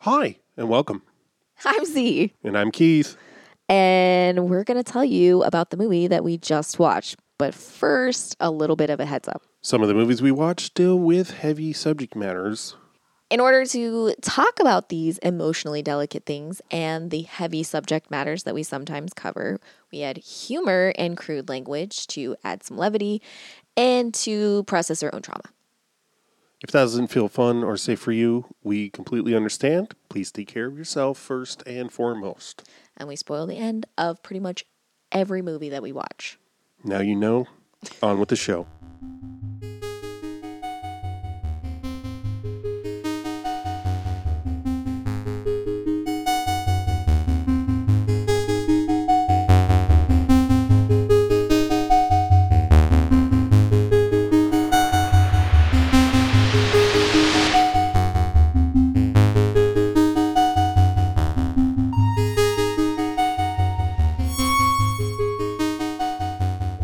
Hi, 0.00 0.36
and 0.56 0.68
welcome. 0.68 1.02
I'm 1.64 1.84
Z, 1.84 2.32
And 2.42 2.56
I'm 2.56 2.70
Keith. 2.70 3.16
and 3.68 4.48
we're 4.48 4.64
going 4.64 4.82
to 4.82 4.92
tell 4.92 5.04
you 5.04 5.42
about 5.42 5.70
the 5.70 5.76
movie 5.76 6.06
that 6.06 6.24
we 6.24 6.38
just 6.38 6.78
watched. 6.78 7.16
But 7.38 7.54
first, 7.54 8.34
a 8.40 8.50
little 8.50 8.76
bit 8.76 8.88
of 8.90 8.98
a 9.00 9.04
heads 9.06 9.28
up. 9.28 9.42
Some 9.62 9.82
of 9.82 9.88
the 9.88 9.94
movies 9.94 10.22
we 10.22 10.30
watch 10.30 10.72
deal 10.74 10.98
with 10.98 11.30
heavy 11.32 11.72
subject 11.72 12.16
matters. 12.16 12.76
In 13.30 13.40
order 13.40 13.64
to 13.66 14.14
talk 14.22 14.58
about 14.58 14.88
these 14.88 15.18
emotionally 15.18 15.82
delicate 15.82 16.24
things 16.26 16.60
and 16.70 17.10
the 17.10 17.22
heavy 17.22 17.62
subject 17.62 18.10
matters 18.10 18.42
that 18.44 18.54
we 18.54 18.62
sometimes 18.62 19.12
cover, 19.12 19.60
we 19.92 20.02
add 20.02 20.16
humor 20.18 20.92
and 20.96 21.16
crude 21.16 21.48
language 21.48 22.06
to 22.08 22.36
add 22.42 22.62
some 22.62 22.76
levity 22.76 23.22
and 23.76 24.12
to 24.14 24.64
process 24.64 25.02
our 25.02 25.14
own 25.14 25.22
trauma. 25.22 25.44
If 26.62 26.72
that 26.72 26.82
doesn't 26.82 27.08
feel 27.08 27.28
fun 27.28 27.64
or 27.64 27.76
safe 27.78 28.00
for 28.00 28.12
you, 28.12 28.44
we 28.62 28.90
completely 28.90 29.34
understand. 29.34 29.94
Please 30.10 30.30
take 30.30 30.48
care 30.48 30.66
of 30.66 30.76
yourself 30.76 31.18
first 31.18 31.62
and 31.66 31.90
foremost. 31.90 32.68
And 32.96 33.08
we 33.08 33.16
spoil 33.16 33.46
the 33.46 33.56
end 33.56 33.86
of 33.96 34.22
pretty 34.22 34.40
much 34.40 34.66
every 35.10 35.40
movie 35.40 35.70
that 35.70 35.82
we 35.82 35.92
watch. 35.92 36.38
Now 36.84 37.00
you 37.00 37.16
know. 37.16 37.46
On 38.02 38.20
with 38.20 38.28
the 38.28 38.36
show. 38.36 38.66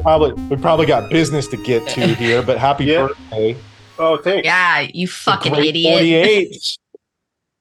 Probably 0.07 0.33
we 0.45 0.55
probably 0.62 0.87
got 0.87 1.11
business 1.11 1.49
to 1.49 1.57
get 1.57 1.85
to 1.89 2.07
here, 2.15 2.41
but 2.41 2.59
happy 2.59 2.85
Yeah. 2.85 3.09
birthday. 3.09 3.57
Oh, 3.99 4.17
thanks. 4.17 4.45
Yeah, 4.47 4.87
you 4.95 5.09
fucking 5.09 5.53
great 5.53 5.71
idiot. 5.71 5.95
48. 5.95 6.79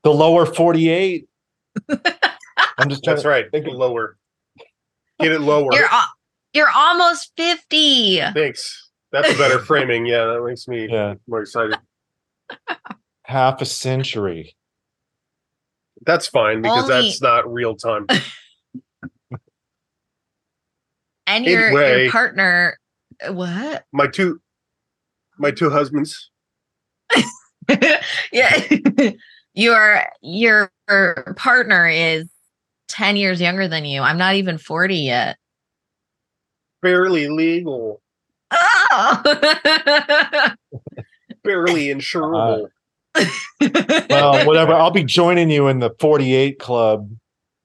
The 0.04 0.14
lower 0.14 0.46
48. 0.46 1.28
I'm 1.90 1.98
just 2.88 3.04
trying 3.04 3.16
That's 3.16 3.22
to 3.24 3.30
right. 3.30 3.50
think 3.50 3.66
Get 3.66 3.74
of- 3.74 3.80
lower. 3.80 4.18
Get 5.20 5.32
it 5.32 5.40
lower. 5.42 5.70
You're 5.74 5.88
al- 5.92 6.14
you're 6.54 6.70
almost 6.70 7.32
50. 7.36 8.20
Thanks. 8.36 8.92
That's 9.12 9.34
a 9.34 9.38
better 9.40 9.58
framing. 9.58 10.06
Yeah, 10.06 10.26
that 10.26 10.44
makes 10.46 10.68
me 10.68 10.88
Yeah. 10.88 11.16
more 11.28 11.42
excited. 11.42 11.78
half 13.24 13.60
a 13.60 13.66
century. 13.66 14.56
That's 16.06 16.28
fine 16.28 16.62
because 16.62 16.88
Only- 16.92 17.08
that's 17.10 17.22
not 17.24 17.52
real 17.52 17.76
time. 17.76 18.06
And 21.28 21.46
your 21.46 21.68
Anyway. 21.68 22.04
your 22.04 22.12
partner 22.12 22.78
uh, 23.28 23.34
what? 23.34 23.86
My 23.92 24.08
two 24.08 24.40
my 25.38 25.52
two 25.52 25.70
husbands. 25.70 26.30
yeah. 28.32 28.68
your 29.54 30.04
your 30.22 30.72
partner 31.36 31.88
is 31.88 32.28
10 32.90 33.16
years 33.16 33.42
younger 33.42 33.68
than 33.68 33.86
you. 33.86 34.02
I'm 34.02 34.18
not 34.18 34.36
even 34.36 34.58
40 34.58 34.96
yet. 34.96 35.38
Barely 36.82 37.28
legal. 37.30 38.02
Oh. 38.52 39.22
Barely 41.44 41.88
insurable. 41.88 42.68
Well, 44.10 44.46
whatever. 44.46 44.74
I'll 44.74 44.92
be 44.92 45.04
joining 45.04 45.50
you 45.50 45.68
in 45.68 45.80
the 45.80 45.92
48 46.00 46.60
club 46.60 47.10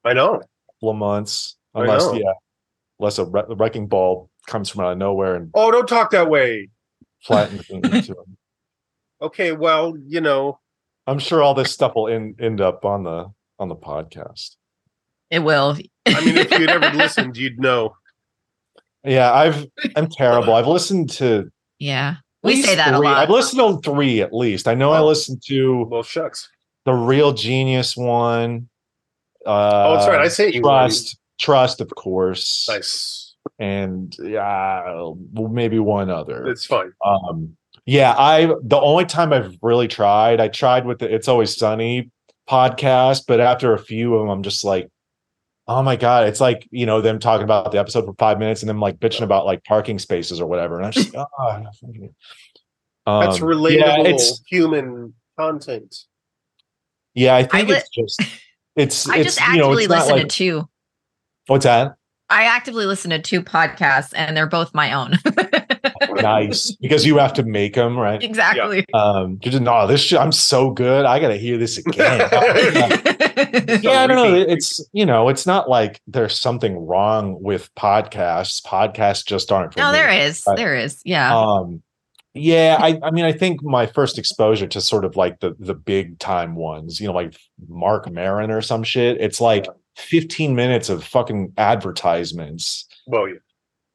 I 0.05 0.13
know. 0.15 0.41
couple 0.75 0.91
of 0.91 0.97
months. 0.97 1.57
I 1.75 1.83
Unless, 1.83 2.07
know. 2.07 2.15
yeah, 2.15 2.33
unless 3.01 3.19
a 3.19 3.25
wre- 3.25 3.53
wrecking 3.55 3.87
ball 3.89 4.31
comes 4.47 4.69
from 4.69 4.83
out 4.85 4.93
of 4.93 4.99
nowhere 4.99 5.35
and 5.35 5.51
Oh, 5.55 5.71
don't 5.71 5.89
talk 5.89 6.11
that 6.13 6.31
way. 6.31 6.69
flattens 7.23 7.69
me 7.71 7.77
into 7.85 8.13
him. 8.13 8.37
Okay, 9.23 9.53
well, 9.53 9.95
you 10.07 10.21
know, 10.21 10.59
I'm 11.07 11.19
sure 11.19 11.43
all 11.43 11.55
this 11.55 11.73
stuff 11.73 11.95
will 11.95 12.09
end, 12.09 12.41
end 12.41 12.61
up 12.61 12.85
on 12.85 13.05
the 13.05 13.31
on 13.59 13.69
the 13.69 13.77
podcast. 13.77 14.57
it 15.31 15.41
will. 15.41 15.77
I 16.07 16.25
mean, 16.25 16.37
if 16.37 16.51
you'd 16.53 16.71
ever 16.71 16.91
listened, 16.97 17.37
you'd 17.37 17.59
know. 17.61 17.95
Yeah, 19.05 19.33
I've 19.33 19.67
I'm 19.97 20.09
terrible. 20.09 20.55
I've 20.55 20.67
listened 20.67 21.11
to 21.13 21.51
yeah. 21.79 22.17
We 22.43 22.63
say 22.63 22.75
that 22.77 22.95
a 22.95 22.99
lot. 22.99 23.19
I've 23.19 23.29
listened 23.31 23.61
to 23.61 23.91
three 23.91 24.23
at 24.23 24.33
least. 24.33 24.67
I 24.67 24.73
know 24.75 24.93
I 24.93 25.01
Oh. 25.01 25.07
listened 25.07 25.43
to 25.49 25.85
Well, 25.91 26.03
shucks. 26.03 26.49
the 26.87 26.93
Real 26.95 27.33
Genius 27.35 27.95
one. 27.97 28.69
Uh, 29.47 29.51
Oh, 29.89 29.97
that's 29.97 30.09
right. 30.09 30.21
I 30.21 30.29
sent 30.29 30.55
you 30.55 30.63
trust, 30.63 31.19
trust, 31.41 31.81
of 31.81 31.89
course, 31.97 32.67
Nice. 32.69 33.35
and 33.59 34.15
yeah, 34.23 34.85
well, 34.85 35.19
maybe 35.49 35.79
one 35.79 36.11
other. 36.11 36.47
It's 36.47 36.67
fine. 36.67 36.93
Um, 37.05 37.57
yeah, 37.87 38.15
I 38.17 38.47
the 38.63 38.79
only 38.81 39.07
time 39.07 39.33
I've 39.33 39.57
really 39.63 39.89
tried, 39.89 40.41
I 40.41 40.49
tried 40.49 40.85
with 40.87 40.99
the 41.01 41.13
It's 41.13 41.27
Always 41.29 41.57
Sunny 41.57 42.11
podcast, 42.49 43.25
but 43.27 43.41
after 43.41 43.73
a 43.73 43.79
few 43.79 44.15
of 44.15 44.21
them, 44.21 44.29
I'm 44.29 44.43
just 44.43 44.65
like, 44.65 44.89
oh 45.67 45.83
my 45.83 45.97
god, 45.97 46.29
it's 46.29 46.41
like 46.41 46.69
you 46.71 46.87
know 46.87 47.01
them 47.01 47.19
talking 47.19 47.45
about 47.45 47.73
the 47.73 47.79
episode 47.79 48.05
for 48.05 48.15
five 48.15 48.39
minutes 48.39 48.63
and 48.63 48.69
then 48.69 48.79
like 48.79 48.99
bitching 48.99 49.23
about 49.23 49.47
like 49.47 49.65
parking 49.65 49.99
spaces 49.99 50.41
or 50.41 50.47
whatever, 50.47 50.77
and 50.77 50.87
I'm 50.87 50.93
just 50.93 51.15
oh, 51.17 51.27
um, 53.07 53.21
That's 53.21 53.41
yeah, 53.41 53.97
it's 54.01 54.43
human 54.47 55.15
content. 55.39 55.97
yeah, 57.15 57.35
I 57.35 57.45
think 57.45 57.69
li- 57.69 57.77
it's 57.77 57.89
just 57.89 58.23
it's 58.77 59.09
I 59.09 59.17
it's 59.19 59.37
just 59.37 59.41
you 59.41 59.59
know 59.59 59.65
actively 59.73 59.85
it's 59.85 59.91
not 59.91 59.99
listen 60.03 60.17
like 60.17 60.29
to 60.29 60.29
two. 60.29 60.69
What's 61.51 61.65
that 61.65 61.97
I 62.29 62.45
actively 62.45 62.87
listen 62.87 63.11
to 63.11 63.19
two 63.19 63.43
podcasts 63.43 64.13
and 64.15 64.37
they're 64.37 64.47
both 64.47 64.73
my 64.73 64.93
own. 64.93 65.19
nice 66.23 66.71
because 66.77 67.05
you 67.05 67.19
have 67.19 67.33
to 67.33 67.43
make 67.43 67.75
them 67.75 67.99
right. 67.99 68.23
exactly. 68.23 68.87
Um, 68.95 69.41
you 69.43 69.51
just 69.51 69.63
no, 69.63 69.89
this 69.89 70.01
shit, 70.01 70.21
I'm 70.21 70.31
so 70.31 70.71
good. 70.71 71.05
I 71.07 71.19
gotta 71.19 71.37
hear 71.37 71.59
this 71.59 71.77
again. 71.79 72.21
yeah, 73.83 74.03
I 74.03 74.07
don't 74.07 74.17
know. 74.17 74.33
It's 74.33 74.81
you 74.93 75.05
know, 75.05 75.29
it's 75.29 75.45
not 75.45 75.69
like 75.69 76.01
there's 76.07 76.39
something 76.39 76.87
wrong 76.87 77.43
with 77.43 77.75
podcasts. 77.75 78.63
Podcasts 78.63 79.27
just 79.27 79.51
aren't. 79.51 79.75
For 79.75 79.81
no, 79.81 79.91
me. 79.91 79.99
there 79.99 80.11
is. 80.11 80.43
But, 80.47 80.57
There 80.57 80.77
is. 80.77 81.03
Yeah. 81.05 81.37
Um, 81.37 81.83
yeah, 82.33 82.79
I, 82.81 82.97
I 83.03 83.11
mean, 83.11 83.25
I 83.25 83.33
think 83.33 83.61
my 83.65 83.87
first 83.87 84.17
exposure 84.17 84.69
to 84.69 84.81
sort 84.81 85.05
of 85.05 85.17
like 85.17 85.41
the 85.41 85.57
the 85.59 85.75
big 85.75 86.21
time 86.21 86.55
ones, 86.55 87.01
you 87.01 87.09
know, 87.09 87.13
like 87.13 87.37
Marc 87.69 88.09
Maron 88.09 88.53
or 88.53 88.63
some 88.63 88.85
shit. 88.85 89.21
It's 89.21 89.41
like 89.41 89.67
15 90.01 90.55
minutes 90.55 90.89
of 90.89 91.05
fucking 91.05 91.53
advertisements, 91.57 92.87
Well, 93.07 93.29
yeah. 93.29 93.35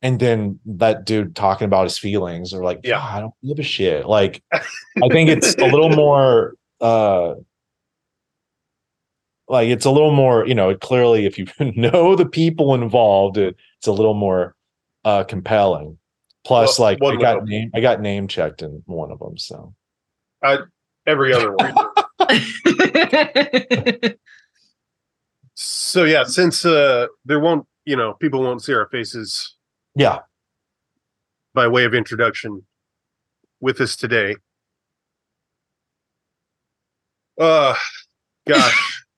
and 0.02 0.20
then 0.20 0.60
that 0.66 1.06
dude 1.06 1.36
talking 1.36 1.66
about 1.66 1.84
his 1.84 1.98
feelings, 1.98 2.54
or 2.54 2.64
like, 2.64 2.80
Yeah. 2.84 2.98
yeah, 2.98 3.16
I 3.18 3.20
don't 3.22 3.34
give 3.46 3.60
a 3.60 3.64
shit. 3.64 4.06
Like, 4.06 4.44
I 4.54 5.08
think 5.10 5.30
it's 5.30 5.56
a 5.56 5.66
little 5.68 5.90
more. 5.90 6.54
uh 6.82 7.36
like 9.48 9.70
it's 9.70 9.86
a 9.86 9.92
little 9.92 10.12
more, 10.12 10.46
you 10.48 10.56
know, 10.56 10.76
clearly 10.76 11.26
if 11.28 11.38
you 11.38 11.46
know 11.76 12.16
the 12.16 12.26
people 12.26 12.74
involved, 12.74 13.38
it, 13.38 13.56
it's 13.78 13.88
a 13.88 13.92
little 13.94 14.14
more 14.16 14.56
uh 15.04 15.24
compelling. 15.24 15.98
Plus, 16.46 16.80
Well, 16.80 16.88
like 16.90 17.00
I 17.04 17.16
got 17.22 17.40
hope. 17.40 17.48
name 17.48 17.72
I 17.76 17.80
got 17.82 18.02
name 18.02 18.28
checked 18.28 18.62
in 18.64 18.82
one 18.86 19.12
of 19.12 19.20
them. 19.20 19.38
So 19.38 19.74
Every 21.08 21.34
other 21.34 21.54
one. 21.54 21.74
so 25.56 26.04
yeah, 26.04 26.24
since 26.26 26.66
uh 26.66 27.08
there 27.26 27.40
won't, 27.40 27.66
you 27.86 27.96
know, 27.96 28.14
people 28.14 28.42
won't 28.42 28.62
see 28.62 28.74
our 28.74 28.88
faces 28.90 29.56
yeah, 29.96 30.20
by 31.54 31.68
way 31.68 31.86
of 31.86 31.94
introduction 31.94 32.66
with 33.62 33.80
us 33.82 33.96
today. 33.96 34.36
Uh 37.40 37.76
gosh. 38.48 39.02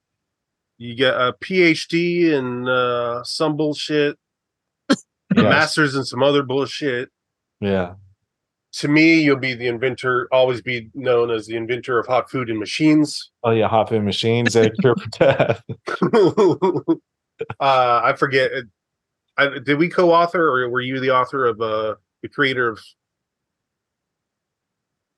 You 0.79 0.95
got 0.95 1.19
a 1.19 1.33
PhD 1.33 2.33
in 2.37 2.67
uh 2.67 3.23
some 3.23 3.57
bullshit, 3.57 4.15
a 4.91 4.95
yes, 5.35 5.43
master's 5.43 5.95
in 5.95 6.05
some 6.05 6.21
other 6.21 6.43
bullshit. 6.43 7.09
yeah, 7.59 7.95
To 8.73 8.87
me, 8.87 9.21
you'll 9.21 9.37
be 9.37 9.53
the 9.53 9.67
inventor, 9.67 10.27
always 10.31 10.61
be 10.61 10.89
known 10.93 11.31
as 11.31 11.47
the 11.47 11.55
inventor 11.55 11.99
of 11.99 12.05
hot 12.05 12.29
food 12.29 12.49
and 12.49 12.59
machines. 12.59 13.31
oh 13.43 13.51
yeah, 13.51 13.67
hop 13.67 13.91
in 13.91 14.05
machines 14.05 14.53
that 14.53 14.73
cure 14.79 14.95
for 14.95 15.09
death. 15.19 15.63
uh, 17.59 18.01
I 18.03 18.13
forget. 18.13 18.51
uh, 18.51 18.61
I, 19.37 19.59
did 19.59 19.77
we 19.77 19.87
co-author, 19.87 20.49
or 20.49 20.69
were 20.69 20.81
you 20.81 20.99
the 20.99 21.11
author 21.11 21.45
of 21.45 21.61
uh, 21.61 21.95
the 22.21 22.29
creator 22.29 22.67
of 22.67 22.79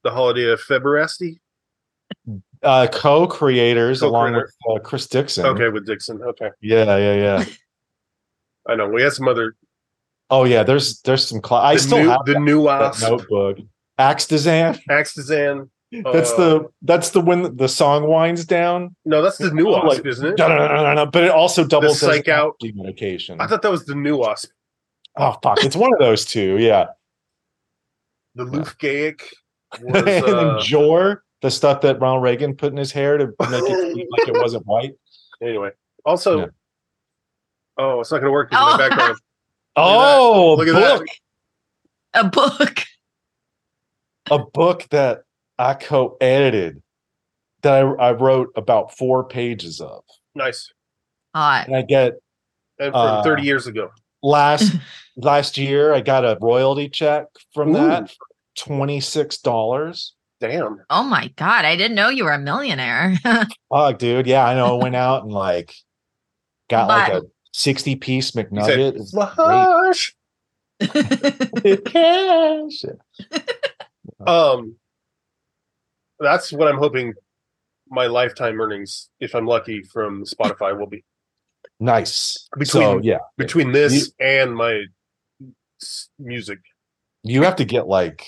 the 0.04 0.12
holiday 0.12 0.52
of 0.52 0.60
February? 0.62 1.40
Uh, 2.62 2.88
co-creators 2.92 4.02
along 4.02 4.34
with 4.34 4.54
uh, 4.70 4.80
Chris 4.80 5.08
Dixon. 5.08 5.46
Okay, 5.46 5.70
with 5.70 5.86
Dixon. 5.86 6.22
Okay, 6.22 6.50
Yeah, 6.62 6.98
yeah, 6.98 7.14
yeah. 7.16 7.46
I 8.68 8.76
know 8.76 8.90
we 8.90 9.02
had 9.02 9.14
some 9.14 9.28
other. 9.28 9.56
Oh 10.30 10.44
yeah, 10.44 10.64
there's 10.64 11.00
there's 11.02 11.28
some. 11.28 11.42
Cl- 11.44 11.62
I 11.62 11.74
the 11.76 11.80
still 11.80 12.00
new, 12.04 12.10
have 12.10 12.26
the 12.26 12.34
that 12.34 12.40
nuance. 12.42 13.02
notebook. 13.02 13.58
Axtazan. 14.00 14.80
Axtazan. 14.90 15.70
That's 15.92 16.32
Uh, 16.34 16.38
the 16.38 16.66
that's 16.84 17.10
the 17.10 17.20
when 17.22 17.56
the 17.58 17.68
song 17.68 18.08
winds 18.08 18.46
down. 18.46 18.96
no, 19.06 19.24
that's 19.24 19.38
the 19.40 19.50
new 19.52 19.70
Like, 19.72 19.84
wasp, 19.84 20.06
isn't 20.06 20.26
it? 20.26 20.38
But 20.38 21.24
it 21.24 21.32
also 21.32 21.64
doubles 21.66 21.94
as 22.04 22.10
psych 22.10 22.28
out- 22.28 22.56
allergy 22.62 22.74
medication. 22.76 23.42
I 23.42 23.48
thought 23.48 23.64
that 23.64 23.72
was 23.72 23.86
the 23.86 23.96
new 23.96 24.16
wasp. 24.18 24.52
Oh 25.18 25.36
fuck! 25.42 25.64
It's 25.64 25.76
one 25.76 25.92
of 25.92 26.00
those 26.00 26.26
two. 26.26 26.58
Yeah. 26.60 26.88
The 28.36 28.46
Lufgaic 28.46 29.22
was 29.82 29.96
and 30.04 30.06
then 30.06 30.24
uh, 30.36 30.60
Jor, 30.62 31.24
the 31.42 31.50
stuff 31.50 31.82
that 31.82 32.00
Ronald 32.00 32.22
Reagan 32.24 32.56
put 32.56 32.72
in 32.72 32.78
his 32.78 32.92
hair 32.92 33.18
to 33.18 33.26
make 33.50 33.64
it 33.64 33.96
seem 33.96 34.08
like 34.12 34.28
it 34.28 34.36
wasn't 34.40 34.68
white. 34.68 34.94
anyway. 35.42 35.72
Also, 36.06 36.40
Yeah. 36.42 36.46
oh, 37.80 38.00
it's 38.02 38.12
not 38.12 38.20
going 38.20 38.28
to 38.28 38.32
work. 38.32 38.52
'cause 38.52 38.74
of 38.74 38.80
my 38.80 38.86
Oh. 38.86 38.90
background. 38.90 39.18
Oh, 39.82 40.56
Look 40.58 40.68
a 40.68 40.72
at 40.72 40.76
that. 40.76 41.00
book, 41.00 41.08
A 42.14 42.24
book. 42.60 42.84
a 44.32 44.40
book 44.40 44.88
that 44.92 45.20
I 45.58 45.74
co-edited 45.74 46.82
that 47.62 47.74
I, 47.74 47.80
I 47.82 48.12
wrote 48.14 48.50
about 48.56 48.96
four 48.98 49.24
pages 49.26 49.82
of, 49.82 50.04
Nice. 50.36 50.72
and 51.34 51.76
I 51.76 51.82
get 51.82 52.14
And 52.80 52.92
from 52.94 52.96
Uh, 53.20 53.24
30 53.24 53.44
years 53.44 53.68
ago. 53.68 53.90
last 54.24 54.74
last 55.18 55.58
year 55.58 55.94
I 55.94 56.02
got 56.02 56.24
a 56.26 56.38
royalty 56.42 56.88
check 56.90 57.26
from 57.54 57.70
Ooh. 57.72 57.74
that 57.88 58.10
for 58.10 58.26
twenty 58.56 59.00
six 59.02 59.38
dollars. 59.38 60.14
Damn. 60.40 60.80
Oh 60.90 61.04
my 61.04 61.28
god! 61.36 61.66
I 61.66 61.76
didn't 61.76 61.96
know 61.96 62.08
you 62.08 62.24
were 62.24 62.32
a 62.32 62.40
millionaire. 62.40 63.18
Fuck, 63.70 63.98
dude. 63.98 64.26
Yeah, 64.26 64.46
I 64.46 64.56
know. 64.56 64.80
I 64.80 64.82
went 64.84 64.96
out 64.96 65.24
and 65.24 65.34
like 65.34 65.74
got 66.70 66.88
like 66.88 67.12
a 67.12 67.24
But- 67.52 67.58
sixty 67.60 67.96
piece 67.96 68.32
He 68.34 68.44
McNugget. 68.44 69.10
said, 69.12 70.14
It's 71.66 71.82
Cash. 71.92 72.86
Um, 74.26 74.76
that's 76.20 76.52
what 76.52 76.68
I'm 76.68 76.78
hoping 76.78 77.14
my 77.90 78.08
lifetime 78.08 78.60
earnings, 78.62 79.10
if 79.20 79.34
I'm 79.36 79.46
lucky, 79.46 79.82
from 79.84 80.24
Spotify 80.26 80.78
will 80.78 80.88
be 80.88 81.04
Nice. 81.80 82.48
Between- 82.58 82.68
so 82.84 83.00
yeah, 83.02 83.20
between 83.38 83.72
this 83.72 84.12
and 84.20 84.54
my 84.56 84.84
music. 86.20 86.60
you 87.24 87.44
have 87.44 87.56
to 87.58 87.66
get 87.66 87.88
like 87.88 88.28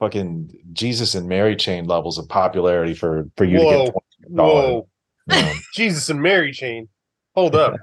fucking 0.00 0.50
Jesus 0.72 1.14
and 1.14 1.28
Mary 1.28 1.54
chain 1.56 1.84
levels 1.86 2.18
of 2.18 2.28
popularity 2.28 2.94
for 2.94 3.28
for 3.36 3.44
you 3.44 3.58
to 3.58 3.64
Whoa, 3.64 3.84
get. 3.84 3.94
whoa, 4.30 4.88
$20. 5.30 5.56
Jesus 5.74 6.10
and 6.10 6.20
Mary 6.20 6.52
chain. 6.52 6.88
Hold 7.36 7.54
up. 7.54 7.74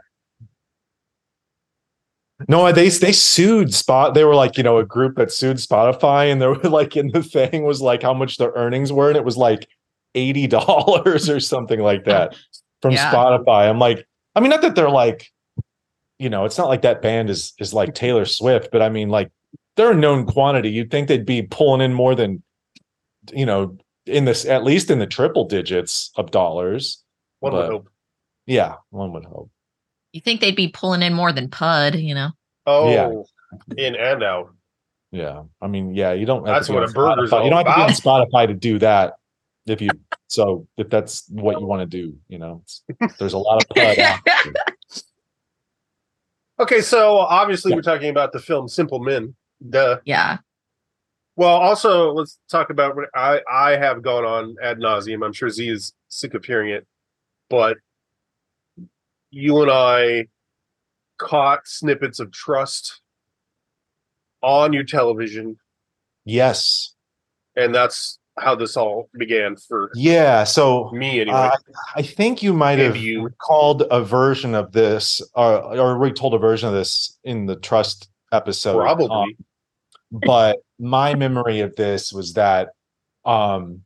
No, 2.49 2.69
they 2.71 2.89
they 2.89 3.11
sued 3.13 3.73
Spot. 3.73 4.13
They 4.13 4.25
were 4.25 4.35
like, 4.35 4.57
you 4.57 4.63
know, 4.63 4.77
a 4.77 4.85
group 4.85 5.15
that 5.15 5.31
sued 5.31 5.57
Spotify, 5.57 6.31
and 6.31 6.41
they 6.41 6.47
were 6.47 6.55
like, 6.63 6.97
in 6.97 7.09
the 7.11 7.23
thing 7.23 7.63
was 7.63 7.81
like 7.81 8.01
how 8.01 8.13
much 8.13 8.37
their 8.37 8.51
earnings 8.55 8.91
were, 8.91 9.07
and 9.09 9.17
it 9.17 9.23
was 9.23 9.37
like 9.37 9.67
eighty 10.15 10.47
dollars 10.59 11.29
or 11.29 11.39
something 11.39 11.79
like 11.79 12.03
that 12.05 12.35
from 12.81 12.91
Yeah. 12.93 13.11
Spotify. 13.11 13.69
I'm 13.69 13.79
like, 13.79 14.05
I 14.35 14.39
mean, 14.41 14.49
not 14.49 14.61
that 14.61 14.75
they're 14.75 14.89
like, 14.89 15.31
you 16.19 16.29
know, 16.29 16.43
it's 16.45 16.57
not 16.57 16.67
like 16.67 16.81
that 16.81 17.01
band 17.01 17.29
is 17.29 17.53
is 17.59 17.73
like 17.73 17.93
Taylor 17.93 18.25
Swift, 18.25 18.69
but 18.71 18.81
I 18.81 18.89
mean, 18.89 19.09
like 19.09 19.31
they're 19.77 19.91
a 19.91 19.95
known 19.95 20.25
quantity. 20.25 20.69
You'd 20.69 20.91
think 20.91 21.07
they'd 21.07 21.25
be 21.25 21.43
pulling 21.43 21.81
in 21.81 21.93
more 21.93 22.13
than, 22.15 22.43
you 23.31 23.45
know, 23.45 23.77
in 24.05 24.25
this 24.25 24.45
at 24.45 24.63
least 24.65 24.91
in 24.91 24.99
the 24.99 25.07
triple 25.07 25.45
digits 25.45 26.11
of 26.15 26.31
dollars. 26.31 27.01
One 27.39 27.53
But- 27.53 27.57
would 27.61 27.71
hope. 27.71 27.89
Yeah, 28.45 28.75
one 28.89 29.13
would 29.13 29.25
hope. 29.25 29.49
you 30.11 30.21
think 30.21 30.41
they'd 30.41 30.55
be 30.55 30.67
pulling 30.67 31.01
in 31.01 31.13
more 31.13 31.31
than 31.31 31.49
Pud? 31.49 31.95
You 31.95 32.15
know. 32.15 32.29
Oh, 32.65 32.89
Yeah. 32.91 33.11
in 33.77 33.95
and 33.95 34.23
out. 34.23 34.53
Yeah, 35.11 35.43
I 35.61 35.67
mean, 35.67 35.93
yeah, 35.93 36.13
you 36.13 36.25
don't. 36.25 36.45
Have 36.47 36.55
That's 36.55 36.67
to 36.67 36.73
be 36.73 36.79
what 36.79 36.89
a 36.89 36.93
burger's 36.93 37.31
all 37.31 37.43
You 37.43 37.49
don't 37.51 37.65
have 37.65 37.75
to 37.75 37.81
be 37.81 37.83
on 37.83 37.89
Spotify 37.91 38.47
to 38.47 38.53
do 38.53 38.79
that. 38.79 39.13
If 39.65 39.79
you 39.81 39.89
so, 40.27 40.67
if 40.77 40.89
that's 40.89 41.23
what 41.29 41.59
you 41.59 41.65
want 41.65 41.81
to 41.81 41.85
do, 41.85 42.17
you 42.27 42.37
know, 42.39 42.63
it's, 42.65 42.83
there's 43.19 43.33
a 43.33 43.37
lot 43.37 43.63
of 43.63 43.69
pud. 43.69 44.53
Okay, 46.59 46.81
so 46.81 47.17
obviously 47.17 47.73
we're 47.73 47.81
talking 47.81 48.09
about 48.09 48.31
the 48.31 48.39
film 48.39 48.67
Simple 48.67 48.99
Men. 48.99 49.35
Duh. 49.69 49.97
yeah. 50.05 50.37
Well, 51.35 51.49
also 51.55 52.11
let's 52.11 52.37
talk 52.49 52.69
about 52.69 52.95
what 52.95 53.09
I 53.15 53.41
I 53.51 53.71
have 53.71 54.03
gone 54.03 54.23
on 54.23 54.55
ad 54.61 54.77
nauseum. 54.77 55.25
I'm 55.25 55.33
sure 55.33 55.49
Z 55.49 55.67
is 55.67 55.93
sick 56.09 56.35
of 56.35 56.45
hearing 56.45 56.69
it, 56.69 56.85
but 57.49 57.77
you 59.33 59.61
and 59.63 59.71
I 59.71 60.27
caught 61.17 61.67
snippets 61.67 62.19
of 62.19 62.31
trust 62.31 63.01
on 64.41 64.73
your 64.73 64.83
television, 64.83 65.57
Yes, 66.25 66.93
and 67.55 67.73
that's 67.73 68.19
how 68.39 68.55
this 68.55 68.77
all 68.77 69.09
began 69.17 69.55
for 69.55 69.91
yeah. 69.95 70.43
So 70.43 70.89
me 70.91 71.21
anyway. 71.21 71.35
uh, 71.37 71.51
I 71.95 72.01
think 72.01 72.41
you 72.41 72.53
might 72.53 72.77
Maybe 72.77 72.85
have 72.87 72.97
you- 72.97 73.23
recalled 73.23 73.83
a 73.91 74.01
version 74.03 74.55
of 74.55 74.71
this, 74.71 75.21
or 75.35 75.57
or 75.77 75.97
retold 75.97 76.33
a 76.33 76.37
version 76.37 76.69
of 76.69 76.75
this 76.75 77.17
in 77.23 77.45
the 77.45 77.55
trust 77.57 78.09
episode. 78.31 78.79
Probably. 78.79 79.09
Um, 79.09 80.21
but 80.27 80.59
my 80.79 81.15
memory 81.15 81.59
of 81.61 81.75
this 81.75 82.13
was 82.13 82.33
that 82.33 82.69
um 83.25 83.83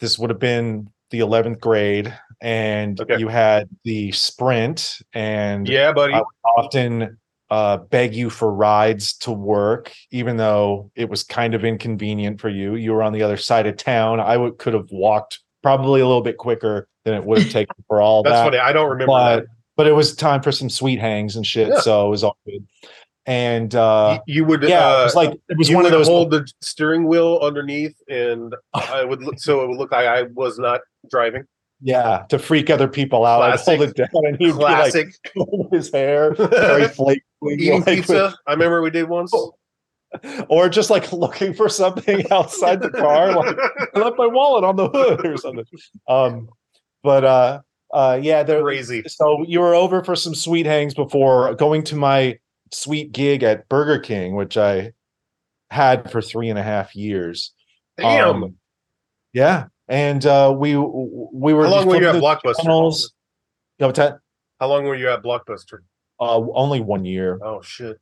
this 0.00 0.18
would 0.18 0.30
have 0.30 0.38
been 0.40 0.88
the 1.10 1.20
11th 1.20 1.60
grade 1.60 2.12
and 2.40 3.00
Okay. 3.00 3.18
you 3.18 3.28
had 3.28 3.68
the 3.84 4.12
sprint 4.12 4.98
and 5.14 5.68
yeah, 5.68 5.92
buddy. 5.92 6.14
I 6.14 6.18
would 6.18 6.26
often 6.56 7.18
uh, 7.50 7.76
beg 7.78 8.14
you 8.14 8.28
for 8.30 8.52
rides 8.52 9.14
to 9.18 9.30
work, 9.30 9.92
even 10.10 10.36
though 10.36 10.90
it 10.96 11.08
was 11.08 11.22
kind 11.22 11.54
of 11.54 11.64
inconvenient 11.64 12.40
for 12.40 12.48
you. 12.48 12.74
You 12.74 12.92
were 12.92 13.02
on 13.02 13.12
the 13.12 13.22
other 13.22 13.36
side 13.36 13.66
of 13.66 13.76
town. 13.76 14.20
I 14.20 14.36
would 14.36 14.58
could 14.58 14.74
have 14.74 14.88
walked 14.90 15.40
probably 15.62 16.00
a 16.00 16.06
little 16.06 16.22
bit 16.22 16.36
quicker 16.38 16.88
than 17.04 17.14
it 17.14 17.24
would 17.24 17.38
have 17.42 17.50
taken 17.52 17.76
for 17.88 18.00
all 18.00 18.22
That's 18.22 18.34
that. 18.34 18.44
funny. 18.44 18.58
I 18.58 18.72
don't 18.72 18.88
remember 18.90 19.06
But 19.12 19.36
that. 19.36 19.46
but 19.76 19.86
it 19.86 19.92
was 19.92 20.14
time 20.16 20.42
for 20.42 20.50
some 20.52 20.68
sweet 20.68 20.98
hangs 21.00 21.36
and 21.36 21.46
shit, 21.46 21.68
Yeah. 21.68 21.80
so 21.80 22.06
it 22.06 22.10
was 22.10 22.24
all 22.24 22.36
good. 22.44 22.66
And 23.28 23.74
uh, 23.74 24.20
You, 24.26 24.34
you 24.42 24.44
would 24.44 24.62
yeah, 24.62 24.86
uh, 24.86 25.00
it 25.00 25.04
was 25.04 25.14
like 25.16 25.32
it 25.48 25.58
was 25.58 25.70
one 25.72 25.84
of 25.84 25.90
those. 25.90 26.06
hold 26.06 26.30
the 26.30 26.46
steering 26.62 27.06
wheel 27.08 27.40
underneath, 27.42 27.96
and 28.08 28.54
I 28.72 29.04
would 29.04 29.20
look 29.22 29.38
so 29.40 29.62
it 29.64 29.68
would 29.68 29.78
look 29.78 29.90
like 29.92 30.06
I 30.06 30.22
was 30.34 30.58
not 30.60 30.80
driving. 31.10 31.44
Yeah, 31.80 32.24
to 32.30 32.38
freak 32.38 32.70
other 32.70 32.88
people 32.88 33.26
out. 33.26 33.42
I'd 33.42 33.60
hold 33.60 33.82
it 33.82 33.96
down 33.96 34.08
and 34.12 34.38
he'd 34.38 34.52
Classic 34.52 35.08
be 35.34 35.40
like 35.40 35.70
his 35.72 35.92
hair 35.92 36.32
very 36.34 36.88
flaky. 36.88 37.22
eating 37.50 37.80
like, 37.80 37.96
pizza. 37.96 38.34
I 38.46 38.52
remember 38.52 38.82
we 38.82 38.90
did 38.90 39.08
once. 39.08 39.34
or 40.48 40.68
just 40.68 40.88
like 40.88 41.12
looking 41.12 41.52
for 41.52 41.68
something 41.68 42.30
outside 42.32 42.80
the 42.80 42.90
car, 42.90 43.34
like 43.34 43.56
I 43.94 43.98
left 43.98 44.16
my 44.16 44.26
wallet 44.26 44.64
on 44.64 44.76
the 44.76 44.88
hood 44.88 45.26
or 45.26 45.36
something. 45.36 45.66
Um, 46.08 46.48
but 47.02 47.24
uh, 47.24 47.60
uh, 47.92 48.18
yeah, 48.22 48.42
there. 48.42 48.62
Crazy. 48.62 49.02
So 49.06 49.44
you 49.46 49.60
were 49.60 49.74
over 49.74 50.02
for 50.02 50.16
some 50.16 50.34
sweet 50.34 50.66
hangs 50.66 50.94
before 50.94 51.54
going 51.54 51.82
to 51.84 51.96
my 51.96 52.38
sweet 52.72 53.12
gig 53.12 53.42
at 53.42 53.68
Burger 53.68 53.98
King, 53.98 54.34
which 54.34 54.56
I 54.56 54.92
had 55.70 56.10
for 56.10 56.22
three 56.22 56.48
and 56.48 56.58
a 56.58 56.62
half 56.62 56.96
years. 56.96 57.52
Damn. 57.98 58.44
Um, 58.44 58.54
yeah, 59.32 59.66
and 59.88 60.24
uh, 60.26 60.54
we 60.56 60.76
we 60.76 61.54
were. 61.54 61.64
How 61.66 61.76
long 61.76 61.86
were 61.86 62.00
you 62.00 62.08
at 62.08 62.16
Blockbuster? 62.16 62.62
channels. 62.62 63.12
You 63.78 63.86
know, 63.86 63.92
that? 63.92 64.18
How 64.60 64.68
long 64.68 64.84
were 64.84 64.96
you 64.96 65.10
at 65.10 65.22
Blockbuster? 65.22 65.80
Uh, 66.18 66.40
only 66.54 66.80
one 66.80 67.04
year. 67.04 67.38
Oh 67.42 67.60
shit. 67.62 67.98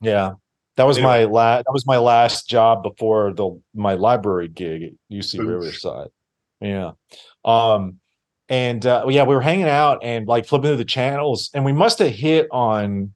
Yeah, 0.00 0.32
that 0.76 0.84
was 0.84 0.98
Anyway. 0.98 1.24
my 1.26 1.32
last. 1.32 1.64
That 1.66 1.72
was 1.72 1.86
my 1.86 1.98
last 1.98 2.48
job 2.48 2.82
before 2.82 3.32
the 3.32 3.60
my 3.74 3.94
library 3.94 4.48
gig 4.48 4.82
at 4.82 4.90
UC 5.10 5.38
Oof. 5.40 5.46
Riverside. 5.46 6.08
Yeah, 6.60 6.92
um, 7.44 8.00
and 8.48 8.84
uh, 8.86 9.04
yeah, 9.08 9.24
we 9.24 9.34
were 9.34 9.40
hanging 9.40 9.68
out 9.68 10.02
and 10.02 10.26
like 10.26 10.46
flipping 10.46 10.70
through 10.70 10.76
the 10.78 10.84
channels, 10.84 11.50
and 11.54 11.64
we 11.64 11.72
must 11.72 11.98
have 11.98 12.12
hit 12.12 12.48
on. 12.50 13.14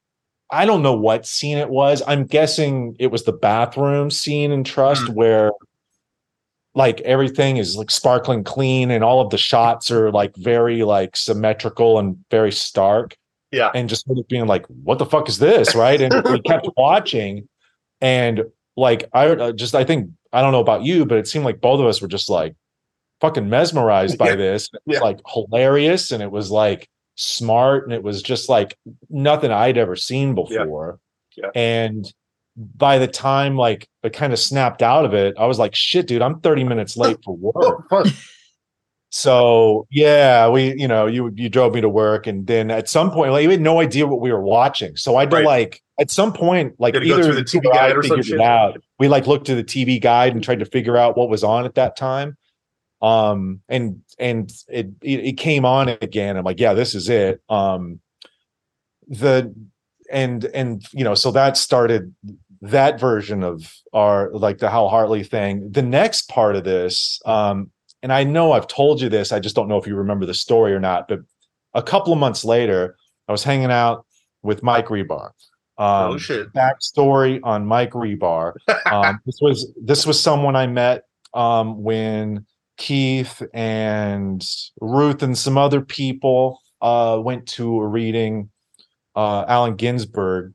I 0.50 0.64
don't 0.64 0.82
know 0.82 0.94
what 0.94 1.26
scene 1.26 1.58
it 1.58 1.68
was. 1.68 2.02
I'm 2.06 2.24
guessing 2.24 2.96
it 2.98 3.08
was 3.08 3.24
the 3.24 3.34
bathroom 3.34 4.10
scene 4.10 4.50
in 4.50 4.64
Trust 4.64 5.06
where 5.10 5.52
like 6.74 7.00
everything 7.00 7.56
is 7.56 7.76
like 7.76 7.90
sparkling 7.90 8.44
clean 8.44 8.90
and 8.90 9.02
all 9.02 9.20
of 9.20 9.30
the 9.30 9.38
shots 9.38 9.90
are 9.90 10.10
like 10.12 10.36
very 10.36 10.82
like 10.84 11.16
symmetrical 11.16 11.98
and 11.98 12.16
very 12.30 12.52
stark 12.52 13.16
Yeah. 13.50 13.70
and 13.74 13.88
just 13.88 14.04
sort 14.06 14.18
of 14.18 14.28
being 14.28 14.46
like, 14.46 14.66
"What 14.66 14.98
the 14.98 15.06
fuck 15.06 15.28
is 15.28 15.38
this?" 15.38 15.74
Right? 15.74 16.00
And 16.00 16.14
we 16.30 16.40
kept 16.42 16.68
watching, 16.76 17.48
and 18.00 18.44
like 18.76 19.08
I 19.12 19.28
uh, 19.28 19.52
just 19.52 19.74
I 19.74 19.84
think 19.84 20.10
I 20.32 20.42
don't 20.42 20.52
know 20.52 20.60
about 20.60 20.82
you, 20.82 21.04
but 21.06 21.18
it 21.18 21.26
seemed 21.26 21.44
like 21.44 21.60
both 21.60 21.80
of 21.80 21.86
us 21.86 22.00
were 22.02 22.08
just 22.08 22.28
like 22.30 22.54
fucking 23.20 23.48
mesmerized 23.48 24.18
by 24.18 24.28
Yeah. 24.30 24.36
this. 24.36 24.68
It 24.72 24.80
was 24.86 24.96
Yeah. 24.96 25.02
like 25.02 25.20
hilarious, 25.26 26.12
and 26.12 26.22
it 26.22 26.30
was 26.30 26.50
like 26.50 26.88
smart, 27.16 27.84
and 27.84 27.92
it 27.92 28.02
was 28.04 28.22
just 28.22 28.48
like 28.48 28.76
nothing 29.10 29.50
I'd 29.50 29.78
ever 29.78 29.96
seen 29.96 30.34
before. 30.34 31.00
Yeah. 31.36 31.50
And 31.54 32.12
by 32.76 32.98
the 32.98 33.06
time 33.06 33.56
like 33.56 33.88
I 34.02 34.08
kind 34.08 34.32
of 34.32 34.38
snapped 34.38 34.82
out 34.82 35.04
of 35.04 35.14
it, 35.14 35.34
I 35.38 35.46
was 35.46 35.58
like, 35.58 35.74
"Shit, 35.74 36.06
dude, 36.06 36.22
I'm 36.22 36.40
30 36.40 36.64
minutes 36.64 36.96
late 36.96 37.18
for 37.24 37.36
work." 37.90 38.06
So 39.10 39.86
yeah, 39.90 40.48
we 40.48 40.74
you 40.78 40.88
know 40.88 41.06
you 41.06 41.32
you 41.34 41.48
drove 41.48 41.74
me 41.74 41.80
to 41.80 41.88
work, 41.88 42.26
and 42.26 42.46
then 42.46 42.70
at 42.70 42.88
some 42.88 43.10
point, 43.10 43.32
like 43.32 43.42
you 43.42 43.50
had 43.50 43.60
no 43.60 43.80
idea 43.80 44.06
what 44.06 44.20
we 44.20 44.32
were 44.32 44.42
watching. 44.42 44.96
So 44.96 45.16
I 45.16 45.20
had 45.20 45.30
to 45.30 45.36
Right. 45.36 45.46
like 45.46 45.82
at 45.98 46.10
some 46.10 46.32
point, 46.32 46.74
like 46.78 46.94
You 46.94 47.00
had 47.00 47.06
to 47.06 47.08
go 47.22 47.28
either 47.28 47.34
the 47.34 47.42
TV 47.42 47.72
guide 47.72 47.96
or 47.96 48.02
figured 48.02 48.28
it 48.28 48.40
out. 48.40 48.82
We 48.98 49.08
like 49.08 49.26
looked 49.26 49.46
to 49.46 49.54
the 49.54 49.64
TV 49.64 50.00
guide 50.00 50.34
and 50.34 50.44
tried 50.44 50.58
to 50.58 50.66
figure 50.66 50.96
out 50.96 51.16
what 51.16 51.28
was 51.30 51.42
on 51.42 51.64
at 51.64 51.74
that 51.76 51.96
time. 51.96 52.36
Um 53.00 53.60
and 53.68 54.02
and 54.18 54.52
it 54.68 54.88
it, 55.00 55.20
it 55.20 55.32
came 55.38 55.64
on 55.64 55.88
again. 55.88 56.36
I'm 56.36 56.44
like, 56.44 56.60
yeah, 56.60 56.74
this 56.74 56.94
is 56.94 57.08
it. 57.08 57.40
Um 57.48 58.00
the 59.06 59.54
and 60.10 60.44
and 60.46 60.84
you 60.92 61.04
know, 61.04 61.14
so 61.14 61.30
that 61.30 61.56
started 61.56 62.14
that 62.62 62.98
version 62.98 63.42
of 63.42 63.72
our 63.92 64.30
like 64.32 64.58
the 64.58 64.70
Hal 64.70 64.88
Hartley 64.88 65.24
thing. 65.24 65.70
The 65.70 65.82
next 65.82 66.28
part 66.28 66.56
of 66.56 66.64
this, 66.64 67.20
um, 67.24 67.70
and 68.02 68.12
I 68.12 68.24
know 68.24 68.52
I've 68.52 68.66
told 68.66 69.00
you 69.00 69.08
this, 69.08 69.32
I 69.32 69.40
just 69.40 69.56
don't 69.56 69.68
know 69.68 69.78
if 69.78 69.86
you 69.86 69.96
remember 69.96 70.26
the 70.26 70.34
story 70.34 70.72
or 70.72 70.80
not, 70.80 71.08
but 71.08 71.20
a 71.74 71.82
couple 71.82 72.12
of 72.12 72.18
months 72.18 72.44
later, 72.44 72.96
I 73.28 73.32
was 73.32 73.44
hanging 73.44 73.70
out 73.70 74.06
with 74.42 74.62
Mike 74.62 74.86
Rebar. 74.86 75.30
Um, 75.78 76.12
oh 76.12 76.18
shit. 76.18 76.52
backstory 76.52 77.38
on 77.42 77.66
Mike 77.66 77.92
Rebar. 77.92 78.54
Um, 78.90 79.20
this 79.26 79.38
was 79.42 79.70
this 79.84 80.06
was 80.06 80.18
someone 80.18 80.56
I 80.56 80.66
met 80.66 81.02
um, 81.34 81.82
when 81.82 82.46
Keith 82.78 83.42
and 83.52 84.42
Ruth 84.80 85.22
and 85.22 85.36
some 85.36 85.58
other 85.58 85.82
people 85.82 86.62
uh, 86.80 87.20
went 87.22 87.46
to 87.48 87.80
a 87.80 87.86
reading. 87.86 88.48
Uh, 89.14 89.44
Allen 89.46 89.76
Ginsberg 89.76 90.54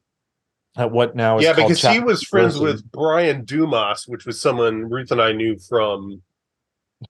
at 0.76 0.92
what 0.92 1.16
now 1.16 1.38
is 1.38 1.46
Yeah, 1.46 1.54
because 1.54 1.82
he 1.82 2.00
was 2.00 2.24
friends 2.24 2.58
with 2.58 2.90
Brian 2.92 3.46
Dumas, 3.46 4.08
which 4.08 4.26
was 4.26 4.42
someone 4.42 4.90
Ruth 4.90 5.12
and 5.12 5.22
I 5.22 5.32
knew 5.32 5.58
from 5.58 6.22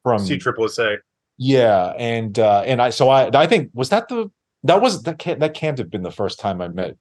from 0.01 0.19
C 0.19 0.37
Triple 0.37 0.65
A. 0.65 0.97
Yeah, 1.37 1.93
and 1.97 2.37
uh 2.37 2.63
and 2.65 2.81
I 2.81 2.89
so 2.89 3.09
I 3.09 3.29
I 3.33 3.47
think 3.47 3.71
was 3.73 3.89
that 3.89 4.07
the 4.07 4.29
that 4.63 4.81
was 4.81 5.03
that 5.03 5.19
can't 5.19 5.39
that 5.39 5.53
can't 5.53 5.77
have 5.77 5.89
been 5.89 6.03
the 6.03 6.11
first 6.11 6.39
time 6.39 6.61
I 6.61 6.67
met 6.67 6.97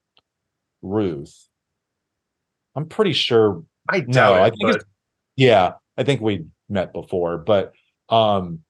Ruth. 0.83 1.49
I'm 2.75 2.87
pretty 2.87 3.13
sure 3.13 3.63
I 3.89 4.01
no, 4.01 4.13
doubt 4.13 4.41
I 4.41 4.51
think 4.51 4.63
but 4.63 4.77
it's 4.77 4.85
yeah, 5.37 5.73
I 5.97 6.05
think 6.05 6.21
we 6.21 6.47
met 6.69 6.93
before, 6.93 7.39
but 7.39 7.73
um 8.09 8.61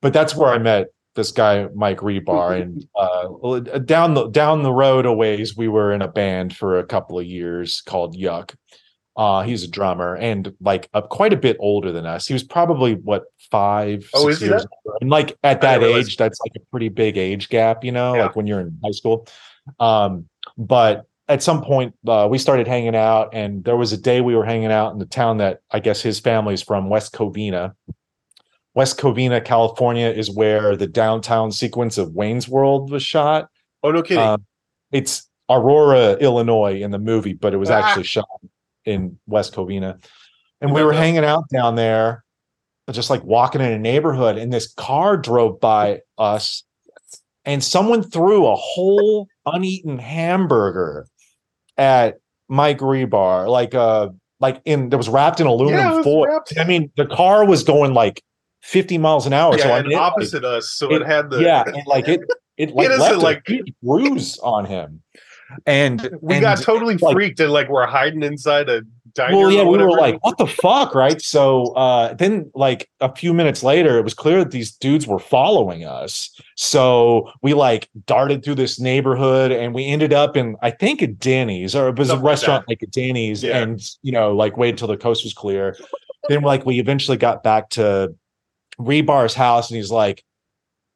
but 0.00 0.12
that's 0.12 0.34
where 0.34 0.52
I 0.52 0.58
met 0.58 0.88
this 1.14 1.30
guy 1.32 1.68
Mike 1.74 1.98
Rebar 1.98 2.60
and 2.60 2.86
uh 2.96 3.78
down 3.80 4.14
the 4.14 4.28
down 4.28 4.62
the 4.62 4.72
road 4.72 5.06
a 5.06 5.12
ways 5.12 5.56
we 5.56 5.68
were 5.68 5.92
in 5.92 6.02
a 6.02 6.08
band 6.08 6.56
for 6.56 6.78
a 6.78 6.84
couple 6.84 7.18
of 7.18 7.26
years 7.26 7.82
called 7.82 8.16
Yuck. 8.16 8.54
Uh 9.16 9.42
he's 9.42 9.62
a 9.62 9.68
drummer 9.68 10.16
and 10.16 10.54
like 10.60 10.88
uh, 10.94 11.02
quite 11.02 11.32
a 11.32 11.36
bit 11.36 11.56
older 11.60 11.92
than 11.92 12.06
us. 12.06 12.26
He 12.26 12.32
was 12.32 12.42
probably 12.42 12.94
what 12.94 13.24
five 13.50 14.08
Oh, 14.14 14.28
six 14.30 14.40
years 14.40 14.66
older. 14.86 14.98
and 15.02 15.10
like 15.10 15.36
at 15.42 15.60
that 15.60 15.74
didn't 15.78 15.88
realize- 15.88 16.06
age 16.08 16.16
that's 16.16 16.40
like 16.40 16.52
a 16.56 16.64
pretty 16.70 16.88
big 16.88 17.18
age 17.18 17.48
gap, 17.50 17.84
you 17.84 17.92
know, 17.92 18.14
Yeah. 18.14 18.22
like 18.22 18.36
when 18.36 18.46
you're 18.46 18.60
in 18.60 18.78
high 18.82 18.90
school. 18.92 19.26
Um 19.78 20.26
but 20.56 21.04
at 21.28 21.42
some 21.42 21.62
point 21.62 21.94
uh, 22.06 22.26
we 22.30 22.36
started 22.36 22.66
hanging 22.66 22.96
out 22.96 23.30
and 23.32 23.62
there 23.64 23.76
was 23.76 23.92
a 23.92 23.96
day 23.96 24.20
we 24.20 24.34
were 24.34 24.44
hanging 24.44 24.72
out 24.72 24.92
in 24.92 24.98
the 24.98 25.06
town 25.06 25.38
that 25.38 25.60
i 25.70 25.78
guess 25.78 26.02
his 26.02 26.18
family's 26.18 26.60
from 26.62 26.88
west 26.90 27.12
covina 27.14 27.72
west 28.74 28.98
covina 28.98 29.44
california 29.44 30.08
is 30.08 30.30
where 30.30 30.76
the 30.76 30.86
downtown 30.86 31.52
sequence 31.52 31.98
of 31.98 32.12
wayne's 32.14 32.48
world 32.48 32.90
was 32.90 33.02
shot 33.02 33.48
oh 33.82 33.90
no 33.90 34.02
kidding. 34.02 34.22
um, 34.24 34.44
it's 34.92 35.28
aurora 35.50 36.14
illinois 36.20 36.80
in 36.80 36.90
the 36.90 36.98
movie 36.98 37.32
but 37.34 37.52
it 37.52 37.58
was 37.58 37.70
Ah. 37.70 37.78
actually 37.78 38.04
shot 38.04 38.26
in 38.84 39.18
west 39.26 39.54
covina 39.54 40.02
and 40.60 40.72
we 40.72 40.82
were 40.82 40.92
hanging 40.92 41.24
out 41.24 41.44
down 41.52 41.74
there 41.74 42.24
just 42.90 43.10
like 43.10 43.22
walking 43.24 43.60
in 43.60 43.72
a 43.72 43.78
neighborhood 43.78 44.36
and 44.36 44.52
this 44.52 44.72
car 44.74 45.16
drove 45.16 45.60
by 45.60 46.00
us 46.18 46.64
and 47.44 47.62
someone 47.64 48.02
threw 48.02 48.46
a 48.46 48.54
whole 48.56 49.28
uneaten 49.46 49.98
hamburger 49.98 51.06
at 51.78 52.18
Mike 52.48 52.78
Rebar, 52.80 53.48
like 53.48 53.74
uh 53.74 54.10
like 54.40 54.60
in 54.64 54.90
that 54.90 54.96
was 54.98 55.08
wrapped 55.08 55.40
in 55.40 55.46
aluminum 55.46 55.78
Yeah, 55.80 56.02
foil. 56.02 56.40
I 56.58 56.64
mean, 56.64 56.90
the 56.96 57.06
car 57.06 57.46
was 57.46 57.62
going 57.64 57.94
like 57.94 58.22
50 58.62 58.98
miles 58.98 59.26
an 59.26 59.32
hour. 59.32 59.56
yeah, 59.56 59.64
so 59.64 59.70
I 59.72 59.78
and 59.78 59.88
mean, 59.88 59.98
it, 59.98 60.00
opposite 60.00 60.44
us, 60.44 60.70
so 60.70 60.90
it, 60.92 61.02
it- 61.02 61.06
had 61.06 61.30
the 61.30 61.40
yeah, 61.42 61.64
and 61.66 61.82
like 61.86 62.08
it 62.08 62.20
it 62.56 62.70
like 62.74 62.86
It 62.86 62.98
left 62.98 63.02
isn't 63.12 63.14
a 63.16 63.24
like- 63.24 63.42
huge 63.46 63.72
bruise 63.82 64.38
on 64.38 64.64
him. 64.64 65.02
And 65.66 66.08
we 66.22 66.36
and, 66.36 66.42
got 66.42 66.62
totally 66.62 66.96
like- 66.96 67.14
freaked 67.14 67.38
and 67.40 67.52
like 67.52 67.68
we're 67.68 67.86
hiding 67.86 68.22
inside 68.22 68.70
a 68.70 68.82
diner. 69.14 69.36
well, 69.36 69.50
yeah, 69.52 69.60
or 69.62 69.70
we 69.72 69.76
were 69.78 69.90
like, 69.90 70.24
what 70.24 70.38
the 70.38 70.46
fuck, 70.46 70.94
right? 70.94 71.20
So 71.20 71.72
uh 71.74 72.14
then 72.14 72.50
like 72.54 72.88
a 73.00 73.14
few 73.14 73.34
minutes 73.34 73.62
later, 73.62 73.98
it 73.98 74.02
was 74.02 74.14
clear 74.14 74.38
that 74.38 74.50
these 74.50 74.72
dudes 74.72 75.06
were 75.06 75.18
following 75.18 75.84
us. 75.84 76.30
So 76.56 77.30
we 77.42 77.52
like 77.52 77.90
darted 78.06 78.42
through 78.42 78.54
this 78.54 78.80
neighborhood 78.80 79.52
and 79.52 79.74
we 79.74 79.84
ended 79.84 80.14
up 80.14 80.38
in 80.38 80.56
I 80.62 80.70
think 80.70 81.02
a 81.02 81.06
Denny's 81.08 81.76
or 81.76 81.88
it 81.90 81.98
was 81.98 82.08
Something 82.08 82.24
a 82.24 82.28
restaurant 82.30 82.68
like 82.68 82.80
a 82.80 82.86
Denny's 82.86 83.42
Yeah. 83.42 83.58
and 83.58 83.78
you 84.00 84.12
know, 84.12 84.34
like 84.34 84.56
wait 84.56 84.70
until 84.70 84.88
the 84.88 84.96
coast 84.96 85.22
was 85.22 85.34
clear. 85.34 85.76
then 86.30 86.40
like 86.42 86.64
we 86.64 86.78
eventually 86.78 87.18
got 87.18 87.42
back 87.42 87.68
to 87.70 88.14
Rebar's 88.84 89.34
house 89.34 89.70
and 89.70 89.76
he's 89.76 89.90
like, 89.90 90.22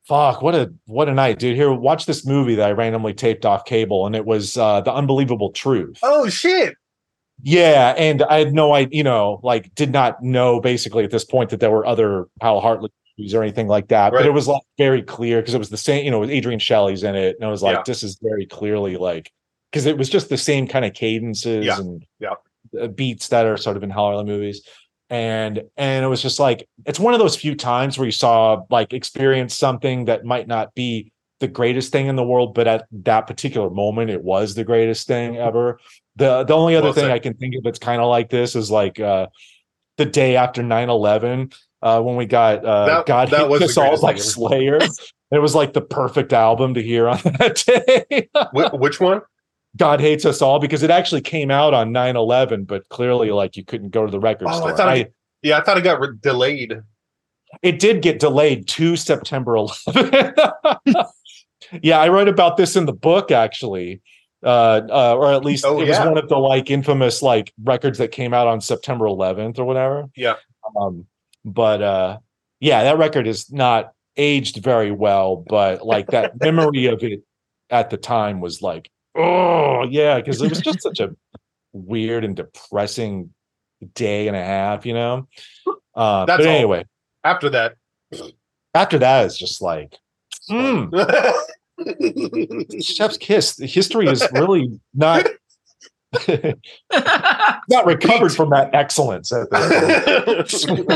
fuck, 0.08 0.42
what 0.42 0.54
a 0.54 0.72
what 0.86 1.08
a 1.08 1.14
night, 1.14 1.38
dude. 1.38 1.56
Here, 1.56 1.72
watch 1.72 2.06
this 2.06 2.24
movie 2.26 2.54
that 2.56 2.68
I 2.68 2.72
randomly 2.72 3.14
taped 3.14 3.44
off 3.44 3.64
cable, 3.64 4.06
and 4.06 4.14
it 4.14 4.24
was 4.24 4.56
uh 4.56 4.80
The 4.82 4.92
Unbelievable 4.92 5.50
Truth. 5.52 5.98
oh 6.02 6.28
shit. 6.28 6.74
Yeah, 7.42 7.94
and 7.98 8.22
I 8.22 8.38
had 8.38 8.54
no 8.54 8.72
idea, 8.72 8.96
you 8.96 9.04
know, 9.04 9.40
like 9.42 9.74
did 9.74 9.92
not 9.92 10.22
know 10.22 10.58
basically 10.60 11.04
at 11.04 11.10
this 11.10 11.24
point 11.24 11.50
that 11.50 11.60
there 11.60 11.70
were 11.70 11.84
other 11.84 12.26
Hal 12.40 12.60
Hartley 12.60 12.88
movies 13.18 13.34
or 13.34 13.42
anything 13.42 13.68
like 13.68 13.88
that. 13.88 14.12
But 14.12 14.24
it 14.24 14.30
was 14.30 14.48
like 14.48 14.62
very 14.78 15.02
clear 15.02 15.40
because 15.42 15.52
it 15.54 15.58
was 15.58 15.68
the 15.68 15.76
same, 15.76 16.04
you 16.04 16.10
know, 16.10 16.24
Adrienne 16.24 16.58
Shelly's 16.58 17.02
in 17.02 17.14
it, 17.14 17.36
and 17.36 17.44
I 17.46 17.50
was 17.50 17.62
like, 17.62 17.76
Yeah. 17.76 17.82
this 17.86 18.02
is 18.02 18.18
very 18.22 18.46
clearly 18.46 18.96
like 18.96 19.30
because 19.70 19.84
it 19.84 19.98
was 19.98 20.08
just 20.08 20.28
the 20.30 20.38
same 20.38 20.66
kind 20.66 20.84
of 20.86 20.94
cadences 20.94 21.66
Yeah. 21.66 21.78
and 21.78 22.04
Yeah. 22.20 22.86
beats 22.94 23.28
that 23.28 23.44
are 23.44 23.58
sort 23.58 23.76
of 23.76 23.82
in 23.82 23.90
Hal 23.90 24.04
Hartley 24.12 24.24
movies. 24.24 24.62
And 25.08 25.62
and 25.76 26.04
it 26.04 26.08
was 26.08 26.20
just 26.20 26.40
like 26.40 26.68
it's 26.84 26.98
one 26.98 27.14
of 27.14 27.20
those 27.20 27.36
few 27.36 27.54
times 27.54 27.96
where 27.96 28.06
you 28.06 28.12
saw 28.12 28.62
like 28.70 28.92
experience 28.92 29.54
something 29.54 30.06
that 30.06 30.24
might 30.24 30.48
not 30.48 30.74
be 30.74 31.12
the 31.38 31.46
greatest 31.46 31.92
thing 31.92 32.06
in 32.06 32.16
the 32.16 32.24
world, 32.24 32.54
but 32.54 32.66
at 32.66 32.86
that 33.04 33.26
particular 33.26 33.70
moment, 33.70 34.10
it 34.10 34.22
was 34.24 34.54
the 34.54 34.64
greatest 34.64 35.06
thing 35.06 35.36
ever. 35.36 35.78
The 36.16 36.42
the 36.44 36.54
only 36.54 36.74
other 36.74 36.86
Well 36.86 36.92
thing 36.94 37.04
said. 37.04 37.10
I 37.12 37.18
can 37.20 37.34
think 37.34 37.54
of 37.54 37.62
that's 37.62 37.78
kind 37.78 38.00
of 38.00 38.08
like 38.08 38.30
this 38.30 38.56
is 38.56 38.70
like 38.70 38.98
uh 38.98 39.26
the 39.96 40.06
day 40.06 40.36
after 40.36 40.62
9-11, 40.62 41.54
uh 41.82 42.00
when 42.02 42.16
we 42.16 42.26
got 42.26 42.64
uh 42.64 42.86
That- 42.86 43.06
God 43.06 43.30
that 43.30 43.48
was 43.48 43.62
Us 43.62 43.76
All 43.76 43.84
greatest 43.84 44.02
by 44.02 44.08
thing 44.12 44.16
ever. 44.20 44.22
Slayer. 44.30 44.78
it 45.30 45.38
was 45.38 45.54
like 45.54 45.72
the 45.72 45.82
perfect 45.82 46.32
album 46.32 46.74
to 46.74 46.82
hear 46.82 47.08
on 47.08 47.18
that 47.22 47.62
day. 48.10 48.28
Wh- 48.52 48.74
which 48.80 48.98
one? 49.00 49.20
God 49.76 50.00
Hates 50.00 50.24
Us 50.24 50.40
All 50.42 50.58
because 50.58 50.82
it 50.82 50.90
actually 50.90 51.20
came 51.20 51.50
out 51.50 51.74
on 51.74 51.90
9-11, 51.92 52.66
but 52.66 52.88
clearly 52.88 53.30
like 53.30 53.56
you 53.56 53.64
couldn't 53.64 53.90
go 53.90 54.04
to 54.06 54.10
the 54.10 54.20
record 54.20 54.46
Oh, 54.48 54.50
I 54.50 54.56
store. 54.56 54.76
thought 54.76 54.88
I- 54.88 54.94
it- 54.96 55.14
Yeah, 55.42 55.58
I 55.58 55.62
thought 55.62 55.78
it 55.78 55.82
got 55.84 56.00
re- 56.00 56.16
delayed. 56.20 56.80
it 57.62 57.78
did 57.78 58.02
get 58.02 58.18
delayed 58.18 58.66
to 58.68 58.96
September 58.96 59.52
11th. 59.54 61.06
yeah, 61.82 61.98
I 61.98 62.08
wrote 62.08 62.28
about 62.28 62.56
this 62.56 62.76
in 62.76 62.86
the 62.86 62.92
book 62.92 63.30
actually. 63.30 64.00
Uh, 64.44 64.82
uh, 64.90 65.14
or 65.16 65.32
at 65.32 65.44
least 65.44 65.64
Oh, 65.64 65.80
it 65.80 65.88
was 65.88 65.98
one 65.98 66.18
of 66.18 66.28
the 66.28 66.36
like 66.36 66.70
infamous 66.70 67.22
like 67.22 67.52
records 67.64 67.98
that 67.98 68.12
came 68.12 68.32
out 68.34 68.46
on 68.46 68.60
September 68.60 69.06
11th 69.06 69.58
or 69.58 69.64
whatever. 69.64 70.04
Yeah. 70.14 70.34
Um, 70.78 71.06
but 71.44 71.82
uh, 71.82 72.18
yeah, 72.60 72.84
that 72.84 72.98
record 72.98 73.26
is 73.26 73.50
not 73.50 73.92
aged 74.16 74.58
very 74.62 74.92
well, 74.92 75.36
but 75.36 75.84
like 75.84 76.08
that 76.08 76.38
memory 76.40 76.86
of 76.86 77.02
it 77.02 77.22
at 77.70 77.90
the 77.90 77.96
time 77.96 78.40
was 78.40 78.62
like, 78.62 78.88
oh 79.16 79.84
yeah, 79.88 80.16
because 80.16 80.40
it 80.40 80.48
was 80.50 80.60
just 80.60 80.82
such 80.88 81.00
a 81.00 81.14
weird 81.72 82.24
and 82.24 82.36
depressing 82.36 83.32
day 83.94 84.28
and 84.28 84.36
a 84.36 84.44
half, 84.44 84.86
you 84.86 84.94
know. 84.94 85.26
Uh, 85.94 86.24
That's 86.26 86.38
but 86.38 86.46
all. 86.48 86.54
anyway, 86.54 86.84
After 87.24 87.50
that, 87.50 87.76
after 88.76 88.98
that 88.98 89.24
it's 89.24 89.38
just 89.38 89.62
like 89.62 89.96
mm, 90.50 90.90
chef's 92.82 93.16
kiss 93.16 93.56
history 93.58 94.06
is 94.06 94.26
really 94.32 94.78
not 94.94 95.26
not 96.28 97.86
recovered 97.86 98.32
from 98.32 98.50
that 98.50 98.70
excellence 98.74 99.32
at 99.32 99.50
this 99.50 100.64
point. 100.64 100.88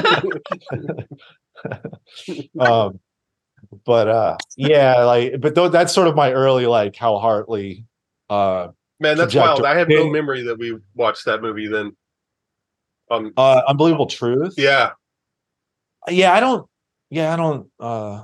um 2.60 3.00
but 3.84 4.08
uh 4.08 4.36
yeah 4.56 5.02
like 5.04 5.40
but 5.40 5.54
though 5.54 5.68
that's 5.68 5.92
sort 5.92 6.06
of 6.08 6.14
my 6.14 6.32
early 6.32 6.66
like 6.66 6.94
hal 6.96 7.18
hartley 7.18 7.84
uh 8.30 8.68
Man, 9.00 9.16
that's 9.16 9.34
wild. 9.34 9.64
I 9.64 9.76
have 9.78 9.88
no 9.88 10.10
memory 10.10 10.42
that 10.42 10.58
we 10.58 10.78
watched 10.94 11.24
that 11.24 11.42
movie 11.42 11.66
then. 11.66 11.96
Um, 13.10 13.32
uh 13.36 13.62
unbelievable 13.66 14.06
truth 14.06 14.54
yeah, 14.56 14.92
yeah 16.08 16.32
i 16.32 16.38
don't 16.38 16.64
yeah 17.10 17.34
i 17.34 17.36
don't 17.36 17.68
uh 17.80 18.22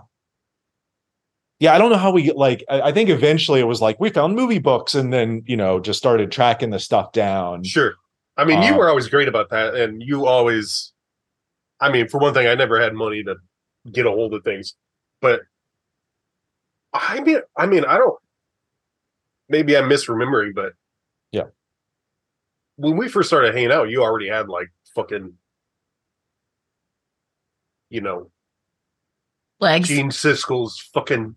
yeah 1.59 1.75
i 1.75 1.79
don't 1.79 1.91
know 1.91 1.97
how 1.97 2.13
we 2.13 2.31
like 2.31 2.63
I, 2.69 2.83
I 2.83 2.93
think 2.93 3.11
eventually 3.11 3.59
it 3.59 3.65
was 3.65 3.81
like 3.83 3.99
we 3.99 4.11
found 4.11 4.37
movie 4.37 4.61
books 4.61 4.95
and 4.95 5.13
then 5.13 5.43
you 5.45 5.57
know 5.57 5.81
just 5.81 5.99
started 5.99 6.31
tracking 6.31 6.71
the 6.71 6.79
stuff 6.79 7.11
down 7.11 7.65
sure. 7.65 7.95
I 8.37 8.45
mean, 8.45 8.63
you 8.63 8.75
Uh, 8.75 8.79
were 8.79 8.89
always 8.89 9.09
great 9.09 9.29
about 9.29 9.49
that, 9.51 9.75
and 9.75 10.03
you 10.03 10.27
always. 10.27 10.93
I 11.81 11.91
mean, 11.91 12.07
for 12.09 12.19
one 12.19 12.35
thing, 12.35 12.47
I 12.47 12.55
never 12.55 12.79
had 12.79 12.95
money 12.95 13.25
to 13.25 13.37
get 13.91 14.07
a 14.07 14.11
hold 14.11 14.35
of 14.35 14.45
things, 14.45 14.75
but 15.21 15.41
I 16.93 17.21
mean, 17.21 17.41
I 17.57 17.67
mean, 17.67 17.85
I 17.85 17.97
don't. 17.97 18.19
Maybe 19.49 19.77
I'm 19.77 19.89
misremembering, 19.89 20.55
but 20.55 20.73
Yeah. 21.33 21.45
when 22.77 22.97
we 22.97 23.09
first 23.09 23.29
started 23.29 23.55
hanging 23.55 23.73
out, 23.73 23.89
you 23.91 24.03
already 24.03 24.29
had 24.29 24.49
like 24.49 24.69
fucking, 24.95 25.35
you 27.91 28.01
know, 28.01 28.31
Legs. 29.61 29.89
Gene 29.89 30.11
Siskel's 30.11 30.79
fucking 30.93 31.35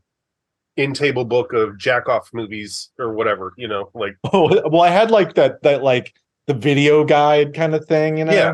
in 0.75 0.93
table 0.93 1.23
book 1.25 1.53
of 1.53 1.77
jack 1.77 2.09
off 2.09 2.29
movies 2.33 2.89
or 2.99 3.13
whatever. 3.13 3.53
You 3.57 3.67
know, 3.67 3.89
like 3.93 4.15
Oh, 4.33 4.49
well, 4.69 4.81
I 4.81 4.89
had 4.89 5.11
like 5.11 5.35
that 5.35 5.61
that 5.63 5.83
like 5.83 6.13
the 6.47 6.53
video 6.53 7.03
guide 7.05 7.53
kind 7.53 7.75
of 7.75 7.85
thing, 7.85 8.17
you 8.17 8.25
know. 8.25 8.33
Yeah. 8.33 8.53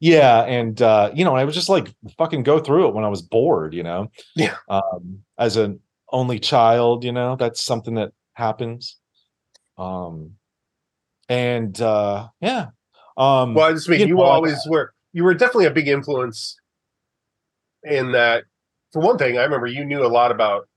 Yeah, 0.00 0.42
and 0.42 0.80
uh, 0.82 1.10
you 1.14 1.24
know, 1.24 1.34
I 1.34 1.44
was 1.44 1.54
just 1.54 1.68
like 1.70 1.94
fucking 2.18 2.42
go 2.42 2.58
through 2.58 2.88
it 2.88 2.94
when 2.94 3.04
I 3.04 3.08
was 3.08 3.22
bored, 3.22 3.72
you 3.72 3.82
know. 3.82 4.10
Yeah. 4.36 4.56
Um, 4.68 5.24
as 5.38 5.56
an 5.56 5.80
only 6.12 6.38
child, 6.38 7.04
you 7.04 7.12
know, 7.12 7.36
that's 7.36 7.60
something 7.62 7.94
that 7.94 8.12
happens. 8.34 8.96
Um, 9.78 10.32
and 11.28 11.80
uh, 11.80 12.28
yeah. 12.40 12.68
Um, 13.16 13.54
Well, 13.54 13.66
I 13.70 13.72
just 13.72 13.88
mean 13.88 14.00
You 14.00 14.06
you, 14.08 14.14
know, 14.16 14.22
always 14.22 14.58
were. 14.68 14.92
You 15.12 15.24
were 15.24 15.34
definitely 15.34 15.66
a 15.66 15.70
big 15.70 15.88
influence 15.88 16.56
in 17.84 18.12
that. 18.12 18.44
For 18.92 19.00
one 19.00 19.18
thing, 19.18 19.38
I 19.38 19.42
remember 19.42 19.66
you 19.66 19.84
knew 19.84 20.04
a 20.04 20.08
lot 20.08 20.30
about 20.30 20.68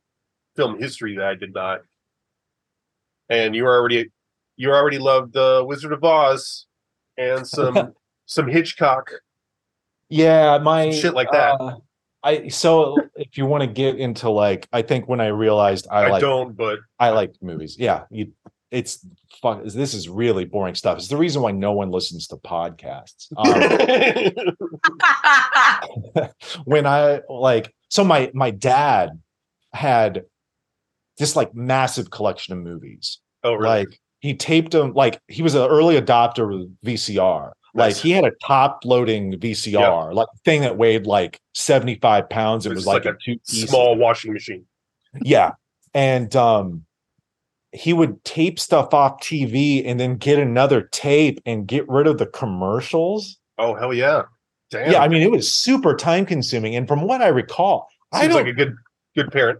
film 0.56 0.80
history 0.80 1.16
that 1.18 1.26
I 1.26 1.36
did 1.36 1.54
not, 1.54 1.82
and 3.30 3.56
you 3.56 3.64
were 3.64 3.76
already 3.76 4.12
you 4.56 4.72
already 4.72 4.98
loved 4.98 5.34
the 5.34 5.64
Wizard 5.66 5.94
of 5.94 6.04
Oz 6.04 6.66
and 7.18 7.48
some 7.56 7.94
some 8.26 8.48
Hitchcock. 8.48 9.12
yeah, 10.10 10.58
my 10.60 10.92
Shit 10.92 11.14
like 11.14 11.32
that. 11.32 11.60
uh, 11.60 11.78
I 12.28 12.48
so 12.50 12.98
if 13.16 13.38
you 13.38 13.46
want 13.46 13.62
to 13.62 13.68
get 13.68 13.98
into 13.98 14.30
like, 14.30 14.68
I 14.74 14.82
think 14.82 15.08
when 15.08 15.22
I 15.22 15.28
realized 15.28 15.88
I, 15.90 16.04
I, 16.04 16.10
like 16.10 16.22
don't, 16.22 16.58
but 16.58 16.80
I 17.00 17.12
like 17.12 17.34
movies. 17.42 17.78
Yeah, 17.80 18.04
you, 18.10 18.34
it's 18.70 19.06
fuck. 19.42 19.64
This 19.64 19.94
is 19.94 20.10
really 20.10 20.44
boring 20.44 20.76
stuff. 20.76 20.98
It's 20.98 21.08
the 21.08 21.16
reason 21.16 21.42
why 21.42 21.52
no 21.52 21.72
one 21.72 21.90
listens 21.90 22.28
to 22.28 22.36
podcasts. 22.36 23.32
Um, 23.38 23.48
when 26.66 26.86
I 26.86 27.22
like, 27.30 27.74
so 27.88 28.04
my 28.04 28.30
my 28.34 28.52
dad 28.52 29.22
had 29.72 30.26
this 31.18 31.38
like 31.38 31.56
massive 31.56 32.12
collection 32.12 32.54
of 32.54 32.60
movies. 32.60 33.20
oh 33.46 33.54
really? 33.54 33.70
Like 33.70 34.00
he 34.20 34.34
taped 34.34 34.72
them. 34.72 34.92
Like 34.94 35.22
he 35.30 35.42
was 35.42 35.56
an 35.56 35.62
early 35.62 36.00
adopter 36.00 36.54
of 36.54 36.70
VCR. 36.86 37.52
Like 37.78 37.90
Nice. 37.90 38.02
he 38.02 38.12
had 38.12 38.26
a 38.26 38.32
top 38.44 38.82
loading 38.86 39.34
VCR, 39.40 40.12
like 40.14 40.28
thing 40.44 40.62
that 40.62 40.78
weighed 40.78 41.06
like 41.06 41.40
seventy 41.54 41.96
five 41.96 42.28
pounds. 42.30 42.66
It 42.66 42.70
It 42.72 42.76
was, 42.76 42.80
was 42.80 42.88
like, 42.88 43.06
like 43.06 43.14
a 43.16 43.18
two 43.24 43.38
Small 43.44 43.96
washing 43.96 44.34
machine. 44.34 44.66
yeah. 45.22 45.52
And 45.94 46.36
um 46.36 46.86
he 47.72 47.94
would 47.94 48.24
tape 48.24 48.60
stuff 48.60 48.94
off 48.94 49.20
TV 49.22 49.84
and 49.86 50.00
then 50.00 50.16
get 50.18 50.40
another 50.40 50.82
tape 50.92 51.40
and 51.46 51.68
get 51.68 51.88
rid 51.88 52.08
of 52.08 52.18
the 52.18 52.26
commercials. 52.26 53.38
Oh 53.60 53.76
hell 53.76 53.94
yeah! 53.94 54.24
Damn. 54.72 54.92
Yeah, 54.92 55.02
I 55.04 55.08
mean 55.08 55.22
it 55.22 55.30
was 55.30 55.52
super 55.52 55.96
time 55.96 56.26
consuming. 56.26 56.76
And 56.76 56.88
from 56.88 57.02
what 57.04 57.22
I 57.22 57.28
recall, 57.28 57.88
I 58.12 58.26
don't 58.28 58.36
like 58.38 58.48
a 58.48 58.54
good 58.54 58.76
good 59.16 59.32
parent. 59.32 59.60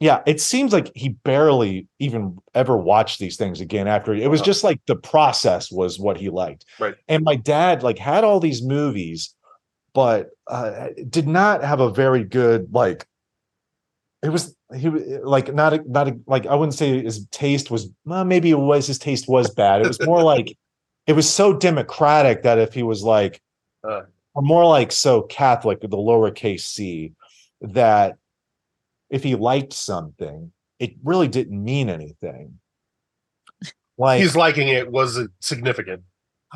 Yeah, 0.00 0.22
it 0.26 0.40
seems 0.40 0.72
like 0.72 0.90
he 0.94 1.10
barely 1.10 1.86
even 1.98 2.38
ever 2.54 2.76
watched 2.76 3.18
these 3.20 3.36
things 3.36 3.60
again 3.60 3.86
after 3.86 4.14
it 4.14 4.28
was 4.30 4.40
Uh-huh. 4.40 4.46
just 4.46 4.64
like 4.64 4.80
the 4.86 4.96
process 4.96 5.70
was 5.70 5.98
what 5.98 6.16
he 6.16 6.30
liked. 6.30 6.64
Right. 6.78 6.94
And 7.06 7.22
my 7.22 7.36
dad 7.36 7.82
like 7.82 7.98
had 7.98 8.24
all 8.24 8.40
these 8.40 8.62
movies, 8.62 9.34
but 9.92 10.30
uh 10.46 10.88
did 11.08 11.28
not 11.28 11.62
have 11.62 11.80
a 11.80 11.90
very 11.90 12.24
good 12.24 12.72
like 12.72 13.06
it 14.22 14.30
was 14.30 14.54
he 14.76 14.88
was 14.88 15.02
like 15.22 15.52
not 15.54 15.72
a, 15.74 15.82
not 15.86 16.08
a, 16.08 16.18
like 16.26 16.46
I 16.46 16.54
wouldn't 16.54 16.74
say 16.74 17.02
his 17.02 17.26
taste 17.28 17.70
was 17.70 17.88
well, 18.04 18.24
maybe 18.24 18.50
it 18.50 18.58
was 18.58 18.86
his 18.86 18.98
taste 18.98 19.28
was 19.28 19.50
bad. 19.50 19.82
It 19.82 19.88
was 19.88 20.00
more 20.06 20.22
like 20.22 20.56
it 21.06 21.12
was 21.14 21.28
so 21.28 21.52
democratic 21.56 22.42
that 22.44 22.58
if 22.58 22.72
he 22.72 22.82
was 22.82 23.02
like 23.02 23.40
Uh. 23.86 24.02
or 24.34 24.42
more 24.42 24.64
like 24.64 24.92
so 24.92 25.22
Catholic, 25.22 25.80
the 25.80 25.88
lowercase 25.88 26.60
c, 26.60 27.12
that 27.60 28.16
if 29.10 29.22
he 29.22 29.34
liked 29.34 29.72
something, 29.72 30.52
it 30.78 30.92
really 31.04 31.28
didn't 31.28 31.62
mean 31.62 31.88
anything. 31.90 32.58
Like 33.98 34.20
He's 34.22 34.34
liking 34.36 34.68
it 34.68 34.90
wasn't 34.90 35.30
significant, 35.40 36.02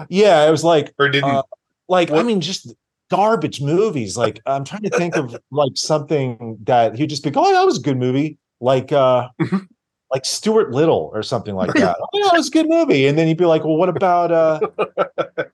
yeah, 0.09 0.47
it 0.49 0.51
was 0.51 0.65
like 0.65 0.95
or 0.99 1.09
did 1.11 1.23
uh, 1.25 1.43
like 1.89 2.11
I 2.11 2.23
mean 2.23 2.41
just 2.41 2.73
garbage 3.11 3.61
movies. 3.61 4.17
Like 4.17 4.41
I'm 4.47 4.65
trying 4.65 4.83
to 4.85 4.91
think 4.91 5.15
of 5.17 5.37
like 5.51 5.73
something 5.75 6.57
that 6.65 6.97
he'd 6.97 7.11
just 7.11 7.23
be 7.23 7.31
oh 7.37 7.53
that 7.53 7.65
was 7.67 7.79
a 7.79 7.83
good 7.83 7.99
movie. 7.99 8.39
Like 8.61 8.93
uh 8.93 9.29
Mhm. 9.43 9.67
like 10.11 10.25
Stuart 10.25 10.71
Little 10.71 11.11
or 11.13 11.23
something 11.23 11.55
like 11.55 11.73
that. 11.75 11.97
oh, 12.01 12.25
that 12.25 12.33
was 12.33 12.49
a 12.49 12.51
good 12.51 12.69
movie. 12.69 13.07
And 13.07 13.19
then 13.19 13.27
he'd 13.27 13.37
be 13.37 13.45
like, 13.45 13.63
well, 13.63 13.77
what 13.77 13.91
about 13.91 14.33
uh 14.33 14.61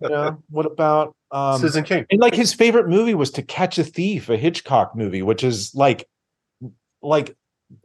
you 0.01 0.09
know, 0.09 0.41
what 0.51 0.67
about 0.67 1.17
um 1.33 1.59
Citizen 1.61 1.83
Kane. 1.83 2.07
and 2.13 2.21
like 2.21 2.35
his 2.37 2.55
favorite 2.55 2.89
movie 2.89 3.15
was 3.15 3.33
To 3.33 3.43
Catch 3.43 3.79
a 3.79 3.85
Thief, 3.85 4.29
a 4.29 4.37
Hitchcock 4.37 4.95
movie, 4.95 5.23
which 5.23 5.43
is 5.43 5.75
like, 5.75 6.07
like 7.03 7.37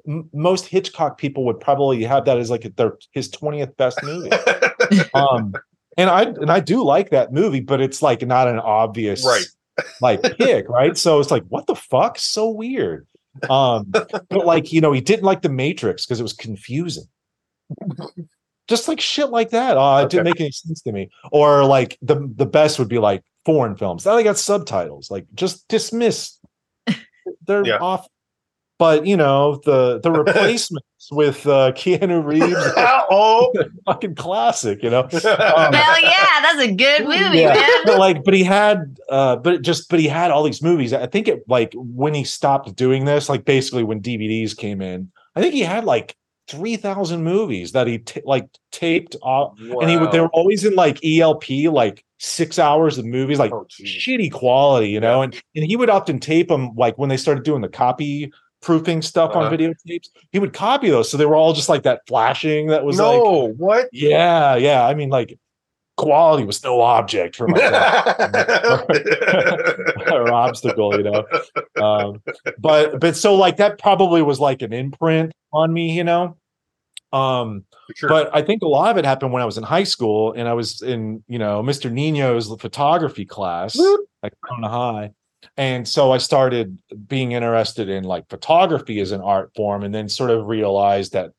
m- 0.08 0.30
most 0.34 0.65
Hitchcock 0.67 1.17
people 1.17 1.45
would 1.45 1.60
probably 1.60 2.04
have 2.04 2.25
that 2.25 2.38
as 2.38 2.49
like 2.49 2.75
their 2.75 2.97
his 3.12 3.30
twentieth 3.30 3.75
best 3.78 4.01
movie. 4.04 4.30
Um, 5.15 5.54
and 5.97 6.10
I 6.10 6.23
and 6.23 6.51
I 6.51 6.60
do 6.60 6.84
like 6.84 7.10
that 7.10 7.34
movie, 7.34 7.60
but 7.62 7.82
it's 7.82 8.01
like 8.01 8.21
not 8.21 8.47
an 8.47 8.60
obvious 8.60 9.25
Right. 9.25 9.45
like 10.01 10.21
pick, 10.38 10.69
right? 10.69 10.95
So 10.97 11.19
it's 11.19 11.32
like, 11.32 11.43
what 11.49 11.65
the 11.67 11.75
fuck? 11.75 12.19
So 12.19 12.49
weird. 12.49 13.08
Um, 13.49 13.86
but 13.89 14.45
like 14.45 14.71
you 14.71 14.80
know, 14.82 14.91
he 14.91 15.01
didn't 15.01 15.23
like 15.23 15.41
the 15.41 15.49
Matrix 15.49 16.06
because 16.06 16.19
it 16.19 16.23
was 16.23 16.34
confusing. 16.34 17.06
Just 18.67 18.88
like 18.88 18.99
shit 18.99 19.30
like 19.30 19.51
that. 19.51 19.78
Uh, 19.78 20.01
it 20.04 20.10
didn't 20.10 20.25
make 20.25 20.39
any 20.41 20.51
sense 20.51 20.82
to 20.84 20.91
me. 20.91 21.10
Or 21.32 21.63
like 21.65 21.97
the 22.01 22.32
the 22.36 22.45
best 22.45 22.78
would 22.80 22.89
be 22.89 22.97
like 22.99 23.23
foreign 23.45 23.75
films. 23.75 24.06
Now 24.06 24.15
they 24.15 24.23
got 24.23 24.38
subtitles. 24.38 25.12
Like 25.12 25.25
just 25.36 25.67
dismiss. 25.67 26.39
They're 27.47 27.65
Yeah. 27.65 27.78
off. 27.78 28.08
But 28.77 29.05
you 29.05 29.15
know 29.15 29.61
the 29.63 29.99
the 30.01 30.11
replacements 30.23 30.85
with 31.11 31.45
uh, 31.47 31.71
Keanu 31.73 32.25
Reeves, 32.25 32.55
oh, 32.77 33.53
fucking 33.85 34.15
classic. 34.15 34.83
You 34.83 34.89
know, 34.89 35.01
Um, 35.13 35.73
Hell 35.73 36.01
yeah, 36.01 36.41
that's 36.41 36.61
a 36.61 36.73
good 36.73 37.03
movie, 37.03 37.39
yeah. 37.39 37.53
man. 37.53 37.69
But 37.85 37.99
like, 37.99 38.23
but 38.23 38.33
he 38.33 38.43
had, 38.43 38.97
uh, 39.09 39.38
but 39.38 39.61
just, 39.61 39.89
but 39.89 39.99
he 39.99 40.07
had 40.07 40.31
all 40.31 40.43
these 40.43 40.61
movies. 40.61 40.93
I 40.93 41.07
think 41.07 41.27
it 41.27 41.43
like 41.47 41.73
when 41.75 42.13
he 42.13 42.23
stopped 42.23 42.75
doing 42.75 43.05
this, 43.05 43.29
like 43.29 43.45
basically 43.45 43.83
when 43.83 44.01
DVDs 44.01 44.55
came 44.55 44.81
in, 44.81 45.11
I 45.35 45.41
think 45.41 45.53
he 45.53 45.61
had 45.61 45.85
like 45.85 46.15
three 46.47 46.75
thousand 46.75 47.23
movies 47.23 47.71
that 47.71 47.88
he 47.88 47.99
t- 47.99 48.21
like 48.25 48.47
taped 48.71 49.15
off, 49.21 49.57
and 49.59 49.89
he 49.89 49.97
would. 49.97 50.11
They 50.11 50.19
were 50.19 50.29
always 50.29 50.65
in 50.65 50.75
like 50.75 51.03
ELP, 51.05 51.49
like 51.71 52.03
six 52.17 52.57
hours 52.59 52.97
of 52.97 53.05
movies, 53.05 53.39
like 53.39 53.51
Oh, 53.51 53.65
shitty 53.69 54.31
quality, 54.31 54.89
you 54.89 54.99
know. 54.99 55.21
And 55.21 55.33
and 55.55 55.65
he 55.65 55.75
would 55.75 55.89
often 55.89 56.19
tape 56.19 56.47
them 56.47 56.71
like 56.75 56.97
when 56.97 57.09
they 57.09 57.17
started 57.17 57.43
doing 57.43 57.61
the 57.61 57.69
copy 57.69 58.31
proofing 58.65 59.01
stuff 59.01 59.34
on 59.36 59.45
Uh-huh. 59.45 59.56
videotapes. 59.56 60.10
He 60.32 60.39
would 60.39 60.51
copy 60.51 60.89
those, 60.89 61.10
so 61.10 61.15
they 61.15 61.25
were 61.25 61.36
all 61.36 61.54
just 61.54 61.69
like 61.69 61.84
that 61.84 62.01
flashing. 62.08 62.67
That 62.67 62.84
was 62.84 62.97
like, 62.97 63.06
no, 63.17 63.54
what? 63.58 63.88
yeah, 63.93 64.56
yeah. 64.58 64.86
I 64.86 64.93
mean, 64.95 65.10
like 65.10 65.38
quality 65.97 66.43
was 66.43 66.62
no 66.63 66.82
object 66.82 67.38
for 67.38 67.47
my 67.47 67.58
or 70.12 70.34
obstacle, 70.34 70.97
you 70.97 71.04
know. 71.04 71.25
Um, 71.82 72.21
but 72.60 72.99
but 72.99 73.15
so 73.15 73.36
like 73.36 73.58
that 73.58 73.80
probably 73.80 74.21
was 74.21 74.39
like 74.39 74.62
an 74.62 74.73
imprint 74.73 75.32
on 75.54 75.71
me, 75.71 75.91
you 75.91 76.04
know. 76.04 76.36
Um, 77.13 77.63
sure. 77.95 78.10
but 78.10 78.30
I 78.36 78.41
think 78.41 78.62
a 78.62 78.67
lot 78.67 78.91
of 78.91 78.97
it 78.97 79.06
happened 79.06 79.32
when 79.32 79.41
I 79.41 79.45
was 79.45 79.58
in 79.58 79.63
high 79.63 79.86
school 79.86 80.34
and 80.34 80.49
I 80.49 80.54
was 80.54 80.82
in, 80.82 81.23
you 81.28 81.39
know, 81.39 81.63
Mr. 81.63 81.89
Nino's 81.89 82.54
photography 82.60 83.23
class 83.25 83.78
Whoop. 83.78 84.01
at 84.23 84.34
Corona 84.43 84.67
High. 84.67 85.12
And 85.58 85.88
so 85.88 86.12
I 86.12 86.17
started 86.17 86.77
being 87.08 87.34
interested 87.34 87.89
in 87.89 88.03
like 88.03 88.29
photography 88.29 88.99
as 88.99 89.12
an 89.12 89.21
art 89.21 89.51
form 89.55 89.84
and 89.84 89.93
then 89.93 90.10
sort 90.10 90.31
of 90.31 90.47
realized 90.47 91.13
that 91.13 91.31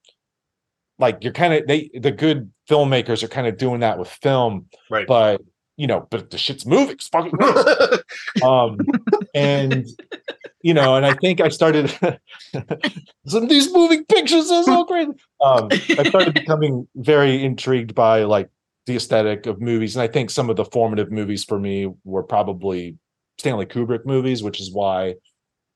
like 0.99 1.19
you're 1.23 1.33
kind 1.33 1.53
of 1.55 1.67
they 1.67 1.91
the 1.95 2.11
good 2.11 2.51
filmmakers 2.69 3.23
are 3.23 3.29
kind 3.29 3.47
of 3.47 3.59
doing 3.59 3.81
that 3.81 3.99
with 3.99 4.09
film, 4.09 4.67
right. 4.91 5.07
but 5.07 5.43
you 5.77 5.87
know, 5.87 6.09
but 6.11 6.31
the 6.31 6.39
shit's 6.39 6.65
moving. 6.65 6.97
Fucking 6.99 7.39
um 8.43 8.79
and 9.35 9.87
you 10.63 10.75
know 10.75 10.97
and 10.97 11.07
i 11.07 11.15
think 11.15 11.41
i 11.41 11.49
started 11.49 11.91
some 13.27 13.45
of 13.45 13.49
these 13.49 13.73
moving 13.73 14.05
pictures 14.07 14.51
are 14.51 14.65
so 14.65 14.85
great 14.85 15.09
um 15.41 15.69
i 15.71 16.05
started 16.09 16.35
becoming 16.35 16.89
very 16.97 17.45
intrigued 17.45 17.95
by 17.95 18.25
like 18.25 18.49
the 18.87 18.97
aesthetic 18.97 19.47
of 19.47 19.61
movies 19.61 19.95
and 19.95 20.03
i 20.03 20.09
think 20.09 20.29
some 20.29 20.51
of 20.51 20.57
the 20.57 20.65
formative 20.65 21.13
movies 21.13 21.45
for 21.45 21.59
me 21.59 21.93
were 22.05 22.23
probably 22.23 22.97
stanley 23.39 23.67
kubrick 23.67 24.05
movies 24.07 24.43
which 24.43 24.61
is 24.61 24.73
why 24.73 25.15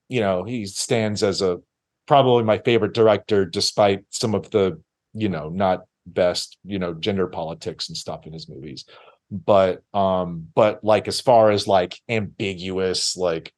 you 0.08 0.20
know 0.20 0.44
he 0.44 0.66
stands 0.66 1.22
as 1.22 1.42
a 1.42 1.58
probably 2.06 2.42
my 2.42 2.58
favorite 2.58 2.94
director 2.94 3.44
despite 3.44 4.04
some 4.10 4.34
of 4.34 4.50
the 4.50 4.80
you 5.14 5.28
know 5.28 5.48
not 5.48 5.84
best 6.06 6.58
you 6.64 6.78
know 6.78 6.94
gender 6.94 7.26
politics 7.26 7.88
and 7.88 7.96
stuff 7.96 8.26
in 8.26 8.32
his 8.32 8.48
movies 8.48 8.84
but 9.30 9.82
um 9.94 10.48
but 10.54 10.82
like 10.82 11.06
as 11.06 11.20
far 11.20 11.50
as 11.50 11.68
like 11.68 12.00
ambiguous 12.08 13.16
like 13.16 13.52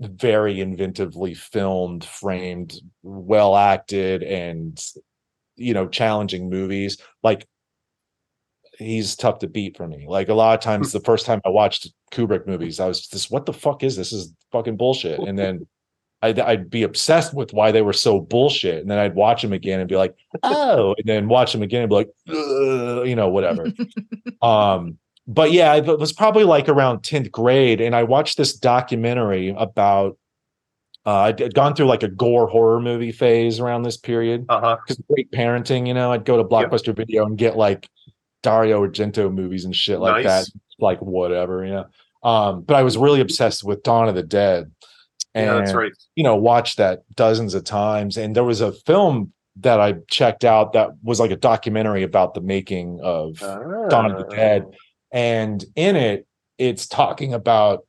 very 0.00 0.56
inventively 0.56 1.36
filmed, 1.36 2.04
framed, 2.04 2.74
well 3.02 3.56
acted, 3.56 4.22
and 4.22 4.80
you 5.56 5.74
know, 5.74 5.88
challenging 5.88 6.48
movies. 6.48 6.98
Like 7.22 7.46
he's 8.78 9.16
tough 9.16 9.40
to 9.40 9.48
beat 9.48 9.76
for 9.76 9.86
me. 9.86 10.06
Like 10.08 10.28
a 10.28 10.34
lot 10.34 10.54
of 10.54 10.60
times, 10.60 10.92
the 10.92 11.00
first 11.04 11.26
time 11.26 11.40
I 11.44 11.50
watched 11.50 11.92
Kubrick 12.12 12.46
movies, 12.46 12.80
I 12.80 12.86
was 12.86 13.06
just, 13.06 13.30
"What 13.30 13.46
the 13.46 13.52
fuck 13.52 13.82
is 13.82 13.96
this? 13.96 14.10
This 14.10 14.20
is 14.20 14.34
fucking 14.52 14.76
bullshit." 14.76 15.20
And 15.20 15.38
then 15.38 15.66
I'd, 16.22 16.38
I'd 16.40 16.70
be 16.70 16.82
obsessed 16.82 17.34
with 17.34 17.52
why 17.52 17.72
they 17.72 17.82
were 17.82 17.92
so 17.92 18.20
bullshit, 18.20 18.80
and 18.80 18.90
then 18.90 18.98
I'd 18.98 19.14
watch 19.14 19.42
them 19.42 19.52
again 19.52 19.80
and 19.80 19.88
be 19.88 19.96
like, 19.96 20.14
"Oh," 20.42 20.94
and 20.98 21.06
then 21.06 21.28
watch 21.28 21.52
them 21.52 21.62
again 21.62 21.82
and 21.82 21.90
be 21.90 21.96
like, 21.96 22.10
you 22.26 23.14
know, 23.14 23.28
whatever. 23.28 23.66
um, 24.42 24.98
but 25.26 25.52
yeah, 25.52 25.74
it 25.74 25.98
was 25.98 26.12
probably 26.12 26.44
like 26.44 26.68
around 26.68 27.02
tenth 27.02 27.30
grade, 27.30 27.80
and 27.80 27.94
I 27.94 28.04
watched 28.04 28.38
this 28.38 28.54
documentary 28.54 29.54
about. 29.56 30.18
Uh, 31.06 31.20
I'd, 31.20 31.40
I'd 31.40 31.54
gone 31.54 31.74
through 31.74 31.86
like 31.86 32.02
a 32.02 32.08
gore 32.08 32.48
horror 32.48 32.80
movie 32.80 33.12
phase 33.12 33.60
around 33.60 33.82
this 33.82 33.96
period 33.96 34.46
because 34.46 35.00
great 35.08 35.30
parenting, 35.30 35.86
you 35.86 35.94
know, 35.94 36.12
I'd 36.12 36.26
go 36.26 36.36
to 36.36 36.44
Blockbuster 36.44 36.94
Video 36.94 37.24
and 37.24 37.38
get 37.38 37.56
like 37.56 37.88
Dario 38.42 38.86
Argento 38.86 39.32
movies 39.32 39.64
and 39.64 39.74
shit 39.74 39.98
like 40.00 40.24
Nice. 40.24 40.46
that, 40.46 40.60
like 40.78 41.00
whatever, 41.00 41.64
you 41.64 41.72
know. 41.72 41.86
Um, 42.22 42.62
but 42.62 42.74
I 42.76 42.82
was 42.82 42.96
really 42.96 43.20
obsessed 43.20 43.64
with 43.64 43.82
Dawn 43.82 44.08
of 44.08 44.14
the 44.14 44.22
Dead, 44.22 44.70
and 45.34 45.46
Yeah, 45.46 45.58
that's 45.58 45.72
right. 45.74 45.92
you 46.16 46.24
know, 46.24 46.36
watched 46.36 46.78
that 46.78 47.02
dozens 47.14 47.54
of 47.54 47.64
times. 47.64 48.16
And 48.16 48.34
there 48.34 48.44
was 48.44 48.60
a 48.60 48.72
film 48.72 49.32
that 49.60 49.80
I 49.80 49.94
checked 50.08 50.44
out 50.44 50.72
that 50.74 50.90
was 51.02 51.18
like 51.20 51.30
a 51.32 51.36
documentary 51.36 52.02
about 52.04 52.34
the 52.34 52.40
making 52.40 53.00
of 53.02 53.38
Dawn 53.88 54.10
of 54.12 54.18
the 54.18 54.34
Dead, 54.34 54.66
and 55.12 55.64
in 55.76 55.96
it, 55.96 56.26
it's 56.58 56.86
talking 56.86 57.34
about 57.34 57.84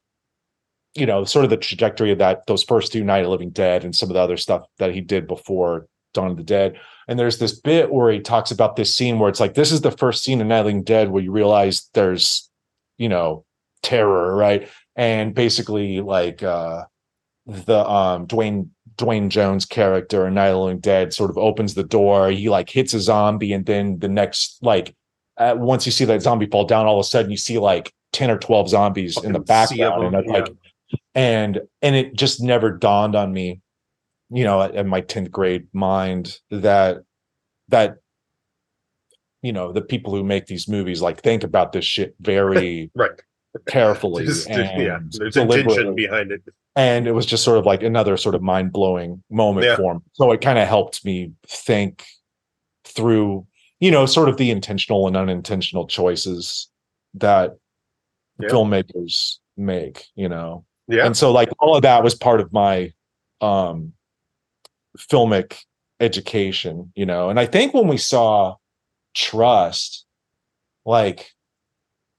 you 0.96 1.06
know 1.06 1.24
sort 1.24 1.46
of 1.46 1.50
the 1.52 1.58
trajectory 1.58 2.12
of 2.12 2.18
that 2.18 2.46
those 2.48 2.64
first 2.64 2.92
two 2.92 3.04
Night 3.04 3.24
of 3.24 3.30
Living 3.30 3.52
Dead 3.52 3.84
and 3.84 3.96
some 3.96 4.10
of 4.10 4.16
the 4.16 4.20
other 4.20 4.38
stuff 4.38 4.66
that 4.80 4.94
he 4.94 5.02
did 5.02 5.28
before 5.28 5.88
Dawn 6.14 6.32
of 6.32 6.38
the 6.38 6.44
Dead. 6.44 6.80
And 7.10 7.18
there's 7.18 7.40
this 7.40 7.60
bit 7.60 7.92
where 7.92 8.12
he 8.12 8.20
talks 8.20 8.52
about 8.52 8.76
this 8.76 8.94
scene 8.94 9.18
where 9.18 9.30
it's 9.30 9.40
like 9.40 9.56
this 9.56 9.72
is 9.72 9.82
the 9.82 9.90
first 9.90 10.24
scene 10.24 10.42
in 10.42 10.48
Night 10.48 10.60
the 10.60 10.66
Living 10.66 10.84
Dead 10.84 11.10
where 11.10 11.24
you 11.24 11.32
realize 11.32 11.90
there's 11.96 12.48
you 13.00 13.10
know 13.10 13.46
terror, 13.82 14.36
right? 14.36 14.70
And 14.96 15.34
basically 15.34 16.02
like 16.02 16.44
uh 16.44 16.84
the 17.48 17.90
um 17.90 18.28
Duane 18.28 18.70
Duane 18.96 19.32
Jones 19.32 19.66
character 19.66 20.28
in 20.28 20.36
Night 20.36 20.52
the 20.52 20.58
Living 20.58 20.80
Dead 20.82 21.12
sort 21.12 21.32
of 21.32 21.38
opens 21.40 21.74
the 21.74 21.84
door. 21.84 22.30
He 22.30 22.48
like 22.48 22.70
hits 22.70 22.94
a 22.94 23.00
zombie, 23.00 23.54
and 23.54 23.66
then 23.66 23.98
the 23.98 24.08
next 24.08 24.60
like 24.62 24.96
uh, 25.38 25.56
once 25.58 25.88
you 25.88 25.92
see 25.92 26.06
that 26.06 26.22
zombie 26.22 26.46
fall 26.46 26.66
down, 26.66 26.86
all 26.86 27.00
of 27.00 27.04
a 27.04 27.08
sudden 27.08 27.32
you 27.32 27.38
see 27.38 27.58
like 27.58 27.92
ten 28.14 28.30
or 28.30 28.38
twelve 28.38 28.70
zombies 28.70 29.18
in 29.24 29.32
the 29.32 29.40
Fucking 29.40 29.78
sea 29.78 29.82
of 29.82 29.90
background, 29.98 30.16
and 30.16 30.16
I'm 30.16 30.26
like, 30.26 30.54
and 31.16 31.62
and 31.82 31.96
it 31.96 32.14
just 32.14 32.40
never 32.40 32.70
dawned 32.70 33.16
on 33.16 33.34
me, 33.34 33.62
you 34.32 34.44
know, 34.44 34.62
in 34.62 34.88
my 34.88 35.02
tenth 35.02 35.32
grade 35.32 35.68
mind 35.74 36.38
that 36.52 37.00
that 37.70 37.98
you 39.42 39.54
know 39.54 39.72
the 39.72 39.82
people 39.82 40.14
who 40.14 40.24
make 40.24 40.46
these 40.48 40.68
movies 40.68 41.02
like 41.02 41.22
think 41.22 41.44
about 41.44 41.72
this 41.72 41.86
shit 41.86 42.16
very 42.20 42.92
Right. 42.96 43.12
carefully 43.68 44.26
Just- 44.26 44.50
and 44.50 44.82
yeah. 44.82 45.00
There's 45.12 45.38
intention 45.38 45.96
behind 45.96 46.32
it. 46.32 46.42
and 46.76 47.08
it 47.08 47.14
was 47.14 47.26
just 47.26 47.44
sort 47.44 47.58
of 47.58 47.66
like 47.66 47.82
another 47.84 48.18
sort 48.18 48.36
of 48.36 48.42
mind-blowing 48.42 49.24
moment 49.30 49.66
Yeah. 49.66 49.76
for 49.78 49.96
me 49.96 50.00
so 50.14 50.32
it 50.32 50.42
kind 50.42 50.60
of 50.60 50.68
helped 50.68 51.06
me 51.06 51.32
think 51.48 52.06
through 52.84 53.46
you 53.80 53.92
know 53.92 54.06
sort 54.06 54.30
of 54.30 54.38
the 54.38 54.52
intentional 54.52 55.08
and 55.08 55.16
unintentional 55.16 55.88
choices 55.88 56.70
that 57.16 57.56
Yeah. 58.40 58.50
filmmakers 58.50 59.38
make 59.58 60.06
you 60.16 60.28
know 60.28 60.66
Yeah. 60.88 61.06
and 61.06 61.16
so 61.16 61.32
like 61.32 61.50
all 61.60 61.76
of 61.78 61.84
that 61.84 62.04
was 62.04 62.14
part 62.16 62.42
of 62.42 62.52
my 62.52 62.92
um 63.42 63.94
filmic 65.00 65.58
education 66.00 66.92
you 66.96 67.06
know 67.06 67.30
and 67.30 67.40
i 67.40 67.46
think 67.46 67.74
when 67.74 67.88
we 67.88 67.98
saw 67.98 68.56
trust 69.14 70.06
like 70.86 71.32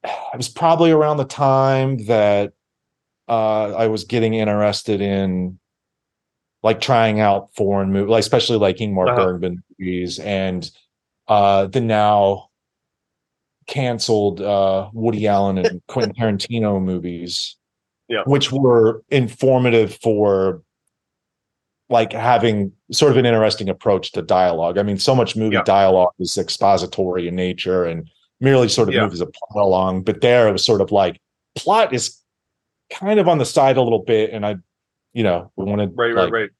it 0.04 0.36
was 0.36 0.48
probably 0.48 0.90
around 0.90 1.16
the 1.18 1.24
time 1.24 1.96
that 2.06 2.52
uh 3.28 3.72
i 3.74 3.86
was 3.86 4.04
getting 4.04 4.34
interested 4.34 5.00
in 5.00 5.58
like 6.62 6.80
trying 6.80 7.20
out 7.20 7.48
foreign 7.54 7.92
movies 7.92 8.10
like 8.10 8.20
especially 8.20 8.58
like 8.58 8.76
ingmar 8.76 9.08
Uh-huh. 9.08 9.16
bergman 9.16 9.62
movies 9.78 10.18
and 10.18 10.70
uh 11.28 11.66
the 11.66 11.80
now 11.80 12.48
canceled 13.66 14.40
uh 14.40 14.88
woody 14.92 15.26
allen 15.26 15.56
and 15.58 15.80
quentin 15.88 16.12
tarantino 16.14 16.82
movies 16.82 17.56
Yeah. 18.08 18.24
which 18.26 18.50
were 18.52 19.02
informative 19.10 19.96
for 20.02 20.62
like 21.90 22.12
having 22.12 22.72
sort 22.92 23.10
of 23.10 23.18
an 23.18 23.26
interesting 23.26 23.68
approach 23.68 24.12
to 24.12 24.22
dialogue. 24.22 24.78
I 24.78 24.82
mean, 24.82 24.98
so 24.98 25.14
much 25.14 25.36
movie 25.36 25.56
Yeah. 25.56 25.62
dialogue 25.64 26.12
is 26.18 26.38
expository 26.38 27.28
in 27.28 27.34
nature 27.34 27.84
and 27.84 28.08
merely 28.40 28.68
sort 28.68 28.88
of 28.88 28.94
Yeah. 28.94 29.02
moves 29.02 29.20
a 29.20 29.26
plot 29.26 29.64
along. 29.64 30.02
But 30.04 30.20
there 30.20 30.48
it 30.48 30.52
was 30.52 30.64
sort 30.64 30.80
of 30.80 30.92
like 30.92 31.20
plot 31.56 31.92
is 31.92 32.16
kind 32.90 33.18
of 33.20 33.28
on 33.28 33.38
the 33.38 33.44
side 33.44 33.76
a 33.76 33.82
little 33.82 34.02
bit, 34.02 34.30
and 34.30 34.46
I, 34.46 34.56
you 35.12 35.22
know, 35.22 35.50
we 35.56 35.64
want 35.64 35.80
to 35.80 35.88
Right, 35.88 36.14
like, 36.14 36.32
right, 36.32 36.50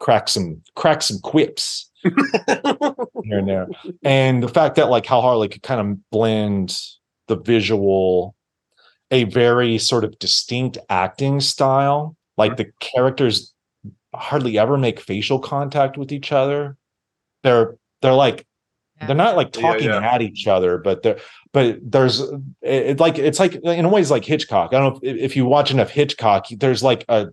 crack 0.00 0.28
some 0.28 0.62
crack 0.74 1.02
some 1.02 1.18
quips 1.20 1.90
here 2.02 3.38
and 3.38 3.48
there. 3.48 3.68
And 4.02 4.42
the 4.42 4.48
fact 4.48 4.76
that 4.76 4.90
like 4.90 5.06
Hal 5.06 5.22
Hartley 5.22 5.48
could 5.48 5.62
kind 5.62 5.80
of 5.80 6.10
blend 6.10 6.78
the 7.28 7.36
visual, 7.36 8.34
a 9.10 9.24
very 9.24 9.78
sort 9.78 10.04
of 10.04 10.18
distinct 10.18 10.78
acting 10.88 11.40
style. 11.40 12.16
Like 12.36 12.52
mm-hmm. 12.52 12.62
the 12.62 12.72
characters 12.80 13.53
hardly 14.14 14.58
ever 14.58 14.78
make 14.78 15.00
facial 15.00 15.38
contact 15.38 15.96
with 15.96 16.12
each 16.12 16.32
other. 16.32 16.76
They're 17.42 17.76
they're 18.02 18.12
like 18.14 18.46
they're 19.06 19.14
not 19.16 19.36
like 19.36 19.52
talking 19.52 19.88
yeah. 19.88 19.98
at 20.14 20.22
each 20.22 20.46
other, 20.46 20.78
but 20.78 21.02
they're 21.02 21.18
but 21.52 21.78
there's 21.82 22.20
it, 22.20 22.32
it 22.62 23.00
like 23.00 23.18
it's 23.18 23.40
like 23.40 23.54
in 23.56 23.84
a 23.84 23.88
way 23.88 24.00
it's 24.00 24.10
like 24.10 24.24
Hitchcock. 24.24 24.72
I 24.72 24.80
don't 24.80 24.94
know 24.94 25.00
if, 25.02 25.16
if 25.16 25.36
you 25.36 25.44
watch 25.46 25.70
enough 25.70 25.90
Hitchcock, 25.90 26.46
there's 26.50 26.82
like 26.82 27.04
a 27.08 27.28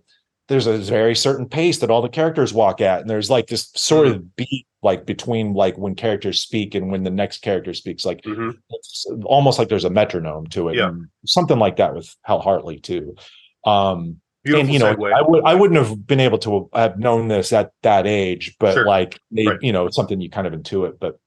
there's 0.48 0.66
a 0.66 0.76
very 0.78 1.14
certain 1.14 1.48
pace 1.48 1.78
that 1.78 1.90
all 1.90 2.02
the 2.02 2.08
characters 2.08 2.52
walk 2.52 2.80
at, 2.80 3.00
and 3.00 3.08
there's 3.08 3.30
like 3.30 3.46
this 3.46 3.70
sort 3.74 4.06
Mm-hmm. 4.08 4.16
of 4.16 4.36
beat 4.36 4.66
like 4.82 5.06
between 5.06 5.54
like 5.54 5.78
when 5.78 5.94
characters 5.94 6.40
speak 6.40 6.74
and 6.74 6.90
when 6.90 7.04
the 7.04 7.10
next 7.10 7.38
character 7.42 7.72
speaks. 7.72 8.04
Like 8.04 8.22
Mhm. 8.22 8.58
it's 8.70 9.06
almost 9.24 9.58
like 9.58 9.68
there's 9.68 9.84
a 9.84 9.90
metronome 9.90 10.48
to 10.48 10.68
it. 10.68 10.76
Yeah. 10.76 10.90
something 11.24 11.58
like 11.58 11.76
that 11.76 11.94
with 11.94 12.14
Hal 12.22 12.40
Hartley 12.40 12.80
too. 12.80 13.14
Um, 13.64 14.20
Beautiful 14.44 14.60
and 14.64 14.72
you 14.72 14.78
know, 14.80 14.94
segue. 14.94 15.12
I 15.12 15.22
would 15.22 15.44
I 15.44 15.54
wouldn't 15.54 15.78
have 15.78 16.06
been 16.06 16.20
able 16.20 16.38
to 16.38 16.68
have 16.74 16.98
known 16.98 17.28
this 17.28 17.52
at 17.52 17.72
that 17.82 18.06
age, 18.06 18.56
but 18.58 18.74
Sure. 18.74 18.86
like 18.86 19.18
they, 19.30 19.46
Right. 19.46 19.58
you 19.62 19.72
know, 19.72 19.86
it's 19.86 19.96
something 19.96 20.20
you 20.20 20.30
kind 20.30 20.46
of 20.46 20.52
intuit. 20.52 20.98
But 20.98 21.18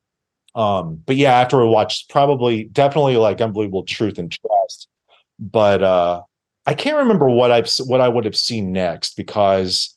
um, 0.60 1.02
but 1.06 1.16
yeah, 1.16 1.34
after 1.34 1.62
we 1.62 1.68
watched 1.70 2.10
probably 2.10 2.66
definitely 2.66 3.18
like 3.18 3.42
unbelievable 3.42 3.84
truth 3.84 4.18
and 4.18 4.32
trust. 4.32 4.88
But 5.40 5.82
uh 5.84 6.22
I 6.66 6.74
can't 6.74 6.98
remember 6.98 7.30
what 7.30 7.52
I've 7.52 7.70
what 7.86 8.02
I 8.02 8.08
would 8.10 8.26
have 8.26 8.36
seen 8.36 8.72
next 8.72 9.16
because 9.16 9.96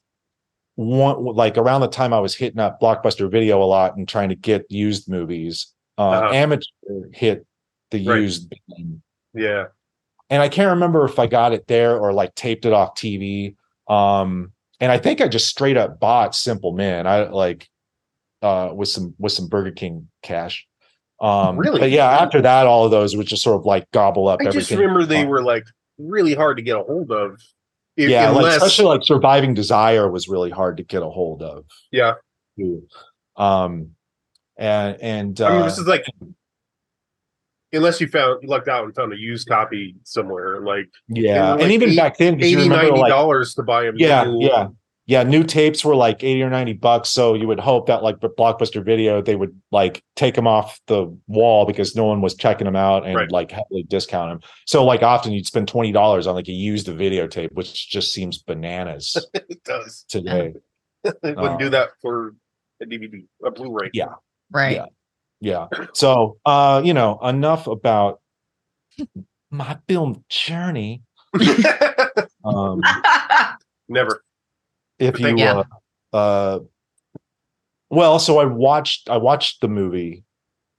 one 0.76 1.24
like 1.24 1.56
around 1.58 1.80
the 1.80 1.88
time 1.88 2.12
I 2.12 2.20
was 2.20 2.34
hitting 2.34 2.60
up 2.60 2.80
Blockbuster 2.80 3.30
Video 3.30 3.60
a 3.62 3.64
lot 3.64 3.96
and 3.96 4.06
trying 4.08 4.28
to 4.28 4.34
get 4.36 4.64
used 4.70 5.08
movies, 5.08 5.72
uh, 5.96 6.02
Uh-huh. 6.08 6.34
Amateur 6.34 6.64
hit 7.12 7.44
the 7.90 8.04
Right. 8.06 8.20
used 8.22 8.52
bin 8.76 9.02
yeah. 9.34 9.66
And 10.30 10.42
I 10.42 10.48
can't 10.48 10.70
remember 10.70 11.04
if 11.04 11.18
I 11.18 11.26
got 11.26 11.52
it 11.52 11.66
there 11.66 11.98
or 11.98 12.12
like 12.12 12.34
taped 12.34 12.66
it 12.66 12.72
off 12.72 12.94
TV. 12.94 13.56
Um, 13.88 14.52
and 14.80 14.92
I 14.92 14.98
think 14.98 15.20
I 15.20 15.28
just 15.28 15.46
straight 15.48 15.76
up 15.76 15.98
bought 15.98 16.34
Simple 16.34 16.72
Men. 16.72 17.06
I 17.06 17.28
like 17.28 17.68
uh 18.42 18.70
with 18.72 18.88
some 18.88 19.14
with 19.18 19.32
some 19.32 19.48
Burger 19.48 19.72
King 19.72 20.08
cash. 20.22 20.66
Um 21.20 21.56
Really? 21.56 21.80
but 21.80 21.90
yeah, 21.90 22.08
after 22.08 22.40
that, 22.42 22.66
all 22.66 22.84
of 22.84 22.90
those 22.90 23.16
would 23.16 23.26
just 23.26 23.42
sort 23.42 23.58
of 23.58 23.66
like 23.66 23.90
gobble 23.90 24.28
up 24.28 24.40
I 24.40 24.50
just 24.50 24.70
remember 24.70 25.04
they 25.04 25.24
were 25.24 25.42
like 25.42 25.64
really 25.98 26.34
hard 26.34 26.56
to 26.58 26.62
get 26.62 26.76
a 26.76 26.82
hold 26.82 27.10
of. 27.10 27.40
If- 27.96 28.10
yeah, 28.10 28.30
like, 28.30 28.54
especially 28.54 28.84
like 28.84 29.00
Surviving 29.02 29.54
Desire 29.54 30.08
was 30.08 30.28
really 30.28 30.50
hard 30.50 30.76
to 30.76 30.84
get 30.84 31.02
a 31.02 31.08
hold 31.08 31.42
of. 31.42 31.64
yeah. 31.90 32.14
Um 33.36 33.90
and 34.56 34.96
and 35.00 35.40
uh, 35.40 35.46
I 35.46 35.52
mean, 35.54 35.62
this 35.62 35.78
is 35.78 35.86
like 35.86 36.04
unless 37.72 38.00
you 38.00 38.08
found 38.08 38.42
you 38.42 38.48
lucked 38.48 38.68
out 38.68 38.84
and 38.84 38.94
found 38.94 39.12
a 39.12 39.18
used 39.18 39.48
copy 39.48 39.94
somewhere, 40.04 40.60
like 40.60 40.88
yeah, 41.08 41.52
like 41.52 41.62
and 41.62 41.72
even 41.72 41.90
eight- 41.90 41.96
back 41.96 42.16
then 42.18 42.38
you 42.38 42.46
80 42.46 42.54
remember, 42.56 42.76
90 42.86 43.00
like, 43.00 43.10
dollars 43.10 43.54
to 43.54 43.62
buy 43.62 43.84
them. 43.84 43.94
yeah 43.98 44.24
yeah 44.38 44.68
yeah 45.06 45.22
new 45.22 45.42
tapes 45.42 45.82
were 45.84 45.96
like 45.96 46.22
80 46.22 46.42
or 46.42 46.50
90 46.50 46.74
bucks 46.74 47.08
so 47.08 47.32
you 47.32 47.46
would 47.48 47.58
hope 47.58 47.86
that 47.86 48.02
like 48.02 48.18
blockbuster 48.20 48.84
video 48.84 49.22
they 49.22 49.36
would 49.36 49.58
like 49.72 50.02
take 50.16 50.34
them 50.34 50.46
off 50.46 50.78
the 50.86 51.06
wall 51.28 51.64
because 51.64 51.96
no 51.96 52.04
one 52.04 52.20
was 52.20 52.34
checking 52.34 52.66
them 52.66 52.76
out 52.76 53.06
and 53.06 53.14
Right. 53.16 53.30
like 53.32 53.50
heavily 53.50 53.84
discount 53.84 54.30
them 54.32 54.50
so 54.66 54.84
like 54.84 55.02
often 55.02 55.32
you'd 55.32 55.46
spend 55.46 55.66
$20 55.72 56.26
on 56.26 56.34
like 56.34 56.48
a 56.48 56.52
used 56.52 56.88
videotape 56.88 57.52
which 57.52 57.88
just 57.88 58.12
seems 58.12 58.36
bananas 58.42 59.16
it 59.34 59.64
does. 59.64 60.04
today 60.10 60.52
They 61.04 61.12
wouldn't 61.22 61.38
Uh, 61.38 61.56
do 61.56 61.70
that 61.70 61.88
for 62.02 62.34
a 62.82 62.84
DVD, 62.84 63.24
a 63.44 63.50
Blu-ray. 63.50 63.90
Yeah. 63.94 64.06
Right. 64.52 64.76
Yeah. 64.76 64.84
Yeah 65.40 65.66
so 65.94 66.36
uh 66.44 66.80
you 66.84 66.92
know 66.94 67.18
enough 67.22 67.66
about 67.66 68.20
my 69.50 69.76
film 69.88 70.24
journey 70.28 71.02
um 72.44 72.82
Never. 73.88 74.22
if 74.98 75.18
you 75.20 75.26
Thank 75.26 75.38
you. 75.38 75.46
uh, 75.46 75.64
uh 76.12 76.58
well 77.90 78.18
so 78.18 78.38
i 78.38 78.44
watched 78.44 79.08
i 79.08 79.16
watched 79.16 79.60
the 79.60 79.68
movie 79.68 80.24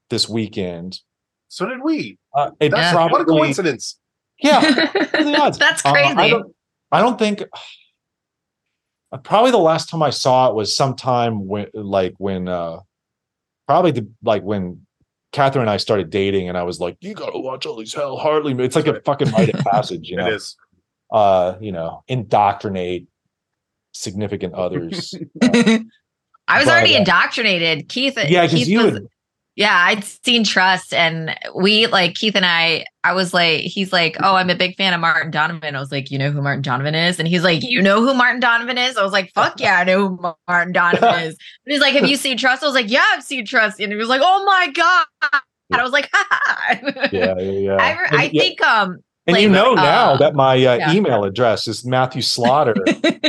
this 0.10 0.28
weekend 0.30 1.00
So 1.48 1.66
did 1.66 1.82
we. 1.84 2.18
uh, 2.34 2.52
it 2.60 2.70
That's 2.70 2.94
Yeah. 2.94 3.08
what 3.08 3.22
a 3.22 3.26
coincidence. 3.26 3.98
yeah 4.40 4.62
what 5.14 5.40
are? 5.40 5.52
That's 5.52 5.84
Uh, 5.86 5.92
crazy. 5.94 6.16
I, 6.18 6.30
don't, 6.30 6.56
I 6.92 7.02
don't 7.02 7.18
think 7.18 7.44
uh, 9.12 9.18
probably 9.24 9.52
the 9.52 9.58
last 9.58 9.90
time 9.90 10.04
i 10.04 10.10
saw 10.10 10.50
it 10.50 10.56
was 10.56 10.76
sometime 10.76 11.48
when 11.48 11.68
like 11.74 12.14
when 12.18 12.48
uh 12.48 12.80
probably 13.70 13.92
the 13.92 14.08
like 14.24 14.42
when 14.42 14.82
catherine 15.32 15.62
and 15.62 15.70
i 15.70 15.78
started 15.78 16.10
dating 16.10 16.50
and 16.50 16.58
i 16.58 16.64
was 16.64 16.80
like 16.80 16.98
you 17.02 17.14
gotta 17.14 17.38
watch 17.38 17.68
all 17.68 17.76
these 17.76 17.94
hal 17.94 18.18
hartley 18.18 18.52
it's 18.66 18.76
like 18.76 18.88
a 18.88 19.00
fucking 19.02 19.30
rite 19.30 19.54
of 19.54 19.64
passage 19.72 20.10
you 20.10 20.16
know 20.18 20.26
It 20.26 20.34
is. 20.34 20.58
uh 21.12 21.54
you 21.62 21.72
know 21.72 22.04
indoctrinate 22.08 23.08
significant 23.92 24.56
others 24.56 25.14
I 25.44 26.58
was 26.58 26.66
But, 26.66 26.68
already 26.68 26.96
uh, 26.96 27.00
indoctrinated. 27.02 27.90
Keith, 27.90 28.18
yeah 28.18 28.42
because 28.42 28.58
Keith 28.58 28.68
you 28.70 28.80
was, 28.84 28.94
had 28.96 29.04
yeah, 29.56 29.76
I'd 29.88 30.04
seen 30.04 30.44
Trust, 30.44 30.94
and 30.94 31.36
we 31.56 31.88
like 31.88 32.16
Keith 32.16 32.36
and 32.36 32.46
I. 32.46 32.86
I 33.04 33.14
was 33.14 33.34
like, 33.34 33.62
he's 33.62 33.92
like, 33.94 34.18
oh, 34.22 34.36
I'm 34.36 34.50
a 34.50 34.56
big 34.56 34.76
fan 34.76 34.94
of 34.94 35.00
Martin 35.00 35.32
Donovan. 35.32 35.76
I 35.76 35.80
was 35.80 35.92
like, 35.92 36.12
you 36.12 36.18
know 36.18 36.32
who 36.32 36.42
Martin 36.42 36.62
Donovan 36.62 36.96
is? 36.96 37.18
And 37.18 37.28
he's 37.30 37.44
like, 37.44 37.64
you 37.64 37.82
know 37.82 38.02
who 38.02 38.14
Martin 38.14 38.42
Donovan 38.42 38.78
is? 38.78 38.98
I 38.98 39.04
was 39.04 39.14
like, 39.14 39.32
fuck 39.34 39.60
yeah, 39.60 39.80
I 39.80 39.84
know 39.86 40.10
who 40.10 40.34
Martin 40.48 40.74
Donovan 40.74 41.10
is. 41.24 41.38
And 41.66 41.74
he's 41.74 41.80
like, 41.82 41.94
have 41.94 42.08
you 42.10 42.18
seen 42.18 42.38
Trust? 42.38 42.62
I 42.62 42.66
was 42.66 42.76
like, 42.76 42.90
yeah, 42.92 43.04
I've 43.14 43.24
seen 43.24 43.46
Trust. 43.46 43.80
And 43.80 43.92
he 43.92 43.98
was 43.98 44.10
like, 44.10 44.22
oh 44.24 44.44
my 44.46 44.68
god. 44.74 45.06
And 45.72 45.80
I 45.80 45.84
was 45.84 45.92
like, 45.94 46.10
ha 46.12 46.26
ha. 46.30 46.80
yeah 47.12 47.38
yeah, 47.40 47.52
yeah. 47.52 47.76
I, 47.76 47.92
re- 47.94 48.08
And- 48.12 48.18
I 48.22 48.30
yeah, 48.34 48.42
think 48.42 48.62
um 48.62 48.98
And 49.28 49.38
you 49.38 49.50
know 49.50 49.74
now 49.76 50.12
uh, 50.14 50.18
that 50.18 50.36
my 50.36 50.54
uh, 50.56 50.76
yeah. 50.76 50.92
email 50.94 51.24
address 51.24 51.68
is 51.70 51.86
Matthew 51.86 52.22
Slaughter, 52.22 52.76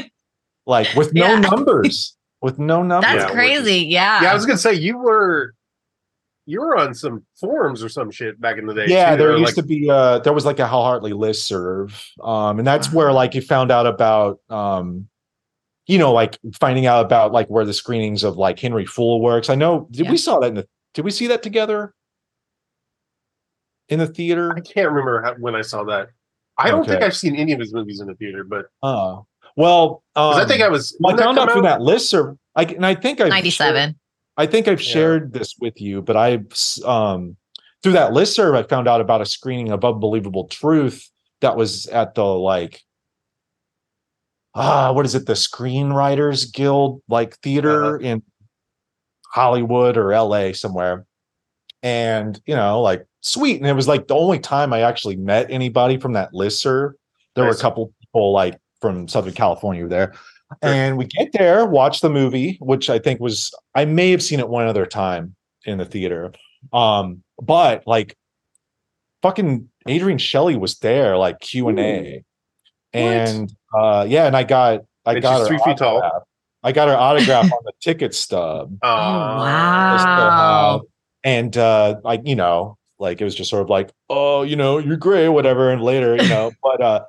like 0.66 0.88
with 0.96 1.14
no 1.14 1.26
Yeah. 1.26 1.40
numbers, 1.40 2.16
with 2.42 2.58
no 2.58 2.82
numbers. 2.82 3.10
that's 3.12 3.30
crazy. 3.32 3.86
Yeah. 3.86 4.22
Yeah, 4.22 4.30
I 4.32 4.34
was 4.34 4.46
gonna 4.46 4.58
say 4.58 4.74
you 4.74 4.98
were 4.98 5.54
you 6.50 6.60
were 6.60 6.76
on 6.76 6.92
some 6.94 7.24
forums 7.38 7.82
or 7.82 7.88
some 7.88 8.10
shit 8.10 8.40
back 8.40 8.58
in 8.58 8.66
the 8.66 8.74
day. 8.74 8.86
yeah, 8.88 9.12
too. 9.12 9.16
there 9.18 9.32
They 9.32 9.38
used 9.40 9.56
like, 9.56 9.64
to 9.64 9.68
be 9.68 9.88
uh 9.90 10.18
there 10.18 10.32
was 10.32 10.44
like 10.44 10.58
a 10.58 10.66
Hal 10.66 10.82
Hartley 10.82 11.12
list 11.12 11.46
serve. 11.46 12.04
Um 12.22 12.58
and 12.58 12.66
that's 12.66 12.92
where 12.92 13.12
like 13.12 13.34
you 13.34 13.40
found 13.42 13.70
out 13.70 13.86
about 13.86 14.40
um 14.50 15.08
you 15.86 15.98
know 15.98 16.12
like 16.12 16.38
finding 16.60 16.86
out 16.86 17.04
about 17.04 17.32
like 17.32 17.48
where 17.48 17.64
the 17.64 17.72
screenings 17.72 18.24
of 18.24 18.36
like 18.36 18.58
Henry 18.58 18.84
Fool 18.86 19.20
works. 19.20 19.48
I 19.48 19.54
know 19.54 19.86
did 19.90 20.06
Yeah. 20.06 20.10
we 20.10 20.16
saw 20.16 20.40
that 20.40 20.48
in 20.48 20.54
the 20.54 20.68
did 20.94 21.04
we 21.04 21.10
see 21.12 21.28
that 21.28 21.42
together 21.42 21.94
in 23.88 23.98
the 23.98 24.06
theater? 24.06 24.52
I 24.56 24.60
can't 24.60 24.88
remember 24.88 25.22
how, 25.22 25.34
when 25.34 25.54
I 25.54 25.62
saw 25.62 25.84
that. 25.84 26.08
I 26.58 26.70
don't 26.70 26.86
think 26.86 27.02
I've 27.02 27.16
seen 27.16 27.36
any 27.36 27.52
of 27.52 27.60
his 27.60 27.72
movies 27.72 28.00
in 28.00 28.06
the 28.08 28.14
theater, 28.14 28.44
but 28.44 28.66
Uh 28.82 29.20
well, 29.56 30.02
um, 30.16 30.34
I 30.34 30.44
think 30.46 30.62
I 30.62 30.68
was. 30.68 30.96
well, 31.00 31.10
I 31.10 31.14
when 31.14 31.16
that 31.18 31.24
found 31.24 31.38
out 31.38 31.48
come 31.48 31.54
through 31.54 31.62
that 31.62 31.80
list 31.80 32.08
serve. 32.10 32.36
I 32.56 32.62
and 32.64 32.86
I 32.86 32.94
think 32.94 33.20
I 33.20 33.28
97. 33.28 33.96
I 34.40 34.46
think 34.46 34.68
I've 34.68 34.80
Yeah. 34.80 34.92
shared 34.92 35.32
this 35.32 35.54
with 35.60 35.80
you, 35.80 36.00
but 36.02 36.16
I 36.16 36.40
um 36.84 37.36
through 37.82 37.92
that 37.92 38.12
listserv 38.12 38.56
I 38.56 38.62
found 38.62 38.88
out 38.88 39.00
about 39.00 39.20
a 39.20 39.26
screening 39.26 39.70
of 39.72 39.84
Unbelievable 39.84 40.46
Truth 40.48 41.08
that 41.42 41.56
was 41.56 41.86
at 41.88 42.14
the 42.14 42.24
like 42.24 42.82
ah 44.54 44.92
what 44.92 45.06
is 45.06 45.14
it 45.14 45.26
the 45.26 45.34
Screenwriters 45.34 46.52
Guild 46.52 47.02
like 47.08 47.38
theater 47.38 47.96
Uh-huh. 47.96 48.04
in 48.08 48.22
Hollywood 49.32 49.96
or 49.96 50.12
LA 50.12 50.52
somewhere. 50.52 51.06
And 51.82 52.40
you 52.46 52.56
know, 52.56 52.80
like 52.82 53.06
sweet. 53.20 53.58
And 53.60 53.66
it 53.66 53.74
was 53.74 53.88
like 53.88 54.06
the 54.08 54.14
only 54.16 54.38
time 54.40 54.72
I 54.72 54.80
actually 54.82 55.16
met 55.16 55.50
anybody 55.50 55.98
from 55.98 56.12
that 56.14 56.32
listserv. 56.32 56.92
There 57.34 57.44
were 57.44 57.50
a 57.50 57.56
couple 57.56 57.92
people 58.00 58.32
like 58.32 58.58
from 58.80 59.06
Southern 59.08 59.34
California 59.34 59.86
there. 59.86 60.14
And 60.62 60.96
we 60.96 61.04
get 61.06 61.32
there, 61.32 61.64
watch 61.64 62.00
the 62.00 62.10
movie, 62.10 62.58
which 62.60 62.90
I 62.90 62.98
think 62.98 63.20
was 63.20 63.52
I 63.74 63.84
may 63.84 64.10
have 64.10 64.22
seen 64.22 64.40
it 64.40 64.48
one 64.48 64.66
other 64.66 64.84
time 64.86 65.34
in 65.64 65.78
the 65.78 65.84
theater. 65.84 66.32
Um, 66.72 67.22
but 67.40 67.86
like 67.86 68.16
fucking 69.22 69.68
Adrienne 69.88 70.18
Shelly 70.18 70.56
was 70.56 70.78
there, 70.78 71.16
like 71.16 71.40
Q 71.40 71.68
and 71.68 71.78
A. 71.78 72.24
And 72.92 73.52
uh 73.78 74.06
yeah, 74.08 74.26
and 74.26 74.36
I 74.36 74.42
got 74.42 74.82
I 75.06 75.12
And 75.14 75.22
got 75.22 75.40
her 75.40 75.46
three 75.46 75.58
feet 75.58 75.76
tall. 75.78 75.98
autograph. 75.98 76.22
I 76.62 76.72
got 76.72 76.88
her 76.88 76.96
autograph 76.96 77.44
on 77.44 77.58
the 77.64 77.72
ticket 77.80 78.14
stub. 78.14 78.76
I 78.82 79.96
still 79.98 80.28
wow. 80.28 80.82
And 81.24 81.56
uh 81.56 82.00
like, 82.02 82.22
you 82.24 82.34
know, 82.36 82.76
like 82.98 83.20
it 83.20 83.24
was 83.24 83.34
just 83.34 83.48
sort 83.50 83.62
of 83.62 83.70
like, 83.70 83.90
oh, 84.08 84.42
you 84.42 84.56
know, 84.56 84.78
you're 84.78 84.96
great, 84.96 85.28
whatever. 85.28 85.70
And 85.70 85.80
later, 85.82 86.16
you 86.16 86.28
know, 86.28 86.50
but 86.62 86.80
uh 86.82 87.04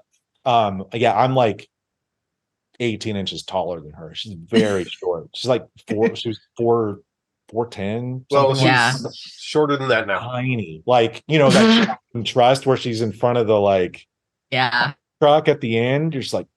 um 0.45 0.86
yeah, 0.93 1.17
I'm 1.19 1.34
like 1.36 1.67
18 2.82 3.15
inches 3.15 3.44
taller 3.44 3.80
than 3.80 3.91
her. 3.91 4.13
She's 4.13 4.34
very 4.34 4.84
short. 5.00 5.30
She's 5.34 5.48
like 5.50 5.65
four, 5.88 6.15
she 6.15 6.30
was 6.30 6.39
four, 6.58 7.00
four 7.50 7.67
ten. 7.67 8.26
well, 8.30 8.54
she's 8.56 8.63
Yeah. 8.65 8.94
shorter 9.13 9.78
than 9.78 9.88
that 9.89 10.08
now. 10.08 10.20
tiny. 10.20 10.84
Like, 10.86 11.24
you 11.28 11.38
know, 11.39 11.50
that 11.52 11.86
shot 11.88 12.00
in 12.13 12.24
trust 12.24 12.65
where 12.65 12.78
she's 12.78 13.02
in 13.02 13.12
front 13.13 13.38
of 13.38 13.48
the 13.48 13.60
like 13.60 14.06
Yeah. 14.50 14.94
truck 15.22 15.48
at 15.48 15.62
the 15.62 15.78
end. 15.78 16.13
You're 16.13 16.22
just 16.24 16.34
like, 16.34 16.48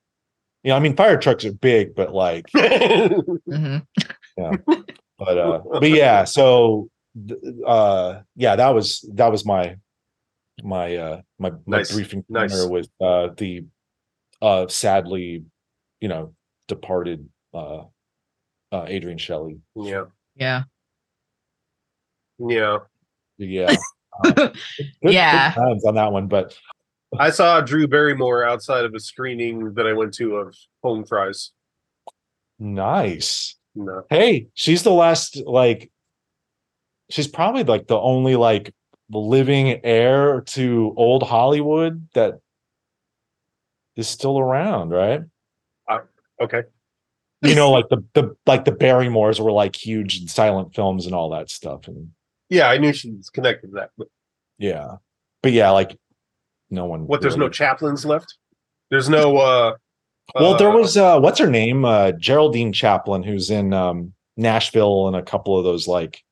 you 0.63 0.71
know, 0.71 0.77
I 0.77 0.81
mean, 0.81 0.97
fire 0.97 1.19
trucks 1.19 1.45
are 1.45 1.53
big, 1.53 1.95
but 1.95 2.13
like, 2.15 2.47
hmm 2.55 3.79
but 4.37 5.39
uh, 5.39 5.61
but 5.81 5.91
yeah, 5.91 6.25
so 6.25 6.89
uh, 7.67 8.21
yeah, 8.35 8.57
that 8.57 8.71
was 8.71 9.09
that 9.15 9.31
was 9.31 9.45
my 9.45 9.77
my 10.63 10.97
uh 10.97 11.21
my, 11.39 11.51
my 11.51 11.79
Nice, 11.79 11.93
brief 11.93 12.13
encounter 12.15 12.49
nice. 12.49 12.67
with 12.67 12.89
uh 13.01 13.29
the 13.37 13.65
uh 14.43 14.67
sadly, 14.69 15.45
you 16.05 16.09
know, 16.09 16.35
departed 16.69 17.27
uh 17.55 17.85
uh 18.71 18.83
Adrienne 18.85 19.17
Shelly. 19.17 19.57
yeah, 19.75 20.05
Yeah. 20.37 20.65
yeah. 22.39 22.79
Yeah. 23.39 23.75
Uh, 24.23 24.31
good- 24.33 24.53
good 25.03 25.13
times 25.55 25.85
on 25.85 25.95
that 25.97 26.13
one, 26.13 26.29
but 26.29 26.57
I 27.19 27.31
saw 27.31 27.61
Drew 27.61 27.89
Barrymore 27.89 28.45
outside 28.45 28.85
of 28.85 28.95
a 28.95 29.01
screening 29.01 29.75
that 29.75 29.89
I 29.89 29.93
went 29.93 30.15
to 30.15 30.37
of 30.37 30.55
Home 30.85 31.05
Fries. 31.05 31.51
nice. 32.61 33.57
No, 33.75 34.05
Hey, 34.09 34.47
she's 34.55 34.85
the 34.85 34.93
last 34.93 35.37
like 35.45 35.91
she's 37.11 37.27
probably 37.27 37.65
like 37.65 37.89
the 37.89 37.99
only 37.99 38.37
like 38.37 38.73
living 39.11 39.81
heir 39.85 40.43
to 40.43 40.95
old 40.97 41.25
Hollywood 41.25 42.09
that 42.15 42.35
is 43.97 44.07
still 44.07 44.39
around, 44.39 44.91
right? 44.91 45.23
Okay. 46.41 46.63
You 47.43 47.55
know, 47.55 47.71
like 47.71 47.89
the 47.91 48.03
the 48.15 48.35
like 48.47 48.65
the 48.65 48.73
Barrymores 48.73 49.39
were 49.41 49.53
like 49.53 49.77
huge 49.77 50.21
in 50.21 50.29
silent 50.29 50.75
films 50.75 51.05
and 51.07 51.15
all 51.15 51.31
that 51.31 51.51
stuff. 51.51 51.87
And 51.89 52.11
Yeah, 52.49 52.69
I 52.69 52.79
knew 52.79 52.93
she 52.93 53.11
was 53.11 53.29
connected 53.29 53.69
to 53.69 53.75
that. 53.75 53.91
But 53.99 54.09
yeah. 54.59 54.97
But 55.43 55.53
yeah, 55.53 55.71
like 55.71 55.99
no 56.71 56.87
one 56.87 57.07
what? 57.07 57.21
There's 57.21 57.37
no 57.37 57.45
really- 57.45 57.53
Chaplins 57.55 58.07
left. 58.07 58.37
There's 58.91 59.09
no. 59.11 59.37
uh 59.37 59.75
Well, 60.35 60.57
there 60.57 60.71
uh, 60.71 60.77
was 60.79 60.97
uh 60.97 61.21
what's 61.21 61.39
her 61.39 61.51
name? 61.51 61.85
Uh 61.85 62.13
Geraldine 62.13 62.73
Chaplin, 62.73 63.23
who's 63.23 63.51
in 63.51 63.75
um 63.75 64.15
Nashville 64.39 65.07
and 65.09 65.17
a 65.17 65.23
couple 65.23 65.59
of 65.59 65.65
those 65.65 65.87
like 65.87 66.23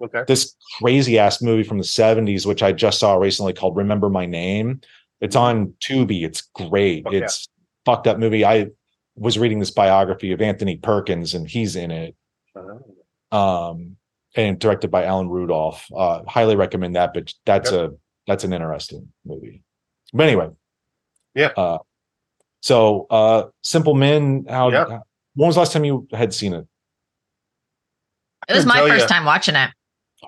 Okay. 0.00 0.22
this 0.28 0.54
crazy 0.80 1.18
ass 1.18 1.42
movie 1.42 1.64
from 1.64 1.78
the 1.78 1.84
70s, 1.84 2.46
which 2.46 2.62
I 2.62 2.70
just 2.70 3.00
saw 3.00 3.14
recently 3.16 3.52
called 3.52 3.76
Remember 3.76 4.08
My 4.08 4.26
Name. 4.26 4.80
It's 5.20 5.34
on 5.34 5.74
Tubi. 5.80 6.22
It's 6.24 6.42
great. 6.54 7.04
It's 7.10 7.48
fucked 7.88 8.06
up 8.06 8.18
movie. 8.18 8.44
I 8.44 8.66
was 9.16 9.38
reading 9.38 9.58
this 9.60 9.70
biography 9.70 10.32
of 10.32 10.42
Anthony 10.42 10.76
Perkins 10.76 11.32
and 11.34 11.48
he's 11.48 11.74
in 11.74 11.90
it. 11.90 12.14
Uh, 12.54 13.36
Um 13.36 13.96
and 14.36 14.58
directed 14.58 14.90
by 14.90 15.04
Alan 15.04 15.28
Rudolph. 15.30 15.86
Uh 15.96 16.22
highly 16.28 16.54
recommend 16.54 16.96
that, 16.96 17.14
but 17.14 17.32
that's 17.46 17.72
a 17.72 17.92
that's 18.26 18.44
an 18.44 18.52
interesting 18.52 19.10
movie. 19.24 19.62
But 20.12 20.26
anyway. 20.28 20.50
Yeah. 21.34 21.52
Uh 21.56 21.78
so 22.60 23.06
uh 23.08 23.44
Simple 23.62 23.94
Men, 23.94 24.44
how 24.48 24.70
Yeah. 24.70 24.98
when 25.34 25.46
was 25.46 25.54
the 25.56 25.60
last 25.60 25.72
time 25.72 25.84
you 25.84 26.06
had 26.12 26.34
seen 26.34 26.52
it? 26.52 26.66
It 28.48 28.54
was 28.54 28.66
my 28.66 28.80
first 28.86 29.08
ya. 29.08 29.14
time 29.14 29.24
watching 29.24 29.56
it. 29.56 29.70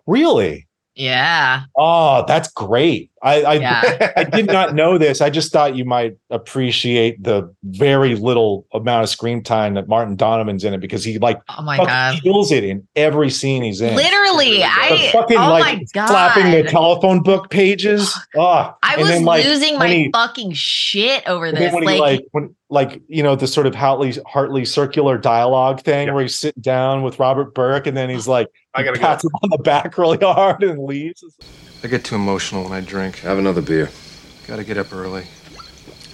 Really? 0.06 0.66
Yeah. 0.96 1.62
Oh, 1.76 2.24
that's 2.26 2.50
great. 2.52 3.10
I 3.22 3.42
I, 3.42 3.54
Yeah. 3.54 4.12
I 4.16 4.24
did 4.24 4.46
not 4.46 4.74
know 4.74 4.98
this. 4.98 5.20
I 5.20 5.30
just 5.30 5.52
thought 5.52 5.76
you 5.76 5.84
might 5.84 6.16
appreciate 6.30 7.22
the 7.22 7.54
very 7.64 8.14
little 8.16 8.66
amount 8.74 9.04
of 9.04 9.08
screen 9.08 9.42
time 9.42 9.74
that 9.74 9.88
Martin 9.88 10.16
Donovan's 10.16 10.64
in 10.64 10.74
it 10.74 10.78
because 10.80 11.04
he 11.04 11.18
like 11.18 11.40
Oh 11.48 11.62
my 11.62 11.76
god. 11.78 12.20
kills 12.22 12.50
it 12.52 12.64
in 12.64 12.86
every 12.96 13.30
scene 13.30 13.62
he's 13.62 13.80
in. 13.80 13.94
Literally, 13.94 14.58
The 14.58 14.64
I 14.64 15.10
fucking 15.12 15.38
oh 15.38 15.50
like 15.50 15.78
my 15.78 15.84
god. 15.94 16.06
slapping 16.08 16.50
the 16.50 16.64
telephone 16.68 17.22
book 17.22 17.50
pages. 17.50 18.14
Oh, 18.36 18.74
I 18.82 18.96
was 18.96 19.08
then, 19.08 19.24
like, 19.24 19.44
losing 19.44 19.78
my 19.78 19.88
he- 19.88 20.10
fucking 20.12 20.52
shit 20.52 21.26
over 21.26 21.52
this. 21.52 21.72
when 21.72 21.84
Like, 21.84 21.94
he 21.94 22.00
like 22.00 22.20
when 22.32 22.54
like 22.70 23.02
you 23.08 23.22
know 23.22 23.34
the 23.36 23.46
sort 23.46 23.66
of 23.66 23.74
Hartley 23.74 24.14
Hartley 24.26 24.64
circular 24.64 25.18
dialogue 25.18 25.80
thing 25.82 26.06
Yeah. 26.08 26.14
where 26.14 26.22
he's 26.22 26.36
sitting 26.36 26.62
down 26.62 27.02
with 27.02 27.18
Robert 27.18 27.52
Burke 27.54 27.86
and 27.86 27.96
then 27.96 28.08
he's 28.08 28.28
like 28.28 28.48
I 28.74 28.82
gotta 28.82 28.98
go. 28.98 29.06
him 29.08 29.30
on 29.42 29.50
the 29.50 29.58
back 29.58 29.98
really 29.98 30.18
hard 30.18 30.62
and 30.62 30.84
leaves. 30.84 31.24
I 31.82 31.88
get 31.88 32.04
too 32.04 32.14
emotional 32.14 32.62
when 32.64 32.72
I 32.72 32.80
drink. 32.80 33.16
Have 33.20 33.38
another 33.38 33.62
beer. 33.62 33.90
Gotta 34.46 34.64
get 34.64 34.78
up 34.78 34.92
early. 34.92 35.24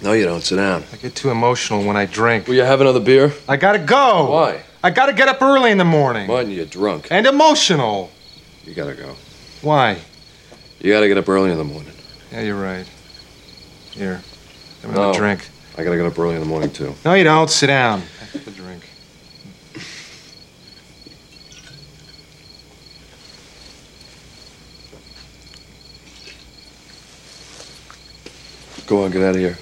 No, 0.01 0.13
you 0.13 0.25
don't. 0.25 0.41
Sit 0.41 0.55
down. 0.57 0.83
I 0.93 0.97
get 0.97 1.15
too 1.15 1.29
emotional 1.31 1.83
when 1.83 1.97
I 1.97 2.05
drink. 2.05 2.47
Will 2.47 2.53
you 2.55 2.61
have 2.63 2.81
another 2.81 2.99
beer? 2.99 3.33
I 3.49 3.57
gotta 3.57 3.79
go. 3.79 4.31
Why? 4.31 4.61
I 4.83 4.89
gotta 4.91 5.13
get 5.13 5.27
up 5.27 5.41
early 5.41 5.71
in 5.71 5.77
the 5.77 5.85
morning. 5.85 6.27
Martin, 6.27 6.51
you're 6.51 6.65
drunk. 6.65 7.07
And 7.11 7.25
emotional. 7.25 8.11
You 8.63 8.73
gotta 8.73 8.93
go. 8.95 9.15
Why? 9.61 9.97
You 10.79 10.91
gotta 10.93 11.07
get 11.07 11.17
up 11.17 11.27
early 11.27 11.51
in 11.51 11.57
the 11.57 11.63
morning. 11.63 11.93
Yeah, 12.31 12.41
you're 12.41 12.61
right. 12.61 12.85
Here, 13.91 14.21
have 14.83 14.93
No. 14.93 15.13
drink. 15.13 15.47
I 15.77 15.83
gotta 15.83 15.95
get 15.95 16.07
up 16.07 16.17
early 16.17 16.33
in 16.33 16.39
the 16.39 16.47
morning, 16.47 16.71
too. 16.71 16.95
No, 17.05 17.13
you 17.13 17.23
don't. 17.23 17.49
Sit 17.51 17.67
down. 17.67 18.01
Have 18.33 18.47
a 18.47 18.51
drink. 18.51 18.83
Go 28.87 29.03
on, 29.03 29.11
get 29.11 29.21
out 29.21 29.35
of 29.35 29.41
here. 29.41 29.57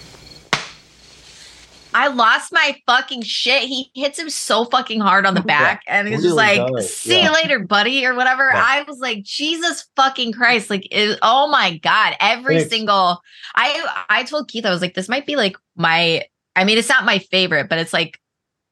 I 1.95 2.07
lost 2.07 2.51
my 2.51 2.75
fucking 2.85 3.21
shit. 3.21 3.63
He 3.63 3.89
hits 3.95 4.19
him 4.19 4.29
so 4.29 4.65
fucking 4.65 4.99
hard 4.99 5.25
on 5.25 5.33
the 5.33 5.41
back, 5.41 5.81
and 5.87 6.09
he's 6.09 6.23
just 6.23 6.35
like, 6.35 6.59
does, 6.67 6.93
"See 6.93 7.17
yeah. 7.17 7.27
you 7.29 7.33
later, 7.33 7.59
buddy," 7.59 8.05
or 8.05 8.13
whatever. 8.13 8.49
Yeah. 8.53 8.61
I 8.63 8.83
was 8.85 8.99
like, 8.99 9.23
"Jesus 9.23 9.87
fucking 9.95 10.33
Christ!" 10.33 10.69
Like, 10.69 10.85
it, 10.91 11.17
oh 11.21 11.47
my 11.47 11.77
god, 11.77 12.17
every 12.19 12.57
It's- 12.57 12.69
single. 12.69 13.21
I 13.55 14.05
I 14.09 14.23
told 14.23 14.49
Keith 14.49 14.65
I 14.65 14.71
was 14.71 14.81
like, 14.81 14.93
"This 14.93 15.07
might 15.07 15.25
be 15.25 15.37
like 15.37 15.55
my. 15.77 16.25
I 16.57 16.65
mean, 16.65 16.77
it's 16.77 16.89
not 16.89 17.05
my 17.05 17.19
favorite, 17.19 17.69
but 17.69 17.79
it's 17.79 17.93
like 17.93 18.19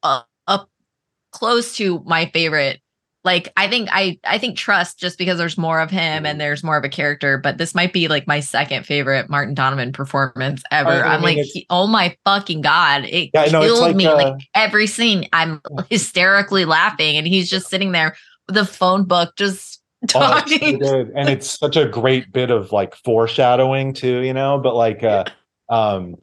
up 0.04 0.28
up 0.48 0.70
close 1.32 1.78
to 1.78 2.04
my 2.06 2.26
favorite." 2.34 2.82
Like, 3.26 3.52
I 3.56 3.68
think 3.70 3.90
I 3.92 4.20
I 4.26 4.38
think 4.38 4.58
Trust 4.58 5.00
just 5.00 5.18
because 5.18 5.38
there's 5.38 5.58
more 5.58 5.80
of 5.80 5.90
him 5.90 6.26
and 6.26 6.42
there's 6.42 6.64
more 6.64 6.76
of 6.78 6.84
a 6.84 6.90
character, 6.90 7.38
but 7.38 7.58
this 7.58 7.74
might 7.74 7.94
be 7.94 8.08
like 8.10 8.28
my 8.28 8.42
second 8.42 8.86
favorite 8.86 9.30
Martin 9.30 9.54
Donovan 9.54 9.94
performance 9.94 10.62
ever. 10.72 10.90
I- 10.90 11.00
I 11.00 11.16
I'm 11.16 11.22
mean, 11.24 11.38
like, 11.38 11.46
he- 11.46 11.66
oh 11.70 11.88
my 11.88 12.18
fucking 12.26 12.62
god, 12.62 13.06
it 13.06 13.30
Yeah, 13.34 13.46
no, 13.46 13.62
killed 13.62 13.80
like, 13.80 13.96
me. 13.96 14.06
uh, 14.08 14.16
like 14.16 14.42
every 14.56 14.88
scene, 14.88 15.28
I'm 15.32 15.62
hysterically 15.90 16.66
laughing, 16.66 17.16
and 17.18 17.26
he's 17.28 17.50
just 17.50 17.70
sitting 17.70 17.94
there 17.94 18.16
with 18.48 18.58
a 18.58 18.66
phone 18.66 19.06
book, 19.06 19.36
just 19.38 19.80
Oh, 20.04 20.08
so 20.08 20.20
talking. 20.20 20.80
good. 20.80 21.14
and 21.16 21.30
it's 21.30 21.58
such 21.58 21.78
a 21.78 21.88
great 21.88 22.30
bit 22.34 22.52
of 22.52 22.74
like 22.74 22.94
foreshadowing 22.94 23.94
too 23.94 24.20
you 24.20 24.34
know 24.34 24.60
but 24.60 24.76
like 24.76 25.02
uh 25.02 25.24
um 25.70 26.16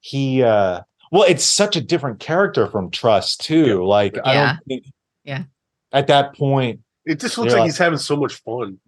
he 0.00 0.42
uh 0.42 0.82
well 1.10 1.22
it's 1.26 1.42
such 1.42 1.74
a 1.74 1.80
different 1.80 2.20
character 2.20 2.66
from 2.66 2.90
trust 2.90 3.40
too 3.40 3.82
like 3.86 4.18
i 4.26 4.34
don't 4.34 4.58
think 4.68 4.84
Yeah. 5.24 5.44
At 5.92 6.06
that 6.08 6.34
point 6.36 6.80
It 7.04 7.20
just 7.20 7.36
looks 7.38 7.52
Yeah. 7.52 7.60
like 7.60 7.66
he's 7.66 7.78
having 7.78 7.98
so 7.98 8.16
much 8.16 8.34
fun. 8.34 8.78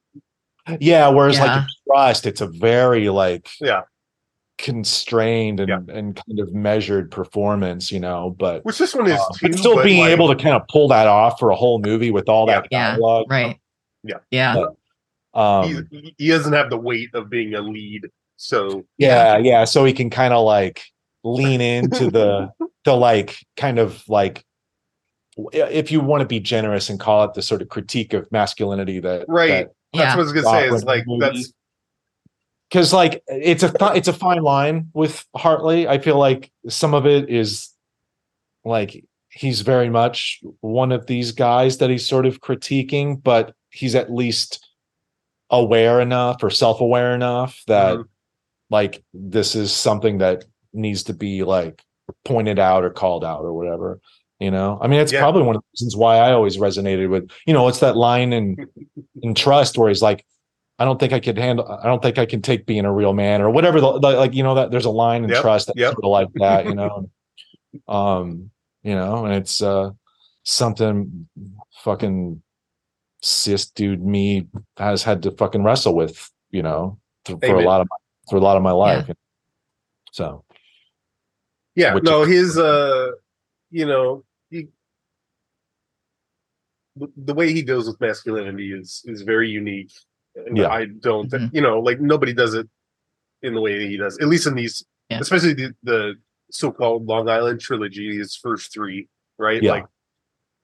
yeah 0.81 1.09
whereas 1.09 1.39
like 1.39 1.49
Yeah. 1.49 1.59
in 1.63 1.67
trust 1.89 2.27
it's 2.27 2.41
a 2.41 2.47
very 2.47 3.09
like 3.11 3.49
Yeah. 3.61 3.83
constrained 4.59 5.61
and, 5.61 5.69
Yeah. 5.69 5.95
and 5.95 6.15
kind 6.17 6.39
of 6.41 6.55
measured 6.55 7.11
performance 7.11 7.91
you 7.93 8.01
know 8.01 8.35
but 8.39 8.65
Which 8.65 8.79
this 8.79 8.95
one 8.95 9.07
is 9.09 9.19
uh, 9.19 9.25
too. 9.39 9.49
but 9.49 9.59
still 9.59 9.83
being 9.83 10.01
like, 10.01 10.11
able 10.13 10.29
to 10.35 10.41
kind 10.43 10.55
of 10.55 10.63
pull 10.69 10.89
that 10.89 11.07
off 11.07 11.39
for 11.39 11.51
a 11.51 11.57
whole 11.57 11.81
movie 11.81 12.11
with 12.11 12.29
all 12.29 12.47
that 12.47 12.67
Yeah. 12.71 12.93
dialogue 12.93 13.27
right. 13.31 13.59
Yeah. 14.05 14.19
Yeah. 14.31 14.65
um 15.35 15.87
he, 15.91 16.15
he 16.19 16.29
doesn't 16.29 16.53
have 16.53 16.71
the 16.71 16.79
weight 16.79 17.15
of 17.15 17.29
being 17.29 17.55
a 17.55 17.61
lead. 17.61 18.07
So 18.37 18.85
yeah 18.99 19.37
yeah 19.39 19.65
so 19.65 19.85
he 19.85 19.93
can 19.93 20.09
kind 20.11 20.33
of 20.33 20.45
like 20.45 20.83
lean 21.25 21.61
into 21.61 22.11
the 22.11 22.51
the 22.85 22.95
like 22.95 23.37
kind 23.57 23.79
of 23.79 24.03
like 24.09 24.45
if 25.53 25.91
you 25.91 26.01
want 26.01 26.21
to 26.21 26.27
be 26.27 26.41
generous 26.41 26.89
and 26.91 27.01
call 27.01 27.25
it 27.25 27.35
the 27.35 27.43
sort 27.43 27.61
of 27.63 27.69
critique 27.69 28.13
of 28.13 28.31
masculinity 28.31 29.01
that 29.01 29.25
right. 29.29 29.49
that- 29.49 29.71
That's 29.93 30.03
Yeah. 30.05 30.11
what 30.11 30.19
I 30.19 30.23
was 30.23 30.33
gonna 30.33 30.47
say. 30.69 30.69
Is 30.75 30.85
like 30.85 31.05
movie. 31.07 31.21
that's 31.21 31.53
because 32.69 32.93
like 32.93 33.23
it's 33.29 33.63
a 33.63 33.69
fi- 33.69 33.95
it's 33.95 34.09
a 34.09 34.13
fine 34.13 34.43
line 34.43 34.91
with 34.93 35.25
Hartley. 35.37 35.87
I 35.87 35.99
feel 35.99 36.19
like 36.19 36.51
some 36.69 36.95
of 36.95 37.07
it 37.07 37.31
is 37.31 37.71
like 38.65 39.05
he's 39.29 39.61
very 39.61 39.89
much 39.91 40.41
one 40.61 40.91
of 40.93 41.07
these 41.07 41.31
guys 41.33 41.79
that 41.79 41.91
he's 41.91 42.07
sort 42.09 42.27
of 42.27 42.41
critiquing, 42.41 43.23
but 43.23 43.55
he's 43.71 43.95
at 43.95 44.13
least 44.13 44.67
aware 45.51 46.01
enough 46.01 46.43
or 46.43 46.51
self-aware 46.51 47.15
enough 47.15 47.63
that 47.69 47.97
Mhm. 47.99 48.05
like 48.71 49.05
this 49.13 49.55
is 49.55 49.73
something 49.73 50.19
that 50.19 50.45
needs 50.73 51.05
to 51.05 51.15
be 51.15 51.45
like 51.45 51.83
pointed 52.25 52.59
out 52.59 52.83
or 52.85 52.91
called 52.91 53.25
out 53.25 53.41
or 53.43 53.53
whatever. 53.53 54.01
You 54.41 54.51
know, 54.51 54.79
I 54.83 54.89
mean, 54.89 55.01
it's 55.01 55.13
Yeah. 55.13 55.21
probably 55.21 55.43
one 55.43 55.55
of 55.57 55.63
the 55.63 55.67
reasons 55.75 55.97
why 55.97 56.17
I 56.19 56.33
always 56.33 56.57
resonated 56.57 57.09
with, 57.09 57.31
you 57.47 57.53
know, 57.55 57.69
it's 57.69 57.79
that 57.81 57.97
line 57.97 58.33
in 58.33 58.57
in 59.23 59.35
Trust 59.35 59.79
where 59.79 59.89
he's 59.89 60.03
like, 60.03 60.25
I 60.79 60.85
don't 60.85 60.99
think 60.99 61.13
I 61.13 61.21
could 61.21 61.39
handle. 61.39 61.67
I 61.71 61.87
don't 61.87 62.03
think 62.03 62.19
I 62.19 62.27
can 62.27 62.43
take 62.43 62.67
being 62.67 62.85
a 62.85 62.93
real 62.93 63.13
man 63.15 63.41
or 63.43 63.49
whatever. 63.51 63.81
The, 63.81 63.93
the- 64.01 64.11
like 64.17 64.35
you 64.35 64.43
know 64.43 64.57
that 64.57 64.71
there's 64.73 64.87
a 64.87 64.91
line 64.91 65.23
in 65.25 65.31
Yep, 65.31 65.41
Trust 65.41 65.67
that's 65.69 65.79
yep. 65.79 65.93
sort 65.93 66.05
of 66.05 66.11
like 66.11 66.29
that. 66.35 66.67
You 66.67 66.75
know, 66.75 67.11
um, 67.89 68.51
you 68.83 68.95
know, 68.97 69.25
and 69.25 69.35
it's 69.35 69.63
uh 69.63 69.91
something 70.43 71.29
fucking 71.85 72.43
cis 73.23 73.67
dude 73.71 74.05
me 74.05 74.47
has 74.77 75.03
had 75.05 75.23
to 75.23 75.31
fucking 75.31 75.63
wrestle 75.63 75.95
with. 75.95 76.29
You 76.51 76.63
know, 76.65 76.99
th- 77.25 77.39
for 77.41 77.55
a 77.59 77.65
lot 77.65 77.81
of 77.81 77.87
my, 77.89 77.97
for 78.31 78.37
a 78.37 78.41
lot 78.41 78.57
of 78.57 78.63
my 78.65 78.73
life. 78.73 79.09
So 80.13 80.45
yeah. 81.77 81.95
Which 81.95 82.05
no, 82.05 82.23
is- 82.23 82.29
his 82.29 82.59
uh, 82.59 83.13
you 83.75 83.87
know, 83.87 84.25
he, 84.51 84.69
the, 86.95 87.09
the 87.17 87.35
way 87.35 87.53
he 87.53 87.63
deals 87.63 87.89
with 87.89 88.01
masculinity 88.01 88.73
is 88.73 89.03
is 89.05 89.23
very 89.23 89.51
unique. 89.51 89.91
And 90.37 90.57
Yeah. 90.57 90.69
I 90.69 90.87
don't, 90.87 91.29
Mhm. 91.31 91.51
you 91.53 91.61
know, 91.61 91.81
like 91.81 92.01
nobody 92.01 92.33
does 92.33 92.55
it 92.55 92.69
in 93.43 93.53
the 93.55 93.61
way 93.61 93.79
that 93.81 93.89
he 93.89 93.97
does. 93.97 94.17
At 94.19 94.29
least 94.29 94.47
in 94.47 94.55
these, 94.55 94.85
Yeah. 95.11 95.19
especially 95.21 95.55
the, 95.55 95.75
the 95.83 96.15
so-called 96.53 97.07
Long 97.07 97.29
Island 97.29 97.61
trilogy, 97.61 98.17
his 98.17 98.37
first 98.37 98.73
three, 98.73 99.09
right? 99.39 99.61
Yeah. 99.63 99.73
Like, 99.73 99.87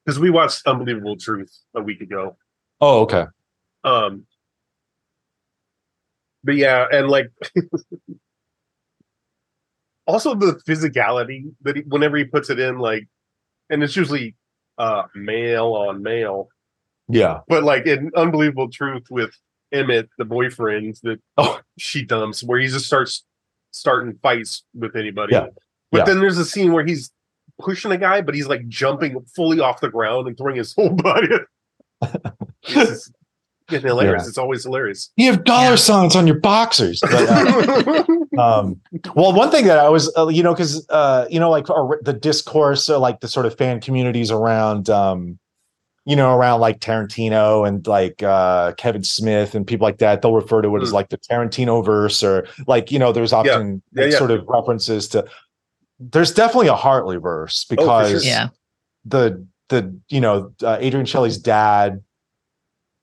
because 0.05 0.21
we 0.21 0.31
watched 0.31 0.65
Unbelievable 0.67 1.17
Truth 1.17 1.53
a 1.75 1.83
week 1.83 2.01
ago. 2.01 2.37
oh 2.81 3.01
okay, 3.03 3.27
Um, 3.83 4.25
but 6.45 6.55
yeah, 6.57 6.87
and 6.93 7.09
like 7.09 7.29
also 10.11 10.35
the 10.35 10.61
physicality 10.69 11.53
that 11.63 11.77
he, 11.77 11.83
whenever 11.83 12.17
he 12.17 12.25
puts 12.25 12.51
it 12.51 12.59
in, 12.59 12.79
like, 12.79 13.07
and 13.71 13.83
it's 13.83 13.97
usually 13.97 14.35
uh 14.79 15.05
male 15.15 15.73
on 15.75 16.03
male, 16.03 16.49
yeah, 17.09 17.41
but 17.49 17.63
like 17.65 17.87
in 17.87 18.11
Unbelievable 18.17 18.69
Truth 18.71 19.05
with 19.11 19.31
Emmett, 19.73 20.09
the 20.19 20.25
boyfriend 20.25 20.97
that 21.03 21.21
Oh. 21.39 21.61
she 21.79 22.05
dumps, 22.05 22.43
where 22.43 22.59
he 22.59 22.67
just 22.67 22.87
starts 22.87 23.25
starting 23.73 24.19
fights 24.23 24.65
with 24.75 24.97
anybody. 24.97 25.35
Yeah. 25.35 25.47
But 25.93 25.99
Yeah. 25.99 26.05
then 26.05 26.21
there's 26.21 26.39
a 26.39 26.45
scene 26.45 26.73
where 26.73 26.85
he's 26.85 27.11
pushing 27.61 27.93
a 27.93 27.97
guy, 27.99 28.21
but 28.23 28.35
he's 28.35 28.49
like 28.49 28.67
jumping 28.69 29.21
fully 29.37 29.61
off 29.61 29.81
the 29.81 29.91
ground 29.91 30.27
and 30.27 30.37
throwing 30.37 30.57
his 30.57 30.75
whole 30.75 30.91
body. 31.09 31.29
it's 32.03 32.73
just 32.73 33.13
getting 33.71 33.87
hilarious. 33.89 34.25
Yeah. 34.25 34.29
It's 34.29 34.39
always 34.39 34.65
hilarious. 34.65 35.11
you 35.17 35.27
have 35.31 35.45
dollar 35.45 35.71
Yeah. 35.71 35.75
signs 35.77 36.17
on 36.17 36.27
your 36.27 36.39
boxers. 36.41 37.01
But, 37.11 37.29
uh, 37.29 38.05
um 38.39 38.81
well 39.17 39.33
one 39.33 39.51
thing 39.51 39.67
that 39.67 39.79
i 39.79 39.89
was 39.89 40.13
uh, 40.17 40.29
you 40.29 40.43
know 40.43 40.55
because 40.55 40.87
uh 40.91 41.27
you 41.29 41.41
know 41.41 41.51
like 41.51 41.69
uh, 41.69 41.89
the 42.03 42.13
discourse 42.13 42.89
or 42.89 42.99
like 42.99 43.21
the 43.21 43.29
sort 43.29 43.45
of 43.45 43.57
fan 43.59 43.81
communities 43.81 44.31
around 44.31 44.89
um 44.89 45.37
you 46.07 46.15
know 46.15 46.35
around 46.37 46.61
like 46.61 46.79
tarantino 46.81 47.67
and 47.67 47.87
like 47.89 48.23
uh 48.23 48.73
kevin 48.75 49.03
smith 49.03 49.55
and 49.57 49.67
people 49.67 49.85
like 49.85 49.99
that 49.99 50.23
they'll 50.23 50.33
refer 50.35 50.63
to 50.63 50.75
it 50.77 50.83
as 50.83 50.91
Mm. 50.91 50.95
like 50.95 51.09
the 51.09 51.19
tarantino 51.19 51.85
verse 51.85 52.23
or 52.23 52.47
like 52.69 52.93
you 52.93 52.99
know 53.01 53.11
there's 53.13 53.33
often 53.33 53.83
Yeah, 53.93 54.03
like, 54.05 54.13
yeah. 54.13 54.19
sort 54.19 54.31
of 54.31 54.45
references 54.47 55.09
to 55.09 55.27
there's 55.99 56.33
definitely 56.33 56.69
a 56.69 56.75
hartley 56.77 57.17
verse 57.17 57.67
Oh, 57.71 57.75
because 57.77 58.11
sure. 58.11 58.21
Yeah. 58.23 58.49
the 59.05 59.45
the 59.71 59.99
you 60.09 60.21
know 60.21 60.53
uh, 60.63 60.79
Adrienne 60.81 61.05
Shelly's 61.07 61.37
dad 61.39 62.03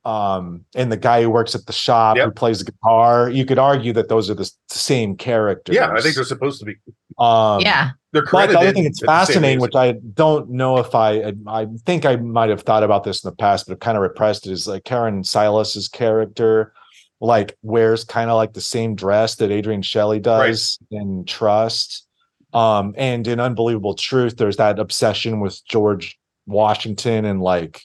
um 0.08 0.63
and 0.74 0.89
the 0.89 0.96
guy 0.98 1.22
who 1.22 1.30
works 1.30 1.54
at 1.54 1.65
the 1.65 1.74
shop 1.74 2.17
who 2.17 2.32
plays 2.32 2.60
the 2.63 2.72
guitar 2.72 3.30
you 3.30 3.46
could 3.46 3.60
argue 3.60 3.91
that 3.91 4.08
those 4.08 4.30
are 4.30 4.34
the 4.34 4.50
same 4.70 5.17
characters 5.17 5.76
yeah, 5.76 5.91
I 5.91 6.00
think 6.00 6.15
they're 6.15 6.24
supposed 6.24 6.60
to 6.60 6.65
be. 6.65 6.76
um 7.20 7.60
Yeah. 7.60 7.91
They're 8.13 8.22
but 8.22 8.30
credited. 8.30 8.56
the 8.56 8.60
other 8.60 8.72
thing 8.72 8.84
that's 8.86 9.04
at 9.04 9.06
the 9.06 9.26
same 9.26 9.34
fascinating 9.34 9.60
which 9.60 9.76
i 9.76 9.91
don't 10.13 10.50
know 10.50 10.78
if 10.78 10.96
i 10.96 11.34
i 11.48 11.67
think 11.86 12.06
i 12.06 12.15
might 12.15 12.50
have 12.50 12.62
thought 12.62 12.84
about 12.84 13.04
this 13.04 13.22
in 13.22 13.30
the 13.30 13.36
past 13.36 13.67
but 13.67 13.82
kind 13.82 13.98
of 13.98 14.02
repressed 14.02 14.48
it 14.48 14.54
is 14.54 14.65
like 14.65 14.86
karen 14.86 15.26
sillas's 15.26 15.89
character 15.89 16.74
like 17.20 17.58
wears 17.62 18.06
kind 18.06 18.30
of 18.30 18.38
like 18.38 18.54
the 18.54 18.62
same 18.62 18.96
dress 18.96 19.36
that 19.36 19.52
adrienne 19.52 19.82
shelly 19.82 20.22
does 20.22 20.80
in 20.89 21.26
trust 21.26 22.08
um 22.53 22.95
and 22.97 23.28
in 23.28 23.41
unbelievable 23.41 23.93
truth 23.93 24.38
there's 24.38 24.55
that 24.58 24.80
obsession 24.80 25.41
with 25.41 25.62
george 25.66 26.18
washington 26.45 27.26
and 27.26 27.41
like 27.41 27.82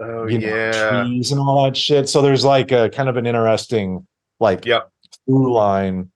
oh 0.00 0.26
you 0.26 0.38
know, 0.38 0.46
yeah, 0.48 1.02
trees 1.04 1.30
and 1.32 1.40
all 1.40 1.64
that 1.64 1.76
shit. 1.76 2.08
So 2.08 2.22
there's 2.22 2.44
like 2.44 2.72
a 2.72 2.90
kind 2.90 3.08
of 3.08 3.16
an 3.16 3.26
interesting 3.26 4.06
like 4.40 4.64
Yep. 4.66 4.90
through 5.26 5.52
line 5.54 6.10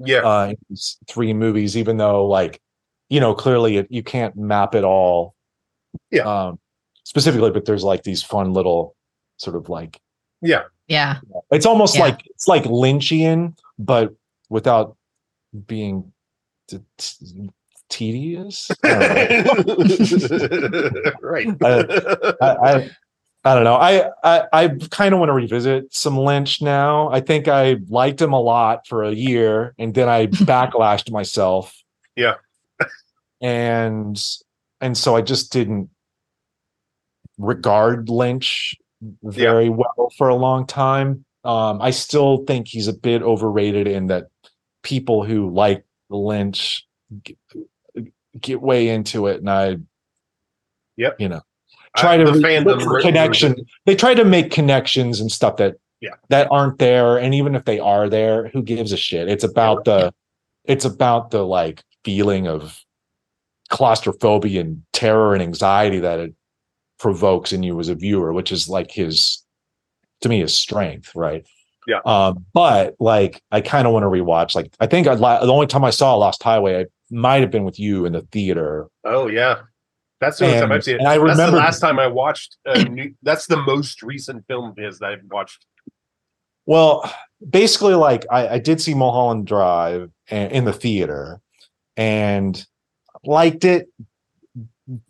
yeah, 0.00 0.18
uh 0.20 0.46
in 0.50 0.56
these 0.70 0.96
three 1.08 1.32
movies, 1.34 1.76
even 1.76 1.96
though 1.96 2.26
like 2.26 2.60
you 3.08 3.20
know 3.20 3.34
clearly 3.34 3.78
it, 3.78 3.86
you 3.90 4.02
can't 4.02 4.36
map 4.36 4.74
it 4.74 4.84
all. 4.84 5.34
Yeah. 6.10 6.22
Um 6.22 6.58
specifically, 7.04 7.50
but 7.50 7.64
there's 7.64 7.84
like 7.84 8.02
these 8.04 8.22
fun 8.22 8.52
little 8.52 8.94
sort 9.38 9.56
of 9.56 9.68
like 9.68 10.00
yeah. 10.40 10.62
Yeah. 10.86 11.18
it's 11.50 11.66
almost 11.66 11.96
Yeah. 11.96 12.02
like 12.02 12.26
it's 12.26 12.46
like 12.48 12.62
Lynchian, 12.64 13.58
but 13.78 14.14
without 14.48 14.96
being 15.66 16.12
t- 16.68 16.78
t- 16.96 17.50
tedious. 17.90 18.70
I 18.84 19.42
don't 19.44 20.30
know. 20.30 21.12
right. 21.22 21.48
I, 21.62 22.34
I 22.40 22.74
I 22.74 22.90
don't 23.44 23.64
know. 23.64 23.74
I 23.76 24.10
I, 24.22 24.44
I 24.52 24.68
kind 24.90 25.14
of 25.14 25.20
want 25.20 25.30
to 25.30 25.34
revisit 25.34 25.94
some 25.94 26.18
Lynch 26.18 26.60
now. 26.60 27.08
I 27.10 27.20
think 27.20 27.48
I 27.48 27.76
liked 27.88 28.20
him 28.20 28.32
a 28.32 28.40
lot 28.40 28.86
for 28.86 29.04
a 29.04 29.12
year, 29.12 29.74
and 29.78 29.94
then 29.94 30.08
I 30.08 30.26
backlashed 30.26 31.10
myself. 31.10 31.74
Yeah. 32.16 32.34
and 33.40 34.22
and 34.80 34.96
so 34.98 35.16
I 35.16 35.22
just 35.22 35.52
didn't 35.52 35.90
regard 37.38 38.08
Lynch 38.08 38.74
very 39.22 39.68
well 39.68 40.12
for 40.16 40.28
a 40.28 40.34
long 40.34 40.66
time. 40.66 41.24
Um, 41.44 41.80
I 41.80 41.90
still 41.90 42.44
think 42.46 42.66
he's 42.68 42.88
a 42.88 42.92
bit 42.92 43.22
overrated 43.22 43.86
in 43.86 44.08
that 44.08 44.26
people 44.82 45.24
who 45.24 45.50
like 45.50 45.84
Lynch 46.10 46.84
get, 47.22 47.36
get 48.40 48.60
way 48.60 48.88
into 48.88 49.28
it, 49.28 49.38
and 49.38 49.48
I, 49.48 49.76
Yep. 50.96 51.16
you 51.20 51.28
know, 51.28 51.42
try 51.98 52.14
I- 52.14 52.16
to 52.18 52.24
the 52.24 52.32
re- 52.32 52.40
fandom 52.42 52.64
look 52.66 52.82
for 52.82 53.00
connection. 53.00 53.54
They 53.86 53.94
try 53.94 54.14
to 54.14 54.24
make 54.24 54.50
connections 54.50 55.20
and 55.20 55.30
stuff 55.30 55.56
that 55.56 55.76
Yeah. 56.00 56.14
that 56.28 56.48
aren't 56.50 56.78
there, 56.78 57.18
and 57.18 57.34
even 57.34 57.54
if 57.54 57.64
they 57.64 57.78
are 57.78 58.08
there, 58.08 58.48
who 58.48 58.62
gives 58.62 58.92
a 58.92 58.96
shit? 58.96 59.28
It's 59.28 59.44
about 59.44 59.84
the, 59.84 60.12
it's 60.64 60.84
about 60.84 61.30
the 61.30 61.44
like 61.44 61.82
feeling 62.04 62.46
of 62.46 62.82
claustrophobia 63.70 64.60
and 64.60 64.82
terror 64.92 65.34
and 65.34 65.42
anxiety 65.42 65.98
that 66.00 66.20
it 66.20 66.34
provokes 66.98 67.52
in 67.52 67.62
you 67.62 67.78
as 67.80 67.88
a 67.88 67.94
viewer, 67.94 68.32
which 68.32 68.50
is 68.52 68.68
like 68.68 68.90
his, 68.90 69.42
to 70.22 70.28
me, 70.28 70.40
his 70.40 70.56
strength, 70.56 71.12
right? 71.14 71.46
Yeah. 71.86 72.00
Um, 72.04 72.44
but 72.54 72.96
like, 72.98 73.42
I 73.50 73.60
kind 73.60 73.86
of 73.86 73.92
want 73.92 74.04
to 74.04 74.08
rewatch. 74.08 74.54
Like, 74.54 74.72
I 74.80 74.86
think 74.86 75.06
I 75.06 75.14
the 75.14 75.52
only 75.52 75.66
time 75.66 75.84
I 75.84 75.90
saw 75.90 76.14
Lost 76.14 76.42
Highway, 76.42 76.80
I 76.82 76.86
might 77.10 77.40
have 77.40 77.50
been 77.50 77.64
with 77.64 77.78
you 77.78 78.04
in 78.04 78.12
the 78.12 78.22
theater. 78.22 78.88
Oh 79.04 79.26
yeah, 79.28 79.60
that's 80.20 80.38
the 80.38 80.46
only 80.46 80.56
time 80.58 80.64
And- 80.64 80.72
I've 80.74 80.84
seen 80.84 80.94
it. 80.96 80.98
and 81.00 81.08
I 81.08 81.18
that's 81.18 81.38
the 81.38 81.50
last 81.56 81.80
time 81.80 81.98
I 81.98 82.06
watched. 82.08 82.56
A 82.66 82.84
new, 82.84 83.14
that's 83.22 83.46
the 83.46 83.56
most 83.62 84.02
recent 84.02 84.46
film 84.46 84.70
of 84.70 84.76
his 84.76 84.98
that 84.98 85.10
I've 85.12 85.20
watched. 85.30 85.64
Well, 86.66 87.10
basically, 87.48 87.94
like 87.94 88.26
I, 88.30 88.48
I 88.48 88.58
did 88.58 88.80
see 88.80 88.94
Mulholland 88.94 89.46
Drive 89.46 90.10
a- 90.30 90.54
in 90.54 90.64
the 90.64 90.72
theater 90.72 91.40
and 91.96 92.64
liked 93.24 93.64
it. 93.64 93.88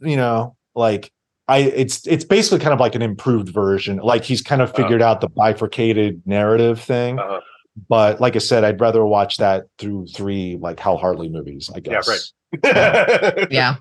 You 0.01 0.17
know, 0.17 0.57
like 0.75 1.11
I, 1.49 1.59
it's 1.59 2.07
it's 2.07 2.25
basically 2.25 2.59
kind 2.61 2.73
of 2.75 2.81
like 2.81 2.95
an 2.95 3.03
improved 3.03 3.49
version. 3.49 3.97
Like 3.99 4.25
he's 4.25 4.43
kind 4.43 4.61
of 4.63 4.71
Oh. 4.71 4.77
figured 4.77 5.03
out 5.03 5.21
the 5.21 5.29
bifurcated 5.29 6.23
narrative 6.27 6.81
thing. 6.81 7.19
Uh, 7.19 7.41
But 7.89 8.21
like 8.21 8.35
I 8.37 8.41
said, 8.41 8.65
I'd 8.65 8.81
rather 8.81 9.05
watch 9.05 9.37
that 9.39 9.67
through 9.79 10.07
three 10.09 10.59
like 10.61 10.79
Hal 10.81 10.97
Hartley 10.97 11.29
movies. 11.29 11.71
I 11.75 11.79
Yeah, 11.79 12.01
guess. 12.03 12.33
right. 12.63 13.49
Yeah. 13.53 13.77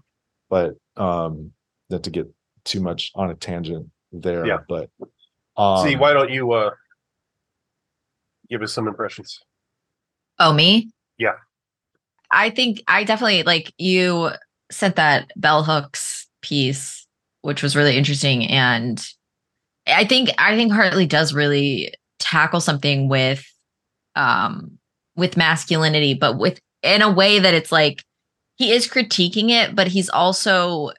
But 0.50 0.76
um, 0.98 1.52
not 1.90 2.04
to 2.04 2.10
get 2.10 2.28
too 2.64 2.82
much 2.82 3.12
on 3.16 3.30
a 3.30 3.36
tangent 3.36 3.90
there. 4.12 4.46
Yeah. 4.46 4.60
But 4.68 4.90
um, 5.56 5.88
See, 5.88 5.96
why 5.96 6.14
don't 6.14 6.32
you 6.32 6.52
uh 6.52 6.72
give 8.50 8.62
us 8.62 8.74
some 8.74 8.88
impressions? 8.88 9.40
Oh, 10.40 10.54
me? 10.54 10.92
Yeah. 11.18 11.36
I 12.30 12.50
think 12.50 12.84
I 12.88 13.04
definitely 13.04 13.44
like 13.44 13.74
you 13.78 14.32
sent 14.70 14.98
that 14.98 15.32
bell 15.36 15.64
hooks 15.64 16.28
piece, 16.42 17.08
which 17.42 17.64
was 17.64 17.76
really 17.76 17.98
interesting. 17.98 18.46
And 18.48 19.04
I 19.88 20.04
think 20.04 20.30
I 20.38 20.56
think 20.56 20.72
Hartley 20.72 21.06
does 21.06 21.34
really 21.34 21.94
tackle 22.20 22.60
something 22.60 23.08
with 23.08 23.46
um 24.16 24.78
with 25.16 25.38
masculinity, 25.38 26.14
but 26.14 26.38
with 26.38 26.60
in 26.84 27.02
a 27.02 27.12
way 27.12 27.40
that 27.40 27.54
it's 27.54 27.72
like 27.72 28.04
he 28.58 28.72
is 28.72 28.88
critiquing 28.88 29.50
it, 29.52 29.76
but 29.76 29.88
he's 29.88 30.10
also 30.10 30.92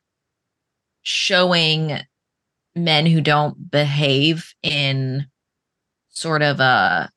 showing 1.03 1.99
men 2.75 3.07
who 3.07 3.21
don't 3.21 3.71
behave 3.71 4.55
in 4.63 5.27
sort 6.11 6.43
of 6.43 6.61
a 6.61 7.11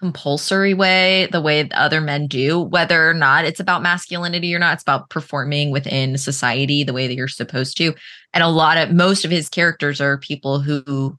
compulsory 0.00 0.74
way, 0.74 1.28
the 1.30 1.40
way 1.40 1.68
other 1.70 2.00
men 2.00 2.26
do, 2.26 2.60
whether 2.60 3.08
or 3.08 3.14
not 3.14 3.44
it's 3.44 3.60
about 3.60 3.82
masculinity 3.82 4.54
or 4.54 4.58
not, 4.58 4.74
it's 4.74 4.82
about 4.82 5.08
performing 5.08 5.70
within 5.70 6.18
society 6.18 6.84
the 6.84 6.92
way 6.92 7.06
that 7.06 7.14
you're 7.14 7.28
supposed 7.28 7.76
to. 7.76 7.94
And 8.32 8.42
a 8.42 8.48
lot 8.48 8.76
of 8.76 8.92
most 8.92 9.24
of 9.24 9.30
his 9.30 9.48
characters 9.48 10.00
are 10.00 10.18
people 10.18 10.60
who 10.60 11.18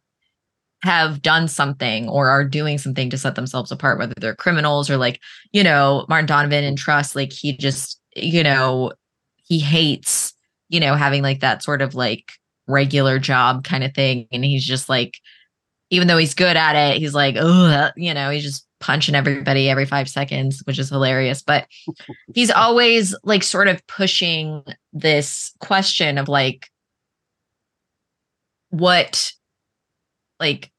have 0.83 1.21
done 1.21 1.47
something 1.47 2.07
or 2.09 2.29
are 2.29 2.43
doing 2.43 2.77
something 2.77 3.09
to 3.09 3.17
set 3.17 3.35
themselves 3.35 3.71
apart, 3.71 3.97
whether 3.97 4.13
they're 4.19 4.35
criminals 4.35 4.89
or 4.89 4.97
like, 4.97 5.19
you 5.51 5.63
know, 5.63 6.05
Martin 6.07 6.27
Donovan 6.27 6.63
and 6.63 6.77
Trust, 6.77 7.15
like 7.15 7.31
he 7.33 7.57
just, 7.57 7.99
you 8.15 8.43
know, 8.43 8.91
he 9.43 9.59
hates, 9.59 10.33
you 10.69 10.79
know, 10.79 10.95
having 10.95 11.23
like 11.23 11.39
that 11.39 11.63
sort 11.63 11.81
of 11.81 11.95
like 11.95 12.33
regular 12.67 13.19
job 13.19 13.63
kind 13.63 13.83
of 13.83 13.93
thing. 13.93 14.27
And 14.31 14.43
he's 14.43 14.65
just 14.65 14.89
like, 14.89 15.15
even 15.89 16.07
though 16.07 16.17
he's 16.17 16.33
good 16.33 16.57
at 16.57 16.75
it, 16.75 16.97
he's 16.97 17.13
like, 17.13 17.35
oh, 17.37 17.89
you 17.95 18.13
know, 18.13 18.29
he's 18.29 18.43
just 18.43 18.67
punching 18.79 19.15
everybody 19.15 19.69
every 19.69 19.85
five 19.85 20.09
seconds, 20.09 20.61
which 20.65 20.79
is 20.79 20.89
hilarious. 20.89 21.41
But 21.41 21.67
he's 22.33 22.51
always 22.51 23.15
like 23.23 23.43
sort 23.43 23.67
of 23.67 23.85
pushing 23.87 24.63
this 24.93 25.53
question 25.59 26.17
of 26.17 26.27
like, 26.27 26.69
what, 28.69 29.31
like, 30.39 30.71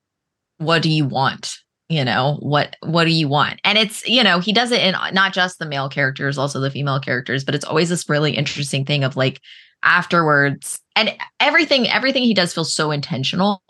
what 0.58 0.82
do 0.82 0.90
you 0.90 1.04
want? 1.06 1.52
You 1.88 2.04
know, 2.04 2.38
what 2.40 2.76
what 2.82 3.04
do 3.04 3.10
you 3.12 3.28
want? 3.28 3.60
And 3.62 3.78
it's, 3.78 4.06
you 4.08 4.24
know, 4.24 4.40
he 4.40 4.52
does 4.52 4.72
it 4.72 4.80
in 4.82 4.94
not 5.14 5.32
just 5.32 5.58
the 5.58 5.66
male 5.66 5.88
characters, 5.88 6.36
also 6.36 6.58
the 6.58 6.70
female 6.70 6.98
characters, 6.98 7.44
but 7.44 7.54
it's 7.54 7.64
always 7.64 7.88
this 7.88 8.08
really 8.08 8.32
interesting 8.36 8.84
thing 8.84 9.04
of 9.04 9.16
like 9.16 9.40
afterwards 9.84 10.80
and 10.96 11.14
everything, 11.38 11.88
everything 11.88 12.24
he 12.24 12.34
does 12.34 12.52
feels 12.52 12.72
so 12.72 12.90
intentional 12.90 13.62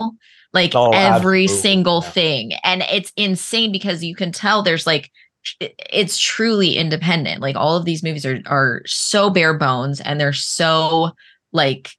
like 0.52 0.72
Oh, 0.74 0.90
every 0.92 1.44
absolutely. 1.44 1.48
single 1.48 2.02
Yeah. 2.02 2.10
thing 2.10 2.52
and 2.64 2.82
it's 2.90 3.12
insane 3.16 3.72
because 3.72 4.02
you 4.02 4.14
can 4.14 4.32
tell 4.32 4.62
there's 4.62 4.86
like 4.86 5.10
it's 5.60 6.18
truly 6.18 6.76
independent 6.76 7.40
like 7.40 7.56
all 7.56 7.76
of 7.76 7.84
these 7.84 8.02
movies 8.02 8.24
are 8.24 8.40
are 8.46 8.82
so 8.86 9.28
bare 9.28 9.54
bones 9.58 10.00
and 10.00 10.20
they're 10.20 10.32
so 10.32 11.10
like 11.52 11.90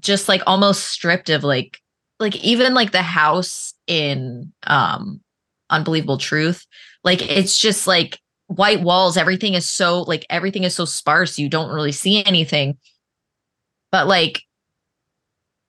just 0.00 0.28
like 0.28 0.42
almost 0.46 0.86
stripped 0.86 1.28
of 1.28 1.42
like 1.44 1.78
like 2.18 2.36
even 2.36 2.74
like 2.74 2.92
the 2.92 3.02
house 3.02 3.74
in 3.86 4.52
um 4.66 5.20
unbelievable 5.70 6.18
truth 6.18 6.66
like 7.04 7.22
it's 7.22 7.58
just 7.58 7.86
like 7.86 8.18
white 8.48 8.80
walls 8.80 9.16
everything 9.16 9.54
is 9.54 9.66
so 9.66 10.02
like 10.02 10.26
everything 10.30 10.64
is 10.64 10.74
so 10.74 10.84
sparse 10.84 11.38
you 11.38 11.48
don't 11.48 11.70
really 11.70 11.92
see 11.92 12.24
anything. 12.24 12.76
But 13.92 14.06
like 14.08 14.42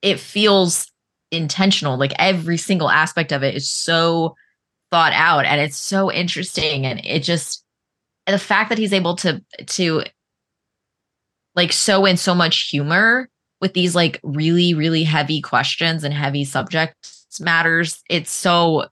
it 0.02 0.18
feels 0.18 0.90
intentional 1.30 1.96
like 1.96 2.12
every 2.18 2.56
single 2.56 2.90
aspect 2.90 3.32
of 3.32 3.44
it 3.44 3.54
is 3.54 3.70
so 3.70 4.34
thought 4.90 5.12
out 5.12 5.44
and 5.44 5.60
it's 5.60 5.76
so 5.76 6.10
interesting 6.10 6.84
and 6.84 7.00
it 7.04 7.22
just 7.22 7.64
the 8.26 8.38
fact 8.38 8.70
that 8.70 8.78
he's 8.78 8.92
able 8.92 9.14
to 9.14 9.42
to 9.66 10.02
like 11.54 11.72
sew 11.72 12.04
in 12.06 12.16
so 12.16 12.34
much 12.34 12.68
humor 12.68 13.28
with 13.60 13.74
these 13.74 13.94
like 13.94 14.20
really 14.22 14.74
really 14.74 15.04
heavy 15.04 15.40
questions 15.40 16.04
and 16.04 16.14
heavy 16.14 16.44
subject 16.44 16.94
matters 17.40 18.02
it's 18.08 18.30
so 18.30 18.86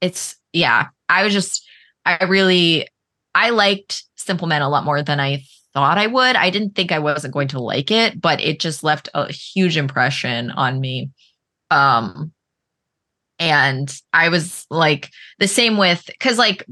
it's 0.00 0.36
yeah 0.52 0.88
i 1.08 1.24
was 1.24 1.32
just 1.32 1.66
i 2.04 2.24
really 2.24 2.86
i 3.34 3.50
liked 3.50 4.04
simple 4.16 4.46
men 4.46 4.62
a 4.62 4.68
lot 4.68 4.84
more 4.84 5.02
than 5.02 5.18
i 5.18 5.42
thought 5.72 5.98
i 5.98 6.06
would. 6.08 6.34
I 6.34 6.50
didn't 6.50 6.74
think 6.74 6.90
i 6.92 6.98
wasn't 6.98 7.32
going 7.32 7.48
to 7.48 7.60
like 7.60 7.90
it 7.90 8.20
but 8.20 8.40
it 8.40 8.60
just 8.60 8.82
left 8.82 9.08
a 9.14 9.32
huge 9.32 9.76
impression 9.76 10.50
on 10.50 10.80
me. 10.80 11.10
Um 11.70 12.32
and 13.40 14.00
i 14.12 14.28
was 14.28 14.66
like 14.70 15.10
the 15.38 15.48
same 15.48 15.78
with 15.78 16.04
because 16.06 16.38
like 16.38 16.64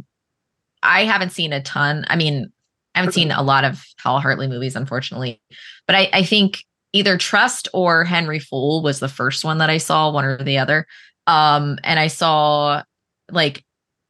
i 0.83 1.05
haven't 1.05 1.31
seen 1.31 1.53
a 1.53 1.63
ton 1.63 2.05
i 2.09 2.15
mean 2.15 2.53
i 2.95 3.01
haven't 3.01 3.15
seen 3.15 3.33
a 3.33 3.43
lot 3.43 3.65
of 3.65 3.83
hal 3.99 4.21
hartley 4.21 4.47
movies 4.47 4.77
unfortunately 4.77 5.41
but 5.87 5.97
i 5.97 6.09
i 6.13 6.23
think 6.23 6.65
either 6.93 7.17
trust 7.19 7.69
or 7.75 8.05
henry 8.05 8.39
fool 8.39 8.83
was 8.83 9.01
the 9.01 9.09
first 9.09 9.45
one 9.45 9.59
that 9.59 9.71
i 9.71 9.79
saw 9.79 10.11
one 10.11 10.25
or 10.25 10.43
the 10.43 10.59
other 10.59 10.87
um 11.27 11.79
and 11.85 11.99
i 12.01 12.07
saw 12.07 12.83
like 13.31 13.65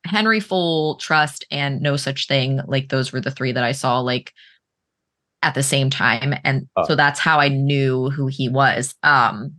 henry 0.04 0.40
fool 0.40 0.94
trust 0.96 1.44
and 1.50 1.80
no 1.80 1.96
such 1.96 2.26
thing 2.28 2.60
like 2.66 2.88
those 2.88 3.12
were 3.12 3.20
the 3.20 3.30
three 3.30 3.52
that 3.52 3.64
i 3.64 3.72
saw 3.72 4.00
like 4.00 4.32
at 5.42 5.54
the 5.54 5.62
same 5.62 5.90
time 5.90 6.34
and 6.44 6.68
Oh. 6.76 6.84
so 6.86 6.94
that's 6.96 7.20
how 7.20 7.38
i 7.40 7.48
knew 7.48 8.10
who 8.10 8.26
he 8.26 8.48
was 8.48 8.94
um 9.02 9.54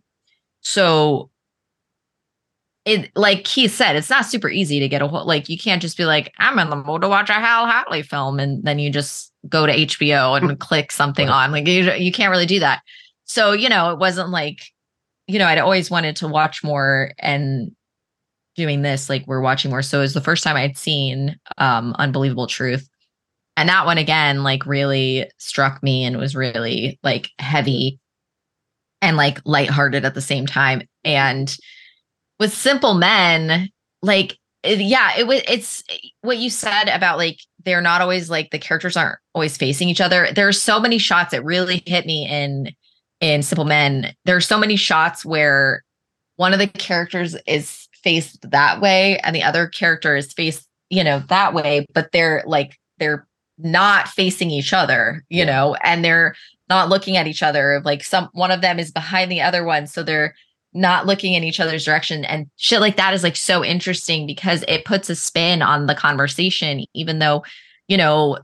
so 0.61 1.29
it 2.85 3.11
like 3.15 3.45
he 3.45 3.67
said, 3.67 3.95
it's 3.95 4.09
not 4.09 4.25
super 4.25 4.49
easy 4.49 4.79
to 4.79 4.87
get 4.87 5.01
a 5.01 5.07
whole 5.07 5.25
like 5.25 5.47
you 5.49 5.57
can't 5.57 5.81
just 5.81 5.97
be 5.97 6.05
like, 6.05 6.33
I'm 6.39 6.57
in 6.59 6.69
the 6.69 6.75
mood 6.75 7.01
to 7.01 7.09
watch 7.09 7.29
a 7.29 7.33
Hal 7.33 7.67
Hartley 7.67 8.01
film 8.01 8.39
and 8.39 8.63
then 8.63 8.79
you 8.79 8.89
just 8.89 9.31
go 9.47 9.65
to 9.67 9.73
HBO 9.75 10.37
and 10.41 10.59
click 10.59 10.91
something 10.91 11.29
on. 11.29 11.51
Like 11.51 11.67
you 11.67 11.91
you 11.93 12.11
can't 12.11 12.31
really 12.31 12.45
do 12.45 12.59
that. 12.61 12.81
So, 13.29 13.53
you 13.53 13.69
know, 13.69 13.91
it 13.91 13.99
wasn't 13.99 14.29
like, 14.31 14.65
you 15.27 15.39
know, 15.39 15.45
I'd 15.45 15.59
always 15.59 15.89
wanted 15.91 16.17
to 16.17 16.27
watch 16.27 16.63
more 16.63 17.13
and 17.19 17.71
doing 18.55 18.81
this, 18.81 19.09
like 19.09 19.25
we're 19.27 19.39
watching 19.41 19.71
more. 19.71 19.83
So 19.83 19.99
it 19.99 20.01
was 20.01 20.13
the 20.15 20.21
first 20.21 20.43
time 20.43 20.57
I'd 20.57 20.77
seen 20.77 21.37
um 21.57 21.95
Unbelievable 21.99 22.47
Truth. 22.47 22.89
and 23.57 23.69
that 23.69 23.85
one 23.85 23.97
again 23.97 24.43
like 24.43 24.65
really 24.65 25.29
struck 25.37 25.83
me 25.83 26.05
and 26.05 26.17
was 26.17 26.35
really 26.35 26.99
like 27.03 27.29
heavy 27.39 27.99
and 29.01 29.17
like 29.17 29.39
lighthearted 29.45 30.05
at 30.05 30.15
the 30.15 30.21
same 30.21 30.45
time 30.45 30.81
and 31.05 31.57
with 32.39 32.53
simple 32.53 32.93
men 32.93 33.69
like 34.01 34.37
yeah 34.65 35.11
it 35.17 35.27
was 35.27 35.41
it's 35.47 35.83
what 36.21 36.37
you 36.37 36.49
said 36.49 36.85
about 36.89 37.17
like 37.17 37.39
they're 37.65 37.81
not 37.81 38.01
always 38.01 38.29
like 38.29 38.51
the 38.51 38.59
characters 38.59 38.97
aren't 38.97 39.19
always 39.33 39.57
facing 39.57 39.89
each 39.89 40.01
other 40.01 40.29
there's 40.35 40.61
so 40.61 40.79
many 40.79 40.97
shots 40.97 41.31
that 41.31 41.43
really 41.45 41.83
hit 41.85 42.05
me 42.05 42.27
in 42.29 42.69
in 43.21 43.41
simple 43.41 43.65
men 43.65 44.13
there 44.25 44.35
are 44.35 44.41
so 44.41 44.57
many 44.57 44.75
shots 44.75 45.25
where 45.25 45.83
one 46.37 46.53
of 46.53 46.59
the 46.59 46.67
characters 46.67 47.35
is 47.47 47.87
faced 48.03 48.49
that 48.49 48.79
way 48.79 49.17
and 49.19 49.35
the 49.35 49.43
other 49.43 49.67
character 49.67 50.15
is 50.15 50.31
faced 50.33 50.67
you 50.89 51.03
know 51.03 51.19
that 51.27 51.53
way 51.53 51.85
but 51.93 52.11
they're 52.11 52.43
like 52.45 52.77
they're 52.97 53.27
not 53.57 54.07
facing 54.07 54.49
each 54.49 54.71
other 54.73 55.23
you 55.29 55.45
know 55.45 55.75
and 55.83 56.03
they're 56.03 56.33
not 56.69 56.89
looking 56.89 57.17
at 57.17 57.27
each 57.27 57.43
other 57.43 57.81
like 57.83 58.03
some 58.03 58.29
one 58.31 58.51
of 58.51 58.61
them 58.61 58.79
is 58.79 58.91
behind 58.91 59.31
the 59.31 59.41
other 59.41 59.63
one 59.65 59.85
so 59.85 60.01
they're 60.01 60.33
not 60.73 61.05
looking 61.05 61.33
in 61.33 61.43
each 61.43 61.59
other's 61.59 61.83
direction 61.83 62.23
and 62.25 62.47
shit 62.55 62.79
like 62.79 62.95
that 62.95 63.13
is 63.13 63.23
like 63.23 63.35
so 63.35 63.65
interesting 63.65 64.25
because 64.25 64.63
it 64.67 64.85
puts 64.85 65.09
a 65.09 65.15
spin 65.15 65.61
on 65.61 65.87
the 65.87 65.95
conversation 65.95 66.85
even 66.93 67.19
though 67.19 67.43
you 67.87 67.97
know 67.97 68.37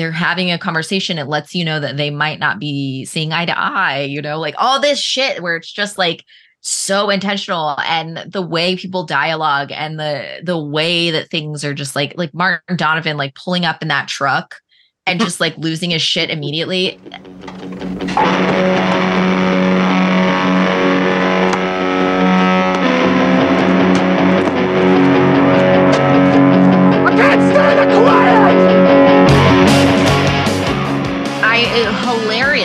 they're 0.00 0.10
having 0.10 0.50
a 0.50 0.58
conversation 0.58 1.18
it 1.18 1.28
lets 1.28 1.54
you 1.54 1.62
know 1.62 1.78
that 1.78 1.98
they 1.98 2.08
might 2.08 2.38
not 2.38 2.58
be 2.58 3.04
seeing 3.04 3.32
eye 3.32 3.44
to 3.44 3.58
eye 3.58 4.00
you 4.00 4.22
know 4.22 4.40
like 4.40 4.54
all 4.56 4.80
this 4.80 4.98
shit 4.98 5.42
where 5.42 5.56
it's 5.56 5.70
just 5.70 5.98
like 5.98 6.24
so 6.62 7.10
intentional 7.10 7.78
and 7.80 8.18
the 8.26 8.40
way 8.40 8.76
people 8.76 9.04
dialogue 9.04 9.70
and 9.72 10.00
the 10.00 10.40
the 10.42 10.58
way 10.58 11.10
that 11.10 11.28
things 11.30 11.64
are 11.64 11.74
just 11.74 11.94
like 11.94 12.14
like 12.16 12.32
Martin 12.32 12.76
Donovan 12.76 13.18
like 13.18 13.34
pulling 13.34 13.66
up 13.66 13.82
in 13.82 13.88
that 13.88 14.08
truck 14.08 14.56
and 15.06 15.20
just 15.20 15.38
like 15.38 15.56
losing 15.58 15.90
his 15.90 16.02
shit 16.02 16.30
immediately 16.30 16.98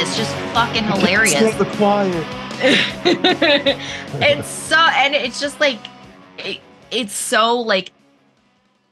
hilarious, 0.05 0.17
just 0.17 0.35
fucking 0.53 0.83
hilarious. 0.83 1.55
the 1.55 1.65
quiet. 1.77 2.27
it's 4.21 4.47
so 4.47 4.77
and 4.77 5.13
it's 5.13 5.39
just 5.39 5.59
like 5.59 5.79
it, 6.37 6.61
it's 6.91 7.13
so 7.13 7.59
like 7.59 7.91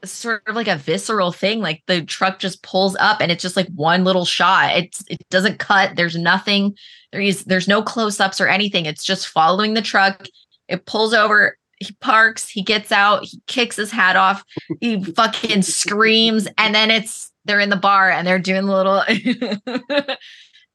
sort 0.04 0.42
of 0.46 0.54
like 0.54 0.68
a 0.68 0.76
visceral 0.76 1.32
thing 1.32 1.60
like 1.60 1.82
the 1.86 2.02
truck 2.02 2.38
just 2.38 2.62
pulls 2.62 2.94
up 2.96 3.22
and 3.22 3.32
it's 3.32 3.42
just 3.42 3.56
like 3.56 3.68
one 3.68 4.04
little 4.04 4.24
shot. 4.24 4.76
It's 4.76 5.02
it 5.08 5.18
doesn't 5.30 5.58
cut. 5.58 5.96
There's 5.96 6.16
nothing. 6.16 6.76
There 7.12 7.20
is 7.20 7.44
there's 7.44 7.68
no 7.68 7.82
close-ups 7.82 8.40
or 8.40 8.48
anything. 8.48 8.86
It's 8.86 9.04
just 9.04 9.28
following 9.28 9.74
the 9.74 9.82
truck. 9.82 10.26
It 10.68 10.86
pulls 10.86 11.14
over. 11.14 11.56
He 11.78 11.92
parks. 12.00 12.48
He 12.48 12.62
gets 12.62 12.92
out. 12.92 13.24
He 13.24 13.40
kicks 13.46 13.76
his 13.76 13.90
hat 13.90 14.16
off. 14.16 14.44
He 14.80 15.02
fucking 15.02 15.62
screams. 15.62 16.48
And 16.58 16.74
then 16.74 16.90
it's 16.90 17.32
they're 17.44 17.60
in 17.60 17.70
the 17.70 17.76
bar 17.76 18.10
and 18.10 18.26
they're 18.26 18.38
doing 18.38 18.66
the 18.66 18.74
little 18.74 19.02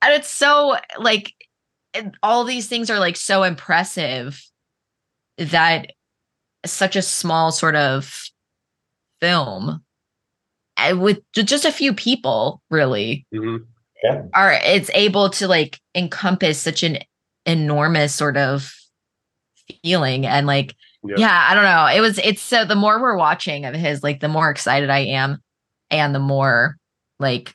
and 0.01 0.13
it's 0.13 0.29
so 0.29 0.77
like 0.99 1.33
all 2.23 2.43
these 2.43 2.67
things 2.67 2.89
are 2.89 2.99
like 2.99 3.15
so 3.15 3.43
impressive 3.43 4.41
that 5.37 5.91
such 6.65 6.95
a 6.95 7.01
small 7.01 7.51
sort 7.51 7.75
of 7.75 8.23
film 9.21 9.81
with 10.93 11.19
just 11.33 11.65
a 11.65 11.71
few 11.71 11.93
people 11.93 12.61
really 12.69 13.25
Mhm. 13.33 13.65
are 14.33 14.53
it's 14.63 14.89
able 14.93 15.29
to 15.31 15.47
like 15.47 15.79
encompass 15.95 16.57
such 16.59 16.83
an 16.83 16.99
enormous 17.45 18.13
sort 18.13 18.37
of 18.37 18.73
feeling 19.83 20.25
and 20.25 20.47
like 20.47 20.75
Yeah. 21.03 21.15
yeah 21.17 21.47
i 21.49 21.53
don't 21.53 21.63
know 21.63 21.85
it 21.87 22.01
was 22.01 22.17
it's 22.19 22.41
so 22.41 22.63
the 22.65 22.75
more 22.75 23.01
we're 23.01 23.17
watching 23.17 23.65
of 23.65 23.75
his 23.75 24.03
like 24.03 24.19
the 24.19 24.27
more 24.29 24.49
excited 24.49 24.89
i 24.89 24.99
am 24.99 25.41
and 25.91 26.13
the 26.15 26.19
more 26.19 26.77
like 27.19 27.53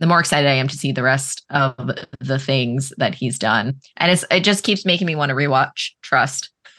the 0.00 0.06
more 0.06 0.20
excited 0.20 0.48
i 0.48 0.52
am 0.54 0.68
to 0.68 0.76
see 0.76 0.92
the 0.92 1.02
rest 1.02 1.44
of 1.50 1.74
the 2.20 2.38
things 2.38 2.92
that 2.98 3.14
he's 3.14 3.38
done 3.38 3.74
and 3.96 4.10
it's 4.12 4.24
it 4.30 4.40
just 4.40 4.64
keeps 4.64 4.84
making 4.84 5.06
me 5.06 5.14
want 5.16 5.30
to 5.30 5.34
rewatch 5.34 5.90
trust 6.02 6.50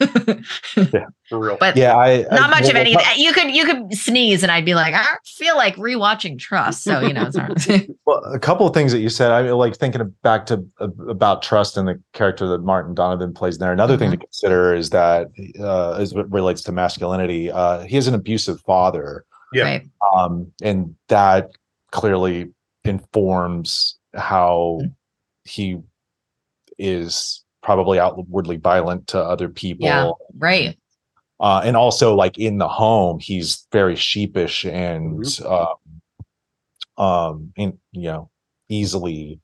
yeah, 0.76 1.06
For 1.28 1.40
real. 1.40 1.56
but 1.58 1.76
Yeah, 1.76 1.96
I 1.96 2.18
not 2.30 2.50
I- 2.54 2.60
much 2.60 2.68
of 2.68 2.74
well, 2.74 2.82
anything 2.82 3.00
you 3.16 3.32
could 3.32 3.50
you 3.50 3.64
could 3.64 3.92
sneeze 3.94 4.44
and 4.44 4.52
i'd 4.52 4.64
be 4.64 4.76
like 4.76 4.94
i 4.94 5.04
feel 5.26 5.56
like 5.56 5.74
rewatching 5.74 6.38
trust 6.38 6.84
so 6.84 7.00
you 7.00 7.12
know 7.12 7.24
it's 7.26 7.36
hard. 7.36 7.58
Well, 8.06 8.22
a 8.32 8.38
couple 8.38 8.66
of 8.66 8.72
things 8.72 8.92
that 8.92 9.00
you 9.00 9.10
said, 9.10 9.32
I 9.32 9.42
mean, 9.42 9.52
like 9.52 9.76
thinking 9.76 10.14
back 10.22 10.46
to 10.46 10.64
uh, 10.80 10.88
about 11.10 11.42
trust 11.42 11.76
and 11.76 11.86
the 11.86 12.00
character 12.14 12.46
that 12.48 12.62
Martin 12.62 12.94
Donovan 12.94 13.34
plays 13.34 13.58
there. 13.58 13.70
Another 13.70 13.98
thing 13.98 14.10
to 14.12 14.16
consider 14.16 14.74
is 14.74 14.88
that, 14.90 15.26
uh, 15.60 15.92
as 15.92 16.12
it 16.12 16.26
relates 16.30 16.62
to 16.62 16.72
masculinity, 16.72 17.50
uh, 17.50 17.80
he 17.80 17.98
is 17.98 18.06
an 18.08 18.14
abusive 18.14 18.62
father, 18.62 19.26
Yeah. 19.52 19.64
right 19.64 19.86
um, 20.16 20.50
and 20.62 20.94
that 21.08 21.50
clearly 21.90 22.48
informs 22.84 23.98
how 24.14 24.80
he 25.44 25.78
is 26.78 27.44
probably 27.62 27.98
outwardly 27.98 28.56
violent 28.56 29.06
to 29.08 29.18
other 29.20 29.48
people. 29.48 29.86
Yeah. 29.86 30.10
right 30.38 30.78
uh, 31.40 31.60
and 31.64 31.76
also 31.76 32.14
like 32.14 32.38
in 32.38 32.58
the 32.58 32.68
home 32.68 33.18
he's 33.20 33.66
very 33.72 33.94
sheepish 33.96 34.64
and 34.64 35.24
um 35.46 35.74
um 36.96 37.52
in, 37.56 37.78
you 37.92 38.02
know 38.10 38.30
easily 38.68 39.40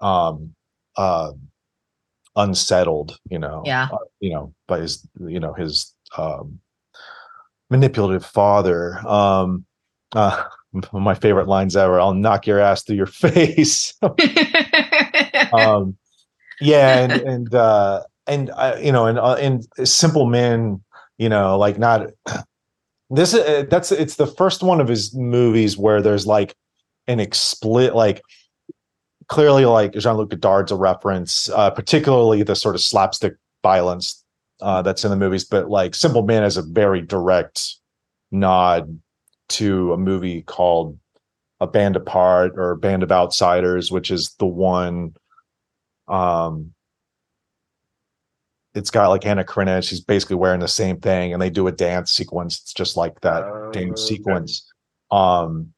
um 0.00 0.54
uh 0.96 1.32
unsettled 2.36 3.18
you 3.28 3.38
know 3.38 3.62
Yeah. 3.64 3.88
uh, 3.92 3.98
you 4.20 4.30
know 4.30 4.54
by 4.68 4.80
his 4.80 5.06
you 5.20 5.40
know 5.40 5.52
his 5.52 5.94
um 6.16 6.60
manipulative 7.70 8.24
father 8.24 8.98
um 9.06 9.64
uh 10.14 10.44
my 10.92 11.14
favorite 11.14 11.48
lines 11.48 11.76
ever 11.76 12.00
i'll 12.00 12.14
knock 12.14 12.46
your 12.46 12.58
ass 12.58 12.82
through 12.82 12.96
your 12.96 13.06
face. 13.24 13.94
Um 15.52 15.96
yeah 16.60 16.98
and 17.00 17.12
and 17.12 17.54
uh 17.54 18.02
and 18.26 18.50
uh, 18.50 18.76
you 18.80 18.92
know 18.92 19.06
and 19.06 19.18
uh, 19.18 19.34
and 19.34 19.66
simple 19.84 20.26
men 20.26 20.82
you 21.18 21.28
know 21.28 21.58
like 21.58 21.78
not 21.78 22.08
this 23.10 23.34
is 23.34 23.68
that's 23.68 23.92
it's 23.92 24.16
the 24.16 24.26
first 24.26 24.62
one 24.62 24.80
of 24.80 24.88
his 24.88 25.14
movies 25.14 25.76
where 25.76 26.00
there's 26.00 26.26
like 26.26 26.54
an 27.06 27.20
explicit 27.20 27.94
like 27.94 28.22
clearly 29.28 29.64
like 29.64 29.92
jean-luc 29.92 30.28
godard's 30.30 30.72
a 30.72 30.76
reference 30.76 31.48
uh 31.50 31.70
particularly 31.70 32.42
the 32.42 32.56
sort 32.56 32.74
of 32.74 32.80
slapstick 32.80 33.34
violence 33.62 34.24
uh 34.60 34.82
that's 34.82 35.04
in 35.04 35.10
the 35.10 35.16
movies 35.16 35.44
but 35.44 35.68
like 35.68 35.94
simple 35.94 36.22
man 36.22 36.42
is 36.42 36.56
a 36.56 36.62
very 36.62 37.00
direct 37.00 37.76
nod 38.30 38.98
to 39.50 39.92
a 39.92 39.98
movie 39.98 40.42
called 40.42 40.98
a 41.60 41.66
band 41.66 41.96
apart 41.96 42.52
or 42.56 42.74
band 42.76 43.02
of 43.02 43.12
outsiders 43.12 43.90
which 43.90 44.10
is 44.10 44.34
the 44.38 44.46
one 44.46 45.14
um 46.08 46.72
it's 48.74 48.90
got 48.90 49.08
like 49.08 49.24
Anna 49.24 49.44
Karina. 49.44 49.80
She's 49.82 50.00
basically 50.00 50.34
wearing 50.34 50.58
the 50.58 50.66
same 50.66 50.98
thing, 50.98 51.32
and 51.32 51.40
they 51.40 51.48
do 51.48 51.68
a 51.68 51.72
dance 51.72 52.10
sequence. 52.10 52.60
It's 52.60 52.72
just 52.74 52.96
like 52.96 53.20
that 53.20 53.44
Oh, 53.44 53.70
dance 53.70 54.04
okay. 54.04 54.16
sequence. 54.16 54.68
Um, 55.12 55.72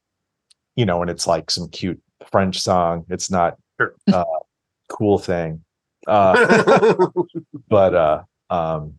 you 0.75 0.83
know, 0.83 1.01
and 1.01 1.09
it's 1.11 1.27
like 1.27 1.51
some 1.51 1.69
cute 1.69 2.01
French 2.31 2.59
song. 2.59 3.05
It's 3.09 3.29
not 3.29 3.57
Sure. 3.79 3.93
uh 4.11 4.23
cool 4.89 5.19
thing. 5.19 5.63
Uh 6.07 7.07
but 7.69 7.93
uh 7.93 8.23
um 8.49 8.93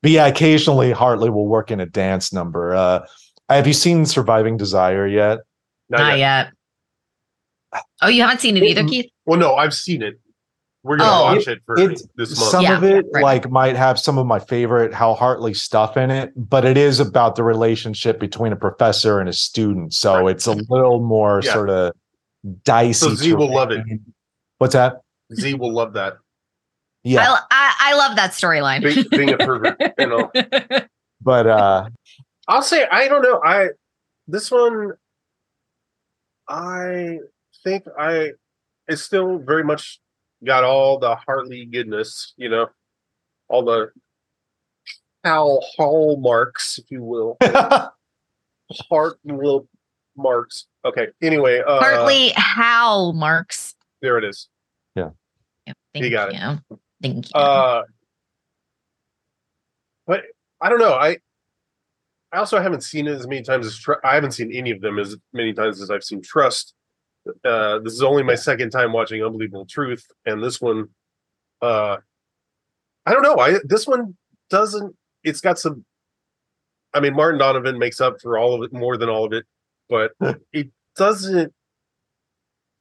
but 0.00 0.10
yeah, 0.12 0.26
occasionally 0.26 0.92
Hartley 0.92 1.28
will 1.28 1.46
work 1.46 1.70
in 1.70 1.80
a 1.80 1.86
dance 1.86 2.32
number. 2.32 2.74
Uh 2.74 3.04
have 3.54 3.66
you 3.66 3.72
seen 3.72 4.06
Surviving 4.06 4.56
Desire 4.56 5.06
yet? 5.06 5.38
Not 5.88 5.98
not 5.98 6.18
yet. 6.18 6.18
yet 7.74 7.82
oh 8.02 8.08
you 8.08 8.22
haven't 8.22 8.40
seen 8.40 8.56
it 8.56 8.62
either 8.62 8.84
keith 8.84 9.06
Well, 9.24 9.38
no, 9.38 9.54
I've 9.54 9.74
seen 9.74 10.02
it. 10.02 10.18
We're 10.82 10.96
gonna 10.96 11.10
Oh. 11.10 11.34
watch 11.36 11.46
it 11.46 11.62
for 11.64 11.78
It- 11.78 12.02
this 12.16 12.36
month. 12.38 12.50
some 12.50 12.62
Yeah, 12.64 12.76
of 12.76 12.84
it 12.84 13.06
right. 13.12 13.22
like 13.22 13.50
might 13.50 13.76
have 13.76 13.98
some 13.98 14.18
of 14.18 14.26
my 14.26 14.38
favorite 14.40 14.92
Hal 14.92 15.14
Hartley 15.14 15.54
stuff 15.54 15.96
in 15.96 16.10
it, 16.10 16.32
but 16.36 16.64
it 16.64 16.76
is 16.76 16.98
about 17.00 17.36
the 17.36 17.44
relationship 17.44 18.18
between 18.18 18.52
a 18.52 18.56
professor 18.56 19.20
and 19.20 19.28
a 19.28 19.32
student. 19.32 19.94
So 19.94 20.24
Right. 20.24 20.34
it's 20.34 20.46
a 20.46 20.52
little 20.52 21.00
more 21.00 21.40
Yeah. 21.44 21.52
sort 21.52 21.70
of 21.70 21.92
dicey. 22.64 22.92
So 22.94 23.14
Z 23.14 23.34
will 23.34 23.52
love 23.54 23.70
it. 23.70 23.84
What's 24.58 24.74
that? 24.74 24.96
Z 25.34 25.54
will 25.54 25.72
love 25.72 25.92
that. 25.94 26.16
Yeah. 27.04 27.22
I, 27.30 27.38
I 27.50 27.72
i 27.92 27.94
love 27.96 28.16
that 28.16 28.30
storyline 28.32 28.82
Being, 28.82 29.06
being 29.10 29.30
a 29.32 29.38
pervert, 29.38 29.76
you 29.98 30.06
know. 30.06 30.30
but 31.20 31.46
uh 31.46 31.88
I'll 32.52 32.60
say 32.60 32.86
I 32.92 33.08
don't 33.08 33.22
know. 33.22 33.40
I 33.42 33.68
this 34.28 34.50
one 34.50 34.92
I 36.46 37.18
think 37.64 37.84
I 37.98 38.32
it's 38.88 39.00
still 39.00 39.38
very 39.38 39.64
much 39.64 40.00
got 40.44 40.62
all 40.62 40.98
the 40.98 41.14
Hartley 41.14 41.64
goodness, 41.64 42.34
you 42.36 42.50
know, 42.50 42.68
all 43.48 43.64
the 43.64 43.90
Hal 45.24 45.64
hallmarks, 45.76 46.78
if 46.78 46.90
you 46.90 47.02
will. 47.02 47.38
Heart 48.90 49.18
will 49.24 49.66
marks. 50.14 50.66
Okay. 50.84 51.08
Anyway, 51.22 51.60
uh, 51.66 51.78
Partly 51.78 52.32
Hal 52.36 53.14
Marks. 53.14 53.74
there 54.02 54.18
it 54.18 54.24
is. 54.24 54.48
Yep, 54.94 55.14
Thank 55.94 56.04
You 56.04 56.10
got 56.10 56.34
it. 56.34 56.34
you. 56.34 56.78
Thank 57.02 57.26
you. 57.34 57.40
Uh, 57.40 57.84
but 60.06 60.24
I 60.60 60.68
don't 60.68 60.80
know. 60.80 60.92
I 60.92 61.16
I 62.32 62.38
also 62.38 62.60
haven't 62.60 62.82
seen 62.82 63.06
it 63.06 63.12
as 63.12 63.26
many 63.26 63.42
times 63.42 63.66
as 63.66 63.76
Tr- 63.76 64.04
I 64.04 64.14
haven't 64.14 64.32
seen 64.32 64.52
any 64.52 64.70
of 64.70 64.80
them 64.80 64.98
as 64.98 65.16
many 65.32 65.52
times 65.52 65.82
as 65.82 65.90
I've 65.90 66.04
seen 66.04 66.22
Trust. 66.22 66.74
Uh, 67.44 67.78
this 67.80 67.92
is 67.92 68.02
only 68.02 68.22
my 68.22 68.34
second 68.34 68.70
time 68.70 68.92
watching 68.92 69.22
Unbelievable 69.22 69.66
Truth, 69.66 70.06
and 70.24 70.42
this 70.42 70.60
one, 70.60 70.88
uh, 71.60 71.98
I 73.06 73.12
don't 73.12 73.22
know. 73.22 73.38
I 73.38 73.58
this 73.64 73.86
one 73.86 74.16
doesn't. 74.50 74.96
It's 75.22 75.40
got 75.40 75.58
some. 75.58 75.84
I 76.94 77.00
mean, 77.00 77.14
Martin 77.14 77.38
Donovan 77.38 77.78
makes 77.78 78.00
up 78.00 78.20
for 78.20 78.38
all 78.38 78.54
of 78.54 78.62
it, 78.62 78.72
more 78.72 78.96
than 78.96 79.08
all 79.08 79.24
of 79.24 79.32
it, 79.32 79.44
but 79.88 80.12
it 80.52 80.70
doesn't 80.96 81.52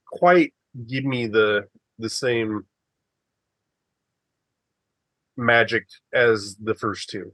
quite 0.08 0.54
give 0.88 1.04
me 1.04 1.28
the 1.28 1.68
the 2.00 2.10
same 2.10 2.66
magic 5.38 5.86
as 6.14 6.56
the 6.56 6.74
first 6.74 7.10
two. 7.10 7.34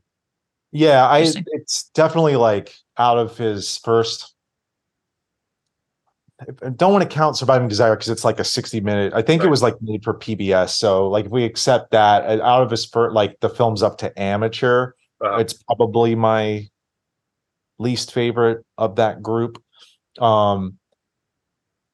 Yeah, 0.78 1.08
I 1.08 1.26
it's 1.54 1.90
definitely 1.96 2.36
like 2.36 2.76
out 2.98 3.18
of 3.18 3.36
his 3.38 3.78
first. 3.78 4.34
I 6.40 6.70
don't 6.70 6.94
want 6.94 7.02
to 7.02 7.10
count 7.10 7.36
Surviving 7.36 7.68
Desire 7.68 7.96
because 7.96 8.10
it's 8.10 8.24
like 8.24 8.40
a 8.40 8.44
60 8.44 8.80
minute. 8.82 9.12
I 9.16 9.24
think 9.24 9.44
it 9.44 9.50
was 9.50 9.64
like 9.64 9.74
made 9.82 10.04
for 10.04 10.14
PBS. 10.14 10.70
So 10.70 11.10
like 11.10 11.26
if 11.26 11.32
we 11.32 11.44
accept 11.46 11.90
that 11.92 12.40
out 12.42 12.62
of 12.62 12.70
his 12.70 12.86
first 12.86 13.16
like 13.16 13.40
the 13.40 13.50
film's 13.50 13.82
up 13.82 13.98
to 14.00 14.20
amateur, 14.22 14.92
Uh, 15.24 15.38
it's 15.38 15.54
probably 15.54 16.14
my 16.14 16.68
least 17.80 18.12
favorite 18.14 18.64
of 18.78 18.98
that 18.98 19.24
group. 19.24 19.62
Um 20.20 20.78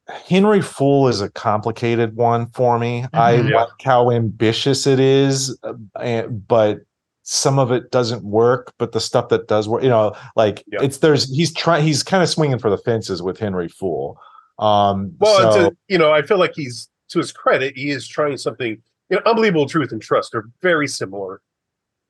Henry 0.09 0.61
Fool 0.61 1.07
is 1.07 1.21
a 1.21 1.29
complicated 1.31 2.17
one 2.17 2.47
for 2.47 2.77
me. 2.77 3.05
I 3.13 3.35
Mhm. 3.37 3.49
Yeah. 3.49 3.61
like 3.63 3.81
how 3.81 4.11
ambitious 4.11 4.85
it 4.85 4.99
is, 4.99 5.57
uh, 5.63 6.23
but 6.27 6.79
some 7.23 7.57
of 7.57 7.71
it 7.71 7.89
doesn't 7.91 8.23
work. 8.23 8.73
But 8.77 8.91
the 8.91 8.99
stuff 8.99 9.29
that 9.29 9.47
does 9.47 9.67
work, 9.67 9.81
you 9.83 9.89
know, 9.89 10.15
like 10.35 10.63
Yeah. 10.67 10.81
it's 10.83 10.97
there's 10.97 11.33
he's 11.35 11.53
trying 11.53 11.83
he's 11.83 12.03
kind 12.03 12.21
of 12.21 12.29
swinging 12.29 12.59
for 12.59 12.69
the 12.69 12.77
fences 12.77 13.21
with 13.21 13.39
Henry 13.39 13.67
Fool. 13.69 14.19
Um, 14.59 15.13
well, 15.19 15.51
so, 15.51 15.69
to, 15.69 15.77
you 15.87 15.97
know, 15.97 16.11
I 16.13 16.21
feel 16.21 16.37
like 16.37 16.53
he's 16.55 16.89
to 17.09 17.19
his 17.19 17.31
credit, 17.31 17.75
he 17.77 17.89
is 17.89 18.07
trying 18.07 18.37
something. 18.37 18.81
You 19.09 19.17
know, 19.17 19.21
Unbelievable 19.25 19.67
Truth 19.67 19.91
and 19.91 20.01
Trust 20.01 20.33
are 20.35 20.45
very 20.61 20.87
similar. 20.87 21.41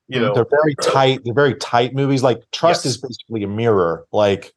You 0.10 0.20
know, 0.20 0.34
they're 0.34 0.46
very 0.50 0.76
tight 0.76 1.22
they're 1.24 1.34
very 1.34 1.56
tight 1.56 1.96
movies 1.96 2.22
like 2.24 2.42
trust 2.52 2.84
Yes. 2.86 2.96
is 2.96 3.02
basically 3.02 3.44
a 3.44 3.48
mirror 3.48 4.06
like 4.12 4.52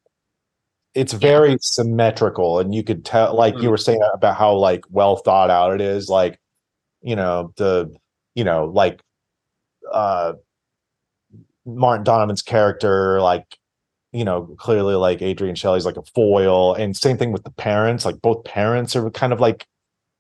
it's 0.95 1.13
very 1.13 1.57
symmetrical 1.61 2.59
and 2.59 2.75
you 2.75 2.83
could 2.83 3.05
tell 3.05 3.35
like 3.35 3.55
you 3.55 3.69
Mhm. 3.69 3.71
were 3.71 3.77
saying 3.77 4.01
about 4.13 4.37
how 4.37 4.55
like 4.57 4.85
well 4.91 5.17
thought 5.17 5.49
out 5.49 5.73
it 5.73 5.81
is 5.81 6.09
like 6.09 6.39
you 7.01 7.15
know 7.15 7.53
the 7.57 7.95
you 8.35 8.43
know 8.43 8.65
like 8.67 9.01
uh 9.93 10.33
martin 11.67 12.05
donovan's 12.05 12.43
character 12.43 13.21
like 13.21 13.59
you 14.13 14.25
know 14.25 14.43
clearly 14.59 14.95
like 14.95 15.21
adrienne 15.21 15.55
shelly's 15.57 15.85
like 15.85 15.97
a 15.97 16.03
foil 16.15 16.75
and 16.75 16.97
same 16.97 17.19
thing 17.19 17.33
with 17.33 17.43
the 17.45 17.51
parents 17.51 18.05
like 18.05 18.21
both 18.23 18.45
parents 18.45 18.95
are 18.97 19.11
kind 19.11 19.33
of 19.33 19.41
like 19.41 19.67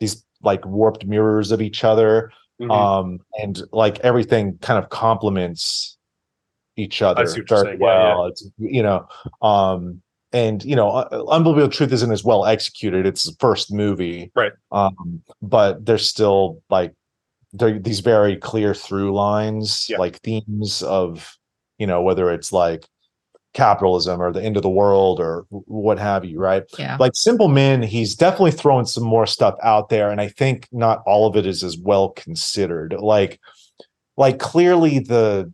these 0.00 0.24
like 0.42 0.64
warped 0.66 1.06
mirrors 1.06 1.52
of 1.52 1.60
each 1.62 1.84
other 1.84 2.30
Mhm. 2.60 2.70
um 2.70 3.20
and 3.40 3.62
like 3.72 3.98
everything 4.00 4.56
kind 4.62 4.82
of 4.82 4.88
complements 4.90 5.98
each 6.76 7.02
other 7.02 7.26
very 7.26 7.46
saying. 7.46 7.78
Yeah, 7.80 7.86
yeah. 7.86 8.14
well 8.14 8.26
it's 8.26 8.48
you 8.58 8.82
know 8.82 9.06
um 9.42 10.00
and 10.32 10.64
you 10.64 10.74
know 10.74 10.88
uh, 10.88 11.24
unbelievable 11.28 11.68
truth 11.70 11.92
isn't 11.92 12.10
as 12.10 12.24
well 12.24 12.46
executed 12.46 13.06
it's 13.06 13.24
the 13.24 13.36
first 13.40 13.70
movie 13.72 14.30
Right. 14.34 14.52
um 14.72 15.22
but 15.42 15.84
there's 15.84 16.08
still 16.08 16.62
like 16.70 16.92
these 17.58 18.00
very 18.00 18.36
clear 18.36 18.74
through 18.74 19.12
lines 19.14 19.86
Yeah. 19.88 19.98
like 19.98 20.16
themes 20.20 20.82
of 20.82 21.36
you 21.78 21.86
know 21.86 22.02
whether 22.02 22.30
it's 22.30 22.52
like 22.52 22.84
capitalism 23.54 24.20
or 24.20 24.32
the 24.32 24.42
end 24.42 24.56
of 24.56 24.62
the 24.62 24.68
world 24.68 25.18
or 25.18 25.46
what 25.48 25.98
have 25.98 26.24
you 26.26 26.38
right 26.38 26.64
yeah. 26.78 26.96
like 27.00 27.12
simple 27.14 27.48
men 27.48 27.82
he's 27.82 28.14
definitely 28.14 28.50
throwing 28.50 28.84
some 28.84 29.02
more 29.04 29.26
stuff 29.26 29.54
out 29.62 29.88
there 29.88 30.10
and 30.10 30.20
i 30.20 30.28
think 30.28 30.68
not 30.72 31.02
all 31.06 31.26
of 31.26 31.36
it 31.36 31.46
is 31.46 31.64
as 31.64 31.78
well 31.78 32.10
considered 32.10 32.94
like 32.98 33.40
like 34.18 34.38
clearly 34.38 34.98
the 34.98 35.50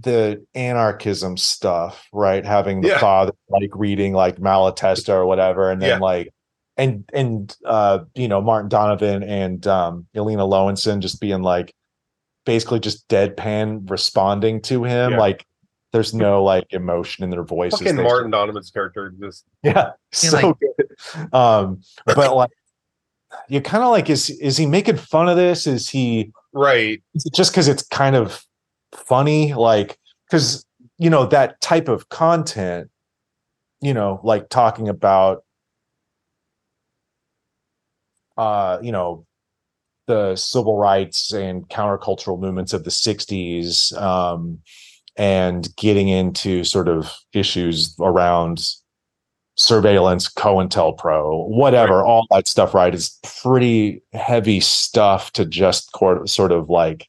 the 0.00 0.42
anarchism 0.54 1.36
stuff 1.36 2.08
right 2.12 2.46
having 2.46 2.80
the 2.80 2.88
Yeah. 2.88 2.98
father 2.98 3.32
like 3.50 3.70
reading 3.74 4.14
like 4.14 4.36
malatesta 4.36 5.10
or 5.12 5.26
whatever 5.26 5.70
and 5.70 5.82
then 5.82 5.88
Yeah. 5.90 5.98
like 5.98 6.33
and 6.76 7.04
and 7.12 7.56
uh 7.64 8.00
you 8.14 8.26
know 8.28 8.40
martin 8.40 8.68
donovan 8.68 9.22
and 9.22 9.66
um 9.66 10.06
elina 10.14 10.42
löwensohn 10.42 11.00
just 11.00 11.20
being 11.20 11.42
like 11.42 11.72
basically 12.44 12.80
just 12.80 13.06
deadpan 13.08 13.88
responding 13.90 14.60
to 14.60 14.84
him 14.84 15.12
Yeah. 15.12 15.18
like 15.18 15.46
there's 15.92 16.12
no 16.12 16.42
like 16.42 16.66
emotion 16.70 17.22
in 17.22 17.30
their 17.30 17.44
voices 17.44 17.78
fucking 17.78 17.94
They 17.94 18.02
Martin 18.02 18.32
Donovan's 18.32 18.68
character 18.68 19.14
just 19.20 19.44
yeah, 19.62 19.92
You're 20.20 20.30
so 20.32 20.58
good. 20.60 21.32
Um, 21.32 21.82
but 22.04 22.34
like, 22.34 22.50
you 23.48 23.60
kind 23.60 23.84
of 23.84 23.90
like, 23.90 24.10
is 24.10 24.28
is 24.28 24.56
he 24.56 24.66
making 24.66 24.96
fun 24.96 25.28
of 25.28 25.36
this? 25.36 25.68
Is 25.68 25.88
he 25.88 26.32
right. 26.52 27.00
is 27.14 27.22
just 27.32 27.52
because 27.52 27.68
it's 27.68 27.86
kind 27.86 28.16
of 28.16 28.44
funny? 28.92 29.54
Like, 29.54 29.96
because 30.28 30.66
you 30.98 31.10
know 31.10 31.26
that 31.26 31.60
type 31.60 31.86
of 31.86 32.08
content, 32.08 32.90
you 33.80 33.94
know, 33.94 34.18
like 34.24 34.48
talking 34.48 34.88
about, 34.88 35.43
uh, 38.36 38.78
you 38.82 38.92
know, 38.92 39.26
the 40.06 40.36
civil 40.36 40.76
rights 40.76 41.32
and 41.32 41.68
countercultural 41.68 42.38
movements 42.40 42.72
of 42.72 42.84
the 42.84 42.90
'60s. 42.90 43.96
Um, 44.00 44.60
and 45.16 45.68
getting 45.76 46.08
into 46.08 46.64
sort 46.64 46.88
of 46.88 47.14
issues 47.32 47.94
around 48.00 48.68
surveillance, 49.54 50.28
COINTELPRO, 50.28 51.46
whatever, 51.48 52.04
all 52.04 52.26
that 52.32 52.48
stuff, 52.48 52.74
right, 52.74 52.92
is 52.92 53.20
pretty 53.22 54.02
heavy 54.12 54.58
stuff 54.58 55.30
to 55.34 55.44
just 55.44 55.92
cor- 55.92 56.26
sort 56.26 56.50
of 56.50 56.68
like, 56.68 57.06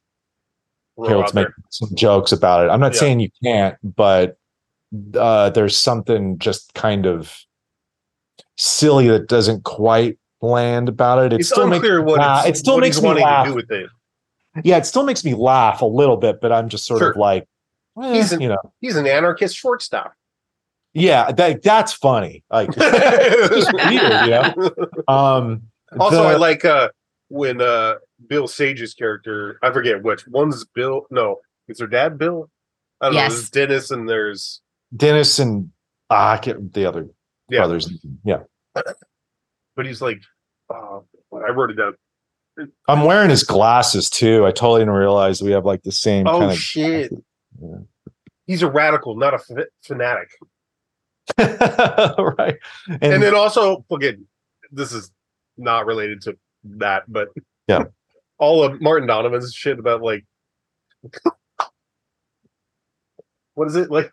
Roll 0.98 1.10
here, 1.10 1.18
let's 1.18 1.34
make 1.34 1.48
there. 1.48 1.56
some 1.72 1.90
jokes 1.96 2.32
about 2.32 2.64
it. 2.66 2.70
I'm 2.70 2.80
not 2.80 2.94
Yeah. 2.94 3.00
saying 3.00 3.20
you 3.22 3.30
can't, 3.44 3.76
but 3.84 4.38
uh, 5.18 5.50
there's 5.50 5.76
something 5.76 6.38
just 6.38 6.76
kind 6.76 7.08
of 7.08 7.36
silly 8.56 9.08
that 9.08 9.28
doesn't 9.28 9.64
quite 9.64 10.20
land 10.46 10.90
about 10.90 11.26
it. 11.26 11.34
It 11.34 11.40
It's 11.42 11.50
still 11.50 11.68
makes 11.68 11.78
unclear 11.84 12.00
me 12.00 12.06
what 12.06 12.20
laugh. 12.20 12.46
it's, 12.48 12.60
it 12.60 12.62
still 12.62 12.76
what 12.76 12.82
makes 12.82 13.02
me 13.02 13.14
laugh. 13.14 13.46
to 13.46 13.52
do 13.52 13.56
with 13.56 13.72
it. 13.72 13.90
Yeah, 14.64 14.78
it 14.78 14.86
still 14.86 15.04
makes 15.04 15.26
me 15.26 15.34
laugh 15.34 15.82
a 15.82 15.86
little 15.86 16.18
bit, 16.18 16.40
but 16.42 16.52
I'm 16.52 16.70
just 16.70 16.86
sort 16.86 17.02
of 17.02 17.18
like, 17.18 17.46
eh, 18.02 18.14
He's 18.14 18.32
an- 18.32 18.40
you 18.42 18.48
know, 18.50 18.58
He's 18.80 18.96
an 18.96 19.06
anarchist 19.06 19.56
shortstop. 19.58 20.14
yeah, 20.94 21.32
that 21.34 21.62
that's 21.62 21.92
funny. 21.94 22.44
Like, 22.50 22.72
just 22.74 23.74
weird, 23.74 23.92
you 23.92 24.30
know? 24.30 24.54
um, 25.08 25.64
Also, 26.00 26.24
the- 26.24 26.30
I 26.30 26.36
like 26.36 26.64
uh 26.64 26.90
when 27.28 27.60
uh 27.62 27.96
Bill 28.28 28.48
Sage's 28.48 28.94
character, 28.94 29.60
I 29.62 29.72
forget 29.74 30.02
which 30.04 30.26
one's 30.28 30.64
Bill. 30.64 31.06
No, 31.12 31.40
is 31.68 31.80
their 31.80 31.88
dad 31.88 32.18
Bill? 32.18 32.50
I 33.02 33.08
don't 33.08 33.16
know. 33.16 33.20
Yes. 33.22 33.34
There's 33.34 33.50
Dennis 33.50 33.92
and 33.92 34.08
there's 34.08 34.62
Dennis 34.96 35.38
and 35.40 35.72
ah, 36.10 36.32
I 36.34 36.38
can't 36.38 36.72
the 36.74 36.86
other 36.86 37.08
Yeah. 37.50 37.60
brothers. 37.60 37.92
Yeah, 38.24 38.44
but 39.76 39.86
he's 39.86 40.02
like, 40.02 40.22
uh, 40.70 41.00
I 41.34 41.52
wrote 41.52 41.72
it 41.72 41.76
down. 41.76 41.96
I'm 42.88 43.04
wearing 43.04 43.30
his 43.30 43.44
glasses 43.44 44.10
too. 44.10 44.46
I 44.46 44.52
totally 44.52 44.82
didn't 44.82 44.94
realize 44.94 45.42
we 45.42 45.52
have 45.52 45.66
like 45.66 45.84
the 45.84 45.92
same 45.92 46.26
Oh 46.28 46.40
kind 46.40 46.52
of 46.52 46.58
shit! 46.58 47.12
Yeah. 47.62 47.78
He's 48.48 48.62
a 48.62 48.70
radical, 48.70 49.16
not 49.16 49.34
a 49.34 49.66
fanatic. 49.84 50.30
right. 51.40 52.58
And, 52.88 53.04
And, 53.04 53.24
then 53.24 53.34
also, 53.34 53.84
again, 53.92 54.28
this 54.72 54.94
is 54.94 55.12
not 55.58 55.86
related 55.86 56.22
to 56.24 56.38
that, 56.64 57.04
but 57.08 57.30
Yeah. 57.68 57.86
all 58.38 58.64
of 58.64 58.82
Martin 58.82 59.08
Donovan's 59.08 59.54
shit 59.54 59.80
about 59.80 60.02
like, 60.02 60.26
what 63.56 63.68
is 63.68 63.76
it 63.76 63.90
like? 63.90 64.12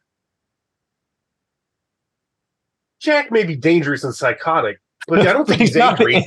Jack 3.00 3.30
may 3.32 3.42
be 3.42 3.56
dangerous 3.56 4.04
and 4.04 4.14
psychotic, 4.14 4.78
but 5.08 5.20
I 5.26 5.32
don't 5.32 5.46
think 5.46 5.60
he's, 5.60 5.74
not 5.76 6.00
angry. 6.00 6.22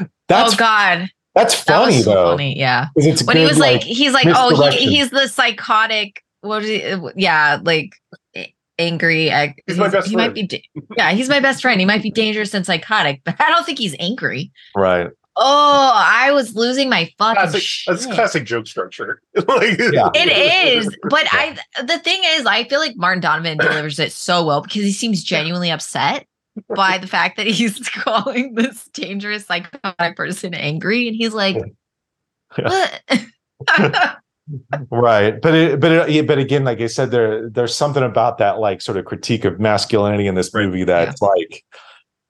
Oh, 0.00 0.06
that's 0.28 0.54
oh 0.54 0.56
God, 0.56 1.08
that's 1.34 1.54
funny 1.54 1.96
was 1.96 2.04
so 2.04 2.14
though. 2.14 2.30
funny. 2.32 2.58
Yeah. 2.58 2.86
'cause 2.96 3.06
It's 3.06 3.22
when 3.24 3.36
he 3.36 3.44
was 3.44 3.58
like, 3.58 3.82
he's 3.82 4.12
like, 4.12 4.26
oh, 4.28 4.70
he, 4.70 4.96
he's 4.96 5.10
the 5.10 5.28
psychotic. 5.28 6.22
What 6.40 6.62
he? 6.64 6.82
Uh, 6.82 7.08
yeah, 7.16 7.58
like 7.62 7.90
angry. 8.78 9.32
I, 9.32 9.54
He's 9.66 9.78
my 9.78 9.88
best 9.88 10.08
he 10.08 10.16
might 10.16 10.34
be. 10.34 10.62
Yeah, 10.96 11.12
he's 11.12 11.28
my 11.28 11.40
best 11.40 11.62
friend. 11.62 11.80
He 11.80 11.86
might 11.86 12.02
be 12.02 12.10
dangerous 12.10 12.52
and 12.54 12.66
psychotic, 12.66 13.22
but 13.24 13.36
I 13.40 13.48
don't 13.50 13.64
think 13.64 13.78
he's 13.78 13.94
angry. 13.98 14.50
right. 14.76 15.08
Oh, 15.36 15.90
I 15.92 16.30
was 16.30 16.54
losing 16.54 16.88
my 16.88 17.10
fucking 17.18 17.34
Classic, 17.42 17.60
shit. 17.60 17.92
that's 17.92 18.06
classic 18.06 18.44
joke 18.44 18.68
structure. 18.68 19.20
like, 19.34 19.78
Yeah. 19.80 20.10
It 20.14 20.76
is, 20.76 20.96
but 21.10 21.26
I. 21.32 21.58
The 21.82 21.98
thing 21.98 22.20
is, 22.24 22.46
I 22.46 22.62
feel 22.64 22.78
like 22.78 22.94
Martin 22.96 23.20
Donovan 23.20 23.58
delivers 23.60 23.98
it 23.98 24.12
so 24.12 24.44
well 24.46 24.60
because 24.60 24.82
he 24.82 24.92
seems 24.92 25.24
genuinely 25.24 25.72
upset. 25.72 26.26
By 26.74 26.98
the 26.98 27.06
fact 27.06 27.36
that 27.36 27.46
he's 27.46 27.88
calling 27.88 28.54
this 28.54 28.84
dangerous 28.92 29.46
psychotic 29.46 30.16
person 30.16 30.54
angry, 30.54 31.08
and 31.08 31.16
he's 31.16 31.34
like, 31.34 31.56
"What?" 32.56 33.02
right 34.90 35.40
but 35.40 35.54
it, 35.54 35.80
but 35.80 35.90
it, 36.10 36.26
but 36.26 36.36
again 36.38 36.64
like 36.64 36.78
i 36.80 36.86
said 36.86 37.10
there 37.10 37.48
there's 37.48 37.74
something 37.74 38.02
about 38.02 38.36
that 38.36 38.58
like 38.58 38.82
sort 38.82 38.98
of 38.98 39.06
critique 39.06 39.44
of 39.46 39.58
masculinity 39.58 40.26
in 40.26 40.34
this 40.34 40.52
Right. 40.52 40.66
movie 40.66 40.84
that's 40.84 41.22
like 41.22 41.64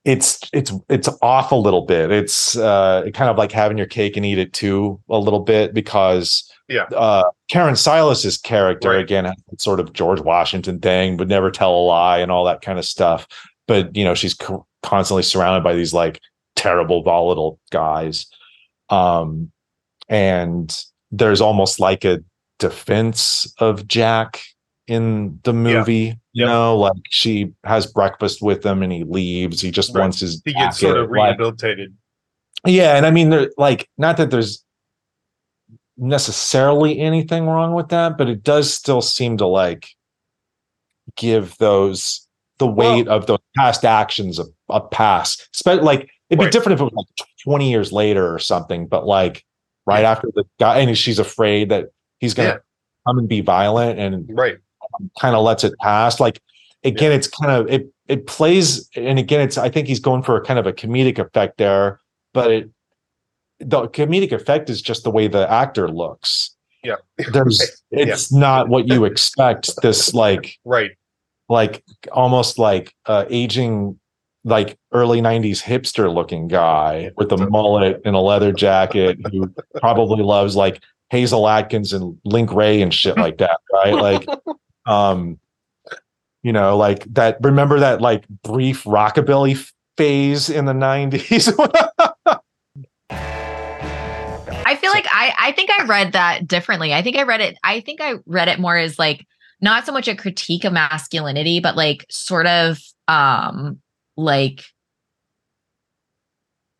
it's 0.04 0.38
it's 0.52 0.72
it's 0.88 1.08
off 1.22 1.50
a 1.50 1.56
little 1.56 1.82
bit 1.86 2.12
it's 2.12 2.56
uh 2.56 3.02
kind 3.14 3.30
of 3.30 3.36
like 3.36 3.50
having 3.50 3.76
your 3.76 3.88
cake 3.88 4.16
and 4.16 4.24
eat 4.24 4.38
it 4.38 4.52
too 4.52 5.00
a 5.10 5.18
little 5.18 5.40
bit 5.40 5.74
because 5.74 6.48
Yeah. 6.68 6.84
uh 6.94 7.24
karen 7.50 7.74
sillas's 7.74 8.38
character 8.38 8.90
Right. 8.90 9.00
again 9.00 9.34
sort 9.58 9.80
of 9.80 9.92
george 9.92 10.20
washington 10.20 10.78
thing 10.78 11.16
would 11.16 11.28
never 11.28 11.50
tell 11.50 11.74
a 11.74 11.82
lie 11.84 12.18
and 12.18 12.30
all 12.30 12.44
that 12.44 12.60
kind 12.62 12.78
of 12.78 12.84
stuff 12.84 13.26
but 13.66 13.94
you 13.96 14.04
know 14.04 14.14
she's 14.14 14.34
co- 14.34 14.66
constantly 14.82 15.22
surrounded 15.22 15.62
by 15.64 15.74
these 15.74 15.92
like 15.94 16.20
terrible 16.56 17.02
volatile 17.02 17.58
guys 17.70 18.26
um 18.90 19.50
and 20.08 20.84
there's 21.10 21.40
almost 21.40 21.80
like 21.80 22.04
a 22.04 22.22
defense 22.58 23.52
of 23.58 23.86
Jack 23.88 24.42
in 24.86 25.40
the 25.44 25.52
movie. 25.52 26.18
You 26.32 26.44
Yep. 26.44 26.48
know, 26.48 26.76
like 26.76 26.96
she 27.08 27.52
has 27.64 27.86
breakfast 27.86 28.42
with 28.42 28.64
him 28.66 28.82
and 28.82 28.92
he 28.92 29.04
leaves. 29.04 29.60
He 29.60 29.70
just 29.70 29.94
Right. 29.94 30.02
wants 30.02 30.20
his 30.20 30.42
He 30.44 30.52
gets 30.52 30.78
sort 30.80 30.96
of 30.98 31.08
Like, 31.10 31.38
rehabilitated. 31.38 31.94
yeah, 32.66 32.96
and 32.96 33.06
I 33.06 33.10
mean, 33.12 33.30
there 33.30 33.50
like 33.56 33.88
not 33.96 34.16
that 34.18 34.30
there's 34.30 34.64
necessarily 35.96 36.98
anything 36.98 37.46
wrong 37.46 37.72
with 37.74 37.88
that, 37.88 38.18
but 38.18 38.28
it 38.28 38.42
does 38.42 38.72
still 38.74 39.00
seem 39.00 39.36
to 39.38 39.46
like 39.46 39.88
give 41.16 41.56
those 41.58 42.23
the 42.58 42.66
weight 42.66 43.08
of 43.08 43.26
those 43.26 43.38
past 43.56 43.84
actions 43.84 44.38
of, 44.38 44.48
a. 44.70 44.80
Spe- 45.52 45.82
like 45.82 46.08
it'd 46.30 46.38
be 46.38 46.44
Right. 46.44 46.52
different 46.52 46.74
if 46.74 46.80
it 46.80 46.84
was 46.84 46.92
like 47.18 47.28
20 47.44 47.70
years 47.70 47.92
later 47.92 48.32
or 48.32 48.38
something, 48.38 48.86
but 48.86 49.06
like 49.06 49.44
right 49.86 50.04
after 50.04 50.28
the 50.34 50.44
guy 50.58 50.78
and 50.78 50.96
she's 50.96 51.18
afraid 51.18 51.68
that 51.70 51.88
he's 52.20 52.32
gonna 52.34 52.48
Yeah. 52.48 52.56
come 53.06 53.18
and 53.18 53.28
be 53.28 53.40
violent 53.40 53.98
and 53.98 54.26
Right. 54.30 54.56
Um, 54.98 55.10
kind 55.20 55.34
of 55.34 55.42
lets 55.44 55.64
it 55.64 55.74
pass. 55.80 56.20
Like 56.20 56.40
again, 56.84 57.12
it's 57.12 57.26
kind 57.28 57.50
of 57.50 57.68
it 57.70 57.88
it 58.08 58.26
plays 58.26 58.88
and 58.96 59.18
again, 59.18 59.40
it's 59.40 59.58
I 59.58 59.68
think 59.68 59.88
he's 59.88 60.00
going 60.00 60.22
for 60.22 60.36
a 60.36 60.40
kind 60.44 60.58
of 60.58 60.66
a 60.66 60.72
comedic 60.72 61.18
effect 61.18 61.58
there, 61.58 62.00
but 62.32 62.50
it 62.50 62.70
the 63.60 63.88
comedic 63.88 64.32
effect 64.32 64.68
is 64.70 64.80
just 64.82 65.04
the 65.04 65.10
way 65.10 65.26
the 65.28 65.50
actor 65.50 65.88
looks. 65.88 66.50
Yeah. 66.82 66.96
There's 67.32 67.82
it's 67.90 68.32
not 68.32 68.68
what 68.68 68.88
you 68.88 69.04
expect. 69.04 69.70
This 69.82 70.14
like 70.14 70.58
Right. 70.64 70.92
Like 71.48 71.84
almost 72.12 72.58
like 72.58 72.94
uh 73.06 73.24
aging 73.28 73.98
like 74.44 74.78
early 74.92 75.20
90s 75.20 75.62
hipster 75.62 76.12
looking 76.12 76.48
guy 76.48 77.10
with 77.16 77.32
a 77.32 77.36
mullet 77.36 78.00
and 78.04 78.14
a 78.14 78.20
leather 78.20 78.52
jacket 78.52 79.18
who 79.30 79.52
probably 79.78 80.22
loves 80.22 80.54
like 80.54 80.82
Hasil 81.12 81.50
Adkins 81.50 81.92
and 81.92 82.18
Link 82.24 82.52
Wray 82.52 82.82
and 82.82 82.92
shit 82.92 83.16
like 83.16 83.38
that, 83.38 83.58
right? 83.72 83.94
Like 83.94 84.28
um 84.86 85.38
you 86.42 86.52
know, 86.52 86.76
like 86.76 87.04
that 87.14 87.38
remember 87.40 87.80
that 87.80 88.02
like 88.02 88.28
brief 88.42 88.84
rockabilly 88.84 89.54
f- 89.54 89.72
phase 89.96 90.50
in 90.50 90.66
the 90.66 90.74
90s? 90.74 91.50
I 94.66 94.76
feel 94.76 94.90
like 94.90 95.06
I 95.10 95.32
I 95.38 95.52
think 95.52 95.70
I 95.70 95.84
read 95.86 96.12
that 96.12 96.46
differently. 96.46 96.92
I 96.92 97.00
think 97.00 97.16
I 97.16 97.22
read 97.22 97.40
it 97.40 97.56
I 97.64 97.80
think 97.80 98.00
I 98.02 98.14
read 98.26 98.48
it 98.48 98.58
more 98.58 98.76
as 98.76 98.98
like 98.98 99.26
not 99.64 99.86
so 99.86 99.92
much 99.92 100.06
a 100.06 100.14
critique 100.14 100.64
of 100.64 100.72
masculinity, 100.72 101.58
but 101.58 101.74
like 101.74 102.04
sort 102.10 102.46
of 102.46 102.78
um 103.08 103.80
like 104.16 104.62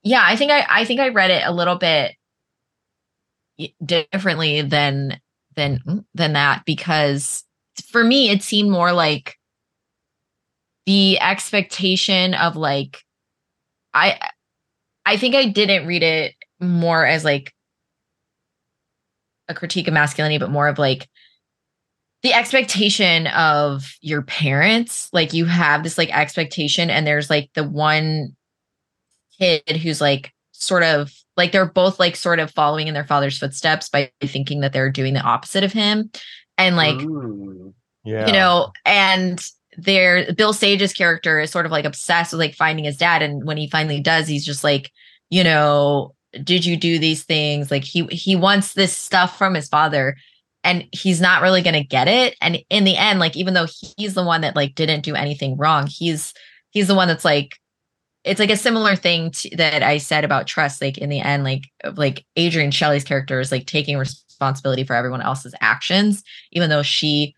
yeah, 0.05 0.23
I 0.23 0.37
think 0.37 0.53
I 0.53 0.67
I 0.69 0.85
think 0.85 1.01
I 1.01 1.09
read 1.09 1.31
it 1.31 1.43
a 1.45 1.53
little 1.53 1.77
bit 1.77 2.15
differently 3.85 4.61
than 4.63 5.19
than 5.57 6.05
than 6.15 6.35
that 6.35 6.65
because 6.67 7.43
for 7.89 8.05
me 8.05 8.29
it 8.29 8.43
seemed 8.43 8.71
more 8.71 8.93
like 8.93 9.37
the 10.85 11.19
expectation 11.21 12.35
of 12.35 12.55
like 12.55 12.99
I 13.95 14.19
I 15.07 15.17
think 15.17 15.35
I 15.35 15.47
didn't 15.47 15.87
read 15.87 16.03
it 16.03 16.35
more 16.61 17.07
as 17.07 17.25
like 17.25 17.53
a 19.49 19.55
critique 19.55 19.89
of 19.89 19.95
masculinity, 19.95 20.39
but 20.39 20.51
more 20.51 20.69
of 20.69 20.79
like 20.79 21.09
the 22.25 22.33
expectation 22.33 23.27
of 23.29 23.97
your 24.01 24.23
parents. 24.23 25.11
Like 25.13 25.35
you 25.35 25.45
have 25.45 25.85
this 25.85 25.99
like 25.99 26.11
expectation, 26.11 26.91
and 26.91 27.07
there's 27.07 27.29
like 27.31 27.51
the 27.55 27.63
one 27.63 28.35
kid 29.39 29.77
who's 29.77 30.01
like 30.01 30.33
sort 30.53 30.83
of 30.83 31.13
like 31.37 31.53
they're 31.53 31.67
both 31.67 32.01
like 32.01 32.17
sort 32.17 32.39
of 32.39 32.51
following 32.51 32.89
in 32.89 32.95
their 32.95 33.05
father's 33.05 33.37
footsteps 33.37 33.91
by 33.91 34.11
thinking 34.23 34.61
that 34.61 34.73
they're 34.73 34.91
doing 34.91 35.13
the 35.13 35.21
opposite 35.21 35.65
of 35.65 35.73
him. 35.73 36.11
And 36.57 36.77
like 36.77 37.03
Ooh. 37.03 37.75
yeah. 38.05 38.27
you 38.27 38.33
know 38.33 38.73
and 38.87 39.45
their 39.77 40.33
bill 40.35 40.53
sage's 40.53 40.93
character 40.93 41.41
is 41.41 41.51
sort 41.51 41.67
of 41.67 41.73
like 41.73 41.85
obsessed 41.85 42.33
with 42.33 42.39
like 42.39 42.55
finding 42.55 42.85
his 42.85 42.97
dad 42.97 43.23
and 43.23 43.45
when 43.45 43.57
he 43.57 43.69
finally 43.69 44.01
does 44.01 44.29
he's 44.29 44.47
just 44.47 44.63
like 44.63 44.93
you 45.31 45.43
know 45.43 46.15
did 46.45 46.65
you 46.65 46.77
do 46.77 47.01
these 47.01 47.25
things 47.25 47.73
like 47.73 47.83
he 47.83 48.05
he 48.07 48.37
wants 48.37 48.75
this 48.75 48.97
stuff 48.97 49.37
from 49.37 49.55
his 49.55 49.67
father 49.67 50.17
and 50.65 50.87
he's 50.93 51.21
not 51.21 51.43
really 51.43 51.63
going 51.63 51.75
to 51.75 51.85
get 51.85 52.09
it 52.09 52.35
and 52.41 52.59
in 52.71 52.85
the 52.85 52.97
end 52.97 53.21
like 53.21 53.37
even 53.37 53.55
though 53.55 53.67
he's 53.97 54.15
the 54.15 54.25
one 54.25 54.41
that 54.41 54.57
like 54.57 54.75
didn't 54.75 55.05
do 55.05 55.15
anything 55.15 55.57
wrong 55.57 55.87
he's 55.87 56.35
he's 56.71 56.89
the 56.89 56.95
one 56.95 57.07
that's 57.07 57.25
like 57.25 57.59
it's 58.25 58.41
like 58.41 58.51
a 58.51 58.57
similar 58.57 58.97
thing 58.97 59.31
to, 59.31 59.57
that 59.57 59.83
I 59.83 59.99
said 59.99 60.25
about 60.25 60.47
trust. 60.47 60.81
Like 60.81 60.99
in 60.99 61.11
the 61.11 61.21
end, 61.21 61.45
like 61.45 61.65
like 61.95 62.25
Adrienne 62.39 62.71
Shelly's 62.71 63.05
character 63.05 63.39
is 63.39 63.53
like 63.53 63.67
taking 63.67 63.99
responsibility 63.99 64.85
for 64.85 64.95
everyone 64.95 65.21
else's 65.21 65.55
actions, 65.61 66.25
even 66.53 66.71
though 66.71 66.83
she 66.83 67.35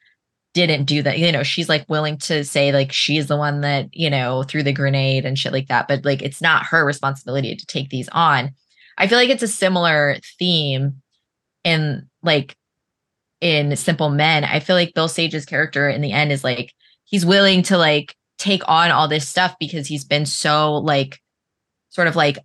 didn't 0.55 0.85
do 0.85 1.03
that. 1.03 1.19
You 1.19 1.33
know, 1.33 1.43
she's 1.43 1.69
like 1.69 1.85
willing 1.89 2.19
to 2.19 2.45
say 2.45 2.73
like 2.73 2.93
she's 2.93 3.27
the 3.27 3.37
one 3.37 3.61
that 3.63 3.89
you 3.93 4.09
know 4.09 4.45
threw 4.45 4.63
the 4.63 4.73
grenade 4.73 5.27
and 5.27 5.39
shit 5.39 5.53
like 5.53 5.69
that, 5.69 5.89
but 5.89 6.05
like 6.05 6.23
it's 6.23 6.41
not 6.41 6.67
her 6.67 6.85
responsibility 6.85 7.57
to 7.57 7.67
take 7.67 7.91
these 7.91 8.09
on. 8.13 8.53
I 8.97 9.09
feel 9.09 9.19
like 9.19 9.29
it's 9.29 9.43
a 9.43 9.49
similar 9.49 10.17
theme 10.39 11.03
in 11.65 12.09
like 12.23 12.57
in 13.41 13.77
Simple 13.77 14.11
Men. 14.11 14.45
I 14.45 14.61
feel 14.61 14.77
like 14.77 14.95
Bill 14.95 15.09
Sage's 15.09 15.45
character 15.45 15.89
in 15.89 16.01
the 16.01 16.13
end 16.13 16.33
is 16.33 16.45
like 16.45 16.73
he's 17.05 17.27
willing 17.27 17.63
to 17.65 17.79
like 17.79 18.15
take 18.39 18.63
on 18.69 18.91
all 18.91 19.09
this 19.09 19.29
stuff 19.29 19.57
because 19.59 19.87
he's 19.87 20.05
been 20.05 20.27
so 20.27 20.75
like 20.75 21.21
sort 21.91 22.09
of 22.09 22.17
like 22.17 22.39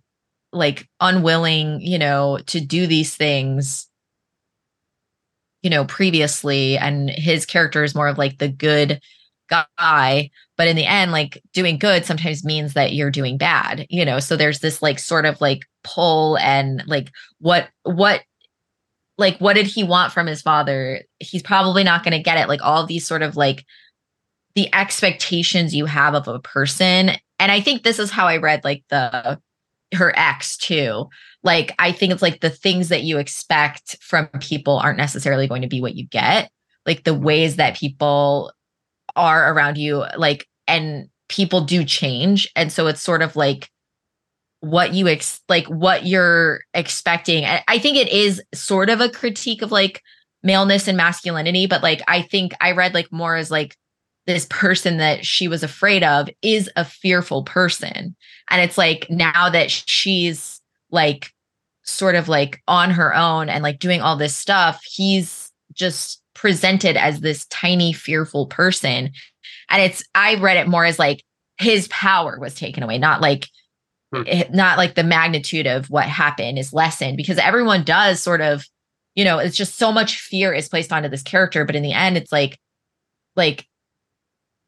like 0.52 0.88
unwilling 1.00 1.80
you 1.80 1.98
know 1.98 2.38
to 2.46 2.60
do 2.60 2.86
these 2.86 3.14
things 3.14 3.88
you 5.62 5.70
know 5.70 5.84
previously 5.84 6.76
and 6.78 7.10
his 7.10 7.46
character 7.46 7.84
is 7.84 7.94
more 7.94 8.08
of 8.08 8.18
like 8.18 8.38
the 8.38 8.48
good 8.48 9.00
guy 9.48 10.30
but 10.56 10.68
in 10.68 10.76
the 10.76 10.86
end 10.86 11.12
like 11.12 11.42
doing 11.52 11.78
good 11.78 12.04
sometimes 12.04 12.44
means 12.44 12.74
that 12.74 12.94
you're 12.94 13.10
doing 13.10 13.36
bad 13.36 13.86
you 13.90 14.04
know 14.04 14.18
so 14.18 14.36
there's 14.36 14.60
this 14.60 14.80
like 14.82 14.98
sort 14.98 15.26
of 15.26 15.40
like 15.40 15.60
pull 15.84 16.38
and 16.38 16.82
like 16.86 17.10
what 17.38 17.68
what 17.82 18.22
like 19.22 19.38
what 19.38 19.54
did 19.54 19.66
he 19.66 19.82
want 19.82 20.12
from 20.12 20.26
his 20.26 20.42
father? 20.42 21.02
He's 21.20 21.42
probably 21.42 21.84
not 21.84 22.04
going 22.04 22.12
to 22.12 22.22
get 22.22 22.36
it. 22.36 22.48
Like 22.48 22.62
all 22.62 22.84
these 22.84 23.06
sort 23.06 23.22
of 23.22 23.36
like 23.36 23.64
the 24.54 24.68
expectations 24.74 25.74
you 25.74 25.86
have 25.86 26.14
of 26.14 26.28
a 26.28 26.40
person. 26.40 27.12
And 27.38 27.50
i 27.50 27.60
think 27.60 27.82
this 27.82 27.98
is 27.98 28.10
how 28.10 28.26
i 28.26 28.36
read 28.36 28.62
like 28.64 28.84
the 28.90 29.40
her 29.94 30.12
ex 30.16 30.58
too. 30.58 31.08
Like 31.42 31.74
i 31.78 31.92
think 31.92 32.12
it's 32.12 32.20
like 32.20 32.40
the 32.40 32.50
things 32.50 32.90
that 32.90 33.04
you 33.04 33.16
expect 33.16 33.96
from 34.02 34.26
people 34.40 34.76
aren't 34.78 34.98
necessarily 34.98 35.48
going 35.48 35.62
to 35.62 35.68
be 35.68 35.80
what 35.80 35.94
you 35.94 36.04
get. 36.04 36.50
Like 36.84 37.04
the 37.04 37.14
ways 37.14 37.56
that 37.56 37.78
people 37.78 38.52
are 39.16 39.52
around 39.52 39.78
you 39.78 40.04
like 40.16 40.46
and 40.66 41.08
people 41.28 41.62
do 41.62 41.84
change. 41.84 42.50
And 42.54 42.70
so 42.70 42.88
it's 42.88 43.00
sort 43.00 43.22
of 43.22 43.36
like 43.36 43.70
what 44.62 44.94
you 44.94 45.06
ex 45.06 45.40
like 45.48 45.66
what 45.66 46.06
you're 46.06 46.60
expecting. 46.74 47.44
I, 47.44 47.62
I 47.68 47.78
think 47.78 47.96
it 47.96 48.08
is 48.08 48.42
sort 48.54 48.90
of 48.90 49.00
a 49.00 49.10
critique 49.10 49.62
of 49.62 49.70
like 49.70 50.02
maleness 50.44 50.88
and 50.88 50.96
masculinity 50.96 51.66
but 51.66 51.84
like 51.84 52.02
i 52.08 52.20
think 52.20 52.52
i 52.60 52.72
read 52.72 52.94
like 52.94 53.12
more 53.12 53.36
as 53.36 53.48
like 53.48 53.76
this 54.26 54.46
person 54.50 54.98
that 54.98 55.24
she 55.26 55.48
was 55.48 55.62
afraid 55.62 56.04
of 56.04 56.28
is 56.42 56.70
a 56.76 56.84
fearful 56.84 57.42
person. 57.42 58.14
And 58.50 58.62
it's 58.62 58.78
like 58.78 59.06
now 59.10 59.50
that 59.50 59.70
she's 59.70 60.60
like 60.90 61.32
sort 61.82 62.14
of 62.14 62.28
like 62.28 62.62
on 62.68 62.90
her 62.90 63.14
own 63.14 63.48
and 63.48 63.62
like 63.62 63.80
doing 63.80 64.00
all 64.00 64.16
this 64.16 64.36
stuff 64.36 64.80
he's 64.84 65.50
just 65.72 66.22
presented 66.34 66.96
as 66.96 67.20
this 67.20 67.46
tiny 67.46 67.92
fearful 67.92 68.46
person. 68.46 69.10
And 69.68 69.82
it's 69.82 70.04
i 70.14 70.36
read 70.36 70.56
it 70.56 70.68
more 70.68 70.84
as 70.84 70.98
like 70.98 71.24
his 71.58 71.88
power 71.88 72.38
was 72.38 72.54
taken 72.54 72.82
away 72.82 72.98
not 72.98 73.20
like 73.20 73.48
Hmm. 74.12 74.22
it- 74.26 74.52
not 74.52 74.78
like 74.78 74.94
the 74.94 75.04
magnitude 75.04 75.66
of 75.66 75.90
what 75.90 76.04
happened 76.08 76.58
is 76.58 76.72
lessened 76.72 77.16
because 77.16 77.38
everyone 77.38 77.82
does 77.84 78.22
sort 78.22 78.40
of 78.40 78.66
you 79.14 79.24
know 79.24 79.38
it's 79.38 79.56
just 79.56 79.76
so 79.76 79.92
much 79.92 80.18
fear 80.20 80.52
is 80.52 80.68
placed 80.68 80.92
onto 80.92 81.08
this 81.08 81.22
character 81.22 81.64
but 81.64 81.76
in 81.76 81.82
the 81.82 81.92
end 81.92 82.16
it's 82.16 82.32
like 82.32 82.58
like 83.36 83.66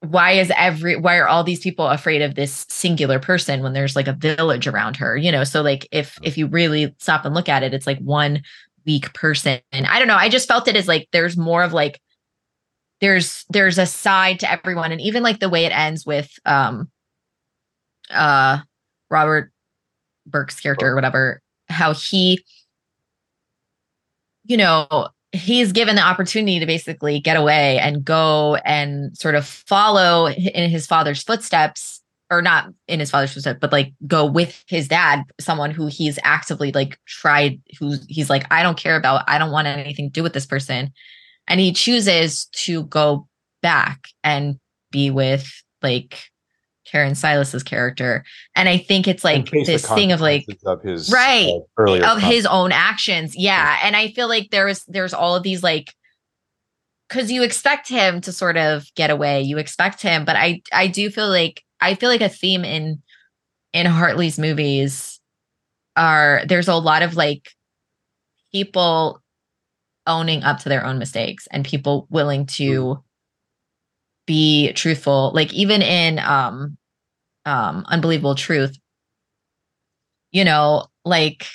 why 0.00 0.32
is 0.32 0.52
every 0.56 0.96
why 0.96 1.16
are 1.18 1.28
all 1.28 1.44
these 1.44 1.60
people 1.60 1.86
afraid 1.88 2.22
of 2.22 2.34
this 2.34 2.66
singular 2.68 3.18
person 3.18 3.62
when 3.62 3.72
there's 3.72 3.96
like 3.96 4.08
a 4.08 4.12
village 4.12 4.66
around 4.66 4.96
her 4.96 5.16
you 5.16 5.32
know? 5.32 5.44
So 5.44 5.62
like 5.62 5.86
if 5.92 6.18
if 6.22 6.36
you 6.38 6.46
really 6.46 6.94
stop 6.98 7.24
and 7.24 7.34
look 7.34 7.48
at 7.48 7.62
it 7.62 7.72
it's 7.74 7.86
like 7.86 7.98
one 7.98 8.42
weak 8.86 9.12
person. 9.14 9.60
And 9.72 9.86
i 9.86 9.98
don't 9.98 10.08
know 10.08 10.16
i 10.16 10.28
just 10.28 10.48
felt 10.48 10.68
it 10.68 10.76
as 10.76 10.88
like 10.88 11.08
there's 11.12 11.36
more 11.36 11.62
of 11.62 11.72
like 11.72 12.00
there's 13.00 13.44
there's 13.50 13.78
a 13.78 13.86
side 13.86 14.40
to 14.40 14.50
everyone. 14.50 14.92
And 14.92 15.00
even 15.00 15.22
like 15.22 15.40
the 15.40 15.48
way 15.50 15.64
it 15.66 15.72
ends 15.72 16.06
with 16.06 16.30
um 16.46 16.90
uh 18.10 18.58
robert 19.14 19.50
burke's 20.26 20.60
character 20.60 20.88
or 20.88 20.94
whatever 20.94 21.40
how 21.68 21.94
he 21.94 22.42
you 24.44 24.56
know 24.56 25.08
he's 25.32 25.72
given 25.72 25.96
the 25.96 26.02
opportunity 26.02 26.60
to 26.60 26.66
basically 26.66 27.18
get 27.18 27.36
away 27.36 27.78
and 27.78 28.04
go 28.04 28.56
and 28.64 29.16
sort 29.16 29.34
of 29.34 29.46
follow 29.46 30.28
in 30.28 30.70
his 30.70 30.86
father's 30.86 31.22
footsteps 31.22 32.02
or 32.30 32.42
not 32.42 32.68
in 32.88 33.00
his 33.00 33.10
father's 33.10 33.32
footsteps 33.32 33.58
but 33.60 33.72
like 33.72 33.94
go 34.06 34.26
with 34.26 34.62
his 34.66 34.88
dad 34.88 35.22
someone 35.40 35.70
who 35.70 35.86
he's 35.86 36.18
actively 36.24 36.72
like 36.72 36.98
tried 37.06 37.60
who 37.78 37.94
he's 38.08 38.28
like 38.28 38.46
i 38.52 38.62
don't 38.62 38.78
care 38.78 38.96
about 38.96 39.24
i 39.28 39.38
don't 39.38 39.52
want 39.52 39.66
anything 39.66 40.08
to 40.08 40.12
do 40.12 40.22
with 40.22 40.32
this 40.32 40.46
person. 40.46 40.92
And 41.46 41.60
he 41.60 41.72
chooses 41.72 42.46
to 42.52 42.84
go 42.84 43.28
back 43.62 44.08
and 44.22 44.58
be 44.90 45.10
with 45.10 45.50
like 45.82 46.30
Karen 46.94 47.16
Sillas's 47.16 47.64
character. 47.64 48.24
And 48.54 48.68
I 48.68 48.78
think 48.78 49.08
it's 49.08 49.24
like 49.24 49.38
In 49.38 49.42
case 49.46 49.66
the 49.66 49.72
this 49.72 49.88
thing 49.88 50.12
of 50.12 50.20
like 50.20 50.46
of 50.64 50.80
his 50.80 51.10
Right. 51.10 51.48
uh, 51.48 51.58
earlier 51.76 52.04
of 52.06 52.22
his 52.22 52.46
own 52.46 52.70
actions. 52.70 53.34
Yeah. 53.36 53.80
And 53.82 53.96
I 53.96 54.12
feel 54.12 54.28
like 54.28 54.50
there 54.50 54.66
was 54.66 54.84
there's 54.84 55.12
all 55.12 55.34
of 55.34 55.42
these 55.42 55.64
like 55.64 55.92
because 57.08 57.32
you 57.32 57.42
expect 57.42 57.88
him 57.88 58.20
to 58.20 58.30
sort 58.32 58.56
of 58.56 58.86
get 58.94 59.10
away. 59.10 59.42
You 59.42 59.58
expect 59.58 60.02
him, 60.02 60.24
but 60.24 60.36
I 60.36 60.62
I 60.72 60.86
do 60.86 61.10
feel 61.10 61.28
like 61.28 61.64
I 61.80 61.96
feel 61.96 62.10
like 62.10 62.20
a 62.20 62.28
theme 62.28 62.64
in 62.64 63.02
in 63.72 63.86
Hartley's 63.86 64.38
movies 64.38 65.18
are 65.96 66.42
there's 66.46 66.68
a 66.68 66.76
lot 66.76 67.02
of 67.02 67.16
like 67.16 67.50
people 68.52 69.20
owning 70.06 70.44
up 70.44 70.60
to 70.60 70.68
their 70.68 70.84
own 70.86 71.00
mistakes 71.00 71.48
and 71.50 71.64
people 71.64 72.06
willing 72.08 72.46
to 72.46 73.02
be 74.26 74.72
truthful. 74.74 75.32
Like 75.34 75.52
even 75.52 75.82
in 75.82 76.18
um 76.20 76.78
um 77.46 77.84
unbelievable 77.88 78.34
truth, 78.34 78.76
you 80.32 80.44
know, 80.44 80.86
like 81.04 81.46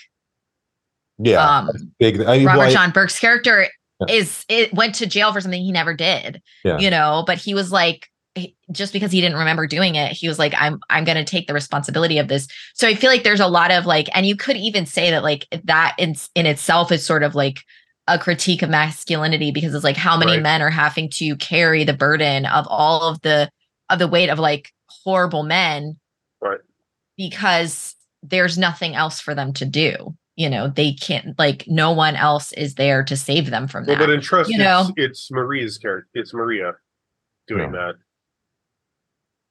yeah 1.22 1.58
um 1.58 1.70
big 2.00 2.22
I, 2.22 2.44
Robert 2.46 2.58
well, 2.60 2.72
John 2.72 2.92
Burke's 2.92 3.20
character 3.20 3.68
Yeah. 4.00 4.16
is 4.16 4.46
it 4.48 4.74
went 4.74 4.96
to 4.96 5.06
jail 5.06 5.34
for 5.34 5.42
something 5.42 5.62
he 5.62 5.72
never 5.72 5.94
did. 5.94 6.42
Yeah. 6.64 6.78
You 6.80 6.90
know, 6.90 7.24
but 7.28 7.38
he 7.38 7.54
was 7.54 7.72
like 7.72 8.08
he- 8.36 8.56
just 8.72 8.94
because 8.94 9.12
he 9.12 9.20
didn't 9.20 9.38
remember 9.38 9.68
doing 9.68 9.96
it, 9.96 10.12
he 10.14 10.28
was 10.28 10.40
like 10.40 10.54
I'm 10.58 10.80
I'm 10.90 11.04
going 11.04 11.18
to 11.18 11.26
take 11.26 11.48
the 11.48 11.54
responsibility 11.54 12.20
of 12.20 12.28
this. 12.30 12.48
So 12.74 12.88
I 12.88 12.96
feel 12.96 13.10
like 13.10 13.24
there's 13.24 13.40
a 13.42 13.48
lot 13.48 13.72
of 13.72 13.86
like 13.86 14.08
and 14.16 14.26
you 14.26 14.36
could 14.38 14.56
even 14.56 14.86
say 14.86 15.10
that 15.12 15.24
like 15.24 15.46
that 15.66 15.96
in 15.98 16.16
in 16.36 16.46
itself 16.46 16.92
is 16.92 17.06
sort 17.06 17.24
of 17.24 17.36
like 17.36 17.60
a 18.08 18.18
critique 18.18 18.62
of 18.62 18.70
masculinity 18.70 19.52
because 19.52 19.74
it's 19.76 19.84
like 19.84 19.98
how 19.98 20.18
many 20.18 20.34
Right. 20.34 20.42
men 20.44 20.62
are 20.62 20.70
having 20.72 21.10
to 21.12 21.36
carry 21.36 21.84
the 21.84 21.94
burden 21.94 22.46
of 22.46 22.66
all 22.70 23.02
of 23.04 23.22
the 23.22 23.50
of 23.90 24.00
the 24.00 24.08
weight 24.08 24.30
of 24.30 24.40
like 24.40 24.72
horrible 25.04 25.43
men 25.43 25.97
Right. 26.41 26.60
because 27.18 27.95
there's 28.24 28.58
nothing 28.58 28.95
else 28.95 29.20
for 29.20 29.34
them 29.36 29.54
to 29.54 29.66
do 29.66 30.16
you 30.36 30.50
know 30.50 30.68
they 30.70 30.93
can't 30.93 31.38
like 31.39 31.66
no 31.68 31.91
one 31.91 32.16
else 32.16 32.54
is 32.54 32.76
there 32.76 33.04
to 33.04 33.16
save 33.18 33.50
them 33.50 33.68
from 33.68 33.86
Well, 33.86 33.97
that 33.97 34.06
but 34.06 34.10
in 34.14 34.22
Trust, 34.22 34.50
you 34.50 34.56
it's, 34.56 34.64
know? 34.64 34.93
it's 34.97 35.30
Maria's 35.32 35.78
character. 35.78 36.08
It's 36.14 36.34
Maria 36.34 36.74
doing 37.47 37.72
that. 37.74 37.95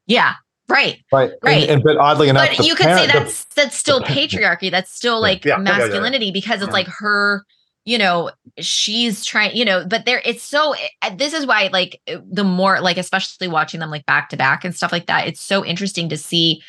yeah 0.06 0.34
right 0.68 0.98
right 1.12 1.32
right. 1.42 1.68
and, 1.68 1.82
but 1.82 1.96
oddly 1.96 2.28
enough 2.28 2.48
but 2.48 2.58
the 2.58 2.64
you 2.64 2.74
could 2.74 2.84
say 2.84 3.06
parent- 3.06 3.12
the- 3.12 3.18
that's 3.20 3.44
that's 3.54 3.76
still 3.76 4.00
patriarchy 4.02 4.70
that's 4.70 4.90
still 4.94 5.20
like 5.20 5.44
Yeah, 5.44 5.58
yeah, 5.58 5.64
yeah, 5.64 5.70
yeah. 5.72 5.78
masculinity 5.78 6.30
because 6.30 6.60
it's 6.62 6.68
Yeah. 6.68 6.72
like 6.74 6.86
her 6.88 7.44
you 7.88 7.96
know 7.96 8.30
she's 8.58 9.24
trying 9.24 9.56
you 9.56 9.64
know 9.64 9.84
but 9.86 10.04
there 10.04 10.20
it's 10.24 10.42
so 10.42 10.74
uh, 11.02 11.14
this 11.16 11.32
is 11.32 11.46
why 11.46 11.70
like 11.72 12.00
the 12.30 12.44
more 12.44 12.80
like 12.80 12.98
especially 12.98 13.48
watching 13.48 13.80
them 13.80 13.90
like 13.90 14.04
back 14.04 14.28
to 14.28 14.36
back 14.36 14.62
and 14.64 14.76
stuff 14.76 14.92
like 14.92 15.06
that 15.06 15.26
it's 15.26 15.40
so 15.40 15.64
interesting 15.64 16.08
to 16.10 16.16
see 16.16 16.62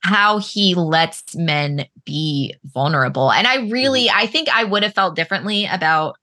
how 0.00 0.38
he 0.38 0.74
lets 0.74 1.34
men 1.34 1.86
be 2.04 2.54
vulnerable 2.64 3.32
and 3.32 3.46
i 3.46 3.56
really 3.68 4.08
Mm-hmm. 4.08 4.18
i 4.18 4.26
think 4.26 4.48
i 4.54 4.64
would 4.64 4.82
have 4.82 4.94
felt 4.94 5.16
differently 5.16 5.64
about 5.66 6.16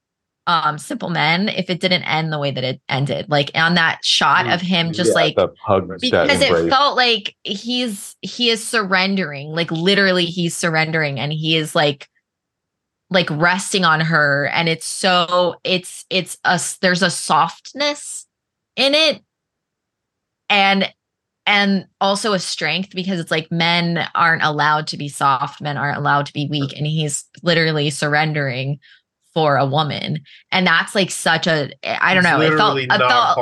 um 0.45 0.77
simple 0.77 1.09
men 1.09 1.49
if 1.49 1.69
it 1.69 1.79
didn't 1.79 2.03
end 2.03 2.31
the 2.31 2.37
way 2.39 2.51
that 2.51 2.63
it 2.63 2.79
ended 2.89 3.27
like 3.29 3.49
on 3.55 3.73
that 3.75 3.99
shot 4.03 4.45
of 4.47 4.61
him 4.61 4.91
just 4.91 5.11
Mm, 5.11 5.15
yeah, 5.15 5.21
like 5.23 5.35
because 5.99 6.41
it 6.41 6.69
felt 6.69 6.95
like 6.97 7.35
he's 7.43 8.15
he 8.21 8.49
is 8.49 8.65
surrendering 8.65 9.49
like 9.51 9.71
literally 9.71 10.25
he's 10.25 10.55
surrendering 10.55 11.19
and 11.19 11.33
he 11.33 11.55
is 11.57 11.75
like 11.75 12.07
like 13.13 13.29
resting 13.29 13.85
on 13.85 14.01
her 14.01 14.47
and 14.53 14.67
it's 14.67 14.85
so 14.85 15.55
it's 15.63 16.05
it's 16.09 16.37
a 16.43 16.59
there's 16.81 17.03
a 17.03 17.09
softness 17.09 18.25
in 18.75 18.93
it 18.93 19.21
and 20.49 20.91
and 21.45 21.85
also 22.01 22.33
a 22.33 22.39
strength 22.39 22.95
because 22.95 23.19
it's 23.19 23.31
like 23.31 23.51
men 23.51 24.07
aren't 24.15 24.43
allowed 24.43 24.87
to 24.87 24.97
be 24.97 25.07
soft 25.07 25.61
men 25.61 25.77
aren't 25.77 25.97
allowed 25.97 26.25
to 26.25 26.33
be 26.33 26.47
weak 26.49 26.75
and 26.75 26.87
he's 26.87 27.25
literally 27.43 27.89
surrendering 27.89 28.79
for 29.33 29.57
a 29.57 29.65
woman 29.65 30.19
and 30.51 30.65
that's 30.65 30.95
like 30.95 31.11
such 31.11 31.47
a 31.47 31.71
i 32.03 32.13
don't 32.13 32.25
It's 32.25 32.31
know 32.31 32.41
it 32.41 32.57
felt, 32.57 32.79
it 32.79 32.87
not 32.87 32.99
felt 32.99 33.35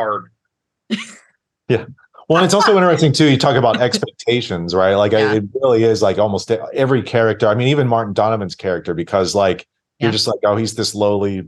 hard. 1.70 1.88
Well, 2.32 2.38
and 2.38 2.46
it's 2.46 2.54
also 2.54 2.74
interesting 2.78 3.12
too. 3.12 3.30
You 3.30 3.38
talk 3.38 3.58
about 3.58 3.82
expectations, 3.82 4.74
right? 4.74 4.96
Like 4.96 5.12
Yeah. 5.12 5.34
it 5.34 5.44
really 5.62 5.84
is 5.84 6.02
like 6.02 6.18
almost 6.18 6.50
every 6.50 7.04
character. 7.04 7.46
I 7.48 7.56
mean, 7.56 7.68
even 7.68 7.90
Martin 7.90 8.14
Donovan's 8.14 8.56
character, 8.56 8.94
because 8.94 9.36
like 9.36 9.68
Yeah. 10.00 10.06
you're 10.06 10.12
just 10.14 10.28
like, 10.28 10.40
oh, 10.46 10.56
he's 10.56 10.76
this 10.76 10.96
lowly 10.96 11.44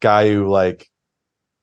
guy 0.00 0.28
who 0.30 0.46
like 0.46 0.88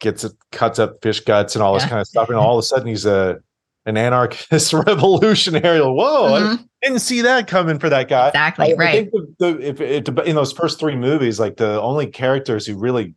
gets 0.01 0.25
it, 0.25 0.33
cuts 0.51 0.77
up 0.77 1.01
fish 1.01 1.21
guts 1.21 1.55
and 1.55 1.63
all 1.63 1.73
this 1.73 1.83
Yeah. 1.83 1.89
kind 1.89 2.01
of 2.01 2.07
stuff, 2.07 2.27
and 2.27 2.37
all 2.37 2.57
of 2.57 2.59
a 2.59 2.63
sudden 2.63 2.87
he's 2.87 3.05
a 3.05 3.37
an 3.85 3.95
anarchist 3.95 4.73
revolutionary. 4.87 5.79
Whoa, 5.79 6.33
I 6.33 6.39
Mhm, 6.41 6.67
didn't 6.81 6.99
see 6.99 7.21
that 7.21 7.47
coming 7.47 7.79
for 7.79 7.87
that 7.87 8.09
guy. 8.09 8.27
exactly 8.27 8.65
I, 8.65 8.69
I 8.71 8.77
right 8.77 8.91
think 9.09 9.11
the, 9.11 9.35
the, 9.53 9.59
if 9.69 9.79
it, 9.79 10.09
in 10.25 10.35
those 10.35 10.51
first 10.51 10.81
three 10.81 10.97
movies, 10.97 11.39
like 11.39 11.55
the 11.55 11.79
only 11.81 12.07
characters 12.07 12.65
who 12.67 12.77
really 12.77 13.15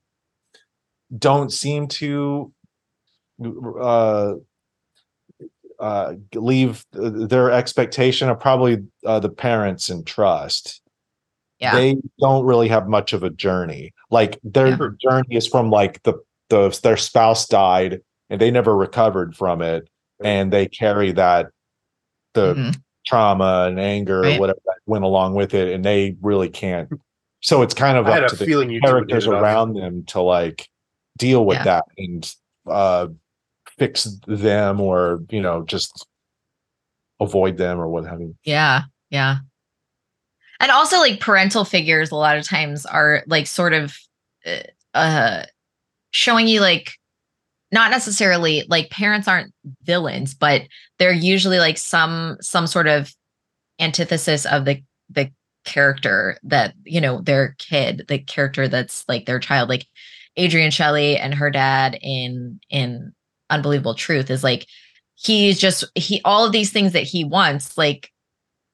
don't 1.18 1.50
seem 1.52 1.88
to 1.88 2.52
uh, 3.80 4.34
uh, 5.80 6.14
leave 6.34 6.84
their 6.92 7.50
expectation 7.50 8.28
are 8.28 8.34
probably 8.36 8.78
uh, 9.06 9.20
the 9.20 9.28
parents 9.30 9.90
in 9.90 10.04
trust. 10.04 10.80
yeah 11.60 11.74
They 11.74 11.96
don't 12.20 12.44
really 12.44 12.68
have 12.68 12.88
much 12.88 13.12
of 13.12 13.22
a 13.22 13.30
journey. 13.30 13.92
Like 14.10 14.38
their 14.42 14.68
Yeah. 14.68 14.88
journey 15.00 15.36
is 15.36 15.46
from 15.46 15.70
like 15.70 16.02
the 16.02 16.14
the 16.50 16.78
their 16.82 16.96
spouse 16.96 17.46
died 17.46 18.00
and 18.30 18.40
they 18.40 18.50
never 18.50 18.76
recovered 18.76 19.36
from 19.36 19.62
it, 19.62 19.88
and 20.22 20.52
they 20.52 20.66
carry 20.66 21.12
that 21.12 21.48
the 22.34 22.54
Mhm. 22.54 22.76
trauma 23.06 23.66
and 23.68 23.78
anger 23.80 24.20
Right. 24.22 24.36
or 24.36 24.40
whatever 24.40 24.60
that 24.66 24.76
went 24.86 25.04
along 25.04 25.34
with 25.34 25.54
it, 25.54 25.72
and 25.72 25.84
they 25.84 26.16
really 26.20 26.48
can't. 26.50 26.88
So 27.40 27.62
it's 27.62 27.74
kind 27.74 27.96
of 27.96 28.06
I 28.06 28.12
had 28.14 28.24
up 28.24 28.28
a 28.32 28.32
to 28.32 28.36
the 28.36 28.46
feeling 28.46 28.70
you 28.70 28.80
two 28.80 28.86
would 28.86 29.08
characters 29.08 29.24
get 29.24 29.32
it 29.32 29.36
up. 29.36 29.42
around 29.42 29.74
them 29.74 30.04
to 30.06 30.20
like 30.20 30.68
deal 31.18 31.44
with 31.44 31.58
Yeah. 31.58 31.64
that 31.64 31.84
and 31.96 32.34
uh 32.66 33.06
fix 33.78 34.04
them 34.26 34.80
or 34.80 35.20
you 35.30 35.40
know 35.40 35.64
just 35.64 36.06
avoid 37.20 37.56
them 37.56 37.80
or 37.80 37.88
what 37.88 38.04
have 38.04 38.20
you. 38.20 38.34
Yeah, 38.44 38.82
yeah. 39.10 39.38
And 40.60 40.70
also 40.70 40.98
like 40.98 41.20
parental 41.20 41.64
figures 41.64 42.10
a 42.10 42.16
lot 42.16 42.36
of 42.36 42.44
times 42.44 42.84
are 42.84 43.22
like 43.26 43.46
sort 43.46 43.72
of 43.72 43.96
uh, 44.46 44.62
uh 44.94 45.42
showing 46.10 46.48
you 46.48 46.60
like 46.60 46.92
not 47.70 47.90
necessarily 47.90 48.64
like 48.68 48.90
parents 48.90 49.28
aren't 49.28 49.52
villains, 49.82 50.34
but 50.34 50.62
they're 50.98 51.12
usually 51.12 51.58
like 51.58 51.78
some 51.78 52.36
some 52.40 52.66
sort 52.66 52.86
of 52.86 53.14
antithesis 53.78 54.46
of 54.46 54.64
the 54.64 54.82
the 55.10 55.30
character 55.64 56.38
that, 56.42 56.74
you 56.84 57.00
know, 57.00 57.20
their 57.20 57.54
kid, 57.58 58.04
the 58.08 58.18
character 58.18 58.68
that's 58.68 59.04
like 59.08 59.26
their 59.26 59.38
child 59.38 59.68
like 59.68 59.86
Adrienne 60.38 60.70
Shelly 60.70 61.16
and 61.16 61.34
her 61.34 61.50
dad 61.50 61.98
in 62.00 62.60
in 62.70 63.12
Unbelievable 63.50 63.94
Truth 63.94 64.30
is 64.30 64.44
like 64.44 64.66
he's 65.14 65.58
just 65.58 65.84
he 65.94 66.20
all 66.24 66.44
of 66.46 66.52
these 66.52 66.70
things 66.70 66.92
that 66.92 67.02
he 67.02 67.24
wants 67.24 67.76
like 67.76 68.10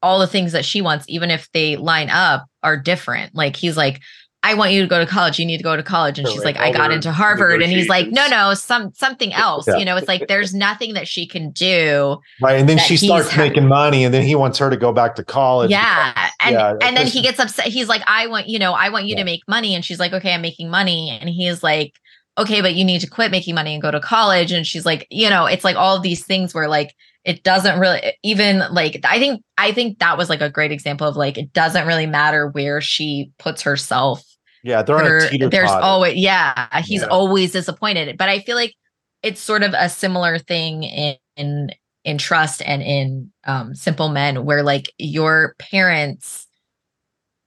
all 0.03 0.19
the 0.19 0.27
things 0.27 0.53
that 0.53 0.65
she 0.65 0.83
wants 0.83 1.07
even 1.09 1.31
if 1.31 1.51
they 1.53 1.77
line 1.77 2.11
up 2.11 2.45
are 2.63 2.77
different 2.77 3.35
like 3.35 3.57
he's 3.57 3.79
like 3.79 4.03
i 4.43 4.53
want 4.53 4.71
you 4.71 4.83
to 4.83 4.87
go 4.87 5.03
to 5.03 5.11
college 5.11 5.39
you 5.39 5.47
need 5.47 5.57
to 5.57 5.63
go 5.65 5.75
to 5.75 5.83
college 5.83 6.19
and 6.19 6.29
So, 6.29 6.35
she's 6.35 6.45
like, 6.45 6.57
like 6.57 6.75
i 6.75 6.77
got 6.77 6.91
into 6.93 7.11
harvard 7.11 7.63
and 7.63 7.73
he's 7.73 7.89
like 7.89 8.09
no 8.11 8.27
no 8.27 8.53
some 8.53 8.93
something 8.93 9.33
else 9.33 9.67
Yeah. 9.67 9.77
you 9.79 9.87
know 9.87 9.97
it's 9.97 10.07
like 10.07 10.29
there's 10.29 10.53
nothing 10.53 10.93
that 10.93 11.09
she 11.09 11.27
can 11.27 11.51
do 11.53 12.19
Right. 12.43 12.61
And 12.61 12.69
then 12.69 12.77
she 12.77 12.99
starts 12.99 13.31
ha- 13.31 13.41
making 13.41 13.67
money 13.67 14.05
and 14.05 14.13
then 14.13 14.23
he 14.23 14.35
wants 14.35 14.59
her 14.59 14.69
to 14.69 14.77
go 14.77 14.93
back 14.93 15.15
to 15.15 15.25
college. 15.25 15.71
yeah 15.71 16.29
and 16.41 16.53
yeah, 16.53 16.75
and 16.83 16.95
then 16.95 17.07
he 17.07 17.23
gets 17.23 17.41
upset 17.41 17.69
he's 17.69 17.89
like 17.89 18.03
i 18.07 18.27
want 18.27 18.49
you 18.51 18.59
know 18.59 18.75
i 18.75 18.91
want 18.91 19.07
you 19.07 19.13
Yeah. 19.15 19.21
to 19.21 19.25
make 19.25 19.41
money 19.49 19.75
and 19.75 19.83
she's 19.83 19.99
like 19.99 20.13
okay 20.13 20.35
i'm 20.35 20.43
making 20.43 20.69
money 20.69 21.09
and 21.19 21.31
he's 21.31 21.63
like 21.63 21.95
okay, 22.39 22.61
but 22.61 22.75
you 22.75 22.85
need 22.85 23.01
to 23.01 23.09
quit 23.09 23.31
making 23.31 23.55
money 23.55 23.73
and 23.75 23.83
go 23.83 23.91
to 23.91 24.01
college. 24.01 24.53
And 24.53 24.67
she's 24.67 24.85
like, 24.87 25.07
you 25.11 25.31
know, 25.31 25.47
it's 25.47 25.65
like 25.65 25.77
all 25.77 26.01
these 26.01 26.25
things 26.25 26.55
where 26.55 26.69
like 26.69 26.95
it 27.25 27.43
doesn't 27.43 27.79
really 27.79 28.15
even 28.23 28.63
like 28.73 29.01
I 29.05 29.19
think 29.19 29.43
I 29.57 29.73
think 29.73 29.99
that 30.01 30.19
was 30.19 30.29
like 30.29 30.41
a 30.43 30.51
great 30.51 30.73
example 30.73 31.07
of 31.07 31.17
like 31.17 31.39
it 31.39 31.53
doesn't 31.53 31.87
really 31.87 32.07
matter 32.07 32.49
where 32.49 32.81
she 32.81 33.31
puts 33.39 33.63
herself. 33.63 34.23
Yeah, 34.63 34.83
they're 34.83 34.99
Her- 34.99 35.49
there's 35.49 35.71
always 35.71 36.17
yeah, 36.17 36.81
he's 36.81 37.03
Yeah. 37.03 37.09
always 37.09 37.53
disappointed. 37.53 38.17
But 38.19 38.29
I 38.29 38.41
feel 38.41 38.57
like 38.57 38.75
it's 39.23 39.41
sort 39.41 39.63
of 39.63 39.75
a 39.75 39.89
similar 39.89 40.39
thing 40.39 40.83
in 40.83 41.17
in, 41.37 41.71
in 42.05 42.19
trust 42.19 42.63
and 42.67 42.83
in 42.83 43.31
um 43.45 43.75
simple 43.75 44.09
men 44.09 44.45
where 44.45 44.63
like 44.63 44.93
your 44.99 45.55
parents 45.59 46.47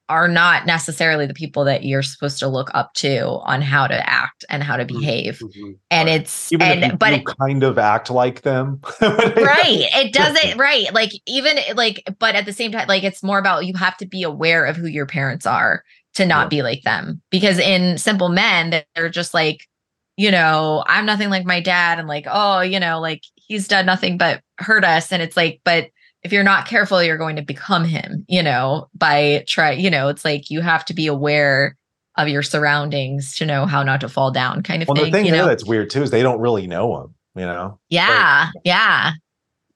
are 0.10 0.28
not 0.28 0.66
necessarily 0.66 1.26
the 1.26 1.34
people 1.34 1.66
that 1.66 1.84
you're 1.84 2.02
supposed 2.04 2.40
to 2.40 2.48
look 2.48 2.70
up 2.74 2.94
to 2.94 3.26
on 3.44 3.62
how 3.62 3.86
to 3.88 4.10
act 4.10 4.46
and 4.50 4.64
how 4.64 4.78
to 4.78 4.86
behave 4.86 5.40
Mhm. 5.44 5.76
and 5.92 6.08
Right. 6.10 6.22
it's 6.22 6.52
Even 6.54 6.68
and 6.84 6.92
you 6.94 6.98
but 6.98 7.10
do 7.12 7.24
kind 7.40 7.64
of 7.64 7.78
act 7.78 8.10
like 8.10 8.42
them. 8.44 8.80
right 9.02 9.66
it 9.94 10.14
doesn't 10.14 10.58
right 10.58 10.94
like 10.94 11.12
even 11.26 11.58
like 11.76 12.04
but 12.20 12.36
at 12.36 12.46
the 12.46 12.54
same 12.54 12.72
time 12.72 12.88
like 12.88 13.04
it's 13.04 13.22
more 13.24 13.40
about 13.40 13.66
you 13.66 13.74
have 13.76 13.98
to 13.98 14.06
be 14.06 14.24
aware 14.24 14.66
of 14.66 14.76
who 14.78 14.88
your 14.88 15.06
parents 15.06 15.46
are 15.46 15.84
to 16.14 16.26
not 16.26 16.46
Yeah. 16.46 16.50
be 16.50 16.62
like 16.64 16.84
them 16.84 17.22
because 17.30 17.60
in 17.60 17.98
simple 17.98 18.30
men 18.30 18.82
they're 18.96 19.10
just 19.10 19.34
like 19.34 19.68
you 20.16 20.32
know 20.32 20.84
i'm 20.88 21.06
nothing 21.06 21.30
like 21.30 21.46
my 21.46 21.60
dad 21.60 22.00
and 22.00 22.08
like 22.08 22.26
oh 22.30 22.62
you 22.62 22.80
know 22.80 23.00
like 23.00 23.22
he's 23.36 23.68
done 23.68 23.86
nothing 23.86 24.18
but 24.18 24.42
hurt 24.60 24.84
us 24.84 25.12
and 25.12 25.22
it's 25.22 25.38
like 25.38 25.60
but 25.64 25.90
if 26.28 26.34
you're 26.34 26.44
not 26.44 26.68
careful 26.68 27.02
you're 27.02 27.18
going 27.18 27.38
to 27.38 27.42
become 27.42 27.86
him 27.86 28.26
you 28.28 28.44
know 28.44 28.88
by 28.94 29.46
try 29.48 29.72
you 29.72 29.90
know 29.90 30.10
it's 30.10 30.26
like 30.26 30.50
you 30.50 30.60
have 30.60 30.84
to 30.84 30.94
be 30.94 31.08
aware 31.08 31.78
of 32.18 32.28
your 32.28 32.44
surroundings 32.44 33.36
to 33.38 33.46
know 33.46 33.66
how 33.66 33.82
not 33.82 34.02
to 34.02 34.10
fall 34.10 34.30
down 34.30 34.62
kind 34.62 34.82
of 34.82 34.90
Well, 34.90 34.96
thing 34.96 35.06
the 35.06 35.12
thing 35.12 35.26
you 35.26 35.32
know? 35.32 35.46
that's 35.46 35.64
weird 35.64 35.90
too 35.90 36.04
is 36.04 36.12
they 36.12 36.24
don't 36.24 36.40
really 36.40 36.68
know 36.68 37.02
him. 37.02 37.16
You 37.36 37.46
know, 37.46 37.80
yeah 37.90 38.50
yeah. 38.66 39.12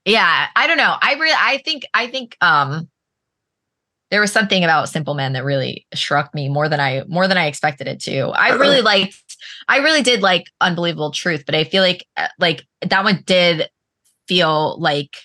Yeah 0.04 0.48
i 0.56 0.68
don't 0.68 0.78
know. 0.78 0.96
I 1.00 1.14
really 1.14 1.38
i 1.38 1.62
think 1.64 1.86
i 1.94 2.08
think 2.08 2.36
um 2.42 2.90
there 4.10 4.20
was 4.20 4.32
something 4.32 4.64
about 4.64 4.90
simple 4.90 5.14
men 5.14 5.34
that 5.34 5.46
really 5.46 5.86
struck 5.94 6.34
me 6.34 6.50
more 6.50 6.68
than 6.68 6.80
i 6.80 7.04
more 7.08 7.28
than 7.28 7.38
i 7.38 7.46
expected 7.46 7.88
it 7.88 8.02
to. 8.02 8.30
I 8.30 8.50
really 8.56 8.82
liked 8.82 9.16
i 9.70 9.78
really 9.78 10.02
did 10.02 10.22
like 10.22 10.46
unbelievable 10.60 11.12
truth 11.12 11.44
but 11.46 11.54
i 11.56 11.64
feel 11.64 11.84
like 11.84 12.06
uh, 12.18 12.28
like 12.40 12.66
that 12.82 13.04
one 13.04 13.22
did 13.26 13.70
feel 14.28 14.80
like 14.80 15.16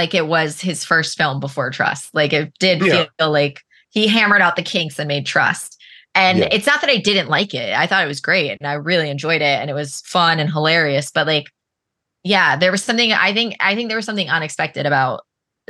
like 0.00 0.14
it 0.14 0.26
was 0.26 0.60
his 0.60 0.82
first 0.82 1.16
film 1.18 1.40
before 1.40 1.70
trust 1.70 2.14
like 2.14 2.32
it 2.32 2.52
did 2.58 2.80
Yeah. 2.82 3.04
feel 3.18 3.30
like 3.30 3.60
he 3.90 4.08
hammered 4.08 4.40
out 4.40 4.56
the 4.56 4.62
kinks 4.62 4.98
and 4.98 5.06
made 5.08 5.26
trust 5.26 5.76
and 6.14 6.38
Yeah. 6.38 6.48
it's 6.50 6.66
not 6.66 6.80
that 6.80 6.88
I 6.90 6.96
didn't 6.96 7.28
like 7.28 7.52
it. 7.54 7.74
I 7.76 7.86
thought 7.86 8.02
it 8.02 8.08
was 8.08 8.20
great 8.20 8.56
and 8.58 8.66
I 8.66 8.72
really 8.74 9.10
enjoyed 9.10 9.42
it 9.42 9.58
and 9.60 9.68
it 9.68 9.74
was 9.74 10.00
fun 10.06 10.40
and 10.40 10.50
hilarious. 10.50 11.10
But 11.10 11.26
like, 11.26 11.46
yeah, 12.24 12.56
there 12.56 12.72
was 12.72 12.82
something 12.82 13.12
I 13.12 13.32
think 13.34 13.56
I 13.60 13.74
think 13.74 13.88
there 13.88 13.96
was 13.98 14.06
something 14.06 14.28
unexpected 14.30 14.86
about 14.86 15.20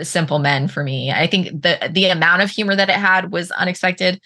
Simple 0.03 0.39
Men 0.39 0.69
for 0.69 0.83
me. 0.85 1.11
I 1.11 1.27
think 1.27 1.49
the 1.63 1.91
the 1.93 2.07
amount 2.07 2.41
of 2.43 2.51
humor 2.51 2.75
that 2.77 2.89
it 2.89 2.95
had 2.97 3.33
was 3.33 3.51
unexpected. 3.51 4.21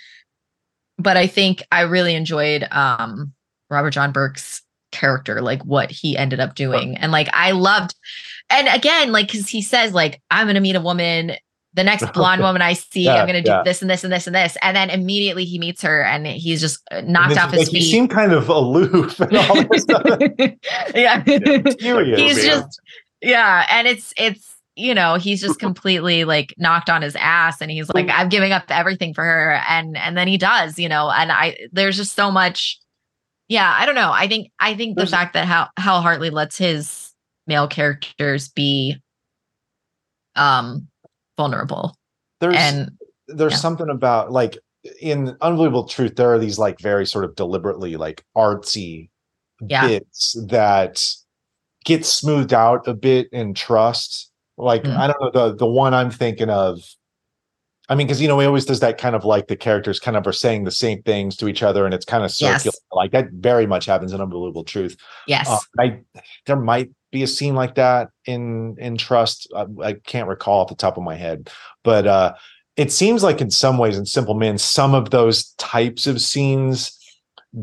But 0.98 1.16
I 1.16 1.26
think 1.26 1.62
I 1.72 1.80
really 1.80 2.14
enjoyed 2.14 2.68
um 2.70 3.32
Robert 3.70 3.90
John 3.90 4.12
Burke's 4.12 4.62
character, 4.92 5.40
like 5.42 5.62
what 5.64 5.90
he 5.90 6.16
ended 6.16 6.38
up 6.38 6.54
doing. 6.54 6.96
And 6.96 7.10
like 7.10 7.28
I 7.32 7.50
loved 7.50 7.96
and 8.50 8.68
again, 8.68 9.12
like 9.12 9.28
because 9.30 9.48
he 9.48 9.62
says, 9.62 9.92
like, 9.92 10.20
I'm 10.30 10.46
gonna 10.46 10.60
meet 10.60 10.76
a 10.76 10.80
woman 10.80 11.32
the 11.76 11.82
next 11.82 12.12
blonde 12.12 12.40
woman 12.42 12.62
I 12.62 12.74
see, 12.74 13.02
Yeah, 13.02 13.16
I'm 13.16 13.26
going 13.26 13.34
to 13.34 13.42
do 13.42 13.50
yeah. 13.50 13.64
this 13.64 13.82
and 13.82 13.90
this 13.90 14.04
and 14.04 14.12
this 14.12 14.28
and 14.28 14.36
this. 14.36 14.56
And 14.62 14.76
then 14.76 14.90
immediately 14.90 15.44
he 15.44 15.58
meets 15.58 15.82
her 15.82 16.04
and 16.04 16.24
he's 16.24 16.60
just 16.60 16.80
uh, 16.92 17.00
knocked 17.00 17.30
And 17.30 17.40
off 17.40 17.50
his 17.50 17.62
like, 17.66 17.72
You 17.72 17.80
feet. 17.80 17.90
seem 17.90 18.06
kind 18.06 18.32
of 18.32 18.48
aloof 18.48 19.18
and 19.18 19.36
all 19.36 19.64
this 19.66 19.82
stuff. 19.82 20.04
yeah. 20.94 21.20
Curious. 21.80 22.20
he's 22.20 22.44
Yeah. 22.44 22.50
just, 22.60 22.80
yeah. 23.22 23.66
And 23.70 23.88
it's, 23.88 24.14
it's, 24.16 24.54
you 24.76 24.94
know, 24.94 25.16
he's 25.16 25.40
just 25.40 25.58
completely 25.58 26.22
like 26.22 26.54
knocked 26.58 26.88
on 26.90 27.02
his 27.02 27.16
ass 27.16 27.60
and 27.60 27.72
he's 27.72 27.88
like, 27.92 28.06
I'm 28.08 28.28
giving 28.28 28.52
up 28.52 28.66
everything 28.68 29.12
for 29.12 29.24
her. 29.24 29.60
And, 29.68 29.96
and 29.96 30.16
then 30.16 30.28
he 30.28 30.38
does, 30.38 30.78
you 30.78 30.88
know, 30.88 31.10
and 31.10 31.32
I, 31.32 31.56
there's 31.72 31.96
just 31.96 32.14
so 32.14 32.30
much. 32.30 32.78
Yeah. 33.48 33.68
I 33.76 33.84
don't 33.84 33.96
know. 33.96 34.12
I 34.12 34.28
think, 34.28 34.52
I 34.60 34.76
think 34.76 34.96
the 34.96 35.06
fact 35.08 35.32
that 35.34 35.46
Hal, 35.46 35.70
Hal 35.76 36.02
Hartley 36.02 36.30
lets 36.30 36.56
his 36.56 37.03
male 37.46 37.68
characters 37.68 38.48
be, 38.48 38.96
um, 40.36 40.88
vulnerable 41.36 41.96
there's 42.40 42.56
and 42.56 42.90
there's 43.28 43.52
yeah. 43.52 43.58
something 43.58 43.88
about 43.88 44.30
like 44.30 44.58
in 45.00 45.36
unbelievable 45.40 45.84
truth 45.84 46.14
there 46.16 46.32
are 46.32 46.38
these 46.38 46.58
like 46.58 46.78
very 46.80 47.06
sort 47.06 47.24
of 47.24 47.34
deliberately 47.36 47.96
like 47.96 48.24
artsy 48.36 49.08
Yeah. 49.60 49.86
bits 49.88 50.36
that 50.48 51.04
get 51.84 52.04
smoothed 52.04 52.52
out 52.52 52.86
a 52.86 52.94
bit 52.94 53.28
in 53.32 53.54
trust 53.54 54.30
like 54.58 54.82
Mhm. 54.84 54.96
i 54.96 55.06
don't 55.06 55.20
know 55.20 55.30
the 55.50 55.56
the 55.56 55.66
one 55.66 55.94
i'm 55.94 56.10
thinking 56.10 56.50
of 56.50 56.80
i 57.88 57.94
mean 57.94 58.06
because 58.06 58.20
you 58.20 58.28
know 58.28 58.38
he 58.38 58.46
always 58.46 58.64
does 58.66 58.80
that 58.80 58.98
kind 58.98 59.16
of 59.16 59.24
like 59.24 59.48
the 59.48 59.56
characters 59.56 59.98
kind 59.98 60.16
of 60.16 60.26
are 60.26 60.32
saying 60.32 60.64
the 60.64 60.70
same 60.70 61.02
things 61.02 61.36
to 61.36 61.48
each 61.48 61.62
other 61.62 61.84
and 61.84 61.94
it's 61.94 62.04
kind 62.04 62.24
of 62.24 62.32
Yes. 62.38 62.62
circular 62.62 62.74
like 62.92 63.10
that 63.12 63.26
very 63.32 63.66
much 63.66 63.86
happens 63.86 64.12
in 64.12 64.20
unbelievable 64.20 64.64
truth 64.64 64.96
yes. 65.26 65.48
uh, 65.48 65.58
I 65.80 66.00
there 66.46 66.56
might 66.56 66.90
be 67.14 67.22
a 67.22 67.26
scene 67.26 67.54
like 67.54 67.76
that 67.76 68.10
in 68.26 68.76
in 68.78 68.98
Trust. 68.98 69.50
I, 69.56 69.66
I 69.82 69.92
can't 69.94 70.28
recall 70.28 70.60
off 70.60 70.68
the 70.68 70.74
top 70.74 70.98
of 70.98 71.02
my 71.02 71.14
head, 71.14 71.48
but 71.82 72.06
uh, 72.06 72.34
it 72.76 72.92
seems 72.92 73.22
like 73.22 73.40
in 73.40 73.50
some 73.50 73.78
ways 73.78 73.96
in 73.96 74.04
Simple 74.04 74.34
Men, 74.34 74.58
some 74.58 74.94
of 74.94 75.10
those 75.10 75.52
types 75.52 76.06
of 76.06 76.20
scenes 76.20 76.98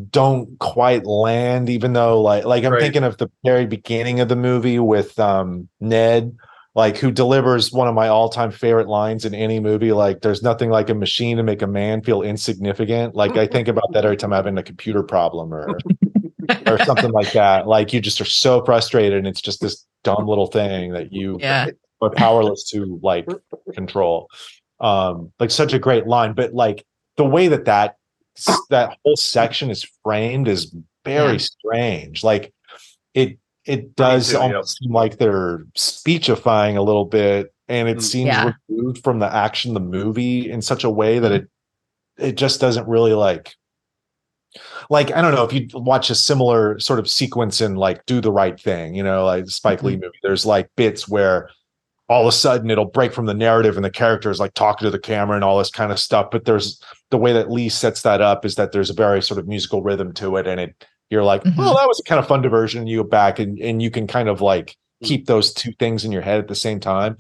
don't 0.09 0.57
quite 0.59 1.05
land. 1.05 1.69
Even 1.69 1.93
though, 1.93 2.21
like, 2.21 2.45
like 2.45 2.63
I'm 2.63 2.71
Right. 2.71 2.81
thinking 2.81 3.03
of 3.03 3.17
the 3.17 3.29
very 3.43 3.65
beginning 3.65 4.21
of 4.21 4.29
the 4.29 4.35
movie 4.37 4.79
with 4.79 5.19
um, 5.19 5.67
Ned. 5.79 6.35
Like 6.73 6.95
who 6.95 7.11
delivers 7.11 7.73
one 7.73 7.89
of 7.89 7.95
my 7.95 8.07
all-time 8.07 8.49
favorite 8.49 8.87
lines 8.87 9.25
in 9.25 9.35
any 9.35 9.59
movie? 9.59 9.91
Like, 9.91 10.21
there's 10.21 10.41
nothing 10.41 10.69
like 10.69 10.89
a 10.89 10.95
machine 10.95 11.35
to 11.35 11.43
make 11.43 11.61
a 11.61 11.67
man 11.67 12.01
feel 12.01 12.21
insignificant. 12.21 13.13
Like 13.13 13.35
I 13.35 13.45
think 13.45 13.67
about 13.67 13.91
that 13.91 14.05
every 14.05 14.15
time 14.15 14.31
I'm 14.31 14.37
having 14.37 14.57
a 14.57 14.63
computer 14.63 15.03
problem 15.03 15.53
or 15.53 15.77
or 16.67 16.77
something 16.85 17.11
like 17.11 17.31
that. 17.33 17.67
Like 17.67 17.93
you 17.93 18.01
just 18.01 18.21
are 18.21 18.25
so 18.25 18.63
frustrated, 18.65 19.17
and 19.17 19.27
it's 19.27 19.41
just 19.41 19.61
this 19.61 19.85
dumb 20.03 20.27
little 20.27 20.47
thing 20.47 20.93
that 20.93 21.11
you 21.13 21.37
Yeah. 21.39 21.67
are 22.01 22.09
powerless 22.11 22.69
to 22.71 22.99
like 23.03 23.27
control. 23.73 24.27
Um, 24.79 25.31
like 25.39 25.51
such 25.51 25.73
a 25.73 25.79
great 25.79 26.07
line, 26.07 26.33
but 26.33 26.53
like 26.53 26.83
the 27.17 27.25
way 27.25 27.47
that 27.49 27.65
that 27.65 27.97
that 28.69 28.97
whole 29.03 29.15
section 29.17 29.69
is 29.69 29.85
framed 30.03 30.47
is 30.47 30.73
very 31.05 31.33
Yeah. 31.33 31.37
strange. 31.37 32.23
Like 32.23 32.53
it 33.13 33.37
it 33.65 33.95
does 33.95 34.29
too, 34.29 34.37
yeah. 34.37 34.39
almost 34.43 34.79
seem 34.79 34.91
like 34.91 35.17
they're 35.19 35.65
speechifying 35.75 36.77
a 36.77 36.81
little 36.81 37.05
bit, 37.05 37.53
and 37.67 37.87
it 37.87 37.97
Mm. 37.97 38.01
seems 38.01 38.27
Yeah. 38.27 38.53
removed 38.67 39.03
from 39.03 39.19
the 39.19 39.31
action 39.31 39.75
the 39.75 39.79
movie 39.79 40.49
in 40.49 40.63
such 40.63 40.83
a 40.83 40.89
way 40.89 41.19
that 41.19 41.31
it 41.31 41.47
it 42.17 42.35
just 42.35 42.59
doesn't 42.59 42.87
really 42.87 43.13
like 43.13 43.55
like 44.89 45.11
I 45.11 45.21
don't 45.21 45.33
know 45.35 45.43
if 45.43 45.53
you 45.53 45.67
watch 45.73 46.09
a 46.09 46.15
similar 46.15 46.79
sort 46.79 46.99
of 46.99 47.09
sequence 47.09 47.61
in 47.61 47.75
like 47.75 48.05
Do 48.05 48.21
the 48.21 48.31
Right 48.31 48.59
Thing, 48.59 48.95
you 48.95 49.03
know, 49.03 49.25
like 49.25 49.47
Spike 49.49 49.83
Lee 49.83 49.95
movie. 49.95 50.17
There's 50.23 50.45
like 50.45 50.69
bits 50.75 51.07
where 51.07 51.49
all 52.09 52.21
of 52.23 52.27
a 52.27 52.31
sudden 52.33 52.69
it'll 52.69 52.83
break 52.85 53.13
from 53.13 53.25
the 53.25 53.33
narrative 53.33 53.77
and 53.77 53.85
the 53.85 53.89
characters 53.89 54.39
like 54.39 54.53
talking 54.53 54.85
to 54.85 54.91
the 54.91 54.99
camera 54.99 55.35
and 55.35 55.43
all 55.45 55.57
this 55.57 55.69
kind 55.71 55.91
of 55.93 55.99
stuff. 55.99 56.27
But 56.31 56.43
there's 56.45 56.81
the 57.09 57.17
way 57.17 57.31
that 57.31 57.49
Lee 57.49 57.69
sets 57.69 58.01
that 58.01 58.21
up 58.21 58.43
is 58.45 58.55
that 58.55 58.73
there's 58.73 58.89
a 58.89 58.93
very 58.93 59.21
sort 59.21 59.39
of 59.39 59.47
musical 59.47 59.81
rhythm 59.81 60.13
to 60.15 60.35
it, 60.37 60.47
and 60.47 60.59
it 60.59 60.85
you're 61.09 61.23
like, 61.23 61.43
Mhm. 61.43 61.55
oh, 61.57 61.77
that 61.77 61.87
was 61.87 61.99
a 61.99 62.03
kind 62.03 62.19
of 62.19 62.27
fun 62.27 62.41
diversion. 62.41 62.87
You 62.87 63.03
go 63.03 63.09
back 63.09 63.39
and 63.39 63.57
and 63.59 63.81
you 63.81 63.89
can 63.91 64.07
kind 64.07 64.27
of 64.29 64.41
like 64.41 64.75
keep 65.03 65.25
those 65.25 65.53
two 65.53 65.71
things 65.79 66.05
in 66.05 66.11
your 66.11 66.21
head 66.21 66.39
at 66.39 66.47
the 66.47 66.55
same 66.55 66.79
time. 66.79 67.17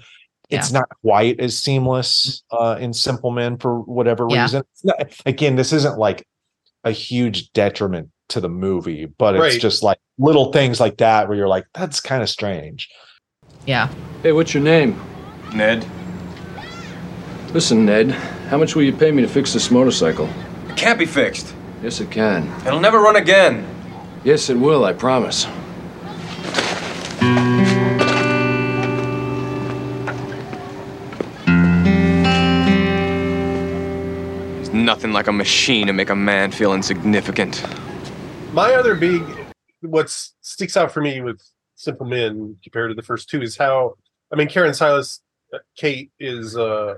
It's 0.49 0.71
not 0.73 0.83
quite 1.01 1.39
as 1.39 1.57
seamless 1.57 2.43
uh, 2.51 2.75
in 2.79 2.91
Simple 2.93 3.31
Men 3.31 3.57
for 3.57 3.79
whatever 3.79 4.27
Yeah. 4.29 4.41
reason. 4.43 4.63
Not, 4.83 4.97
again, 5.25 5.55
this 5.55 5.71
isn't 5.71 5.97
like 5.97 6.27
a 6.83 6.91
huge 6.91 7.51
detriment 7.53 8.09
to 8.29 8.39
the 8.39 8.49
movie, 8.49 9.05
but 9.05 9.35
it's 9.35 9.57
just 9.57 9.83
like 9.83 9.99
little 10.17 10.51
things 10.51 10.79
like 10.79 10.97
that 10.97 11.27
where 11.27 11.37
you're 11.37 11.47
like, 11.47 11.65
that's 11.73 11.99
kind 11.99 12.23
of 12.23 12.29
strange. 12.29 12.89
Yeah. 13.65 13.89
Hey, 14.23 14.31
what's 14.31 14.53
your 14.53 14.63
name? 14.63 14.99
Ned? 15.53 15.85
Listen, 17.53 17.85
Ned, 17.85 18.11
how 18.49 18.57
much 18.57 18.75
will 18.75 18.83
you 18.83 18.93
pay 18.93 19.11
me 19.11 19.21
to 19.21 19.27
fix 19.27 19.51
this 19.51 19.69
motorcycle? 19.69 20.29
It 20.69 20.77
can't 20.77 20.97
be 20.97 21.05
fixed. 21.05 21.53
Yes, 21.83 21.99
it 21.99 22.09
can. 22.09 22.49
It'll 22.65 22.79
never 22.79 22.99
run 22.99 23.17
again. 23.17 23.67
Yes, 24.23 24.49
it 24.49 24.57
will, 24.57 24.85
I 24.85 24.93
promise. 24.93 25.47
Nothing 34.85 35.13
like 35.13 35.27
a 35.27 35.31
machine 35.31 35.87
to 35.87 35.93
make 35.93 36.09
a 36.09 36.15
man 36.15 36.51
feel 36.51 36.73
insignificant. 36.73 37.63
My 38.51 38.73
other 38.73 38.95
big, 38.95 39.21
what 39.81 40.09
sticks 40.09 40.75
out 40.75 40.91
for 40.91 41.01
me 41.01 41.21
with 41.21 41.39
Simple 41.75 42.05
Men 42.05 42.57
compared 42.63 42.89
to 42.89 42.95
the 42.95 43.03
first 43.03 43.29
two 43.29 43.41
is 43.41 43.55
how, 43.55 43.95
I 44.33 44.35
mean, 44.35 44.47
Karen 44.47 44.71
Sillas, 44.71 45.19
uh, 45.53 45.59
Kate 45.77 46.11
is, 46.19 46.57
uh, 46.57 46.95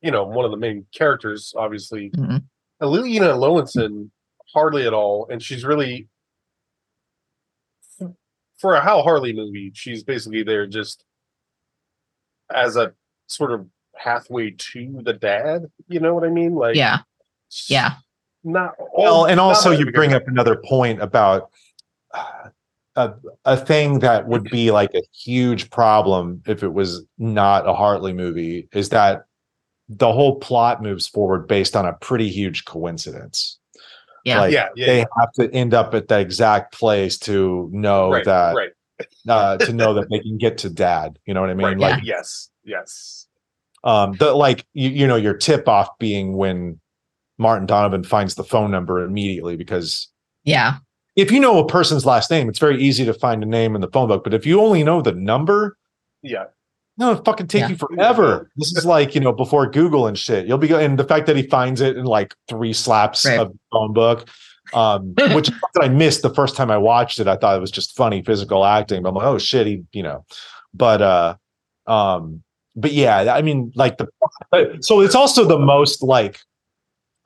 you 0.00 0.10
know, 0.10 0.24
one 0.24 0.44
of 0.46 0.50
the 0.50 0.56
main 0.56 0.86
characters, 0.94 1.52
obviously. 1.56 2.10
Mhm. 2.10 2.42
Elina 2.80 3.34
Löwensohn, 3.34 4.10
hardly 4.52 4.86
at 4.86 4.94
all, 4.94 5.28
and 5.30 5.42
she's 5.42 5.64
really 5.64 6.08
for 8.56 8.74
a 8.74 8.80
Hal 8.80 9.02
Hartley 9.02 9.34
movie, 9.34 9.70
she's 9.74 10.02
basically 10.02 10.42
there 10.42 10.66
just 10.66 11.04
as 12.50 12.76
a 12.76 12.94
sort 13.26 13.52
of 13.52 13.66
pathway 14.04 14.50
to 14.50 15.00
the 15.02 15.14
dad. 15.14 15.66
You 15.88 16.00
know 16.00 16.14
what 16.14 16.24
I 16.24 16.28
mean? 16.28 16.54
Like, 16.54 16.76
Yeah. 16.76 16.98
Yeah. 17.68 17.94
not 18.42 18.74
Well, 18.96 19.24
and 19.24 19.38
not 19.38 19.44
also 19.44 19.70
you 19.70 19.90
bring 19.92 20.12
up 20.12 20.28
another 20.28 20.56
point 20.56 21.00
about 21.02 21.50
uh, 22.12 22.50
a 22.96 23.14
a 23.44 23.56
thing 23.56 24.00
that 24.00 24.28
would 24.28 24.44
be 24.44 24.70
like 24.70 24.90
a 24.94 25.02
huge 25.12 25.70
problem 25.70 26.42
if 26.46 26.62
it 26.62 26.72
was 26.72 27.04
not 27.18 27.66
a 27.66 27.74
Hartley 27.74 28.12
movie 28.12 28.68
is 28.72 28.90
that 28.90 29.24
the 29.88 30.12
whole 30.12 30.38
plot 30.38 30.82
moves 30.82 31.06
forward 31.06 31.46
based 31.48 31.76
on 31.76 31.86
a 31.86 31.92
pretty 31.94 32.28
huge 32.28 32.64
coincidence. 32.64 33.58
Yeah. 34.24 34.40
Like, 34.40 34.52
yeah, 34.52 34.68
yeah, 34.76 34.86
they 34.86 34.98
yeah. 34.98 35.04
have 35.18 35.32
to 35.32 35.50
end 35.52 35.74
up 35.74 35.94
at 35.94 36.08
the 36.08 36.18
exact 36.18 36.72
place 36.72 37.18
to 37.20 37.68
know 37.72 38.10
right, 38.10 38.24
that 38.24 38.54
right, 38.54 38.72
uh, 39.28 39.58
to 39.58 39.72
know 39.72 39.94
that 39.98 40.08
they 40.10 40.20
can 40.20 40.38
get 40.38 40.58
to 40.58 40.70
dad. 40.70 41.18
You 41.26 41.34
know 41.34 41.40
what 41.40 41.50
I 41.50 41.54
mean? 41.54 41.66
right. 41.66 41.78
Like 41.78 42.04
yes, 42.04 42.50
yes, 42.64 43.23
um 43.84 44.12
the 44.14 44.32
like 44.34 44.66
you, 44.72 44.90
you 44.90 45.06
know 45.06 45.16
your 45.16 45.34
tip 45.34 45.68
off 45.68 45.88
being 45.98 46.36
when 46.36 46.80
Martin 47.38 47.66
Donovan 47.66 48.02
finds 48.04 48.34
the 48.34 48.44
phone 48.44 48.70
number 48.70 49.02
immediately 49.04 49.56
because 49.56 50.08
Yeah. 50.44 50.76
if 51.16 51.30
you 51.32 51.40
know 51.40 51.58
a 51.58 51.66
person's 51.66 52.06
last 52.06 52.30
name, 52.30 52.48
it's 52.48 52.58
very 52.58 52.80
easy 52.82 53.04
to 53.04 53.14
find 53.14 53.42
a 53.42 53.46
name 53.46 53.74
in 53.74 53.80
the 53.80 53.88
phone 53.90 54.08
book. 54.08 54.22
But 54.24 54.34
if 54.34 54.46
you 54.46 54.60
only 54.60 54.82
know 54.84 55.02
the 55.02 55.12
number, 55.12 55.76
yeah, 56.22 56.44
no, 56.96 57.10
it 57.12 57.24
fucking 57.24 57.48
take 57.48 57.62
Yeah. 57.62 57.68
you 57.70 57.76
forever. 57.76 58.50
This 58.56 58.76
is 58.76 58.86
like, 58.86 59.16
you 59.16 59.20
know, 59.20 59.32
before 59.32 59.68
Google 59.68 60.06
and 60.06 60.16
shit. 60.16 60.46
You'll 60.46 60.58
be 60.58 60.68
go- 60.68 60.78
and 60.78 60.96
the 60.96 61.02
fact 61.04 61.26
that 61.26 61.36
he 61.36 61.42
finds 61.42 61.80
it 61.80 61.96
in 61.96 62.04
like 62.04 62.36
three 62.48 62.72
slaps 62.72 63.26
Right. 63.26 63.40
of 63.40 63.48
the 63.52 63.58
phone 63.72 63.92
book. 63.92 64.28
Um, 64.72 65.12
which 65.34 65.48
that 65.48 65.82
I 65.82 65.88
missed 65.88 66.22
the 66.22 66.32
first 66.32 66.54
time 66.56 66.70
I 66.70 66.78
watched 66.78 67.18
it. 67.18 67.26
I 67.26 67.36
thought 67.36 67.56
it 67.56 67.60
was 67.60 67.72
just 67.72 67.96
funny 67.96 68.22
physical 68.22 68.64
acting, 68.64 69.02
but 69.02 69.08
I'm 69.08 69.14
like, 69.16 69.26
oh 69.26 69.38
shit, 69.38 69.66
he, 69.66 69.82
you 69.92 70.04
know. 70.04 70.24
But 70.72 71.02
uh 71.02 71.34
um, 71.86 72.43
but 72.76 72.92
yeah, 72.92 73.34
I 73.34 73.42
mean, 73.42 73.72
like 73.74 73.98
the 73.98 74.08
so 74.80 75.00
it's 75.00 75.14
also 75.14 75.44
the 75.44 75.58
most 75.58 76.02
like 76.02 76.38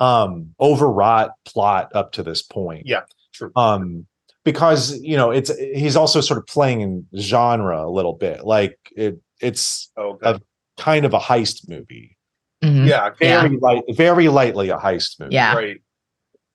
um 0.00 0.54
overwrought 0.60 1.30
plot 1.44 1.90
up 1.94 2.12
to 2.12 2.22
this 2.22 2.40
point 2.42 2.86
yeah. 2.86 3.02
True. 3.32 3.50
um 3.56 4.06
because 4.44 4.96
you 5.00 5.16
know 5.16 5.30
it's 5.32 5.50
he's 5.58 5.96
also 5.96 6.20
sort 6.20 6.38
of 6.38 6.46
playing 6.46 6.80
in 6.82 7.06
genre 7.18 7.84
a 7.84 7.90
little 7.90 8.12
bit 8.12 8.44
like 8.44 8.78
it 8.96 9.20
it's 9.40 9.90
Okay. 9.98 10.24
uh, 10.26 10.38
kind 10.76 11.04
of 11.04 11.14
a 11.14 11.18
heist 11.18 11.68
movie 11.68 12.16
Mhm. 12.62 12.88
yeah, 12.88 13.10
very 13.20 13.56
light 13.56 13.82
very 13.90 14.28
lightly 14.28 14.68
a 14.70 14.76
heist 14.78 15.18
movie 15.20 15.34
Yeah. 15.34 15.54
right. 15.54 15.80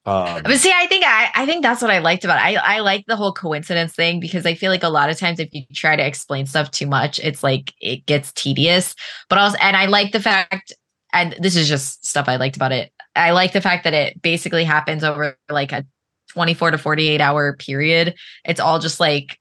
Um 0.06 0.42
But 0.42 0.58
see, 0.58 0.72
I 0.74 0.86
think 0.86 1.04
I, 1.06 1.30
I 1.34 1.46
think 1.46 1.62
that's 1.62 1.80
what 1.80 1.90
I 1.90 1.98
liked 1.98 2.24
about 2.24 2.36
it. 2.38 2.58
I, 2.58 2.76
I 2.76 2.80
like 2.80 3.04
the 3.06 3.16
whole 3.16 3.32
coincidence 3.32 3.94
thing 3.94 4.20
because 4.20 4.44
I 4.44 4.54
feel 4.54 4.70
like 4.70 4.82
a 4.82 4.88
lot 4.88 5.08
of 5.10 5.18
times 5.18 5.40
if 5.40 5.48
you 5.52 5.62
try 5.74 5.96
to 5.96 6.06
explain 6.06 6.46
stuff 6.46 6.70
too 6.70 6.86
much, 6.86 7.18
it's 7.20 7.42
like 7.42 7.72
it 7.80 8.04
gets 8.06 8.32
tedious. 8.32 8.94
But 9.28 9.38
also, 9.38 9.56
and 9.60 9.76
I 9.76 9.86
like 9.86 10.12
the 10.12 10.20
fact, 10.20 10.72
and 11.12 11.34
this 11.40 11.56
is 11.56 11.68
just 11.68 12.04
stuff 12.04 12.28
I 12.28 12.36
liked 12.36 12.56
about 12.56 12.72
it. 12.72 12.92
I 13.16 13.30
like 13.30 13.52
the 13.52 13.60
fact 13.60 13.84
that 13.84 13.94
it 13.94 14.20
basically 14.20 14.64
happens 14.64 15.04
over 15.04 15.38
like 15.48 15.72
a 15.72 15.86
24 16.30 16.72
to 16.72 16.78
48 16.78 17.20
hour 17.20 17.56
period. 17.56 18.14
It's 18.44 18.60
all 18.60 18.78
just 18.78 19.00
like 19.00 19.38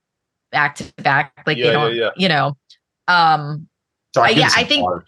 back 0.51 0.75
to 0.75 0.93
back, 0.97 1.33
like 1.45 1.57
Yeah, 1.57 1.65
they 1.65 1.71
don't, 1.73 1.95
yeah. 1.95 2.09
you 2.15 2.29
know. 2.29 2.55
Um, 3.07 3.67
sorry, 4.15 4.33
uh, 4.33 4.37
yeah, 4.37 4.49
I 4.55 4.63
think- 4.63 4.83
water. 4.83 5.03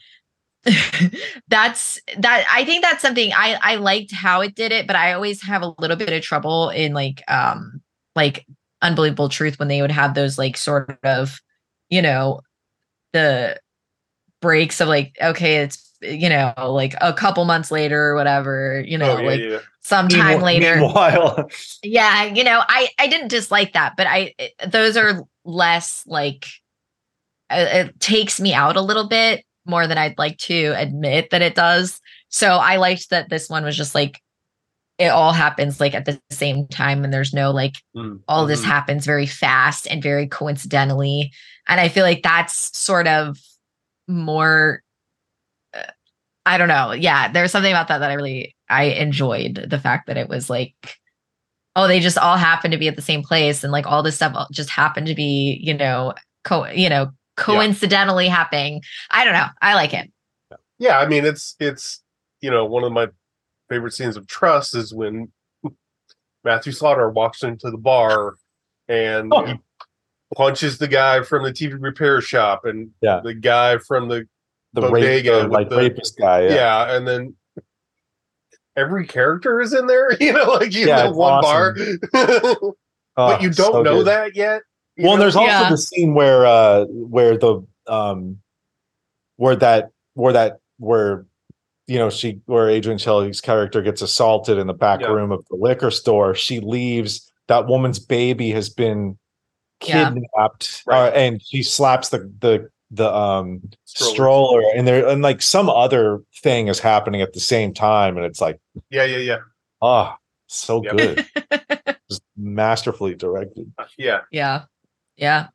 that's 1.48 2.00
that 2.18 2.46
i 2.52 2.66
think 2.66 2.84
that's 2.84 3.02
something 3.02 3.32
i 3.34 3.58
i 3.62 3.76
liked 3.76 4.12
how 4.12 4.42
it 4.42 4.56
did 4.56 4.72
it 4.72 4.88
but 4.88 4.96
i 4.96 5.14
always 5.14 5.42
have 5.42 5.62
a 5.62 5.74
little 5.80 5.96
bit 5.98 6.12
of 6.12 6.22
trouble 6.24 6.70
in 6.70 6.94
like 6.94 7.24
um 7.28 7.82
like 8.16 8.46
unbelievable 8.82 9.30
truth 9.30 9.60
when 9.60 9.68
they 9.68 9.82
would 9.82 9.92
have 9.92 10.14
those 10.16 10.38
like 10.38 10.58
sort 10.58 10.98
of 11.04 11.40
you 11.90 12.02
know 12.02 12.42
the 13.14 13.60
breaks 14.42 14.82
of 14.82 14.88
like 14.88 15.16
okay 15.22 15.58
it's 15.58 15.92
you 16.02 16.30
know 16.30 16.54
like 16.58 16.94
a 17.02 17.14
couple 17.14 17.46
months 17.46 17.72
later 17.72 18.10
or 18.10 18.16
whatever 18.16 18.84
you 18.86 18.98
know 18.98 19.14
oh, 19.18 19.20
yeah, 19.20 19.28
like 19.28 19.40
yeah. 19.40 19.60
sometime 19.82 20.20
Meanwhile- 20.28 20.46
later. 20.46 20.76
meanwhile. 20.78 21.50
Yeah 21.84 22.24
you 22.26 22.44
know 22.44 22.62
i 22.68 22.90
i 23.00 23.08
didn't 23.08 23.30
dislike 23.30 23.74
that 23.74 23.94
but 23.98 24.08
i 24.08 24.34
it- 24.38 24.54
those 24.72 24.98
are 24.98 25.24
less 25.46 26.04
like 26.08 26.48
uh, 27.50 27.66
it 27.70 28.00
takes 28.00 28.40
me 28.42 28.54
out 28.54 28.76
a 28.76 28.82
little 28.82 29.08
bit 29.08 29.46
more 29.66 29.88
than 29.88 29.98
i'd 29.98 30.18
like 30.18 30.38
to 30.38 30.74
admit 30.78 31.30
that 31.32 31.42
it 31.42 31.56
does. 31.56 32.00
So 32.30 32.48
i 32.58 32.76
liked 32.78 33.10
that 33.10 33.30
this 33.30 33.50
one 33.50 33.64
was 33.64 33.76
just 33.78 33.96
like 33.96 34.22
it 34.98 35.08
all 35.08 35.34
happens 35.34 35.80
like 35.82 35.94
at 35.94 36.06
the 36.06 36.18
same 36.32 36.68
time 36.70 37.04
and 37.04 37.14
there's 37.14 37.34
no 37.34 37.52
like 37.52 37.76
Mm, 37.96 38.22
all 38.28 38.46
this 38.46 38.62
mhm. 38.62 38.66
happens 38.66 39.06
very 39.06 39.26
fast 39.26 39.88
and 39.88 40.02
very 40.02 40.28
coincidentally. 40.28 41.32
And 41.68 41.80
i 41.82 41.90
feel 41.90 42.04
like 42.04 42.24
that's 42.24 42.78
sort 42.78 43.08
of 43.08 43.38
more 44.08 44.82
uh, 45.74 45.84
i 46.46 46.58
don't 46.58 46.68
know. 46.68 46.92
Yeah 46.94 47.32
there's 47.32 47.52
something 47.52 47.72
about 47.72 47.88
that 47.90 48.00
that 48.00 48.12
i 48.12 48.14
really 48.16 48.56
i 48.70 48.84
enjoyed 48.86 49.66
the 49.70 49.80
fact 49.80 50.08
that 50.08 50.18
it 50.18 50.30
was 50.30 50.50
like 50.50 50.74
oh 51.76 51.88
they 51.88 52.00
just 52.00 52.18
all 52.18 52.38
happen 52.38 52.72
to 52.72 52.78
be 52.78 52.88
at 52.88 52.96
the 52.96 53.02
same 53.02 53.24
place 53.24 53.64
and 53.64 53.72
like 53.74 53.86
all 53.86 54.04
this 54.04 54.16
stuff 54.16 54.48
just 54.52 54.70
happened 54.70 55.08
to 55.08 55.16
be 55.16 55.60
you 55.62 55.74
know 55.74 56.14
co 56.44 56.66
you 56.68 56.90
know 56.90 57.12
coincidentally 57.38 58.28
happening 58.28 58.82
i 59.12 59.24
don't 59.26 59.34
know 59.34 59.48
i 59.62 59.74
like 59.76 59.94
it 59.94 60.10
Yeah, 60.80 61.00
I 61.00 61.08
mean 61.08 61.26
it's 61.26 61.56
it's 61.60 62.02
you 62.42 62.52
know 62.52 62.66
one 62.66 62.84
of 62.84 62.92
my 62.92 63.08
favorite 63.70 63.94
scenes 63.94 64.16
of 64.18 64.28
Trust 64.28 64.76
is 64.76 64.94
when 64.94 65.32
Matthew 66.44 66.72
Slaughter 66.72 67.10
walks 67.10 67.42
into 67.44 67.72
the 67.72 67.78
bar 67.78 68.36
and 68.88 69.32
Oh. 69.34 69.46
he 69.46 69.54
punches 70.36 70.78
the 70.78 70.88
guy 70.88 71.24
from 71.24 71.44
the 71.44 71.52
TV 71.52 71.76
repair 71.80 72.22
shop 72.22 72.66
and 72.66 72.92
Yeah. 73.02 73.22
the 73.24 73.34
guy 73.34 73.78
from 73.80 74.08
the 74.10 74.28
the 74.74 74.82
bodega 74.82 75.32
rape, 75.32 75.42
the, 75.42 75.44
with 75.46 75.52
like 75.54 75.70
the- 75.70 75.78
rapist 75.78 76.18
guy 76.18 76.42
yeah. 76.44 76.54
yeah, 76.56 76.96
and 76.96 77.08
then 77.08 77.36
every 78.76 79.08
character 79.08 79.62
is 79.62 79.74
in 79.74 79.88
there, 79.88 80.12
you 80.20 80.34
know, 80.34 80.44
like 80.54 80.76
in 80.76 80.88
Yeah, 80.88 81.04
the 81.08 81.12
one 81.14 81.34
awesome. 81.44 82.00
bar. 82.14 82.56
Oh, 83.18 83.28
but 83.30 83.42
you 83.42 83.50
don't 83.50 83.72
so 83.72 83.82
know 83.82 83.98
good. 84.00 84.08
that 84.08 84.36
yet. 84.36 84.62
You 84.96 85.04
well, 85.06 85.14
and 85.14 85.22
there's 85.22 85.36
also 85.36 85.48
Yeah. 85.50 85.70
the 85.70 85.78
scene 85.78 86.14
where 86.14 86.46
uh 86.46 86.86
where 86.90 87.38
the 87.38 87.66
um 87.88 88.40
where 89.38 89.56
that 89.58 89.90
where 90.14 90.34
that 90.34 90.60
where 90.78 91.26
you 91.88 91.98
know 92.00 92.10
she 92.10 92.40
where 92.46 92.70
Adrienne 92.70 92.98
Shelly's 92.98 93.42
character 93.42 93.82
gets 93.82 94.02
assaulted 94.02 94.58
in 94.58 94.68
the 94.68 94.74
back 94.74 95.02
Yeah. 95.02 95.08
room 95.08 95.32
of 95.32 95.46
the 95.50 95.58
liquor 95.58 95.92
store. 95.92 96.34
She 96.36 96.60
leaves. 96.60 97.32
That 97.48 97.68
woman's 97.68 98.00
baby 98.00 98.50
has 98.52 98.70
been 98.70 99.18
Yeah. 99.86 100.06
kidnapped, 100.06 100.84
uh, 100.90 101.12
and 101.14 101.42
she 101.44 101.62
slaps 101.62 102.10
the 102.10 102.32
the 102.40 102.70
the 102.92 103.14
um 103.14 103.62
Stroller. 103.84 104.14
stroller, 104.16 104.62
and 104.76 104.88
there 104.88 105.06
and 105.08 105.22
like 105.22 105.42
some 105.42 105.70
other 105.70 106.22
thing 106.42 106.70
is 106.70 106.80
happening 106.80 107.22
at 107.22 107.34
the 107.34 107.40
same 107.40 107.74
time, 107.74 108.16
and 108.16 108.26
it's 108.26 108.40
like 108.42 108.60
yeah, 108.90 109.04
yeah, 109.04 109.18
yeah, 109.18 109.38
ah, 109.82 110.18
so 110.48 110.82
Yep. 110.84 110.92
good, 110.94 111.26
just 112.10 112.22
masterfully 112.38 113.14
directed. 113.16 113.72
yeah. 113.98 114.22
yeah 114.32 114.64
yeah 115.18 115.48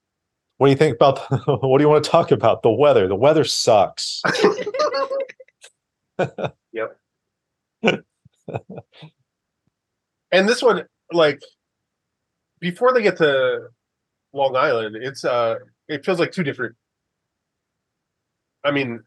What 0.58 0.66
do 0.66 0.70
you 0.70 0.76
think 0.76 0.96
about? 0.96 1.18
what 1.46 1.78
do 1.78 1.84
you 1.84 1.88
want 1.88 2.04
to 2.04 2.10
talk 2.10 2.30
about? 2.32 2.62
The 2.62 2.70
weather. 2.70 3.08
The 3.08 3.14
weather 3.16 3.44
sucks. 3.44 4.22
yep. 6.72 6.96
and 7.82 8.02
this 10.48 10.62
one, 10.62 10.84
like, 11.12 11.40
before 12.60 12.92
they 12.92 13.02
get 13.02 13.16
to 13.18 13.68
Long 14.32 14.54
Island, 14.56 14.96
it's 14.96 15.24
uh, 15.24 15.56
it 15.88 16.04
feels 16.04 16.20
like 16.20 16.32
two 16.32 16.42
different. 16.44 16.74
I 18.64 18.70
mean, 18.70 19.02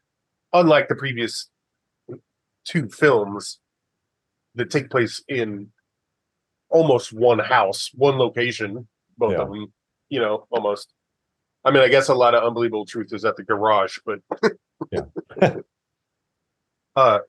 unlike 0.54 0.88
the 0.90 0.96
previous 0.96 1.50
two 2.66 2.90
films 2.90 3.60
that 4.56 4.72
take 4.72 4.90
place 4.90 5.22
in 5.28 5.72
almost 6.70 7.14
one 7.14 7.40
house, 7.40 7.92
one 7.94 8.18
location, 8.18 8.88
both 9.18 9.34
Yeah. 9.34 9.42
of 9.44 9.50
them, 9.50 9.72
you 10.10 10.20
know, 10.20 10.48
almost. 10.52 10.94
I 11.66 11.72
mean, 11.72 11.82
I 11.82 11.88
guess 11.88 12.10
a 12.10 12.14
lot 12.16 12.36
of 12.36 12.44
unbelievable 12.44 12.86
truth 12.86 13.14
is 13.14 13.24
at 13.24 13.38
the 13.38 13.44
garage, 13.44 13.98
but 14.06 14.20
Yeah. 14.92 15.06
uh, 16.96 17.20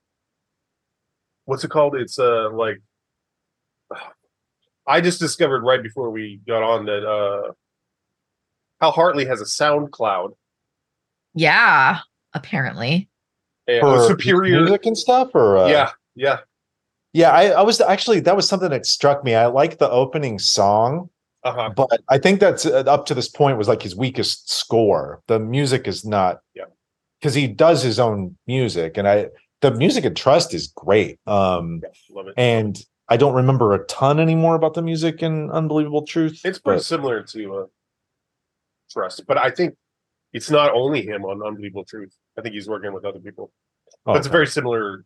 what's 1.45 1.63
it 1.65 1.71
called? 1.71 1.95
It's 1.95 2.19
uh 2.19 2.51
like 2.53 2.81
I 4.87 5.01
just 5.01 5.21
discovered 5.21 5.63
right 5.63 5.83
before 5.83 6.11
we 6.11 6.41
got 6.47 6.63
on 6.63 6.87
that 6.87 7.07
uh 7.09 7.53
Hal 8.81 8.91
Hartley 8.91 9.25
has 9.27 9.41
a 9.41 9.45
SoundCloud 9.45 10.35
yeah 11.37 11.99
apparently 12.33 13.09
and 13.67 13.81
For 13.81 14.07
superior. 14.09 14.61
music 14.61 14.87
and 14.87 14.97
stuff, 14.99 15.31
or 15.35 15.57
uh, 15.59 15.69
Yeah, 15.69 15.91
yeah, 16.15 16.39
yeah. 17.13 17.31
I, 17.31 17.47
I 17.51 17.63
was 17.63 17.81
actually 17.81 18.21
that 18.21 18.37
was 18.37 18.49
something 18.49 18.71
that 18.71 18.85
struck 18.85 19.25
me. 19.25 19.35
I 19.35 19.47
like 19.47 19.79
the 19.79 19.89
opening 19.91 20.39
song, 20.39 21.09
uh-huh. 21.45 21.71
but 21.77 21.89
I 22.09 22.19
think 22.19 22.41
that's 22.41 22.67
uh, 22.67 22.85
up 22.87 23.07
to 23.07 23.15
this 23.15 23.29
point 23.29 23.59
was 23.59 23.69
like 23.69 23.83
his 23.83 23.95
weakest 23.95 24.51
score. 24.51 25.23
The 25.29 25.39
music 25.39 25.87
is 25.87 26.05
not, 26.05 26.41
Yeah. 26.55 26.65
because 27.21 27.35
he 27.35 27.47
does 27.47 27.83
his 27.83 27.99
own 27.99 28.37
music, 28.47 28.97
and 28.97 29.07
I 29.09 29.29
the 29.61 29.71
music 29.73 30.05
at 30.05 30.15
Trust 30.17 30.53
is 30.55 30.69
great. 30.69 31.19
Um, 31.27 31.81
yeah, 31.83 31.89
love 32.17 32.29
it. 32.29 32.35
and 32.37 32.79
I 33.09 33.17
don't 33.17 33.35
remember 33.35 33.75
a 33.75 33.85
ton 33.87 34.19
anymore 34.21 34.55
about 34.55 34.75
the 34.75 34.83
music 34.83 35.23
in 35.23 35.51
Unbelievable 35.51 36.07
Truth. 36.07 36.41
It's 36.45 36.59
pretty 36.59 36.79
but- 36.79 36.85
similar 36.85 37.23
to 37.23 37.55
uh 37.57 37.67
trust. 38.91 39.27
But 39.27 39.39
I 39.39 39.51
think 39.51 39.75
it's 40.33 40.51
not 40.51 40.73
only 40.73 41.03
him 41.07 41.25
on 41.25 41.43
Unbelievable 41.47 41.85
Truth. 41.85 42.15
I 42.39 42.43
think 42.43 42.55
he's 42.55 42.69
working 42.69 42.93
with 42.93 43.05
other 43.05 43.19
people. 43.21 43.53
But 44.05 44.17
it's 44.17 44.27
a 44.27 44.31
very 44.31 44.47
similar 44.47 45.05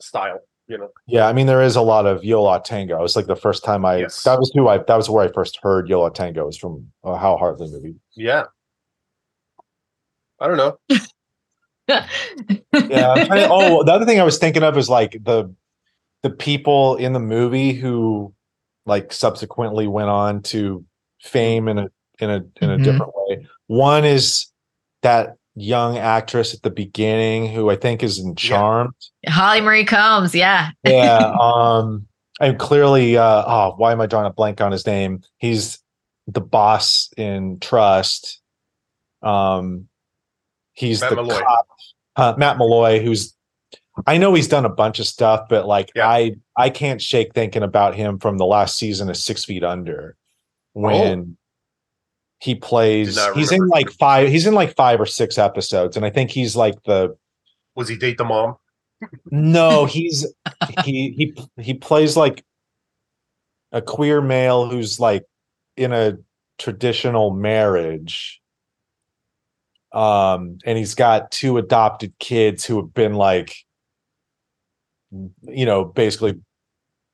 style, 0.00 0.40
you 0.68 0.78
know. 0.78 0.88
Yeah, 1.06 1.26
I 1.26 1.32
mean 1.32 1.46
there 1.46 1.62
is 1.62 1.76
a 1.76 1.82
lot 1.82 2.06
of 2.06 2.24
Yo 2.24 2.42
La 2.42 2.58
Tengo. 2.58 2.98
It 2.98 3.02
was 3.02 3.16
like 3.16 3.26
the 3.26 3.36
first 3.36 3.64
time 3.64 3.84
I 3.84 3.98
Yes. 3.98 4.22
that 4.24 4.38
was 4.38 4.50
who 4.54 4.68
I 4.68 4.78
that 4.78 4.96
was 4.96 5.10
where 5.10 5.26
I 5.28 5.32
first 5.32 5.58
heard 5.62 5.88
Yo 5.88 6.00
La 6.00 6.08
Tengo 6.10 6.46
was 6.46 6.56
from 6.56 6.86
a 7.04 7.16
Hal 7.18 7.36
Hartley 7.36 7.68
movie. 7.70 7.96
Yeah. 8.14 8.44
I 10.40 10.48
don't 10.48 10.56
know. 10.56 10.78
Yeah. 11.88 12.06
I'm 12.72 13.28
to- 13.28 13.48
oh, 13.50 13.82
the 13.84 13.92
other 13.92 14.06
thing 14.06 14.20
I 14.20 14.24
was 14.24 14.38
thinking 14.38 14.62
of 14.62 14.78
is 14.78 14.88
like 14.88 15.12
the 15.24 15.52
the 16.22 16.30
people 16.30 16.96
in 16.96 17.12
the 17.12 17.18
movie 17.20 17.72
who 17.72 18.32
like 18.86 19.12
subsequently 19.12 19.86
went 19.88 20.08
on 20.08 20.42
to 20.42 20.84
fame 21.20 21.68
in 21.68 21.78
a 21.78 21.88
in 22.20 22.30
a 22.30 22.36
in 22.60 22.70
a 22.70 22.78
Mhm. 22.78 22.84
different 22.84 23.12
way. 23.16 23.46
One 23.66 24.04
is 24.04 24.46
that 25.02 25.36
young 25.54 25.98
actress 25.98 26.54
at 26.54 26.62
the 26.62 26.70
beginning 26.70 27.46
who 27.52 27.70
I 27.70 27.76
think 27.76 28.02
is 28.02 28.18
in 28.18 28.34
Charmed. 28.34 28.94
Holly 29.28 29.60
Marie 29.60 29.84
Combs, 29.84 30.34
yeah. 30.34 30.70
Yeah. 30.84 31.18
um 31.40 32.06
and 32.40 32.58
clearly 32.58 33.16
uh 33.18 33.44
oh 33.46 33.74
why 33.76 33.92
am 33.92 34.00
I 34.00 34.06
drawing 34.06 34.26
a 34.26 34.32
blank 34.32 34.60
on 34.60 34.72
his 34.72 34.86
name? 34.86 35.22
He's 35.38 35.78
the 36.26 36.40
boss 36.40 37.10
in 37.16 37.58
Trust. 37.60 38.40
Um 39.22 39.88
he's 40.72 41.00
Matt 41.02 41.10
the 41.10 41.16
Malloy. 41.16 41.38
cop 41.40 41.66
uh, 42.16 42.34
Matt 42.38 42.58
Malloy, 42.58 43.02
who's 43.02 43.34
I 44.06 44.16
know 44.16 44.32
he's 44.32 44.48
done 44.48 44.64
a 44.64 44.70
bunch 44.70 45.00
of 45.00 45.06
stuff, 45.06 45.48
but 45.50 45.66
like 45.66 45.90
Yeah. 45.94 46.08
I 46.08 46.36
I 46.56 46.70
can't 46.70 47.00
shake 47.02 47.34
thinking 47.34 47.62
about 47.62 47.94
him 47.94 48.18
from 48.18 48.38
the 48.38 48.46
last 48.46 48.76
season 48.78 49.10
of 49.10 49.18
Six 49.18 49.44
Feet 49.44 49.62
Under 49.64 50.16
when 50.72 51.36
he 52.42 52.56
plays 52.56 53.16
he's 53.36 53.52
in 53.52 53.68
like 53.68 53.88
five 53.88 54.28
he's 54.28 54.48
in 54.48 54.54
like 54.54 54.74
five 54.74 55.00
or 55.00 55.06
six 55.06 55.38
episodes, 55.38 55.96
and 55.96 56.04
I 56.04 56.10
think 56.10 56.32
he's 56.32 56.56
like 56.56 56.74
the 56.82 57.16
Was 57.76 57.88
he 57.88 57.96
date 57.96 58.18
the 58.18 58.24
mom? 58.24 58.56
no, 59.30 59.84
he's 59.84 60.26
he 60.84 61.10
he 61.10 61.34
he 61.60 61.74
plays 61.74 62.16
like 62.16 62.44
a 63.70 63.80
queer 63.80 64.20
male 64.20 64.68
who's 64.68 64.98
like 64.98 65.24
in 65.76 65.92
a 65.92 66.18
traditional 66.58 67.30
marriage. 67.30 68.40
Um, 69.92 70.58
and 70.64 70.76
he's 70.76 70.96
got 70.96 71.30
two 71.30 71.58
adopted 71.58 72.18
kids 72.18 72.64
who 72.64 72.78
have 72.78 72.92
been 72.92 73.14
like, 73.14 73.54
you 75.42 75.66
know, 75.66 75.84
basically 75.84 76.40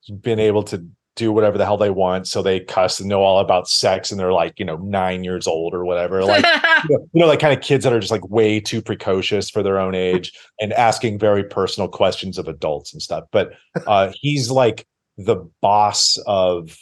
been 0.08 0.38
able 0.38 0.62
to 0.62 0.88
do 1.18 1.32
whatever 1.32 1.58
the 1.58 1.64
hell 1.64 1.76
they 1.76 1.90
want. 1.90 2.28
So 2.28 2.42
they 2.42 2.60
cuss 2.60 3.00
and 3.00 3.08
know 3.08 3.22
all 3.22 3.40
about 3.40 3.68
sex, 3.68 4.10
and 4.10 4.18
they're 4.20 4.32
like, 4.32 4.58
you 4.58 4.64
know, 4.64 4.76
nine 4.76 5.24
years 5.24 5.46
old 5.48 5.74
or 5.74 5.84
whatever. 5.84 6.24
Like 6.24 6.44
you 6.88 6.96
know, 6.96 7.08
you 7.12 7.20
know, 7.20 7.26
like 7.26 7.40
kind 7.40 7.52
of 7.52 7.62
kids 7.62 7.82
that 7.84 7.92
are 7.92 7.98
just 8.00 8.12
like 8.12 8.26
way 8.30 8.60
too 8.60 8.80
precocious 8.80 9.50
for 9.50 9.62
their 9.62 9.78
own 9.80 9.94
age 9.94 10.32
and 10.60 10.72
asking 10.72 11.18
very 11.18 11.42
personal 11.44 11.88
questions 11.88 12.38
of 12.38 12.46
adults 12.46 12.92
and 12.92 13.02
stuff. 13.02 13.24
But 13.32 13.52
uh, 13.86 14.12
he's 14.14 14.50
like 14.50 14.86
the 15.18 15.36
boss 15.60 16.16
of 16.26 16.76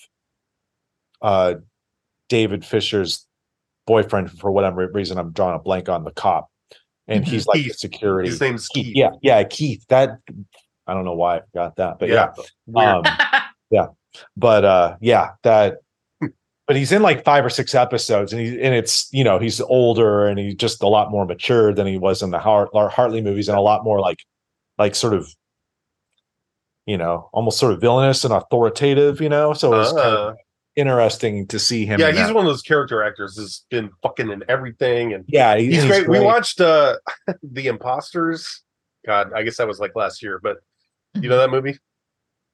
uh, 1.22 1.54
David 2.28 2.64
Fisher's 2.64 3.26
boyfriend 3.86 4.30
for 4.38 4.50
whatever 4.52 4.86
reason. 4.92 5.16
I'm 5.18 5.32
drawing 5.32 5.56
a 5.56 5.58
blank 5.62 5.88
on 5.88 6.04
the 6.04 6.10
cop, 6.10 6.50
and 7.08 7.24
Mhm. 7.24 7.28
he's 7.28 7.46
like 7.46 7.56
the 7.56 7.64
Keith. 7.64 7.76
security. 7.78 8.28
His 8.28 8.40
name's 8.40 8.68
Keith. 8.68 8.86
Keith. 8.86 8.96
Yeah, 8.96 9.10
yeah, 9.22 9.42
Keith. 9.44 9.84
That 9.88 10.18
I 10.86 10.94
don't 10.94 11.04
know 11.04 11.14
why 11.14 11.38
I 11.38 11.40
got 11.54 11.76
that, 11.76 11.98
but 11.98 12.08
yeah. 12.10 12.32
yeah. 13.70 13.80
Um, 13.80 13.96
but 14.36 14.64
uh 14.64 14.96
yeah 15.00 15.30
that 15.42 15.78
but 16.66 16.76
he's 16.76 16.90
in 16.92 17.02
like 17.02 17.24
five 17.24 17.44
or 17.44 17.50
six 17.50 17.74
episodes 17.74 18.32
and 18.32 18.40
he 18.42 18.48
and 18.60 18.74
it's 18.74 19.08
you 19.12 19.22
know 19.24 19.38
he's 19.38 19.60
older 19.60 20.26
and 20.26 20.38
he's 20.38 20.54
just 20.56 20.82
a 20.82 20.88
lot 20.88 21.10
more 21.10 21.24
mature 21.24 21.72
than 21.72 21.86
he 21.86 21.96
was 21.98 22.22
in 22.22 22.30
the 22.30 22.38
Hart, 22.38 22.70
hartley 22.74 23.20
movies 23.20 23.48
and 23.48 23.56
a 23.56 23.60
lot 23.60 23.84
more 23.84 24.00
like 24.00 24.18
like 24.78 24.94
sort 24.94 25.14
of 25.14 25.28
you 26.86 26.96
know 26.98 27.28
almost 27.32 27.58
sort 27.58 27.72
of 27.72 27.80
villainous 27.80 28.24
and 28.24 28.32
authoritative 28.34 29.20
you 29.20 29.28
know 29.28 29.52
so 29.52 29.80
it's 29.80 29.92
kind 29.92 30.00
Uh, 30.00 30.28
of 30.30 30.36
interesting 30.76 31.46
to 31.46 31.58
see 31.58 31.86
him 31.86 31.98
yeah, 31.98 32.08
he's 32.08 32.26
that. 32.26 32.34
one 32.34 32.44
of 32.44 32.50
those 32.50 32.60
character 32.62 33.02
actors 33.02 33.36
who's 33.38 33.64
been 33.70 33.90
fucking 34.02 34.30
in 34.30 34.44
everything 34.48 35.14
and 35.14 35.24
yeah 35.26 35.56
he- 35.56 35.66
he's, 35.66 35.76
he's 35.82 35.86
great. 35.86 36.08
We 36.08 36.20
watched 36.20 36.60
uh 36.60 36.96
The 37.42 37.68
Imposters. 37.68 38.62
God, 39.06 39.32
I 39.34 39.42
guess 39.44 39.56
that 39.58 39.66
was 39.68 39.78
like 39.78 39.94
last 39.96 40.20
year, 40.22 40.38
but 40.42 40.58
you 41.14 41.28
know 41.30 41.38
that 41.38 41.48
movie? 41.50 41.78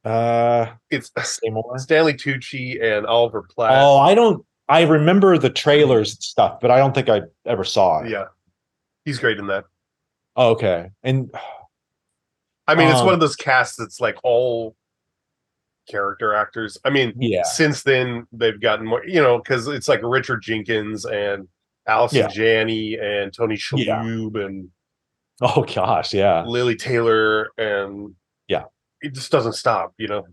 Uh 0.04 0.66
It's 0.90 1.10
say 1.22 1.50
more 1.50 1.78
Stanley 1.78 2.14
Tucci 2.14 2.82
and 2.82 3.06
Oliver 3.06 3.42
Platt. 3.42 3.72
oh 3.82 3.98
i 3.98 4.14
don't 4.14 4.44
i 4.68 4.82
remember 4.82 5.38
the 5.38 5.50
trailers 5.50 6.12
and 6.14 6.22
stuff 6.22 6.58
but 6.60 6.70
i 6.70 6.78
don't 6.78 6.94
think 6.94 7.08
i 7.08 7.22
ever 7.46 7.64
saw 7.64 8.00
it 8.02 8.10
yeah. 8.10 8.24
He's 9.04 9.18
great 9.18 9.38
in 9.38 9.46
that. 9.48 9.64
oh, 10.36 10.50
okay 10.50 10.90
and 11.02 11.30
I 12.68 12.76
mean, 12.76 12.88
it's 12.88 13.00
Um, 13.00 13.06
one 13.06 13.14
of 13.14 13.20
those 13.20 13.34
casts 13.36 13.76
that's 13.76 14.00
like 14.00 14.16
all 14.22 14.76
character 15.90 16.32
actors. 16.32 16.78
I 16.84 16.90
mean, 16.90 17.12
yeah 17.18 17.42
since 17.42 17.82
then 17.82 18.26
they've 18.32 18.60
gotten 18.60 18.86
more, 18.86 19.04
you 19.04 19.20
know, 19.20 19.38
because 19.38 19.66
it's 19.66 19.88
like 19.88 20.00
Richard 20.04 20.42
Jenkins 20.42 21.04
and 21.04 21.48
Allison 21.88 22.18
Yeah. 22.20 22.28
Janney 22.28 22.96
and 22.98 23.32
Tony 23.32 23.58
Yeah. 23.74 24.02
Shalhoub 24.04 24.44
and 24.46 24.68
oh 25.40 25.64
gosh 25.64 26.14
yeah 26.14 26.44
Lili 26.46 26.76
Taylor 26.76 27.50
and 27.58 28.08
Yeah. 28.08 28.14
It 29.02 29.14
just 29.14 29.30
doesn't 29.32 29.54
stop, 29.54 29.94
you 29.98 30.08
know. 30.08 30.26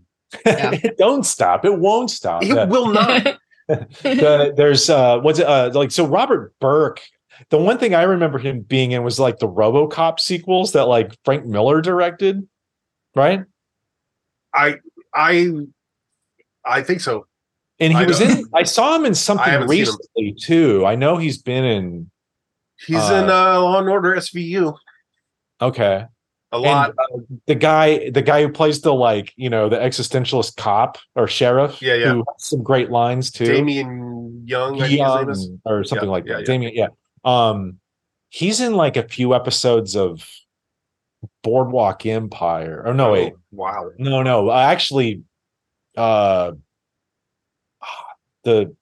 Yeah. 0.46 0.70
it 0.82 0.96
don't 0.98 1.24
stop. 1.24 1.64
It 1.64 1.78
won't 1.78 2.10
stop. 2.10 2.42
It 2.44 2.54
The- 2.54 2.66
will 2.66 2.88
not. 2.92 3.38
the- 3.68 4.52
there's 4.56 4.88
uh 4.90 5.18
what's 5.20 5.38
it 5.38 5.46
uh 5.46 5.70
like 5.74 5.90
so 5.90 6.06
Robert 6.06 6.54
Burke. 6.60 7.00
The 7.48 7.58
one 7.58 7.78
thing 7.78 7.94
I 7.94 8.02
remember 8.02 8.38
him 8.38 8.60
being 8.60 8.92
in 8.92 9.02
was 9.02 9.18
like 9.18 9.38
the 9.38 9.48
RoboCop 9.48 10.20
sequels 10.20 10.72
that 10.72 10.84
like 10.86 11.16
Frank 11.24 11.46
Miller 11.46 11.80
directed, 11.80 12.46
right? 13.16 13.44
I 14.54 14.76
I 15.14 15.50
I 16.64 16.82
think 16.82 17.00
so. 17.00 17.26
And 17.78 17.92
he 17.94 17.98
I 17.98 18.04
was 18.04 18.20
know. 18.20 18.26
in. 18.26 18.44
I 18.54 18.64
saw 18.64 18.94
him 18.94 19.06
in 19.06 19.14
something 19.14 19.46
haven't 19.46 19.68
seen 19.68 19.78
him. 19.78 19.86
recently 19.86 20.34
too. 20.38 20.84
I 20.84 20.96
know 20.96 21.16
he's 21.16 21.38
been 21.40 21.64
in. 21.64 22.10
He's 22.86 22.98
Uh, 22.98 23.22
in 23.24 23.30
uh, 23.30 23.60
Law 23.60 23.78
and 23.78 23.88
Order 23.88 24.16
SVU 24.16 24.76
Okay, 25.62 26.04
a 26.52 26.58
lot. 26.58 26.94
The 27.46 27.54
guy, 27.54 28.10
the 28.10 28.22
guy 28.22 28.42
who 28.42 28.48
plays 28.50 28.80
the 28.80 28.92
like, 28.92 29.32
you 29.36 29.48
know, 29.50 29.68
the 29.68 29.76
existentialist 29.76 30.56
cop 30.56 30.98
or 31.14 31.28
sheriff, 31.28 31.80
Yeah, 31.80 31.94
yeah. 31.94 32.12
who 32.12 32.18
has 32.18 32.44
some 32.44 32.62
great 32.62 32.90
lines 32.90 33.30
too. 33.30 33.44
Damian 33.46 34.42
Young, 34.46 34.80
I 34.82 34.88
think 34.88 35.00
his 35.00 35.14
name 35.16 35.28
is. 35.30 35.46
Young 35.46 35.60
or 35.64 35.84
something 35.84 36.08
Yeah, 36.08 36.12
like 36.12 36.24
that. 36.26 36.40
yeah. 36.40 36.44
Damien, 36.46 36.72
yeah. 36.74 36.88
Um, 37.24 37.78
he's 38.30 38.60
in 38.60 38.74
like 38.74 38.96
a 38.96 39.06
few 39.06 39.34
episodes 39.34 39.94
of 39.96 40.26
Boardwalk 41.42 42.04
Empire. 42.06 42.82
Oh 42.86 42.92
no, 42.92 43.12
wait, 43.12 43.32
Oh, 43.34 43.38
wow. 43.52 43.90
no, 43.98 44.22
no. 44.22 44.48
I 44.50 44.72
actually, 44.72 45.22
uh, 45.96 46.52
the 48.44 48.74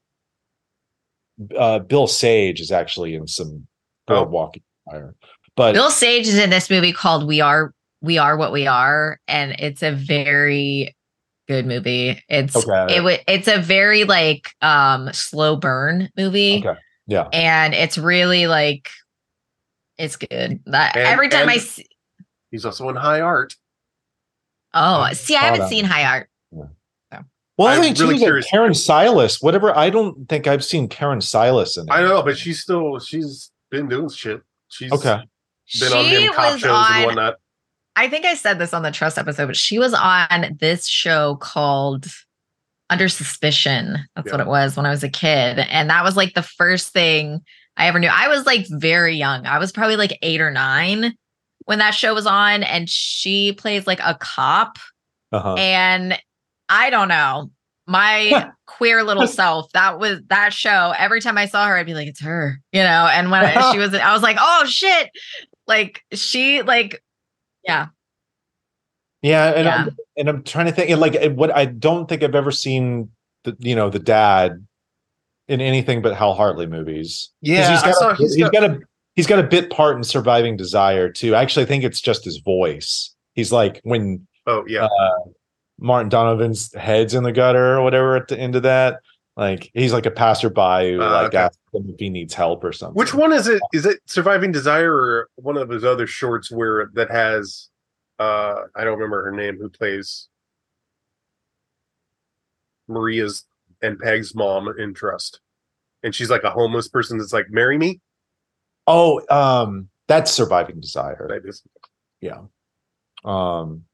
uh, 1.57 1.81
Bill 1.81 2.07
Sage 2.07 2.61
is 2.61 2.73
actually 2.73 3.15
in 3.15 3.27
some 3.27 3.67
Oh. 4.11 4.15
Boardwalk 4.25 4.57
Empire, 4.87 5.15
but 5.59 5.75
Bill 5.75 5.91
Sage 5.91 6.27
is 6.27 6.39
in 6.39 6.49
this 6.51 6.71
movie 6.71 6.93
called 6.93 7.27
We 7.27 7.41
Are 7.43 7.75
We 8.01 8.17
Are 8.17 8.37
What 8.39 8.53
We 8.53 8.67
Are, 8.67 9.21
and 9.29 9.53
it's 9.59 9.83
a 9.83 9.93
very 9.93 10.97
good 11.49 11.67
movie. 11.67 12.23
It's 12.29 12.57
Okay. 12.57 12.97
it 12.97 13.05
wa- 13.05 13.17
it's 13.27 13.49
a 13.49 13.59
very 13.59 14.05
like 14.05 14.51
um 14.63 15.13
slow 15.13 15.57
burn 15.57 16.09
movie, 16.17 16.63
okay, 16.67 16.79
yeah, 17.07 17.29
and 17.33 17.75
it's 17.75 17.99
really 17.99 18.47
like 18.47 18.89
it's 19.99 20.17
good. 20.17 20.61
That 20.67 20.97
And- 20.97 21.07
every 21.07 21.29
time 21.29 21.49
I 21.51 21.59
see, 21.59 21.87
He's 22.51 22.65
also 22.65 22.89
in 22.89 22.97
High 22.97 23.21
Art. 23.21 23.55
oh 24.75 25.13
see, 25.13 25.37
I 25.37 25.41
haven't 25.41 25.61
that 25.61 25.69
seen. 25.69 25.85
High 25.85 26.05
Art. 26.05 26.29
Well, 27.57 27.67
I 27.67 27.75
I'm 27.75 27.83
think 27.83 27.99
really 27.99 28.19
too, 28.21 28.35
like. 28.37 28.45
Karen 28.47 28.73
Sillas, 28.73 29.43
whatever. 29.43 29.77
I 29.77 29.91
don't 29.91 30.29
think 30.29 30.47
I've 30.47 30.65
seen 30.65 30.87
Karen 30.89 31.19
Sillas 31.21 31.77
in 31.77 31.83
it. 31.89 31.91
I 31.91 32.03
know, 32.03 32.23
but 32.23 32.39
she's 32.39 32.61
still 32.63 33.01
she's 33.01 33.51
been 33.69 33.89
doing 33.89 34.09
shit. 34.11 34.41
She's 34.69 34.93
Okay. 34.93 35.19
Been 35.81 35.93
on 35.93 36.05
She 36.05 36.11
them 36.27 36.33
cop 36.35 36.53
was 36.53 36.61
shows 36.61 36.71
on. 36.71 36.93
and 36.97 37.07
whatnot. 37.07 37.35
I 37.97 38.09
think 38.09 38.25
I 38.25 38.35
said 38.35 38.59
this 38.59 38.73
on 38.73 38.83
the 38.83 38.91
Trust 38.93 39.19
episode, 39.19 39.47
but 39.47 39.57
she 39.57 39.79
was 39.79 39.93
on 39.93 40.57
this 40.61 40.87
show 40.87 41.37
called 41.37 42.07
Under 42.91 43.09
Suspicion. 43.09 43.99
That's 44.15 44.27
Yeah. 44.27 44.33
what 44.35 44.41
it 44.41 44.47
was 44.47 44.77
when 44.77 44.87
I 44.87 44.91
was 44.91 45.03
a 45.03 45.09
kid. 45.09 45.59
And 45.59 45.91
that 45.91 46.05
was 46.05 46.17
like 46.17 46.35
the 46.35 46.43
first 46.43 46.93
thing 46.93 47.41
I 47.77 47.89
ever 47.89 47.99
knew. 47.99 48.09
I 48.13 48.29
was 48.29 48.47
like 48.47 48.67
very 48.69 49.17
young. 49.17 49.47
I 49.47 49.59
was 49.59 49.73
probably 49.73 49.97
like 49.97 50.17
eight 50.23 50.41
or 50.41 50.51
nine 50.51 51.15
when 51.65 51.79
that 51.81 51.91
show 51.95 52.15
was 52.15 52.27
on. 52.27 52.63
And 52.63 52.89
she 52.89 53.53
plays 53.53 53.87
like 53.87 54.01
a 54.01 54.17
cop. 54.21 54.79
Uh-huh. 55.33 55.55
And 55.55 56.17
I 56.69 56.91
don't 56.91 57.09
know. 57.09 57.51
My 57.87 58.51
queer 58.67 59.03
little 59.03 59.27
self, 59.27 59.73
that 59.73 59.99
was 59.99 60.21
that 60.29 60.53
show. 60.53 60.93
Every 60.99 61.21
time 61.23 61.39
I 61.39 61.47
saw 61.47 61.67
her, 61.67 61.77
I'd 61.77 61.87
be 61.87 61.95
like, 61.95 62.07
it's 62.09 62.21
her, 62.21 62.61
you 62.71 62.83
know. 62.83 63.09
And 63.11 63.31
when 63.31 63.45
I- 63.45 63.73
she 63.73 63.79
was, 63.81 63.93
I 63.95 64.13
was 64.13 64.23
like, 64.23 64.37
oh 64.39 64.67
shit. 64.67 65.09
Like 65.69 66.03
she, 66.13 66.63
like, 66.63 67.03
yeah. 67.63 67.89
Yeah, 69.23 69.49
and 69.51 69.65
Yeah. 69.67 69.75
I'm 69.85 69.97
and 70.17 70.29
I'm 70.29 70.43
trying 70.43 70.67
to 70.67 70.73
think 70.73 70.97
like 70.99 71.33
what 71.35 71.55
I 71.55 71.67
don't 71.67 72.09
think 72.09 72.23
I've 72.23 72.35
ever 72.35 72.51
seen 72.51 73.11
the 73.45 73.57
you 73.61 73.77
know 73.77 73.91
the 73.91 73.99
dad 73.99 74.67
in 75.49 75.61
anything 75.61 76.03
but 76.03 76.15
Hal 76.17 76.35
Hartley 76.35 76.67
movies. 76.67 77.31
Yeah, 77.43 77.71
he's 77.71 77.83
I 77.83 77.87
got, 77.91 77.95
saw 77.97 78.11
a, 78.11 78.15
he's 78.17 78.35
he's 78.35 78.45
got- 78.45 78.53
got 78.53 78.65
a 78.65 78.81
he's 79.15 79.27
got 79.27 79.39
a 79.41 79.43
bit 79.45 79.71
part 79.71 79.97
in 79.97 80.05
Surviving 80.05 80.57
Desire 80.57 81.11
too. 81.11 81.35
I 81.35 81.43
actually 81.43 81.67
think 81.67 81.85
it's 81.85 82.01
just 82.01 82.25
his 82.25 82.39
voice. 82.39 83.15
He's 83.35 83.53
like 83.53 83.81
when 83.85 84.27
Oh 84.47 84.65
yeah. 84.67 84.85
uh, 84.87 85.19
Martin 85.81 86.09
Donovan's 86.09 86.73
head's 86.75 87.15
in 87.15 87.23
the 87.23 87.33
gutter 87.33 87.77
or 87.77 87.83
whatever 87.83 88.17
at 88.17 88.29
the 88.29 88.39
end 88.39 88.57
of 88.57 88.63
that. 88.63 89.01
Like 89.39 89.71
he's 89.73 89.93
like 89.93 90.05
a 90.05 90.11
passerby 90.11 90.95
who 90.95 91.01
Uh, 91.01 91.13
like 91.13 91.27
okay. 91.29 91.39
asks 91.39 91.57
him 91.73 91.89
if 91.89 92.01
he 92.01 92.11
needs 92.11 92.35
help 92.35 92.65
or 92.65 92.73
something. 92.73 92.97
Which 92.97 93.15
one 93.15 93.33
is 93.33 93.47
it? 93.47 93.63
Is 93.73 93.87
it 93.87 94.01
Surviving 94.05 94.51
Desire 94.51 94.93
or 94.93 95.29
one 95.37 95.57
of 95.57 95.69
his 95.69 95.85
other 95.85 96.09
shorts 96.09 96.51
where 96.51 96.91
that 96.95 97.09
has 97.09 97.69
uh 98.19 98.63
I 98.75 98.83
don't 98.83 98.99
remember 98.99 99.25
her 99.25 99.31
name 99.31 99.57
who 99.57 99.69
plays 99.69 100.29
Maria's 102.89 103.45
and 103.81 103.97
Peg's 104.01 104.35
mom 104.35 104.75
in 104.77 104.93
Trust. 104.93 105.41
And 106.03 106.13
she's 106.13 106.31
like 106.31 106.43
a 106.43 106.51
homeless 106.51 106.89
person 106.89 107.19
that's 107.19 107.33
like, 107.33 107.49
marry 107.49 107.79
me? 107.79 108.01
Oh, 108.89 109.21
um, 109.31 109.89
that's 110.09 110.33
Surviving 110.33 110.81
Desire. 110.81 111.29
That 111.29 111.49
is 111.49 111.63
Yeah. 112.21 112.41
Um. 113.25 113.85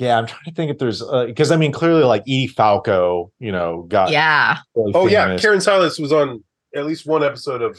Yeah, 0.00 0.16
I'm 0.18 0.26
trying 0.26 0.44
to 0.46 0.52
think 0.52 0.70
if 0.70 0.78
there's 0.78 1.02
because 1.26 1.50
I 1.52 1.56
mean 1.56 1.72
clearly 1.72 2.04
like 2.04 2.22
Edie 2.22 2.46
Falco, 2.46 3.30
you 3.38 3.52
know, 3.52 3.82
got 3.82 4.10
Yeah. 4.10 4.56
really 4.74 4.92
Oh 4.94 5.06
yeah, 5.06 5.26
famous. 5.26 5.42
Karen 5.42 5.58
Sillas 5.58 6.00
was 6.00 6.10
on 6.12 6.42
at 6.74 6.86
least 6.86 7.06
one 7.06 7.22
episode 7.22 7.60
of 7.60 7.78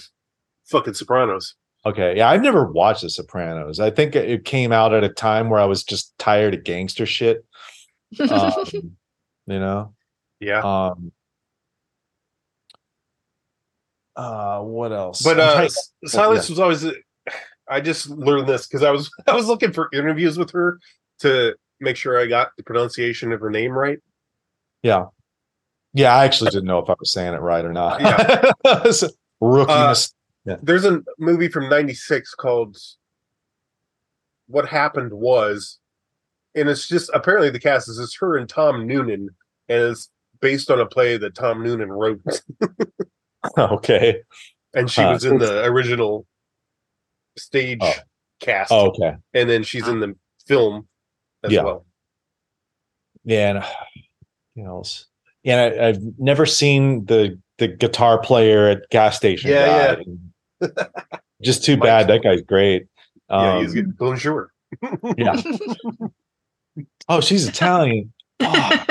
fucking 0.69 0.93
Sopranos. 0.93 1.56
Okay, 1.84 2.15
yeah, 2.15 2.30
I've 2.30 2.43
never 2.43 2.72
watched 2.72 3.02
The 3.02 3.10
Sopranos. 3.10 3.80
I 3.80 3.89
think 3.89 4.15
it 4.15 4.45
came 4.45 4.72
out 4.72 4.93
at 4.93 5.03
a 5.03 5.10
time 5.10 5.49
where 5.49 5.60
I 5.60 5.65
was 5.65 5.84
just 5.84 6.15
tired 6.19 6.53
of 6.53 6.64
gangster 6.64 7.07
shit. 7.07 7.43
Um, 8.19 8.53
you 8.72 8.91
know, 9.60 9.95
Yeah. 10.39 10.60
um, 10.60 11.11
uh, 14.15 14.60
what 14.61 14.91
else? 14.91 15.23
But 15.23 15.39
I'm 15.39 15.48
uh 15.49 15.53
trying- 15.53 15.65
S- 15.65 15.91
Sillas 16.06 16.49
was 16.49 16.60
always 16.60 16.85
I 17.68 17.80
just 17.81 18.10
learned 18.10 18.48
this 18.48 18.68
because 18.68 18.84
I 18.84 18.91
was 18.91 19.10
I 19.27 19.34
was 19.34 19.48
looking 19.48 19.73
for 19.73 19.89
interviews 19.93 20.38
with 20.38 20.52
her 20.52 20.77
to 21.22 21.56
make 21.82 21.98
sure 21.98 22.18
I 22.20 22.28
got 22.28 22.52
the 22.56 22.64
pronunciation 22.64 23.32
of 23.34 23.41
her 23.41 23.49
name 23.49 23.72
right. 23.74 23.99
yeah, 24.84 25.06
yeah, 25.94 26.16
I 26.16 26.24
actually 26.26 26.52
didn't 26.52 26.66
know 26.68 26.80
if 26.80 26.90
I 26.90 26.95
was 26.99 27.12
saying 27.12 27.34
it 27.34 27.41
right 27.41 27.66
or 27.66 27.74
not. 27.74 27.99
Yeah. 28.02 28.52
Rookie 29.41 29.72
Uh, 29.72 29.90
mis- 29.90 30.14
There's 30.64 30.86
a 30.86 31.02
movie 31.20 31.49
from 31.49 31.68
'96 31.68 32.36
called 32.36 32.78
"What 34.48 34.68
Happened 34.70 35.12
Was," 35.12 35.80
and 36.56 36.70
it's 36.70 36.88
just 36.88 37.10
apparently 37.14 37.49
the 37.49 37.60
cast 37.60 37.90
is 37.90 37.98
just 37.98 38.18
her 38.20 38.38
and 38.38 38.48
Tom 38.48 38.86
Noonan, 38.88 39.30
and 39.70 39.82
it's 39.91 40.10
based 40.40 40.70
on 40.72 40.80
a 40.80 40.86
play 40.86 41.18
that 41.18 41.36
Tom 41.36 41.64
Noonan 41.64 41.91
wrote, 41.91 42.22
okay. 43.58 44.22
and 44.74 44.90
she 44.90 45.02
Huh. 45.02 45.12
was 45.14 45.26
in 45.26 45.38
the 45.40 45.64
original 45.66 46.26
stage 47.38 47.80
Oh. 47.82 47.94
cast, 48.40 48.72
Oh, 48.72 48.88
okay. 48.90 49.16
and 49.34 49.49
then 49.49 49.64
she's 49.64 49.88
in 49.88 49.99
the 49.99 50.16
film 50.48 50.88
as 51.43 51.51
Yeah. 51.51 51.63
well. 51.63 51.85
Yeah, 53.23 53.49
and 53.55 53.63
you 54.55 54.63
know, 54.63 54.77
else? 54.77 55.05
yeah, 55.43 55.57
I, 55.63 55.88
I've 55.89 56.01
never 56.19 56.45
seen 56.45 57.05
the 57.05 57.39
the 57.57 57.68
guitar 57.68 58.19
player 58.19 58.68
at 58.69 58.89
gas 58.89 59.15
station. 59.18 59.51
Yeah, 59.51 59.97
yeah. 60.61 60.68
Just 61.43 61.63
too 61.63 61.77
bad. 61.77 62.07
That 62.07 62.23
guy's 62.23 62.41
great. 62.41 62.88
yeah, 63.30 63.55
Um, 63.57 63.63
he's 63.63 63.73
good. 63.73 63.95
Bonjour. 63.97 64.51
yeah. 65.18 65.39
oh, 67.09 67.22
she's 67.22 67.47
Italian. 67.47 68.11
Oh, 68.39 68.85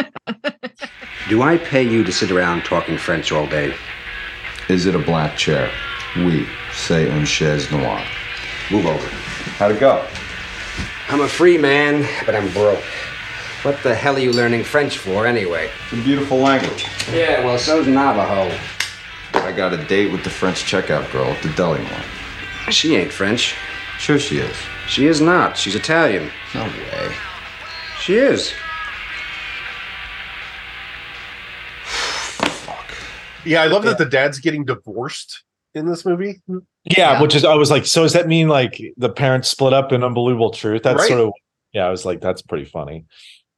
Do 1.28 1.43
I 1.43 1.59
pay 1.59 1.82
you 1.82 2.05
to 2.05 2.12
sit 2.12 2.31
around 2.31 2.62
talking 2.64 2.97
French 2.98 3.32
all 3.32 3.47
day? 3.47 3.74
Is 4.68 4.86
it 4.86 4.94
a 4.94 4.98
black 5.01 5.36
chair? 5.36 5.70
Oui, 6.16 6.47
c'est 6.72 7.09
un 7.10 7.24
chaise 7.24 7.70
noire. 7.72 8.05
Move 8.70 8.86
over. 8.86 9.09
How'd 9.59 9.72
it 9.72 9.81
go? 9.81 10.05
I'm 11.11 11.23
a 11.23 11.28
free 11.28 11.59
man, 11.59 12.09
but 12.24 12.37
I'm 12.37 12.49
broke. 12.53 12.85
What 13.62 13.82
the 13.82 13.93
hell 13.93 14.15
are 14.15 14.20
you 14.20 14.31
learning 14.32 14.62
French 14.62 14.99
for 14.99 15.27
anyway? 15.27 15.69
It's 15.82 16.01
a 16.01 16.05
beautiful 16.05 16.39
language. 16.39 16.87
Yeah, 17.12 17.45
well, 17.45 17.59
so's 17.59 17.89
Navajo. 17.89 18.57
I 19.35 19.51
got 19.51 19.73
a 19.73 19.85
date 19.87 20.12
with 20.12 20.23
the 20.23 20.31
French 20.31 20.62
checkout 20.62 21.11
girl 21.11 21.27
at 21.27 21.43
the 21.43 21.49
deli 21.55 21.82
mart. 21.82 22.05
She 22.70 22.95
ain't 22.95 23.11
French. 23.11 23.57
Sure 23.99 24.20
she 24.20 24.39
is. 24.39 24.57
She 24.87 25.09
is 25.09 25.20
not. 25.20 25.57
She's 25.57 25.74
Italian. 25.74 26.31
No 26.55 26.62
way. 26.62 27.12
She 28.01 28.15
is. 28.15 28.53
Fuck. 31.82 32.95
Yeah, 33.45 33.62
I 33.62 33.66
love 33.66 33.82
that 33.82 33.99
the 33.99 34.05
dad's 34.05 34.39
getting 34.39 34.65
divorced 34.65 35.43
in 35.74 35.86
this 35.86 36.05
movie. 36.05 36.40
yeah, 36.48 36.59
Yeah. 36.84 37.22
which 37.22 37.34
is 37.34 37.44
I 37.44 37.55
was 37.55 37.70
like, 37.70 37.86
so 37.86 38.02
does 38.02 38.12
that 38.14 38.26
mean 38.28 38.48
like 38.48 38.80
the 38.97 39.09
parents 39.09 39.48
split 39.48 39.72
up 39.72 39.92
in 39.92 40.02
Unbelievable 40.02 40.51
Truth? 40.51 40.82
That's 40.82 40.98
Right. 41.01 41.09
sort 41.09 41.20
of 41.20 41.32
yeah. 41.72 41.86
I 41.86 41.90
was 41.90 42.05
like, 42.05 42.20
that's 42.20 42.42
pretty 42.42 42.64
funny. 42.64 43.05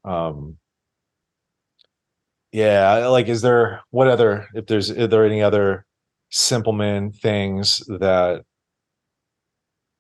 Um, 0.05 0.59
yeah, 2.53 3.07
like, 3.07 3.29
is 3.29 3.41
there 3.41 3.81
what 3.91 4.09
other 4.09 4.47
if 4.55 4.67
there's 4.67 4.91
are 4.91 5.07
there 5.07 5.25
any 5.25 5.43
other 5.43 5.87
Simple 6.31 6.73
Men 6.73 7.13
things 7.13 7.79
that 7.89 8.43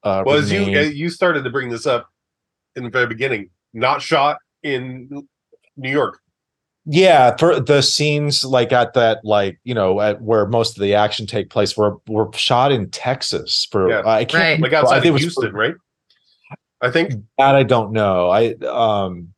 uh, 0.02 0.22
Was 0.26 0.50
you 0.50 0.60
remain? 0.60 0.76
uh, 0.76 0.80
you 0.80 1.08
started 1.10 1.44
to 1.44 1.50
bring 1.50 1.68
this 1.68 1.86
up 1.86 2.08
in 2.76 2.84
the 2.84 2.90
very 2.90 3.06
beginning? 3.06 3.50
Not 3.74 4.02
shot 4.02 4.38
in 4.62 5.08
New 5.76 5.90
York. 5.90 6.20
Yeah, 6.84 7.36
for 7.36 7.60
the 7.60 7.80
scenes 7.80 8.44
like 8.44 8.72
at 8.72 8.94
that, 8.94 9.24
like 9.24 9.60
you 9.62 9.72
know, 9.74 10.00
at 10.00 10.20
where 10.20 10.46
most 10.46 10.76
of 10.76 10.82
the 10.82 10.94
action 10.94 11.26
take 11.26 11.48
place, 11.48 11.76
were 11.76 11.96
were 12.08 12.28
shot 12.34 12.72
in 12.72 12.90
Texas. 12.90 13.68
For 13.70 13.88
Yeah. 13.88 14.02
I 14.04 14.24
can't 14.24 14.42
Right. 14.42 14.60
like 14.60 14.72
I 14.72 14.78
outside 14.78 14.94
think 15.02 15.06
it 15.06 15.08
of 15.10 15.14
was 15.14 15.22
Houston, 15.22 15.52
right? 15.52 15.74
I 16.80 16.90
think 16.90 17.12
that 17.38 17.54
I 17.54 17.62
don't 17.62 17.92
know. 17.92 18.30
I 18.30 18.54
um, 18.66 19.32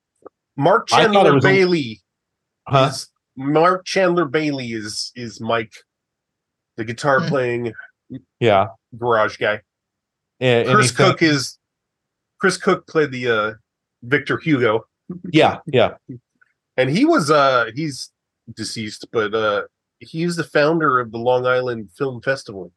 Mark 0.57 0.89
I 0.93 1.03
thought 1.05 1.11
it 1.11 1.13
Chandler 1.13 1.35
was 1.35 1.45
on- 1.45 1.51
Bailey 1.51 2.03
huh? 2.67 2.89
is 2.91 3.09
Mark 3.37 3.85
Chandler 3.85 4.25
Bailey 4.25 4.73
is 4.73 5.13
is 5.15 5.39
Mike, 5.41 5.75
the 6.79 6.85
guitar 6.85 7.21
Hmm. 7.21 7.29
playing 7.29 7.73
yeah. 8.41 8.69
garage 8.97 9.37
guy. 9.37 9.61
And, 10.41 10.67
and 10.67 10.75
Chris 10.77 10.87
he's 10.91 10.97
got- 10.97 11.11
Cook 11.13 11.23
is 11.23 11.59
Chris 12.41 12.57
Cook 12.57 12.87
played 12.87 13.11
the 13.13 13.29
uh 13.29 13.53
Victor 14.03 14.39
Hugo, 14.39 14.87
yeah, 15.31 15.59
yeah. 15.67 15.97
and 16.77 16.91
he 16.91 17.05
was 17.05 17.31
uh 17.31 17.67
he's 17.75 18.11
deceased, 18.55 19.07
but 19.13 19.35
uh 19.35 19.63
he's 19.99 20.37
the 20.37 20.45
founder 20.45 20.99
of 21.01 21.11
the 21.13 21.19
Long 21.19 21.47
Island 21.47 21.91
Film 21.97 22.21
Festival. 22.21 22.73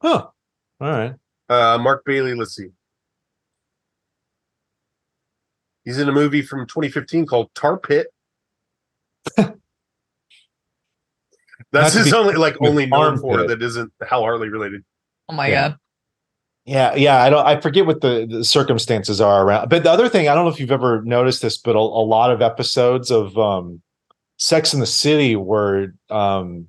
Huh. 0.00 0.26
All 0.80 0.88
right. 0.88 1.14
Uh 1.48 1.78
Mark 1.78 2.04
Bailey, 2.04 2.34
let's 2.34 2.54
see. 2.54 2.68
He's 5.84 5.98
in 5.98 6.08
a 6.08 6.12
movie 6.12 6.42
from 6.42 6.66
2015 6.66 7.26
called 7.26 7.50
Tar 7.54 7.78
Pit. 7.78 8.08
That's 11.72 11.94
his 11.94 12.06
be 12.06 12.12
only 12.14 12.34
like 12.34 12.56
only 12.60 12.86
known 12.86 13.18
for 13.18 13.40
Armpit. 13.40 13.48
that 13.60 13.64
isn't 13.64 13.92
Hal 14.08 14.22
Hartley 14.22 14.48
related. 14.48 14.82
Oh 15.28 15.34
my 15.34 15.48
Yeah. 15.48 15.68
god. 15.70 15.78
Yeah, 16.66 16.94
yeah. 16.94 17.22
I 17.22 17.30
don't. 17.30 17.44
I 17.46 17.60
forget 17.60 17.86
what 17.86 18.00
the, 18.00 18.26
the 18.30 18.44
circumstances 18.44 19.20
are 19.20 19.44
around. 19.44 19.68
But 19.70 19.82
the 19.82 19.90
other 19.90 20.08
thing, 20.08 20.28
I 20.28 20.34
don't 20.34 20.44
know 20.44 20.50
if 20.50 20.60
you've 20.60 20.70
ever 20.70 21.02
noticed 21.02 21.42
this, 21.42 21.56
but 21.58 21.74
a, 21.74 21.78
a 21.78 22.04
lot 22.04 22.30
of 22.30 22.42
episodes 22.42 23.10
of 23.10 23.36
um, 23.38 23.80
Sex 24.38 24.72
in 24.74 24.80
the 24.80 24.86
City 24.86 25.36
were 25.36 25.94
um, 26.10 26.68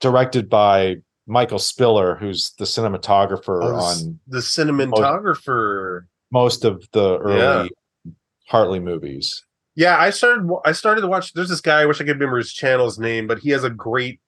directed 0.00 0.48
by 0.50 0.96
Michael 1.26 1.58
Spiller, 1.58 2.14
who's 2.16 2.52
the 2.58 2.64
cinematographer 2.66 3.62
Oh, 3.64 3.74
on 3.76 4.20
The 4.28 4.38
cinematographer. 4.38 6.02
most 6.30 6.64
of 6.64 6.86
the 6.92 7.18
early 7.18 7.38
Yeah. 7.38 8.12
Hartley 8.48 8.80
movies. 8.80 9.42
Yeah, 9.74 9.98
I 9.98 10.10
started. 10.10 10.46
I 10.66 10.72
started 10.72 11.00
to 11.00 11.08
watch. 11.08 11.32
There's 11.32 11.48
this 11.48 11.62
guy. 11.62 11.80
I 11.80 11.86
wish 11.86 11.96
I 12.00 12.04
could 12.04 12.16
remember 12.20 12.36
his 12.36 12.52
channel's 12.52 12.98
name, 12.98 13.26
but 13.26 13.38
he 13.38 13.48
has 13.50 13.64
a 13.64 13.70
great. 13.70 14.20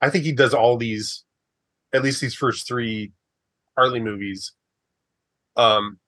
I 0.00 0.08
think 0.08 0.24
he 0.24 0.32
does 0.32 0.54
all 0.54 0.78
these, 0.78 1.24
at 1.92 2.02
least 2.02 2.22
these 2.22 2.34
first 2.34 2.66
three 2.66 3.12
Hartley 3.80 4.00
movies. 4.00 4.52
Um, 5.56 5.98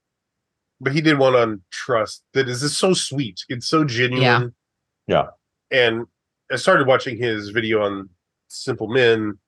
but 0.79 0.93
he 0.93 1.01
did 1.01 1.19
one 1.19 1.35
on 1.35 1.63
Trust 1.71 2.23
that 2.35 2.49
is 2.49 2.61
just 2.61 2.77
so 2.77 2.93
sweet. 2.93 3.41
It's 3.49 3.67
so 3.67 3.83
genuine. 3.83 4.55
Yeah. 5.07 5.29
And 5.71 6.05
I 6.51 6.57
started 6.57 6.87
watching 6.87 7.17
his 7.17 7.49
video 7.49 7.83
on 7.83 8.11
Simple 8.49 8.89
Men, 8.89 9.39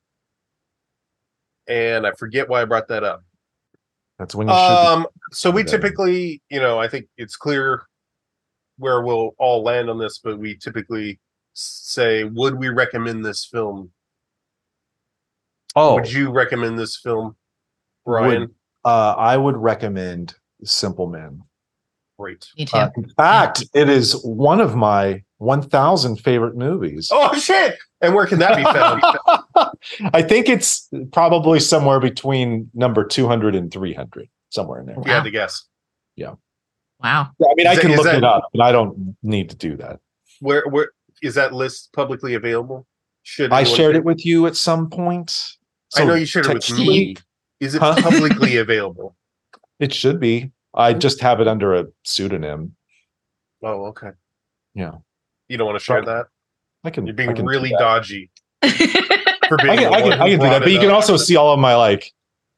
and 1.69 2.07
I 2.07 2.13
forget 2.13 2.49
why 2.49 2.63
I 2.63 2.65
brought 2.65 2.89
that 2.89 3.05
up. 3.05 3.23
That's 4.19 4.35
when 4.35 4.49
you 4.49 4.55
should. 4.55 4.59
Um, 4.59 5.07
so 5.33 5.51
we 5.51 5.65
typically, 5.65 6.41
you 6.49 6.61
know, 6.61 6.79
I 6.79 6.89
think 6.89 7.07
it's 7.19 7.37
clear 7.37 7.83
where 8.79 9.03
we'll 9.03 9.33
all 9.39 9.63
land 9.63 9.91
on 9.91 9.99
this, 9.99 10.19
but 10.19 10.39
we 10.39 10.57
typically 10.57 11.21
say, 11.53 12.25
would 12.25 12.55
we 12.55 12.69
recommend 12.71 13.23
this 13.23 13.45
film? 13.45 13.91
oh, 15.77 15.95
Would 15.97 16.11
you 16.11 16.31
recommend 16.31 16.79
this 16.79 16.97
film, 16.97 17.37
Brian? 18.05 18.41
Would- 18.43 18.55
uh, 18.85 19.15
I 19.17 19.37
would 19.37 19.57
recommend 19.57 20.35
Simple 20.63 21.07
Men. 21.07 21.43
Great. 22.19 22.47
Me 22.57 22.65
too. 22.67 22.77
Uh, 22.77 22.91
in 22.97 23.09
fact, 23.17 23.65
it 23.75 23.89
is 23.89 24.23
one 24.25 24.61
of 24.61 24.77
my 24.77 25.23
1000 25.39 26.17
favorite 26.17 26.57
movies. 26.57 27.09
Oh 27.13 27.35
shit! 27.37 27.77
And 28.03 28.15
where 28.15 28.27
can 28.27 28.39
that 28.39 28.57
be 28.57 28.63
found? 28.63 29.03
I 30.15 30.23
think 30.23 30.49
it's 30.49 30.89
probably 31.13 31.59
somewhere 31.61 31.99
between 31.99 32.71
number 32.75 33.05
200 33.05 33.55
and 33.55 33.73
300, 33.73 34.29
somewhere 34.51 34.81
in 34.81 34.87
there. 34.87 34.97
If 34.99 35.07
you 35.07 35.13
had 35.13 35.25
to 35.25 35.31
guess. 35.31 35.65
Yeah. 36.17 36.35
Wow. 37.03 37.31
Yeah, 37.41 37.47
I 37.51 37.55
mean, 37.57 37.67
I 37.67 37.73
Is 37.73 37.77
that- 37.77 37.83
can 37.83 37.91
is 37.91 37.97
look 37.97 38.07
that- 38.07 38.17
it 38.17 38.25
up, 38.25 38.49
but 38.53 38.63
I 38.63 38.71
don't 38.71 39.17
need 39.23 39.51
to 39.51 39.57
do 39.57 39.77
that. 39.79 39.99
Where 40.41 40.65
where 40.69 40.91
is 41.23 41.35
that 41.35 41.53
list 41.53 41.93
publicly 41.93 42.35
available? 42.35 42.87
Should 43.23 43.53
I 43.53 43.65
shared 43.65 43.95
think- 43.95 44.03
it 44.03 44.05
with 44.05 44.25
you 44.27 44.47
at 44.47 44.57
some 44.57 44.89
point. 44.91 45.57
I 45.97 46.05
know 46.05 46.15
you 46.15 46.27
shared 46.27 46.47
it 46.47 46.55
with 46.55 46.71
me. 46.79 47.17
Is 47.65 47.75
it 47.75 47.81
Huh? 47.81 47.97
publicly 48.03 48.57
available? 48.59 49.17
It 49.81 49.93
should 49.93 50.21
be. 50.21 50.53
I 50.75 50.91
mm-hmm. 50.91 51.01
just 51.01 51.21
have 51.21 51.41
it 51.41 51.49
under 51.49 51.75
a 51.75 51.87
pseudonym. 52.05 52.77
Oh, 53.63 53.87
okay. 53.87 54.11
Yeah. 54.75 54.93
You 55.49 55.57
don't 55.57 55.67
want 55.67 55.79
to 55.79 55.85
share 55.85 56.05
that? 56.05 56.27
I 56.85 56.91
can. 56.91 57.07
You're 57.07 57.15
being 57.15 57.35
can 57.35 57.47
really 57.47 57.71
dodgy. 57.79 58.31
For 58.63 59.61
I 59.61 59.63
being 59.63 59.79
can, 59.79 59.95
I 59.95 60.03
can, 60.03 60.13
I 60.13 60.31
can 60.31 60.41
do 60.41 60.49
that, 60.49 60.63
but 60.63 60.73
you 60.73 60.79
can 60.79 60.91
also 60.91 61.17
see 61.17 61.37
all 61.37 61.53
of 61.53 61.59
my 61.59 61.75
like 61.75 62.13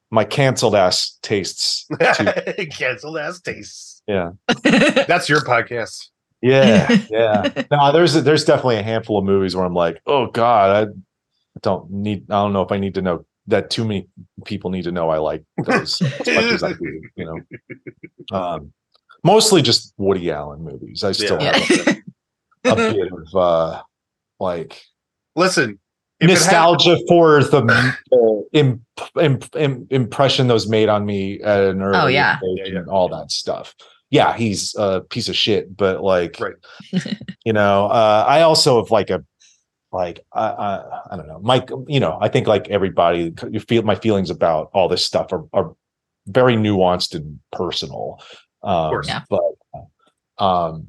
my 0.09 0.23
canceled 0.23 0.75
ass 0.75 1.17
tastes. 1.21 1.85
Canceled 2.71 3.17
ass 3.17 3.41
tastes. 3.41 4.01
Yeah, 4.07 4.31
That's 4.63 5.27
your 5.27 5.41
podcast. 5.41 6.09
yeah, 6.41 6.97
yeah. 7.09 7.63
No, 7.71 7.91
there's 7.91 8.13
there's 8.13 8.45
definitely 8.45 8.77
a 8.77 8.83
handful 8.83 9.17
of 9.17 9.25
movies 9.25 9.55
where 9.55 9.65
I'm 9.65 9.73
like, 9.73 10.01
oh 10.05 10.27
god, 10.27 10.87
I 10.87 10.91
don't 11.61 11.91
need. 11.91 12.31
I 12.31 12.35
don't 12.35 12.53
know 12.53 12.61
if 12.61 12.71
I 12.71 12.77
need 12.77 12.93
to 12.95 13.01
know 13.01 13.25
that 13.47 13.69
too 13.69 13.85
many 13.85 14.07
people 14.45 14.69
need 14.69 14.83
to 14.83 14.91
know 14.91 15.09
I 15.09 15.17
like 15.17 15.43
those 15.65 16.01
as 16.01 16.27
much 16.27 16.45
as 16.51 16.63
I 16.63 16.73
do. 16.73 17.01
You 17.15 17.25
know, 17.25 18.37
um, 18.37 18.73
mostly 19.23 19.61
just 19.61 19.93
Woody 19.97 20.31
Allen 20.31 20.63
movies. 20.63 21.03
I 21.03 21.11
still 21.13 21.41
Yeah. 21.41 21.57
have 22.65 22.79
a, 22.79 22.89
a 22.89 22.93
bit 22.93 23.09
of 23.11 23.35
uh, 23.35 23.81
like 24.39 24.81
Listen, 25.35 25.79
nostalgia 26.21 26.97
for 27.07 27.43
the 27.43 27.93
uh, 28.11 28.41
im, 28.53 28.83
im, 29.21 29.39
im, 29.55 29.87
impression 29.91 30.47
those 30.47 30.67
made 30.67 30.89
on 30.89 31.05
me 31.05 31.39
at 31.41 31.63
an 31.63 31.81
early 31.81 31.97
Oh, 31.97 32.07
yeah. 32.07 32.39
age 32.59 32.73
and 32.73 32.89
all 32.89 33.07
that 33.09 33.31
stuff. 33.31 33.75
Yeah, 34.09 34.35
he's 34.37 34.73
a 34.77 35.01
piece 35.01 35.27
of 35.29 35.35
shit, 35.35 35.75
but 35.75 36.01
like, 36.01 36.39
Right. 36.39 36.55
you 37.45 37.53
know, 37.53 37.85
uh, 37.87 38.25
I 38.27 38.41
also 38.41 38.81
have 38.81 38.89
like 38.89 39.09
a 39.09 39.23
like 39.91 40.25
I, 40.33 40.47
I 40.47 41.01
I 41.11 41.17
don't 41.17 41.27
know, 41.27 41.39
Mike. 41.41 41.69
You 41.87 41.99
know, 41.99 42.17
I 42.21 42.27
think 42.27 42.47
like 42.47 42.67
everybody, 42.69 43.33
you 43.49 43.59
feel 43.59 43.83
my 43.83 43.95
feelings 43.95 44.29
about 44.29 44.69
all 44.73 44.87
this 44.87 45.05
stuff 45.05 45.31
are 45.31 45.45
are 45.53 45.75
very 46.27 46.55
nuanced 46.55 47.15
and 47.15 47.39
personal. 47.51 48.21
Um, 48.63 48.89
course. 48.89 49.07
Yeah. 49.07 49.23
But 49.29 50.43
um, 50.43 50.87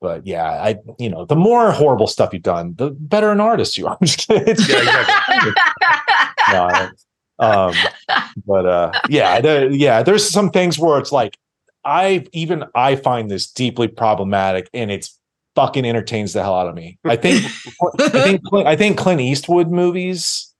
but 0.00 0.26
yeah, 0.26 0.44
I 0.44 0.76
you 0.98 1.08
know, 1.08 1.24
the 1.24 1.36
more 1.36 1.72
horrible 1.72 2.06
stuff 2.06 2.32
you've 2.32 2.42
done, 2.42 2.74
the 2.76 2.90
better 2.90 3.30
an 3.30 3.40
artist 3.40 3.78
you 3.78 3.86
are. 3.86 3.96
I'm 4.00 4.06
just 4.06 4.26
kidding. 4.28 4.46
Yeah, 4.68 5.00
exactly. 5.00 5.52
no, 6.52 6.90
um, 7.38 7.74
but 8.46 8.66
uh, 8.66 8.92
yeah, 9.08 9.40
there, 9.40 9.70
yeah, 9.70 10.02
there's 10.02 10.28
some 10.28 10.50
things 10.50 10.78
where 10.78 10.98
it's 10.98 11.12
like 11.12 11.38
I 11.84 12.26
even 12.32 12.64
I 12.74 12.96
find 12.96 13.30
this 13.30 13.50
deeply 13.50 13.88
problematic, 13.88 14.68
and 14.74 14.90
it's 14.90 15.18
fucking 15.56 15.84
entertains 15.84 16.32
the 16.34 16.42
hell 16.42 16.54
out 16.54 16.68
of 16.68 16.74
me. 16.76 16.98
I 17.04 17.16
think 17.16 17.44
I 18.00 18.08
think 18.10 18.44
Clint, 18.44 18.68
I 18.68 18.76
think 18.76 18.98
Clint 18.98 19.20
Eastwood 19.20 19.70
movies 19.70 20.52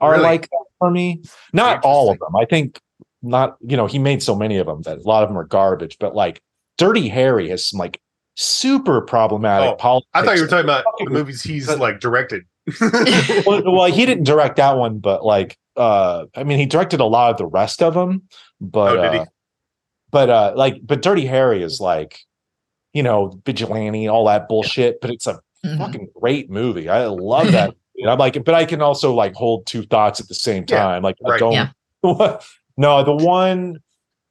are 0.00 0.12
Really? 0.12 0.22
like 0.22 0.42
that 0.48 0.64
for 0.78 0.90
me. 0.90 1.22
Not 1.52 1.84
all 1.84 2.10
of 2.10 2.18
them. 2.18 2.34
I 2.34 2.46
think 2.46 2.80
not. 3.22 3.56
You 3.60 3.76
know, 3.76 3.86
he 3.86 3.98
made 3.98 4.22
so 4.22 4.34
many 4.34 4.56
of 4.56 4.66
them 4.66 4.80
that 4.82 4.98
a 4.98 5.02
lot 5.02 5.22
of 5.22 5.28
them 5.28 5.36
are 5.36 5.44
garbage. 5.44 5.98
But 6.00 6.14
like 6.14 6.40
Dirty 6.78 7.08
Harry 7.08 7.48
has 7.50 7.66
some 7.66 7.78
like 7.78 8.00
super 8.36 9.00
problematic 9.00 9.70
Oh, 9.70 9.76
politics. 9.76 10.10
I 10.14 10.22
thought 10.22 10.36
you 10.36 10.42
were 10.42 10.48
talking 10.48 10.64
about 10.64 10.84
the 10.98 11.10
movies 11.10 11.42
he's 11.42 11.68
like 11.76 12.00
directed. 12.00 12.44
well, 13.46 13.62
well, 13.64 13.84
he 13.92 14.04
didn't 14.06 14.24
direct 14.24 14.56
that 14.56 14.76
one, 14.76 14.98
but 14.98 15.24
like, 15.24 15.56
uh, 15.76 16.26
I 16.34 16.44
mean, 16.44 16.58
he 16.58 16.66
directed 16.66 17.00
a 17.00 17.04
lot 17.04 17.30
of 17.30 17.36
the 17.38 17.46
rest 17.46 17.82
of 17.82 17.94
them. 17.94 18.24
But, 18.60 18.98
Oh, 18.98 19.02
uh, 19.02 19.24
but, 20.10 20.30
uh, 20.30 20.52
like, 20.56 20.80
but 20.84 21.00
Dirty 21.02 21.26
Harry 21.26 21.62
is 21.62 21.80
like, 21.80 22.20
you 22.96 23.02
know, 23.02 23.38
vigilante, 23.44 24.08
all 24.08 24.24
that 24.26 24.48
bullshit. 24.48 25.00
But 25.02 25.10
it's 25.10 25.26
a 25.26 25.38
Mhm. 25.64 25.78
fucking 25.78 26.08
great 26.20 26.48
movie. 26.50 26.88
I 26.88 27.06
love 27.06 27.52
that. 27.52 27.74
And 27.98 28.10
I'm 28.10 28.18
like, 28.18 28.44
but 28.44 28.54
I 28.54 28.66
can 28.66 28.82
also 28.82 29.14
like 29.14 29.32
hold 29.34 29.64
two 29.66 29.82
thoughts 29.82 30.20
at 30.20 30.28
the 30.28 30.34
same 30.34 30.66
Yeah, 30.68 30.82
time. 30.82 31.02
like, 31.02 31.16
I 31.26 31.38
don't. 31.38 31.52
Yeah. 31.54 31.68
no, 32.76 33.02
the 33.02 33.14
one 33.16 33.78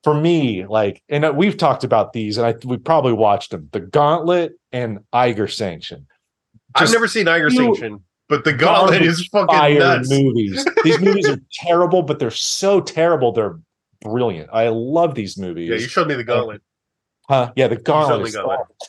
for 0.03 0.13
me, 0.13 0.67
like, 0.67 1.01
and 1.09 1.25
uh, 1.25 1.33
we've 1.35 1.57
talked 1.57 1.83
about 1.83 2.13
these, 2.13 2.37
and 2.37 2.45
I 2.45 2.53
we 2.63 2.77
probably 2.77 3.13
watched 3.13 3.49
them. 3.49 3.67
The 3.71 3.79
Gauntlet 3.79 4.53
and 4.71 4.99
Eiger 5.13 5.47
Sanction. 5.47 6.05
I've 6.75 6.91
never 6.91 7.07
seen 7.07 7.27
Eiger 7.27 7.49
two 7.49 7.55
Sanction, 7.55 8.03
but 8.29 8.43
the 8.43 8.53
Gauntlet 8.53 9.01
is 9.01 9.25
fucking 9.31 9.47
fire 9.47 9.79
nuts. 9.79 10.09
movies. 10.11 10.63
These 10.83 10.99
movies 11.07 11.27
are 11.27 11.39
terrible, 11.53 12.03
but 12.03 12.19
they're 12.19 12.29
so 12.29 12.79
terrible 12.81 13.31
they're 13.31 13.59
brilliant. 14.01 14.51
I 14.53 14.67
love 14.67 15.15
these 15.15 15.39
movies. 15.39 15.69
Yeah, 15.69 15.77
you 15.77 15.87
showed 15.87 16.07
me 16.07 16.13
the 16.13 16.23
Gauntlet. 16.23 16.61
Huh? 17.27 17.51
Yeah, 17.55 17.67
the 17.67 17.77
Gauntlet. 17.77 18.35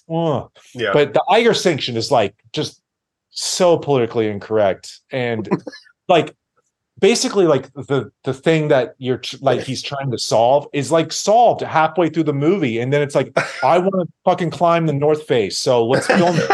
oh, 0.08 0.50
Yeah, 0.74 0.92
But 0.92 1.14
the 1.14 1.24
Eiger 1.30 1.54
sanction 1.54 1.96
is 1.96 2.10
like 2.10 2.34
just 2.52 2.82
so 3.30 3.78
politically 3.78 4.28
incorrect 4.28 5.00
and 5.10 5.48
like 6.08 6.34
basically 6.98 7.46
like 7.46 7.72
the 7.74 8.10
the 8.24 8.32
thing 8.32 8.68
that 8.68 8.94
you're 8.98 9.18
tr- 9.18 9.36
like 9.40 9.60
he's 9.62 9.82
trying 9.82 10.10
to 10.10 10.18
solve 10.18 10.66
is 10.72 10.90
like 10.90 11.12
solved 11.12 11.60
halfway 11.60 12.08
through 12.08 12.22
the 12.22 12.32
movie 12.32 12.78
and 12.78 12.92
then 12.92 13.02
it's 13.02 13.14
like 13.14 13.36
I 13.62 13.78
want 13.78 14.08
to 14.08 14.12
fucking 14.24 14.50
climb 14.50 14.86
the 14.86 14.94
North 14.94 15.26
Face 15.26 15.58
so 15.58 15.86
let's 15.86 16.06
film 16.06 16.36
it. 16.38 16.50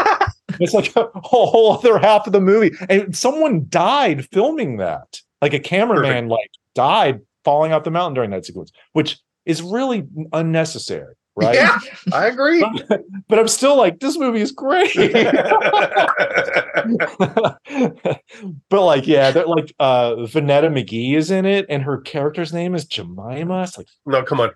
It's 0.59 0.73
like 0.73 0.95
a 0.95 1.09
whole 1.15 1.73
other 1.73 1.97
half 1.97 2.27
of 2.27 2.33
the 2.33 2.41
movie. 2.41 2.75
And 2.89 3.15
someone 3.15 3.65
died 3.69 4.27
filming 4.31 4.77
that. 4.77 5.19
Like 5.41 5.53
a 5.53 5.59
cameraman 5.59 6.29
like 6.29 6.51
died 6.75 7.21
falling 7.43 7.73
off 7.73 7.83
the 7.83 7.91
mountain 7.91 8.13
during 8.13 8.29
that 8.31 8.45
sequence, 8.45 8.71
which 8.93 9.19
is 9.45 9.61
really 9.61 10.05
unnecessary, 10.31 11.15
right? 11.35 11.55
yeah, 11.55 11.77
I 12.11 12.27
agree. 12.27 12.63
but 13.27 13.39
I'm 13.39 13.47
still 13.47 13.77
like, 13.77 13.99
this 13.99 14.17
movie 14.17 14.41
is 14.41 14.51
great. 14.51 14.93
but 18.69 18.85
like, 18.85 19.07
yeah, 19.07 19.31
they're 19.31 19.47
like 19.47 19.73
uh 19.79 20.15
Vonetta 20.27 20.69
McGee 20.69 21.15
is 21.15 21.31
in 21.31 21.45
it, 21.45 21.65
and 21.69 21.83
her 21.83 21.99
character's 21.99 22.53
name 22.53 22.75
is 22.75 22.85
Jemima. 22.85 23.63
It's 23.63 23.77
like 23.77 23.87
no, 24.05 24.23
come 24.23 24.41
on. 24.41 24.51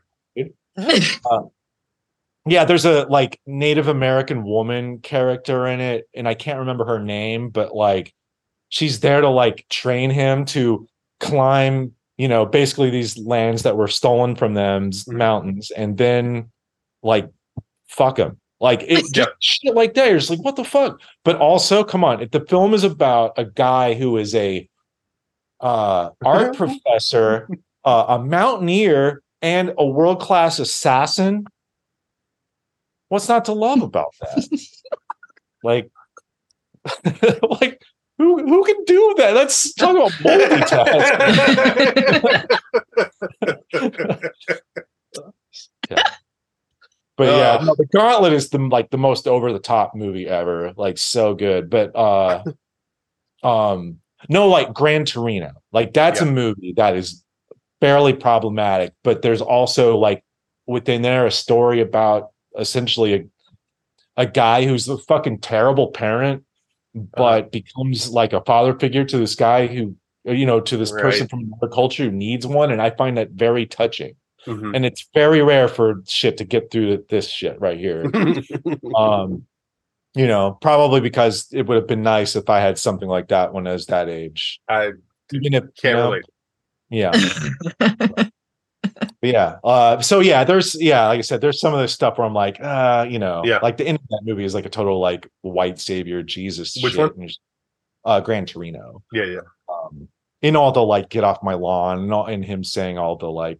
yeah, 2.45 2.65
there's 2.65 2.85
a 2.85 3.05
like 3.09 3.39
Native 3.45 3.87
American 3.87 4.43
woman 4.43 4.99
character 4.99 5.67
in 5.67 5.79
it, 5.79 6.07
and 6.15 6.27
I 6.27 6.33
can't 6.33 6.59
remember 6.59 6.85
her 6.85 6.99
name, 6.99 7.49
but 7.49 7.75
like 7.75 8.13
she's 8.69 8.99
there 8.99 9.21
to 9.21 9.29
like 9.29 9.65
train 9.69 10.09
him 10.09 10.45
to 10.45 10.87
climb, 11.19 11.91
you 12.17 12.27
know, 12.27 12.45
basically 12.45 12.89
these 12.89 13.17
lands 13.17 13.63
that 13.63 13.77
were 13.77 13.87
stolen 13.87 14.35
from 14.35 14.53
them, 14.53 14.91
Mhm. 14.91 15.17
mountains, 15.17 15.71
and 15.71 15.97
then 15.97 16.51
like 17.03 17.29
fuck 17.87 18.17
him. 18.19 18.39
Like 18.59 18.83
it 18.83 19.05
just 19.13 19.29
shit 19.39 19.75
like 19.75 19.93
that. 19.95 20.09
You're 20.09 20.17
just 20.17 20.29
like, 20.29 20.43
what 20.43 20.55
the 20.55 20.63
fuck? 20.63 21.01
But 21.23 21.37
also, 21.37 21.83
come 21.83 22.03
on, 22.03 22.21
if 22.21 22.31
the 22.31 22.45
film 22.45 22.73
is 22.73 22.83
about 22.83 23.33
a 23.37 23.45
guy 23.45 23.93
who 23.93 24.17
is 24.17 24.33
a 24.35 24.67
uh 25.59 26.11
art 26.23 26.55
professor, 26.57 27.49
uh, 27.83 28.05
a 28.09 28.19
mountaineer, 28.19 29.21
and 29.41 29.73
a 29.77 29.85
world-class 29.85 30.59
assassin, 30.59 31.45
what's 33.09 33.29
not 33.29 33.45
to 33.45 33.53
love 33.53 33.81
about 33.81 34.13
that? 34.19 34.69
like, 35.63 35.89
like 37.61 37.81
who 38.17 38.43
who 38.43 38.63
can 38.63 38.83
do 38.85 39.15
that? 39.17 39.35
Let's 39.35 39.73
talk 39.73 39.95
about 39.95 40.11
multitasking. 40.11 41.19
yeah. 45.89 46.03
But 47.17 47.35
yeah, 47.35 47.57
Uh. 47.59 47.65
no, 47.65 47.75
the 47.75 47.87
Gauntlet 47.87 48.33
is 48.33 48.49
the 48.49 48.59
like 48.59 48.89
the 48.91 48.97
most 48.97 49.27
over 49.27 49.51
the 49.51 49.59
top 49.59 49.95
movie 49.95 50.27
ever. 50.27 50.73
Like 50.77 50.97
so 50.97 51.33
good. 51.33 51.69
But 51.69 51.95
uh 51.95 52.43
um 53.43 53.99
no 54.29 54.47
like 54.47 54.73
Gran 54.73 55.05
Torino. 55.05 55.51
Like 55.71 55.93
that's 55.93 56.21
a 56.21 56.25
movie 56.25 56.73
that 56.77 56.95
is 56.95 57.23
fairly 57.81 58.13
problematic, 58.13 58.93
but 59.03 59.21
there's 59.21 59.41
also 59.41 59.97
like 59.97 60.23
within 60.67 61.01
there 61.01 61.25
a 61.25 61.31
story 61.31 61.81
about 61.81 62.29
essentially 62.57 63.13
a 63.15 63.25
a 64.19 64.25
guy 64.25 64.65
who's 64.65 64.87
a 64.89 64.97
fucking 64.97 65.39
terrible 65.39 65.91
parent, 65.91 66.43
but 67.15 67.51
becomes 67.51 68.09
like 68.09 68.33
a 68.33 68.41
father 68.41 68.77
figure 68.77 69.05
to 69.05 69.17
this 69.19 69.35
guy 69.35 69.67
who, 69.67 69.95
you 70.25 70.45
know, 70.45 70.59
to 70.59 70.75
this 70.75 70.91
person 70.91 71.27
from 71.27 71.41
another 71.41 71.71
culture 71.71 72.05
who 72.05 72.11
needs 72.11 72.45
one. 72.47 72.71
And 72.71 72.81
I 72.81 72.89
find 72.89 73.17
that 73.17 73.29
very 73.31 73.67
touching. 73.67 74.15
Mhm. 74.47 74.75
And 74.75 74.85
it's 74.85 75.07
very 75.13 75.41
rare 75.41 75.67
for 75.67 76.01
shit 76.07 76.37
to 76.37 76.45
get 76.45 76.71
through 76.71 77.05
this 77.09 77.29
shit 77.29 77.59
right 77.59 77.77
here. 77.77 78.05
um, 78.95 79.45
you 80.15 80.25
know, 80.25 80.57
probably 80.61 81.01
because 81.01 81.47
it 81.51 81.67
would 81.67 81.75
have 81.75 81.87
been 81.87 82.01
nice 82.01 82.35
if 82.35 82.49
I 82.49 82.59
had 82.59 82.79
something 82.79 83.07
like 83.07 83.27
that 83.27 83.53
when 83.53 83.67
I 83.67 83.73
was 83.73 83.85
that 83.87 84.09
age. 84.09 84.59
I 84.67 84.91
Even 85.33 85.53
if 85.53 85.63
can't 85.79 85.83
you 85.83 85.93
know, 85.93 86.11
relate. 86.11 86.23
Yeah. 86.89 88.29
But 89.21 89.29
yeah. 89.29 89.57
Uh, 89.63 89.99
so 90.01 90.19
yeah, 90.21 90.43
there's 90.43 90.75
yeah, 90.79 91.07
like 91.07 91.17
I 91.17 91.21
said, 91.21 91.41
there's 91.41 91.59
some 91.59 91.73
of 91.73 91.79
this 91.79 91.91
stuff 91.93 92.17
where 92.17 92.25
I'm 92.25 92.33
like, 92.33 92.59
uh, 92.61 93.05
you 93.09 93.19
know, 93.19 93.41
Yeah. 93.45 93.59
like 93.61 93.77
the 93.77 93.87
end 93.87 93.97
of 93.99 94.07
that 94.09 94.21
movie 94.23 94.43
is 94.43 94.53
like 94.55 94.65
a 94.65 94.69
total 94.69 94.99
like 94.99 95.27
white 95.41 95.79
savior 95.79 96.21
Jesus. 96.23 96.75
Which 96.81 96.93
shit. 96.93 97.15
one? 97.15 97.21
And 97.23 97.37
Uh, 98.05 98.19
Gran 98.21 98.45
Torino. 98.45 99.03
Yeah, 99.11 99.25
yeah. 99.25 99.39
In 100.41 100.55
all 100.55 100.71
the 100.71 100.83
like 100.83 101.09
get 101.09 101.23
off 101.23 101.41
my 101.41 101.55
lawn 101.55 101.99
and, 101.99 102.13
all, 102.13 102.25
and 102.27 102.45
him 102.45 102.63
saying 102.63 102.97
all 102.97 103.15
the 103.15 103.25
like 103.25 103.59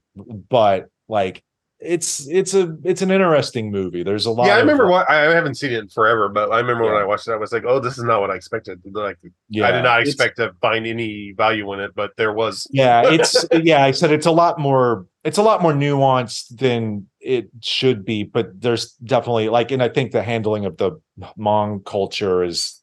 but 0.49 0.89
like 1.07 1.43
it's 1.79 2.27
it's 2.27 2.53
a 2.55 2.75
it's 2.83 3.03
an 3.03 3.11
interesting 3.11 3.71
movie 3.71 4.01
there's 4.01 4.25
a 4.25 4.31
lot 4.31 4.47
Yeah, 4.47 4.53
I 4.53 4.55
of, 4.57 4.61
remember 4.61 4.87
what 4.87 5.07
I 5.09 5.31
haven't 5.33 5.55
seen 5.55 5.71
it 5.71 5.79
in 5.79 5.89
forever, 5.89 6.27
but 6.27 6.51
I 6.51 6.59
remember 6.59 6.85
when 6.85 6.93
I 6.93 7.05
watched 7.05 7.27
it, 7.27 7.31
I 7.33 7.37
was 7.37 7.51
like, 7.51 7.65
"Oh, 7.67 7.79
this 7.79 7.99
is 7.99 8.03
not 8.03 8.19
what 8.19 8.31
I 8.31 8.35
expected." 8.35 8.81
Like, 8.91 9.17
yeah 9.49 9.67
I 9.67 9.71
did 9.71 9.83
not 9.83 10.01
expect 10.01 10.37
to 10.37 10.53
find 10.59 10.87
any 10.87 11.33
value 11.33 11.71
in 11.73 11.79
it, 11.79 11.91
but 11.95 12.11
there 12.17 12.33
was. 12.33 12.67
yeah 12.71 13.03
it's 13.11 13.45
yeah 13.51 13.83
i 13.83 13.91
said 13.91 14.11
it's 14.11 14.25
a 14.25 14.31
lot 14.31 14.59
more 14.59 15.05
it's 15.23 15.37
a 15.37 15.43
lot 15.43 15.61
more 15.61 15.73
nuanced 15.73 16.57
than 16.57 17.07
it 17.19 17.49
should 17.61 18.05
be 18.05 18.23
but 18.23 18.59
there's 18.59 18.93
definitely 19.03 19.49
like 19.49 19.69
and 19.71 19.83
i 19.83 19.89
think 19.89 20.11
the 20.11 20.23
handling 20.23 20.65
of 20.65 20.77
the 20.77 20.91
Hmong 21.37 21.85
culture 21.85 22.43
is 22.43 22.76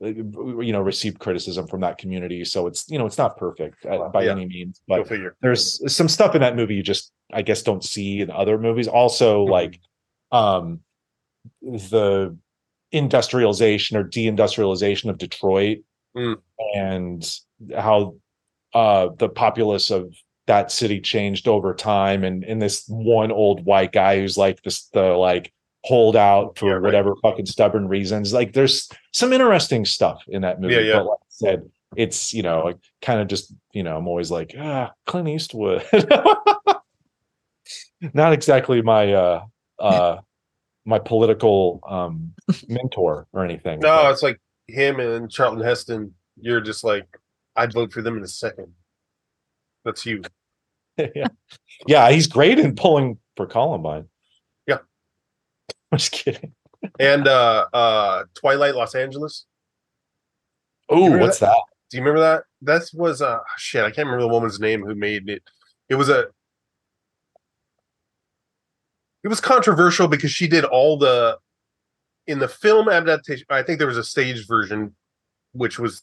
you 0.00 0.72
know 0.72 0.80
received 0.80 1.18
criticism 1.18 1.66
from 1.66 1.80
that 1.80 1.98
community 1.98 2.44
so 2.44 2.66
it's 2.66 2.88
you 2.88 2.98
know 2.98 3.04
it's 3.06 3.18
not 3.18 3.36
perfect 3.36 3.84
uh, 3.84 4.08
by 4.08 4.24
Yeah. 4.24 4.32
any 4.32 4.46
means 4.46 4.80
but 4.88 5.06
there's 5.42 5.92
some 5.94 6.08
stuff 6.08 6.34
in 6.34 6.40
that 6.40 6.56
movie 6.56 6.74
you 6.74 6.82
just 6.82 7.12
i 7.32 7.42
guess 7.42 7.62
don't 7.62 7.84
see 7.84 8.20
in 8.22 8.30
other 8.30 8.58
movies 8.58 8.88
also 8.88 9.46
Mhm. 9.46 9.50
like 9.50 9.80
um 10.32 10.80
the 11.62 12.36
industrialization 12.92 13.96
or 13.96 14.04
deindustrialization 14.04 15.10
of 15.10 15.18
detroit 15.18 15.78
Mm. 16.16 16.38
and 16.74 17.38
how 17.76 18.16
uh 18.74 19.10
the 19.18 19.28
populace 19.28 19.90
of 19.92 20.12
that 20.48 20.72
city 20.72 21.00
changed 21.00 21.46
over 21.46 21.72
time 21.72 22.24
and 22.24 22.42
and 22.42 22.60
this 22.60 22.84
one 22.88 23.30
old 23.30 23.64
white 23.64 23.92
guy 23.92 24.18
who's 24.18 24.36
like 24.36 24.60
this 24.62 24.86
the 24.88 25.02
like 25.12 25.52
holdout 25.84 26.58
for 26.58 26.66
Yeah, 26.66 26.72
right. 26.74 26.82
whatever 26.82 27.14
fucking 27.22 27.46
stubborn 27.46 27.88
reasons 27.88 28.32
like 28.34 28.52
there's 28.52 28.88
some 29.12 29.32
interesting 29.32 29.84
stuff 29.86 30.22
in 30.28 30.42
that 30.42 30.60
movie 30.60 30.74
Yeah, 30.74 30.80
yeah. 30.80 30.92
but 30.98 31.06
like 31.06 31.18
i 31.22 31.26
said 31.30 31.70
it's 31.96 32.34
you 32.34 32.42
know 32.42 32.62
like 32.64 32.76
kind 33.00 33.18
of 33.20 33.28
just 33.28 33.52
you 33.72 33.82
know 33.82 33.96
i'm 33.96 34.06
always 34.06 34.30
like 34.30 34.54
ah 34.58 34.92
clint 35.06 35.28
eastwood 35.28 35.82
not 38.14 38.32
exactly 38.32 38.82
my 38.82 39.12
uh 39.12 39.42
uh 39.78 40.18
my 40.84 40.98
political 40.98 41.80
um 41.88 42.32
mentor 42.68 43.26
or 43.32 43.44
anything 43.44 43.80
No, 43.80 44.10
it's 44.10 44.22
like 44.22 44.40
him 44.66 45.00
and 45.00 45.30
Charlton 45.30 45.62
Heston. 45.62 46.14
You're 46.40 46.60
just 46.60 46.84
like, 46.84 47.06
I'd 47.56 47.72
vote 47.72 47.92
for 47.92 48.02
them 48.02 48.16
in 48.16 48.22
a 48.22 48.28
second. 48.28 48.72
That's 49.84 50.04
you. 50.06 50.22
Yeah. 51.14 51.28
yeah 51.86 52.10
he's 52.10 52.26
great 52.26 52.58
in 52.58 52.74
Bowling 52.74 53.18
for 53.36 53.46
Columbine 53.46 54.04
Yeah. 54.04 54.09
I'm 55.92 55.98
just 55.98 56.12
kidding 56.12 56.54
And 56.98 57.28
uh 57.28 57.66
uh 57.74 58.24
Twilight 58.34 58.74
Los 58.74 58.94
Angeles. 58.94 59.44
oh 60.88 61.18
what's 61.18 61.38
that 61.40 61.60
Do 61.90 61.96
you 61.98 62.02
remember 62.02 62.20
that? 62.20 62.44
That 62.62 62.88
was 62.94 63.20
uh 63.20 63.40
shit. 63.58 63.82
I 63.84 63.90
can't 63.90 64.06
remember 64.06 64.22
the 64.22 64.28
woman's 64.32 64.58
name 64.60 64.82
who 64.82 64.94
made 64.94 65.28
it. 65.28 65.42
It 65.88 65.96
was 65.96 66.08
a. 66.08 66.26
It 69.22 69.28
was 69.28 69.40
controversial 69.40 70.08
because 70.08 70.30
she 70.30 70.48
did 70.48 70.64
all 70.64 70.96
the, 70.96 71.36
in 72.26 72.38
the 72.38 72.48
film 72.48 72.88
adaptation. 72.88 73.44
I 73.50 73.62
think 73.62 73.78
there 73.78 73.88
was 73.88 73.98
a 73.98 74.04
stage 74.04 74.46
version, 74.46 74.94
which 75.52 75.78
was 75.78 76.02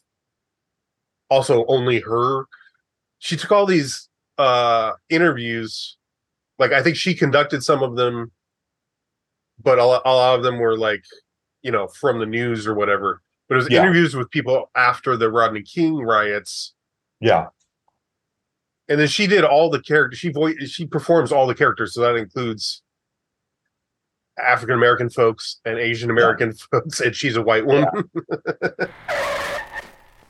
also 1.28 1.64
only 1.66 1.98
her. 2.00 2.44
She 3.18 3.36
took 3.36 3.50
all 3.50 3.66
these 3.66 4.08
uh 4.36 4.92
interviews, 5.08 5.96
like 6.60 6.70
I 6.72 6.82
think 6.82 6.96
she 6.96 7.14
conducted 7.14 7.64
some 7.64 7.82
of 7.82 7.96
them, 7.96 8.30
but 9.62 9.78
a 9.78 9.84
lot, 9.84 10.02
a 10.04 10.12
lot 10.14 10.36
of 10.38 10.42
them 10.44 10.58
were 10.58 10.76
like, 10.76 11.04
you 11.62 11.70
know, 11.70 11.86
from 11.88 12.18
the 12.18 12.26
news 12.26 12.66
or 12.66 12.74
whatever 12.74 13.22
but 13.48 13.54
it 13.54 13.58
was 13.58 13.70
Yeah. 13.70 13.80
interviews 13.80 14.14
with 14.14 14.30
people 14.30 14.70
after 14.76 15.16
the 15.16 15.30
Rodney 15.30 15.62
King 15.62 15.96
riots, 15.96 16.74
yeah 17.20 17.46
and 18.90 18.98
then 19.00 19.08
she 19.08 19.26
did 19.26 19.44
all 19.44 19.68
the 19.70 19.80
characters. 19.82 20.18
She 20.18 20.30
voice 20.30 20.56
she 20.70 20.86
performs 20.86 21.30
all 21.32 21.46
the 21.46 21.54
characters, 21.54 21.94
so 21.94 22.00
that 22.02 22.14
includes 22.16 22.82
African 24.38 24.74
American 24.76 25.08
folks 25.10 25.60
and 25.64 25.78
Asian 25.78 26.10
American 26.10 26.52
folks, 26.72 27.00
and 27.00 27.14
she's 27.14 27.36
a 27.36 27.42
white 27.42 27.64
woman. 27.66 27.88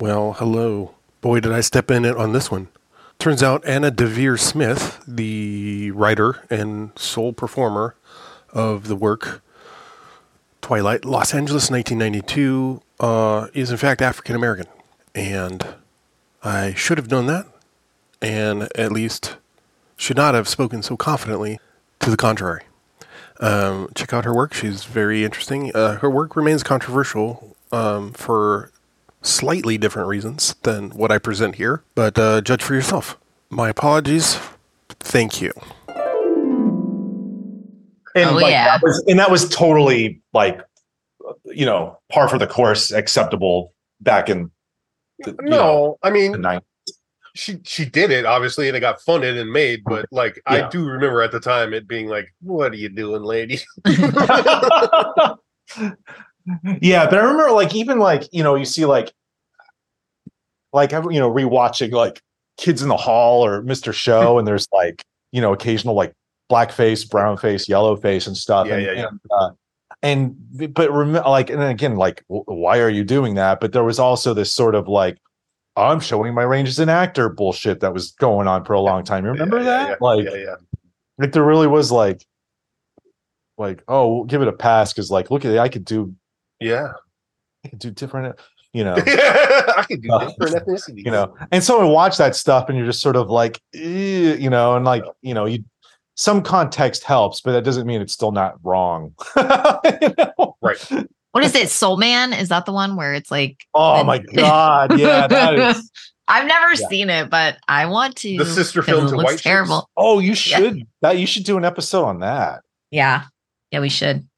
Well, 0.01 0.35
hello. 0.35 0.95
Boy, 1.21 1.41
did 1.41 1.51
I 1.53 1.61
step 1.61 1.91
in 1.91 2.05
it 2.05 2.17
on 2.17 2.33
this 2.33 2.51
one. 2.53 2.69
Turns 3.19 3.43
out 3.43 3.67
Anna 3.67 3.91
Deavere 3.91 4.39
Smith, 4.39 5.03
the 5.09 5.91
writer 5.91 6.45
and 6.49 6.97
sole 6.97 7.33
performer 7.33 7.97
of 8.53 8.89
the 8.89 8.97
work 8.97 9.43
Twilight, 10.61 11.05
Los 11.05 11.33
Angeles, 11.35 11.71
1992, 11.71 12.83
uh, 13.01 13.47
is 13.55 13.71
in 13.71 13.77
fact 13.77 14.03
African 14.03 14.35
American. 14.37 14.67
And 15.15 15.67
I 16.43 16.75
should 16.75 16.99
have 16.99 17.11
known 17.11 17.27
that, 17.27 17.47
and 18.21 18.69
at 18.75 18.93
least 18.93 19.37
should 19.97 20.17
not 20.17 20.35
have 20.35 20.47
spoken 20.47 20.83
so 20.83 20.97
confidently 20.97 21.59
to 22.01 22.11
the 22.11 22.17
contrary. 22.17 22.65
Um, 23.41 23.89
check 23.95 24.13
out 24.13 24.25
her 24.25 24.35
work. 24.35 24.53
She's 24.53 24.85
very 24.85 25.25
interesting. 25.25 25.75
Uh, 25.75 25.99
her 25.99 26.11
work 26.11 26.37
remains 26.37 26.63
controversial 26.63 27.57
um, 27.73 28.13
for 28.13 28.71
slightly 29.23 29.79
different 29.79 30.09
reasons 30.09 30.55
than 30.63 30.91
what 30.91 31.11
I 31.11 31.19
present 31.19 31.57
here, 31.57 31.83
but 31.95 32.19
uh, 32.19 32.41
judge 32.41 32.63
for 32.63 32.75
yourself. 32.75 33.17
My 33.51 33.69
apologies. 33.71 34.39
Thank 35.01 35.41
you. 35.41 35.53
And 38.15 38.31
Oh, 38.31 38.35
like, 38.35 38.51
yeah. 38.51 38.65
that 38.65 38.83
was, 38.83 39.05
and 39.09 39.19
that 39.19 39.31
was 39.31 39.49
totally 39.49 40.21
like 40.33 40.61
you 41.45 41.67
know 41.67 41.99
par 42.11 42.29
for 42.29 42.39
the 42.39 42.47
course 42.47 42.91
acceptable 42.91 43.75
back 44.01 44.29
in 44.29 44.51
the, 45.21 45.33
you 45.33 45.51
know, 45.51 45.57
no, 45.57 45.99
I 46.03 46.11
the 46.11 46.15
mean 46.15 46.41
night 46.41 46.63
she 47.39 47.59
she 47.65 47.85
did 47.85 48.11
it 48.11 48.27
obviously, 48.27 48.67
and 48.69 48.77
it 48.77 48.81
got 48.81 49.01
funded 49.01 49.37
and 49.37 49.53
made. 49.53 49.85
But 49.85 50.07
like 50.11 50.41
I 50.47 50.69
do 50.69 50.85
remember 50.85 51.23
at 51.23 51.31
the 51.31 51.39
time 51.41 51.73
it 51.73 51.87
being 51.87 52.09
like, 52.09 52.35
"What 52.41 52.73
are 52.73 52.77
you 52.77 52.89
doing, 52.89 53.23
lady?" 53.23 53.61
yeah, 56.81 57.07
but 57.07 57.15
I 57.15 57.23
remember 57.23 57.53
like 57.53 57.75
even 57.77 58.01
like 58.01 58.29
you 58.33 58.43
know 58.43 58.57
you 58.57 58.65
see 58.65 58.85
like 58.87 59.13
like 60.73 60.91
you 60.91 61.21
know 61.21 61.31
rewatching 61.31 61.93
like 61.93 62.21
Kids 62.57 62.83
in 62.83 62.89
the 62.89 62.97
Hall 62.97 63.45
or 63.45 63.63
Mr. 63.63 63.93
Show, 63.93 64.39
and 64.39 64.49
there's 64.49 64.67
like 64.73 65.05
you 65.31 65.41
know 65.41 65.53
occasional 65.53 65.95
like 65.95 66.13
blackface, 66.51 67.09
brown 67.09 67.37
face, 67.37 67.69
yellow 67.69 67.97
face, 67.97 68.27
and 68.27 68.37
stuff. 68.37 68.67
Yeah, 68.67 68.75
and, 68.75 68.83
yeah, 68.85 68.93
yeah. 68.93 69.07
And, 69.09 69.21
uh, 69.31 69.51
and 70.03 70.75
but 70.75 70.93
remember 70.93 71.29
like 71.29 71.51
and 71.51 71.61
then 71.61 71.71
again 71.71 71.97
like 71.97 72.25
w- 72.29 72.45
why 72.47 72.79
are 72.81 72.89
you 72.91 73.03
doing 73.05 73.35
that? 73.35 73.59
But 73.61 73.73
there 73.73 73.83
was 73.85 73.99
also 73.99 74.33
this 74.35 74.53
sort 74.53 74.75
of 74.75 74.87
like 74.89 75.19
I'm 75.77 76.01
showing 76.01 76.35
my 76.35 76.43
range 76.45 76.69
as 76.69 76.79
an 76.79 76.89
actor 76.89 77.29
bullshit 77.29 77.81
that 77.81 77.93
was 77.93 78.13
going 78.13 78.47
on 78.49 78.65
for 78.65 78.73
a 78.75 78.81
long 78.81 79.03
time. 79.05 79.25
You 79.25 79.31
remember 79.33 79.59
Yeah, 79.59 79.65
that? 79.65 79.89
yeah, 79.91 79.97
Like 80.01 80.25
yeah, 80.25 80.35
yeah. 80.37 80.55
like 81.19 81.33
there 81.33 81.45
really 81.45 81.67
was 81.67 81.91
like 81.91 82.25
like 83.57 83.83
oh 83.89 84.15
we'll 84.15 84.25
give 84.25 84.41
it 84.43 84.49
a 84.49 84.53
pass 84.53 84.93
because 84.93 85.11
like 85.11 85.31
look 85.31 85.45
at 85.45 85.51
it 85.53 85.59
I 85.59 85.69
could 85.69 85.85
do 85.85 86.15
Yeah. 86.61 86.93
I 87.65 87.69
could 87.69 87.81
do 87.81 87.91
different 87.91 88.39
you 88.73 88.85
know 88.85 88.95
I 88.97 89.85
could 89.89 90.03
do 90.03 90.13
Uh, 90.13 90.29
different 90.39 90.65
ethnicities. 90.67 91.05
you 91.05 91.11
know 91.11 91.35
and 91.51 91.65
so 91.65 91.81
I 91.81 91.85
watch 91.85 92.19
that 92.19 92.37
stuff 92.37 92.69
and 92.69 92.79
you're 92.79 92.87
just 92.87 93.01
sort 93.01 93.17
of 93.17 93.31
like 93.31 93.61
you 93.73 94.49
know 94.51 94.77
and 94.77 94.85
like 94.85 95.03
you 95.23 95.35
know 95.35 95.47
you 95.47 95.65
some 96.21 96.43
context 96.43 97.05
helps 97.05 97.41
but 97.41 97.53
that 97.53 97.63
doesn't 97.63 97.87
mean 97.87 98.01
it's 98.03 98.13
still 98.13 98.33
not 98.33 98.55
wrong 98.65 99.15
You 99.37 100.15
know? 100.19 100.57
Right. 100.61 100.77
What 101.33 101.45
is 101.45 101.55
it? 101.55 101.69
Soul 101.71 101.97
Man? 101.99 102.33
Is 102.33 102.49
that 102.49 102.67
the 102.67 102.73
one 102.73 102.97
where 102.97 103.15
it's 103.15 103.31
like? 103.31 103.65
oh 103.75 104.03
my 104.03 104.19
god 104.35 104.99
yeah 104.99 105.27
that 105.29 105.55
is 105.55 105.91
I've 106.31 106.47
never 106.47 106.73
Yeah. 106.75 106.89
seen 106.89 107.09
it, 107.09 107.31
but 107.31 107.57
I 107.69 107.87
want 107.87 108.17
to. 108.17 108.37
The 108.37 108.45
sister 108.45 108.83
film 108.83 109.07
to 109.09 109.17
looks 109.17 109.25
White 109.25 109.33
Chicks? 109.35 109.43
terrible. 109.45 109.89
oh 109.97 110.19
you 110.19 110.31
Yeah. 110.31 110.35
should 110.35 110.83
that 111.03 111.17
you 111.19 111.27
should 111.27 111.45
do 111.45 111.57
an 111.57 111.65
episode 111.65 112.05
on 112.05 112.21
that 112.21 112.61
Yeah, 112.91 113.25
yeah, 113.71 113.81
we 113.81 113.89
should. 113.89 114.29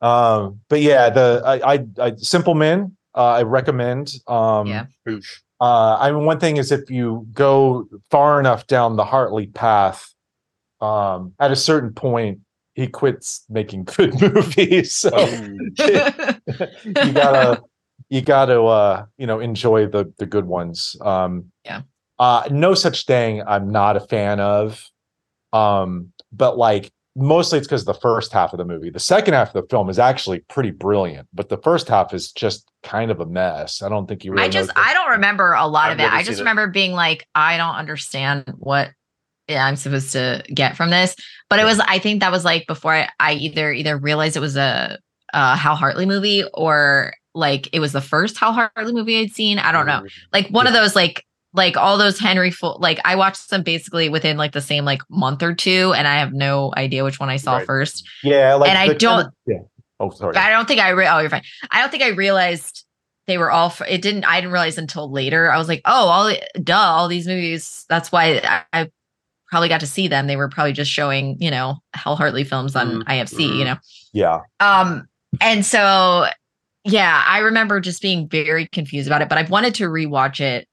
um 0.00 0.60
but 0.68 0.80
yeah 0.80 1.10
the 1.10 1.42
I 1.44 1.74
I, 1.74 1.86
I 1.98 2.14
Simple 2.16 2.54
Men 2.54 2.96
uh, 3.14 3.24
I 3.24 3.42
recommend 3.42 4.12
um 4.26 4.66
Yeah. 4.68 4.84
Uh, 5.62 5.96
I 6.00 6.10
mean, 6.10 6.24
one 6.24 6.40
thing 6.40 6.56
is 6.56 6.72
if 6.72 6.88
you 6.90 7.26
go 7.34 7.86
far 8.10 8.40
enough 8.40 8.66
down 8.66 8.96
the 8.96 9.04
Hartley 9.04 9.46
path, 9.46 10.08
um, 10.80 11.34
at 11.38 11.50
a 11.50 11.56
certain 11.56 11.92
point, 11.92 12.40
he 12.74 12.86
quits 12.86 13.44
making 13.48 13.84
good 13.96 14.20
movies. 14.20 14.92
So 14.94 15.10
Um, 15.16 15.58
you 15.78 17.12
gotta, 17.12 17.62
you 18.08 18.20
gotta, 18.22 18.62
uh, 18.62 19.04
you 19.18 19.26
know, 19.26 19.40
enjoy 19.40 19.86
the 19.86 20.12
the 20.18 20.26
good 20.26 20.46
ones. 20.46 20.96
Um, 21.00 21.52
Yeah. 21.64 21.82
Uh, 22.18 22.46
no 22.50 22.74
such 22.74 23.06
thing. 23.06 23.42
I'm 23.46 23.70
not 23.70 23.96
a 23.96 24.00
fan 24.00 24.40
of. 24.40 24.84
Um, 25.52 26.12
but 26.32 26.58
like 26.58 26.90
mostly 27.16 27.58
it's 27.58 27.66
because 27.66 27.84
the 27.84 27.94
first 27.94 28.32
half 28.32 28.52
of 28.52 28.58
the 28.58 28.64
movie. 28.64 28.90
The 28.90 29.00
second 29.00 29.34
half 29.34 29.54
of 29.54 29.62
the 29.62 29.68
film 29.68 29.90
is 29.90 29.98
actually 29.98 30.40
pretty 30.40 30.70
brilliant, 30.70 31.28
but 31.34 31.48
the 31.48 31.58
first 31.58 31.88
half 31.88 32.14
is 32.14 32.30
just 32.32 32.70
kind 32.82 33.10
of 33.10 33.20
a 33.20 33.26
mess. 33.26 33.82
I 33.82 33.88
don't 33.88 34.06
think 34.06 34.24
you 34.24 34.32
really. 34.32 34.44
I 34.44 34.48
just 34.48 34.70
I 34.76 34.92
don't 34.94 35.10
remember 35.10 35.52
a 35.52 35.66
lot 35.66 35.90
I've 35.90 35.94
of 35.94 36.00
it. 36.00 36.12
I 36.12 36.18
seen 36.18 36.26
just 36.26 36.38
it. 36.40 36.42
remember 36.42 36.66
being 36.68 36.92
like, 36.92 37.26
I 37.34 37.56
don't 37.56 37.74
understand 37.74 38.44
what 38.58 38.90
I'm 39.56 39.76
supposed 39.76 40.12
to 40.12 40.42
get 40.52 40.76
from 40.76 40.90
this. 40.90 41.14
But 41.48 41.58
it 41.60 41.64
was 41.64 41.80
I 41.80 41.98
think 41.98 42.20
that 42.20 42.32
was 42.32 42.44
like 42.44 42.66
before 42.66 42.94
I, 42.94 43.08
I 43.18 43.32
either 43.34 43.72
either 43.72 43.96
realized 43.96 44.36
it 44.36 44.40
was 44.40 44.56
a, 44.56 44.98
a 45.32 45.56
Hal 45.56 45.76
Hartley 45.76 46.06
movie 46.06 46.44
or 46.54 47.12
like 47.34 47.68
it 47.72 47.80
was 47.80 47.92
the 47.92 48.00
first 48.00 48.38
Hal 48.38 48.52
Hartley 48.52 48.92
movie 48.92 49.20
I'd 49.20 49.30
seen. 49.32 49.58
I 49.58 49.72
don't 49.72 49.86
know. 49.86 50.00
Mm. 50.00 50.10
Like 50.32 50.48
one 50.48 50.66
of 50.66 50.72
those 50.72 50.94
like 50.96 51.24
like 51.52 51.76
all 51.76 51.98
those 51.98 52.18
Henry 52.18 52.50
Fool 52.52 52.78
like 52.80 53.00
I 53.04 53.16
watched 53.16 53.50
them 53.50 53.62
basically 53.64 54.08
within 54.08 54.36
like 54.36 54.52
the 54.52 54.60
same 54.60 54.84
like 54.84 55.02
month 55.10 55.42
or 55.42 55.54
two, 55.54 55.92
and 55.96 56.06
I 56.06 56.16
have 56.18 56.32
no 56.32 56.72
idea 56.76 57.02
which 57.04 57.18
one 57.18 57.28
I 57.28 57.36
saw 57.36 57.56
Right. 57.56 57.66
first. 57.66 58.08
Yeah, 58.22 58.54
like 58.54 58.68
And 58.70 58.78
I 58.78 58.94
don't- 58.94 59.34
Yeah. 59.46 59.58
Oh, 59.98 60.10
sorry. 60.10 60.36
I 60.36 60.48
don't 60.50 60.66
think 60.68 60.80
I 60.80 60.90
re- 60.90 61.08
oh 61.08 61.18
you're 61.18 61.28
fine. 61.28 61.42
I 61.70 61.80
don't 61.80 61.90
think 61.90 62.02
I 62.02 62.08
realized 62.08 62.86
they 63.26 63.36
were 63.36 63.50
all. 63.50 63.66
f 63.66 63.82
it 63.88 64.00
didn't. 64.00 64.24
I 64.24 64.40
didn't 64.40 64.52
realize 64.52 64.78
until 64.78 65.10
later. 65.12 65.52
I 65.52 65.58
was 65.58 65.68
like, 65.68 65.82
oh, 65.84 66.08
all 66.08 66.32
duh, 66.62 66.74
all 66.74 67.06
these 67.06 67.26
movies. 67.26 67.84
That's 67.88 68.10
why 68.10 68.40
I, 68.42 68.62
I 68.72 68.90
probably 69.50 69.68
got 69.68 69.80
to 69.80 69.86
see 69.86 70.08
them. 70.08 70.26
They 70.26 70.36
were 70.36 70.48
probably 70.48 70.72
just 70.72 70.90
showing 70.90 71.36
you 71.40 71.50
know 71.50 71.76
Hal 71.94 72.16
Hartley 72.16 72.44
films 72.44 72.76
on 72.76 73.02
IFC. 73.04 73.56
You 73.56 73.64
know. 73.64 73.76
Yeah. 74.12 74.40
Um, 74.60 75.08
and 75.40 75.64
so 75.64 76.26
yeah, 76.84 77.24
I 77.26 77.38
remember 77.38 77.80
just 77.80 78.00
being 78.00 78.28
very 78.28 78.66
confused 78.68 79.06
about 79.06 79.22
it, 79.22 79.28
but 79.28 79.38
I've 79.38 79.50
wanted 79.50 79.74
to 79.76 79.84
rewatch 79.84 80.40
it 80.40 80.66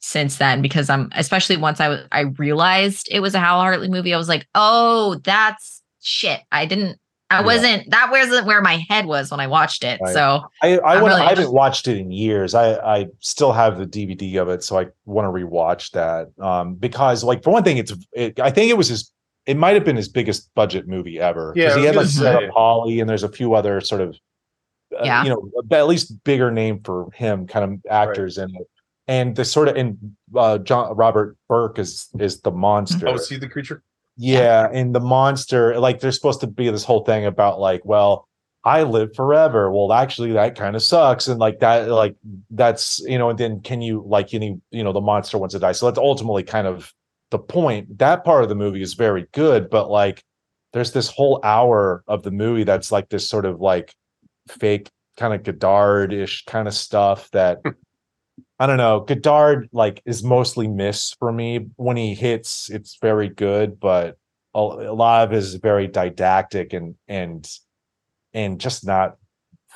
since 0.00 0.36
then 0.36 0.62
because 0.62 0.88
I'm 0.90 1.10
especially 1.14 1.56
once 1.56 1.80
I 1.80 1.88
was 1.88 2.00
I 2.12 2.20
realized 2.20 3.08
it 3.10 3.20
was 3.20 3.34
a 3.34 3.40
Hal 3.40 3.60
Hartley 3.60 3.88
movie, 3.88 4.14
I 4.14 4.18
was 4.18 4.28
like, 4.28 4.46
oh, 4.54 5.20
that's 5.24 5.82
shit. 6.00 6.40
I 6.52 6.66
didn't 6.66 6.98
I 7.30 7.42
wasn't 7.42 7.90
that 7.90 8.10
wasn't 8.10 8.46
where 8.46 8.62
my 8.62 8.84
head 8.88 9.06
was 9.06 9.30
when 9.30 9.40
I 9.40 9.46
watched 9.46 9.84
it. 9.84 10.00
Right. 10.00 10.14
So 10.14 10.42
I, 10.62 10.78
I, 10.78 11.02
wanna, 11.02 11.14
really 11.14 11.26
I 11.26 11.28
haven't 11.30 11.52
watched 11.52 11.86
it 11.86 11.98
in 11.98 12.10
years. 12.10 12.54
I, 12.54 12.74
I 12.76 13.06
still 13.20 13.52
have 13.52 13.78
the 13.78 13.86
DVD 13.86 14.40
of 14.40 14.48
it, 14.48 14.64
so 14.64 14.78
I 14.78 14.86
want 15.04 15.26
to 15.26 15.44
rewatch 15.46 15.90
that. 15.90 16.30
Um, 16.42 16.74
because 16.74 17.22
like 17.22 17.42
for 17.42 17.52
one 17.52 17.64
thing, 17.64 17.76
it's 17.76 17.92
it, 18.12 18.40
I 18.40 18.50
think 18.50 18.70
it 18.70 18.76
was 18.76 18.88
his. 18.88 19.12
It 19.44 19.56
might 19.56 19.74
have 19.74 19.84
been 19.84 19.96
his 19.96 20.08
biggest 20.08 20.50
budget 20.54 20.88
movie 20.88 21.18
ever. 21.18 21.52
Yeah, 21.54 21.74
I 21.74 21.78
he 21.78 21.84
had 21.84 21.96
like 21.96 22.04
gonna 22.04 22.08
Sarah 22.08 22.40
say. 22.40 22.50
Polley, 22.50 23.00
and 23.00 23.08
there's 23.08 23.22
a 23.22 23.30
few 23.30 23.54
other 23.54 23.80
sort 23.80 24.00
of, 24.00 24.16
uh, 24.98 25.04
Yeah. 25.04 25.24
you 25.24 25.30
know, 25.30 25.50
at 25.70 25.86
least 25.86 26.22
bigger 26.24 26.50
name 26.50 26.82
for 26.82 27.10
him 27.12 27.46
kind 27.46 27.64
of 27.64 27.90
actors 27.90 28.36
in 28.38 28.54
it. 28.54 28.68
And 29.06 29.34
the 29.34 29.44
sort 29.44 29.68
of 29.68 29.76
and 29.76 30.16
uh, 30.34 30.58
John 30.58 30.94
Robert 30.96 31.36
Burke 31.48 31.78
is 31.78 32.08
is 32.18 32.40
the 32.40 32.50
monster. 32.50 33.08
Oh, 33.08 33.16
see 33.16 33.36
the 33.36 33.48
creature? 33.48 33.82
Yeah, 34.20 34.68
and 34.72 34.92
the 34.92 35.00
monster, 35.00 35.78
like 35.78 36.00
there's 36.00 36.16
supposed 36.16 36.40
to 36.40 36.48
be 36.48 36.68
this 36.70 36.82
whole 36.82 37.04
thing 37.04 37.24
about 37.24 37.60
like, 37.60 37.84
well, 37.84 38.26
I 38.64 38.82
live 38.82 39.14
forever. 39.14 39.70
Well, 39.70 39.92
actually, 39.92 40.32
that 40.32 40.56
kind 40.56 40.74
of 40.74 40.82
sucks, 40.82 41.28
and 41.28 41.38
like 41.38 41.60
that, 41.60 41.88
like 41.88 42.16
that's 42.50 42.98
you 43.06 43.16
know, 43.16 43.30
and 43.30 43.38
then 43.38 43.60
can 43.60 43.80
you 43.80 44.02
like 44.04 44.34
any 44.34 44.60
you 44.72 44.82
know 44.82 44.92
the 44.92 45.00
monster 45.00 45.38
wants 45.38 45.54
to 45.54 45.60
die? 45.60 45.70
So 45.70 45.86
that's 45.86 46.00
ultimately 46.00 46.42
kind 46.42 46.66
of 46.66 46.92
the 47.30 47.38
point. 47.38 47.98
That 47.98 48.24
part 48.24 48.42
of 48.42 48.48
the 48.48 48.56
movie 48.56 48.82
is 48.82 48.94
very 48.94 49.26
good, 49.32 49.70
but 49.70 49.88
like 49.88 50.24
there's 50.72 50.90
this 50.90 51.08
whole 51.08 51.40
hour 51.44 52.02
of 52.08 52.24
the 52.24 52.32
movie 52.32 52.64
that's 52.64 52.90
like 52.90 53.08
this 53.10 53.28
sort 53.28 53.44
of 53.44 53.60
like 53.60 53.94
fake 54.48 54.90
kind 55.16 55.32
of 55.32 55.44
Godard-ish 55.44 56.44
kind 56.44 56.66
of 56.66 56.74
stuff 56.74 57.30
that 57.30 57.58
I 58.58 58.66
don't 58.66 58.76
know. 58.76 59.00
Godard 59.00 59.68
like 59.72 60.02
is 60.04 60.24
mostly 60.24 60.66
miss 60.66 61.14
for 61.18 61.32
me. 61.32 61.66
When 61.76 61.96
he 61.96 62.14
hits, 62.14 62.70
it's 62.70 62.98
very 63.00 63.28
good, 63.28 63.78
but 63.78 64.18
a, 64.54 64.58
a 64.58 64.94
lot 64.94 65.26
of 65.26 65.32
it 65.32 65.36
is 65.36 65.54
very 65.54 65.86
didactic 65.86 66.72
and 66.72 66.96
and 67.06 67.48
and 68.34 68.60
just 68.60 68.86
not 68.86 69.16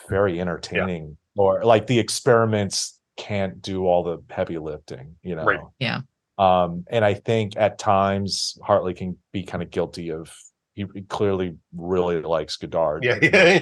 very 0.08 0.40
entertaining. 0.40 1.16
Or 1.36 1.64
like 1.64 1.86
the 1.86 1.98
experiments 1.98 2.98
can't 3.16 3.62
do 3.62 3.86
all 3.86 4.02
the 4.02 4.22
heavy 4.30 4.58
lifting, 4.58 5.16
you 5.22 5.36
know. 5.36 5.44
Right. 5.44 5.60
Yeah. 5.78 6.00
Um, 6.38 6.84
and 6.90 7.04
I 7.04 7.14
think 7.14 7.56
at 7.56 7.78
times 7.78 8.58
Hartley 8.62 8.94
can 8.94 9.16
be 9.32 9.44
kind 9.44 9.62
of 9.62 9.70
guilty 9.70 10.10
of 10.10 10.34
he 10.74 10.86
he 10.94 11.02
clearly 11.02 11.56
really 11.74 12.20
likes 12.20 12.56
Godard. 12.56 13.04
Yeah, 13.04 13.18
yeah. 13.22 13.58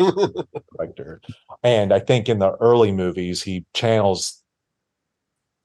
director. 0.77 1.21
And 1.63 1.93
I 1.93 1.99
think 1.99 2.29
in 2.29 2.39
the 2.39 2.53
early 2.61 2.93
movies, 2.93 3.43
he 3.43 3.67
channels 3.75 4.40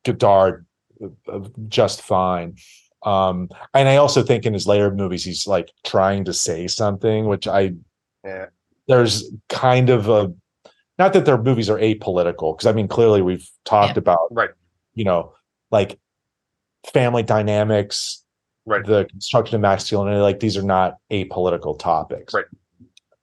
Godard 0.05 0.65
uh, 1.03 1.39
just 1.67 2.01
fine. 2.01 2.55
Um, 3.03 3.49
and 3.73 3.87
I 3.89 3.97
also 3.97 4.23
think 4.23 4.45
in 4.45 4.53
his 4.53 4.65
later 4.65 4.91
movies, 4.91 5.23
he's 5.23 5.45
like 5.45 5.71
trying 5.83 6.25
to 6.25 6.33
say 6.33 6.67
something, 6.67 7.25
which 7.25 7.47
I 7.47 7.73
yeah. 8.23 8.45
there's 8.87 9.29
kind 9.49 9.89
of 9.89 10.07
a 10.09 10.33
not 10.97 11.13
that 11.13 11.25
their 11.25 11.37
movies 11.37 11.69
are 11.69 11.77
apolitical, 11.77 12.55
because 12.55 12.65
I 12.65 12.71
mean 12.71 12.87
clearly 12.87 13.21
we've 13.21 13.47
talked 13.65 13.97
about 13.97 14.29
Right. 14.31 14.51
you 14.93 15.03
know, 15.03 15.33
like 15.69 15.99
family 16.93 17.21
dynamics, 17.23 18.23
Right. 18.65 18.83
the 18.85 19.05
construction 19.05 19.55
of 19.55 19.61
masculinity, 19.61 20.19
like 20.21 20.39
these 20.39 20.57
are 20.57 20.63
not 20.63 20.95
apolitical 21.11 21.77
topics. 21.77 22.33
Right. 22.33 22.45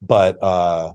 But 0.01 0.41
uh 0.43 0.93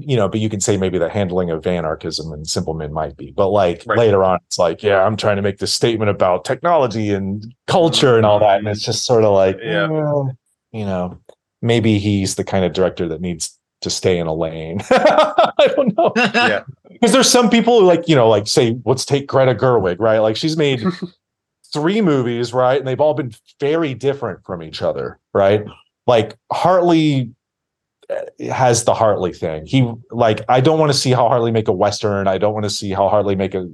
you 0.00 0.16
know, 0.16 0.28
but 0.28 0.40
you 0.40 0.48
can 0.50 0.60
say 0.60 0.76
maybe 0.76 0.98
the 0.98 1.08
handling 1.08 1.50
of 1.50 1.66
anarchism 1.66 2.32
and 2.32 2.46
simple 2.48 2.74
men 2.74 2.92
might 2.92 3.16
be. 3.16 3.30
But 3.30 3.48
like 3.48 3.82
Right. 3.86 3.98
later 3.98 4.22
on, 4.22 4.38
it's 4.46 4.58
like, 4.58 4.82
yeah, 4.82 5.02
I'm 5.04 5.16
trying 5.16 5.36
to 5.36 5.42
make 5.42 5.58
this 5.58 5.72
statement 5.72 6.10
about 6.10 6.44
technology 6.44 7.12
and 7.12 7.44
culture 7.66 8.16
and 8.16 8.26
all 8.26 8.38
that. 8.40 8.58
And 8.58 8.68
it's 8.68 8.82
just 8.82 9.04
sort 9.06 9.24
of 9.24 9.32
like, 9.32 9.58
Yeah. 9.62 9.84
eh, 9.84 10.32
you 10.72 10.84
know, 10.84 11.18
maybe 11.62 11.98
he's 11.98 12.34
the 12.34 12.44
kind 12.44 12.64
of 12.64 12.72
director 12.74 13.08
that 13.08 13.20
needs 13.20 13.58
to 13.80 13.90
stay 13.90 14.18
in 14.18 14.26
a 14.26 14.34
lane. 14.34 14.80
I 14.90 15.72
don't 15.76 15.96
know. 15.96 16.12
Yeah. 16.16 16.62
Because 16.94 17.12
there's 17.12 17.28
some 17.30 17.50
people 17.50 17.80
who 17.80 17.86
like, 17.86 18.08
you 18.08 18.14
know, 18.14 18.28
like 18.28 18.46
say, 18.46 18.78
let's 18.86 19.04
take 19.04 19.26
Greta 19.26 19.52
Gerwig, 19.54 19.96
right? 19.98 20.20
Like 20.20 20.36
she's 20.36 20.56
made 20.56 20.80
three 21.72 22.00
movies, 22.00 22.54
right? 22.54 22.78
And 22.78 22.86
they've 22.86 23.00
all 23.00 23.14
been 23.14 23.32
very 23.60 23.94
different 23.94 24.44
from 24.46 24.62
each 24.62 24.80
other, 24.80 25.18
right? 25.34 25.64
Like 26.06 26.36
Hartley 26.52 27.34
has 28.50 28.84
the 28.84 28.94
Hartley 28.94 29.32
thing. 29.32 29.66
He 29.66 29.90
like 30.10 30.42
I 30.48 30.60
don't 30.60 30.78
want 30.78 30.92
to 30.92 30.98
see 30.98 31.10
how 31.10 31.28
Hartley 31.28 31.50
make 31.50 31.68
a 31.68 31.72
western. 31.72 32.28
I 32.28 32.38
don't 32.38 32.54
want 32.54 32.64
to 32.64 32.70
see 32.70 32.90
how 32.90 33.08
Hartley 33.08 33.36
make 33.36 33.54
a 33.54 33.68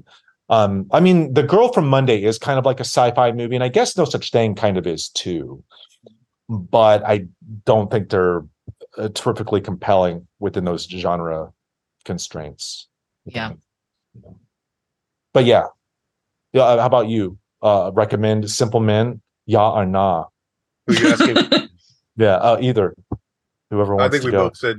um 0.48 0.86
I 0.92 1.00
mean 1.00 1.34
The 1.34 1.42
Girl 1.42 1.72
from 1.72 1.88
Monday 1.88 2.22
is 2.22 2.38
kind 2.38 2.58
of 2.58 2.64
like 2.64 2.80
a 2.80 2.84
sci-fi 2.84 3.32
movie 3.32 3.54
and 3.54 3.64
I 3.64 3.68
guess 3.68 3.96
No 3.96 4.04
Such 4.04 4.30
Thing 4.30 4.54
kind 4.54 4.76
of 4.76 4.86
is 4.86 5.08
too. 5.08 5.62
But 6.48 7.04
I 7.06 7.26
don't 7.64 7.90
think 7.90 8.10
they're 8.10 8.42
uh, 8.98 9.08
terrifically 9.14 9.60
compelling 9.60 10.26
within 10.40 10.64
those 10.64 10.84
genre 10.84 11.52
constraints. 12.04 12.88
Yeah. 13.24 13.52
But 15.32 15.44
yeah. 15.44 15.66
Yeah, 16.52 16.62
uh, 16.62 16.80
how 16.80 16.86
about 16.86 17.08
you? 17.08 17.38
Uh 17.62 17.90
recommend 17.94 18.50
Simple 18.50 18.80
Men, 18.80 19.20
yeah 19.46 19.68
or 19.68 19.86
nah? 19.86 20.26
Who 20.86 20.94
you 20.94 21.08
asking? 21.08 21.36
Yeah, 22.16 22.34
uh, 22.34 22.58
either. 22.60 22.94
Whoever 23.70 23.94
wants 23.94 24.06
I 24.06 24.10
think 24.10 24.22
to 24.22 24.26
we 24.26 24.32
go. 24.32 24.48
both 24.48 24.56
said, 24.56 24.78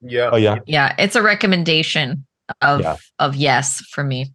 yeah. 0.00 0.30
Oh 0.32 0.36
yeah. 0.36 0.56
Yeah, 0.66 0.94
it's 0.98 1.16
a 1.16 1.22
recommendation 1.22 2.26
of 2.62 2.80
Yeah. 2.80 2.96
of 3.18 3.36
yes 3.36 3.80
for 3.92 4.02
me. 4.04 4.32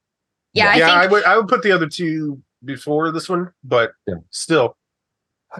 Yeah, 0.53 0.69
I 0.69 0.75
yeah, 0.75 0.85
think 0.87 0.97
I 0.97 1.07
would 1.07 1.23
I 1.25 1.37
would 1.37 1.47
put 1.47 1.63
the 1.63 1.71
other 1.71 1.87
two 1.87 2.41
before 2.63 3.11
this 3.11 3.27
one, 3.29 3.51
but 3.63 3.91
Yeah. 4.07 4.15
still, 4.31 4.77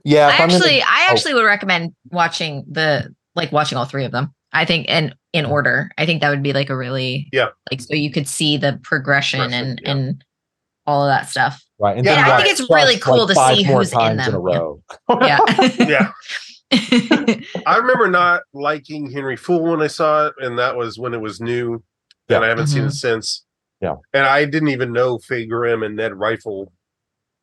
Yeah. 0.03 0.27
I 0.27 0.33
if 0.35 0.41
I'm 0.41 0.47
gonna- 0.49 0.55
actually 0.59 0.81
I 0.81 1.07
oh, 1.09 1.11
actually 1.11 1.33
would 1.35 1.45
recommend 1.45 1.93
watching 2.11 2.63
the 2.69 3.13
like 3.35 3.51
watching 3.51 3.77
all 3.77 3.85
three 3.85 4.05
of 4.05 4.11
them. 4.11 4.33
I 4.51 4.65
think 4.65 4.87
in 4.87 5.13
in 5.33 5.45
order. 5.45 5.89
I 5.97 6.05
think 6.05 6.21
that 6.21 6.29
would 6.29 6.43
be 6.43 6.53
like 6.53 6.69
a 6.69 6.77
really 6.77 7.27
Yeah. 7.33 7.47
like 7.71 7.81
so 7.81 7.95
you 7.95 8.11
could 8.11 8.27
see 8.27 8.55
the 8.57 8.79
progression 8.83 9.39
Progression, 9.39 9.67
and 9.69 9.81
yeah. 9.83 9.91
and 9.91 10.23
all 10.85 11.01
of 11.03 11.09
that 11.09 11.27
stuff. 11.29 11.63
right. 11.79 11.97
And 11.97 12.05
Yeah, 12.05 12.15
then 12.15 12.25
I 12.31 12.37
think 12.43 12.49
it's 12.59 12.69
watch, 12.69 12.83
really 12.83 12.97
cool 12.99 13.25
to 13.25 13.33
see 13.33 13.63
who's 13.63 13.91
in 13.93 13.97
times 13.99 14.27
in 14.27 14.33
a 14.35 14.37
them. 14.37 14.47
Yeah. 14.49 14.57
row. 14.57 14.83
Yeah. 15.21 15.39
yeah. 15.79 16.11
I 17.65 17.77
remember 17.77 18.07
not 18.09 18.41
liking 18.53 19.11
Henry 19.11 19.35
Fool 19.35 19.61
when 19.71 19.81
I 19.81 19.87
saw 19.87 20.27
it, 20.27 20.33
and 20.39 20.57
that 20.59 20.75
was 20.75 20.97
when 20.97 21.13
it 21.13 21.21
was 21.21 21.39
new. 21.41 21.83
Yeah. 22.29 22.37
And 22.37 22.45
I 22.45 22.49
haven't 22.49 22.67
seen 22.67 22.83
Mhm. 22.83 22.87
it 22.87 22.93
since. 22.93 23.43
Yeah. 23.81 23.95
And 24.13 24.25
I 24.25 24.45
didn't 24.45 24.69
even 24.69 24.93
know 24.93 25.17
Faye 25.19 25.45
Grimm 25.45 25.83
and 25.83 25.95
Ned 25.95 26.13
Rifle 26.13 26.71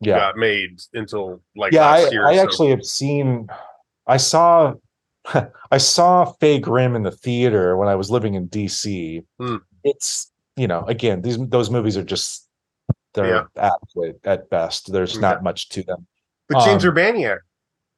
yeah. 0.00 0.18
got 0.18 0.36
made 0.36 0.80
until 0.94 1.42
like 1.54 1.72
yeah, 1.72 1.82
last 1.82 2.06
I, 2.08 2.10
year. 2.10 2.26
I 2.26 2.36
so- 2.36 2.42
actually 2.42 2.70
have 2.70 2.84
seen. 2.84 3.48
I 4.06 4.16
saw, 4.16 4.74
I 5.70 5.78
saw 5.78 6.24
Faye 6.40 6.58
Grimm 6.58 6.96
in 6.96 7.02
the 7.02 7.10
theater 7.10 7.76
when 7.76 7.88
I 7.88 7.94
was 7.94 8.10
living 8.10 8.34
in 8.34 8.48
DC. 8.48 9.22
Hmm. 9.38 9.56
It's 9.84 10.30
you 10.56 10.66
know 10.66 10.84
again 10.86 11.22
these 11.22 11.38
those 11.48 11.70
movies 11.70 11.96
are 11.96 12.02
just 12.04 12.46
they're 13.14 13.26
Yeah. 13.28 13.44
adequate 13.56 14.20
at 14.24 14.48
best. 14.50 14.92
There's 14.92 15.14
Yeah. 15.14 15.20
not 15.20 15.42
much 15.42 15.68
to 15.70 15.82
them. 15.82 16.06
But 16.48 16.64
James 16.64 16.84
um, 16.84 16.94
Urbaniak. 16.94 17.38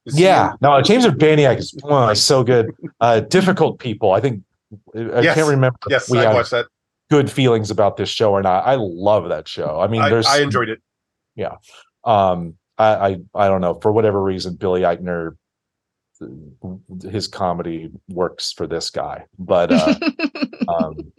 Is 0.06 0.18
Yeah, 0.18 0.52
in- 0.52 0.58
no, 0.62 0.80
James 0.82 1.04
Urbaniak 1.06 1.58
is 1.58 1.74
oh, 1.84 2.08
he's 2.08 2.22
so 2.22 2.42
good. 2.44 2.70
Uh, 3.00 3.20
difficult 3.20 3.78
people. 3.78 4.12
I 4.12 4.20
think 4.20 4.42
I 4.96 5.20
Yes. 5.20 5.34
can't 5.34 5.48
remember. 5.48 5.78
Yes, 5.88 6.10
we 6.10 6.18
I 6.18 6.22
have 6.24 6.34
watched 6.34 6.50
that. 6.50 6.66
good 7.10 7.30
feelings 7.30 7.70
about 7.70 7.96
this 7.96 8.08
show 8.08 8.32
or 8.32 8.42
not. 8.42 8.66
I 8.66 8.74
love 8.76 9.28
that 9.28 9.46
show. 9.46 9.78
I 9.80 9.86
mean, 9.86 10.02
I, 10.02 10.08
there's 10.08 10.26
I 10.26 10.40
enjoyed 10.40 10.68
it. 10.70 10.80
Yeah, 11.36 11.56
um 12.04 12.56
I, 12.78 12.86
I 12.94 13.16
i 13.34 13.48
don't 13.48 13.60
know 13.60 13.74
for 13.80 13.92
whatever 13.92 14.20
reason 14.22 14.54
billy 14.56 14.80
eichner 14.80 15.36
his 17.10 17.28
comedy 17.28 17.90
works 18.08 18.52
for 18.52 18.66
this 18.66 18.90
guy 18.90 19.24
but 19.38 19.70
uh 19.72 19.94
um 20.68 21.12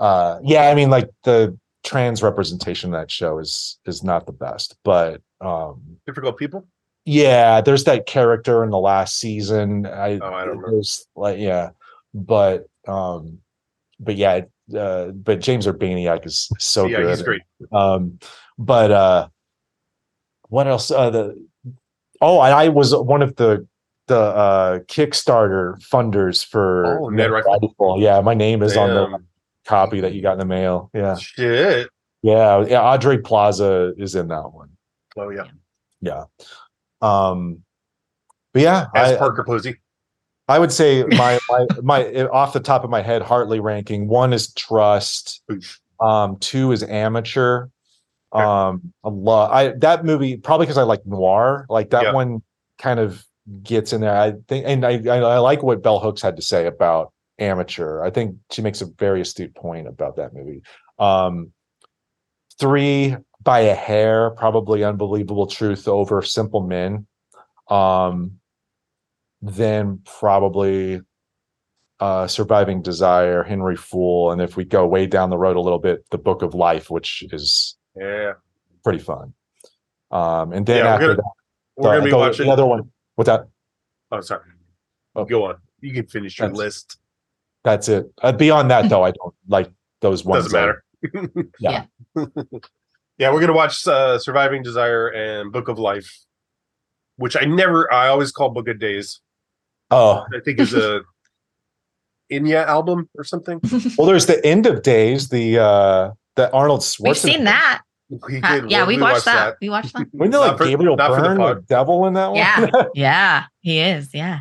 uh 0.00 0.38
yeah 0.42 0.62
i 0.70 0.74
mean 0.74 0.90
like 0.90 1.08
the 1.24 1.56
trans 1.84 2.22
representation 2.22 2.92
of 2.94 3.00
that 3.00 3.10
show 3.10 3.38
is 3.38 3.78
is 3.86 4.02
not 4.02 4.26
the 4.26 4.32
best 4.32 4.76
but 4.82 5.20
um 5.40 5.80
Difficult 6.06 6.36
people. 6.38 6.66
Yeah 7.08 7.62
there's 7.62 7.84
that 7.84 8.04
character 8.04 8.62
in 8.64 8.70
the 8.70 8.78
last 8.78 9.16
season 9.16 9.86
i 9.86 10.18
Oh, 10.18 10.26
I 10.34 10.44
don't 10.44 10.58
remember. 10.58 10.70
there's 10.72 11.06
like 11.16 11.38
yeah 11.38 11.70
but 12.12 12.66
um 12.86 13.38
but 13.98 14.16
yeah 14.16 14.42
uh 14.76 15.06
but 15.06 15.40
james 15.40 15.66
urbaniak 15.66 16.26
is 16.26 16.50
so 16.58 16.84
yeah, 16.86 16.98
good 16.98 17.08
he's 17.08 17.22
great. 17.22 17.42
um 17.72 18.18
but 18.58 18.90
uh 18.90 19.28
what 20.50 20.66
else 20.66 20.90
uh 20.90 21.08
the 21.08 21.46
oh 22.20 22.42
and 22.42 22.52
i 22.54 22.68
was 22.68 22.94
one 22.94 23.22
of 23.22 23.34
the 23.36 23.66
the 24.08 24.18
uh 24.18 24.78
kickstarter 24.80 25.76
funders 25.82 26.44
for 26.44 26.98
Oh, 27.00 27.08
Ned 27.08 27.30
Rifle. 27.30 27.96
Yeah 28.00 28.20
my 28.20 28.34
name 28.34 28.62
is 28.62 28.76
on 28.76 28.88
the 28.94 29.18
copy 29.66 30.00
that 30.00 30.12
you 30.14 30.20
got 30.20 30.32
in 30.32 30.38
the 30.38 30.44
mail 30.44 30.90
yeah 30.94 31.16
Shit. 31.16 31.88
yeah 32.22 32.64
yeah 32.66 32.80
aubrey 32.82 33.18
plaza 33.18 33.94
is 33.96 34.14
in 34.14 34.28
that 34.28 34.52
one 34.52 34.68
Oh 35.16 35.30
yeah. 35.30 35.44
yeah 36.02 36.24
um 37.00 37.62
but 38.52 38.62
yeah 38.62 38.86
As 38.94 39.12
I, 39.12 39.16
Parker 39.18 39.44
Posey. 39.44 39.76
I 40.48 40.58
would 40.58 40.72
say 40.72 41.04
my 41.08 41.38
my 41.48 41.66
my 41.82 42.24
off 42.28 42.52
the 42.52 42.60
top 42.60 42.84
of 42.84 42.90
my 42.90 43.02
head 43.02 43.22
Hartley 43.22 43.60
ranking 43.60 44.08
one 44.08 44.32
is 44.32 44.52
trust 44.54 45.42
um 46.00 46.38
two 46.38 46.72
is 46.72 46.82
amateur. 46.82 47.68
Um 48.32 48.92
a 49.04 49.10
lot 49.10 49.52
I 49.52 49.68
that 49.78 50.04
movie 50.04 50.36
probably 50.36 50.66
because 50.66 50.78
I 50.78 50.82
like 50.82 51.06
noir 51.06 51.66
like 51.68 51.90
that 51.90 52.04
Yeah. 52.04 52.12
one 52.12 52.42
kind 52.78 53.00
of 53.00 53.24
gets 53.62 53.92
in 53.94 54.00
there. 54.02 54.14
I 54.14 54.34
think 54.48 54.64
and 54.66 54.84
I, 54.84 54.92
I 55.08 55.18
I 55.20 55.38
like 55.38 55.62
what 55.62 55.82
Bell 55.82 55.98
Hooks 56.00 56.20
had 56.20 56.36
to 56.36 56.42
say 56.42 56.66
about 56.66 57.12
amateur. 57.38 58.02
I 58.02 58.10
think 58.10 58.36
she 58.50 58.60
makes 58.62 58.80
a 58.82 58.86
very 58.86 59.20
astute 59.22 59.54
point 59.54 59.86
about 59.88 60.16
that 60.16 60.34
movie. 60.34 60.62
Um 60.98 61.52
three 62.58 63.16
by 63.42 63.60
a 63.60 63.74
hair 63.74 64.30
probably 64.30 64.84
unbelievable 64.84 65.46
truth 65.46 65.86
over 65.88 66.22
simple 66.22 66.60
men 66.60 67.06
um 67.68 68.32
then 69.42 70.00
probably 70.04 71.00
uh 72.00 72.26
surviving 72.26 72.82
desire 72.82 73.42
henry 73.44 73.76
fool 73.76 74.32
and 74.32 74.40
if 74.42 74.56
we 74.56 74.64
go 74.64 74.86
way 74.86 75.06
down 75.06 75.30
the 75.30 75.38
road 75.38 75.56
a 75.56 75.60
little 75.60 75.78
bit 75.78 76.04
the 76.10 76.18
book 76.18 76.42
of 76.42 76.54
life 76.54 76.90
which 76.90 77.24
is 77.32 77.76
Yeah. 77.96 78.32
pretty 78.82 78.98
fun 78.98 79.34
um 80.10 80.52
and 80.52 80.66
then 80.66 80.78
Yeah, 80.78 80.84
we're 80.84 80.88
after 80.94 81.06
gonna- 81.06 81.16
that 81.16 81.32
We're 81.76 81.90
gonna 81.92 82.04
be 82.04 82.10
the, 82.10 82.16
watching. 82.16 82.46
the 82.46 82.52
other 82.52 82.66
one 82.66 82.90
with 83.16 83.26
that 83.26 83.46
Oh, 84.10 84.22
sorry. 84.22 84.48
Oh. 85.14 85.26
Go 85.26 85.44
on. 85.44 85.56
You 85.80 85.92
can 85.92 86.06
finish 86.06 86.38
your 86.38 86.48
That's- 86.48 86.58
list. 86.58 86.98
that's 87.62 87.88
it 87.88 88.06
uh, 88.22 88.32
beyond 88.32 88.70
that 88.70 88.88
though 88.88 89.02
i 89.04 89.10
don't 89.10 89.34
like 89.48 89.70
those 90.00 90.24
ones 90.24 90.44
Doesn't 90.44 90.58
matter. 90.58 90.84
yeah 91.60 91.84
Yeah, 92.16 92.24
we're 93.18 93.40
gonna 93.40 93.52
watch 93.52 93.86
uh, 93.86 94.18
Surviving 94.18 94.62
Desire 94.62 95.08
and 95.08 95.52
Book 95.52 95.68
of 95.68 95.78
Life, 95.78 96.10
which 97.16 97.36
I 97.36 97.44
never. 97.44 97.92
I 97.92 98.08
always 98.08 98.30
call 98.32 98.50
Book 98.50 98.68
of 98.68 98.78
Days. 98.78 99.20
oh 99.90 100.24
I 100.34 100.40
think 100.40 100.60
is 100.60 100.74
a 100.74 101.02
Enya 102.32 102.66
album 102.66 103.08
or 103.16 103.24
something. 103.24 103.60
well 103.96 104.06
there's 104.06 104.26
the 104.26 104.44
end 104.46 104.66
of 104.66 104.82
days 104.82 105.28
the 105.30 105.58
uh 105.58 106.10
the 106.36 106.50
arnold 106.52 106.80
Schwarzenegger. 106.80 107.02
We've 107.04 107.16
seen 107.16 107.44
that. 107.44 107.82
We 108.10 108.40
Uh, 108.42 108.64
yeah, 108.68 108.86
we, 108.86 108.98
watched, 108.98 109.24
that. 109.26 109.34
that. 109.34 109.56
We 109.60 109.68
watched 109.68 109.92
that. 109.94 110.06
Wasn't 110.12 110.32
there 110.32 110.40
like 110.40 110.56
for- 110.56 110.64
Gabriel 110.66 110.96
not 110.96 111.10
for 111.14 111.16
the 111.20 111.28
Byrne, 111.34 111.38
the, 111.56 111.62
devil 111.68 112.06
in 112.06 112.14
that 112.14 112.28
one? 112.28 112.36
Yeah. 112.36 112.66
Yeah, 112.94 113.44
he 113.60 113.80
is. 113.80 114.14
Yeah. 114.14 114.40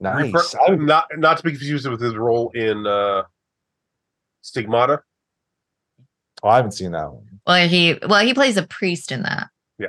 nice. 0.00 0.32
Refer- 0.32 0.58
I- 0.68 0.76
not 0.76 1.06
not 1.16 1.38
to 1.38 1.42
be 1.44 1.50
confused 1.50 1.86
with 1.88 2.00
his 2.00 2.14
role 2.14 2.50
in 2.54 2.86
uh, 2.86 3.22
Stigmata. 4.42 5.02
oh, 6.42 6.48
I 6.48 6.56
haven't 6.56 6.72
seen 6.72 6.92
that 6.92 7.12
one. 7.12 7.27
Well, 7.48 7.66
he 7.66 7.98
well 8.06 8.24
he 8.24 8.34
plays 8.34 8.56
a 8.58 8.62
priest 8.66 9.10
in 9.10 9.22
that, 9.22 9.48
Yeah, 9.78 9.86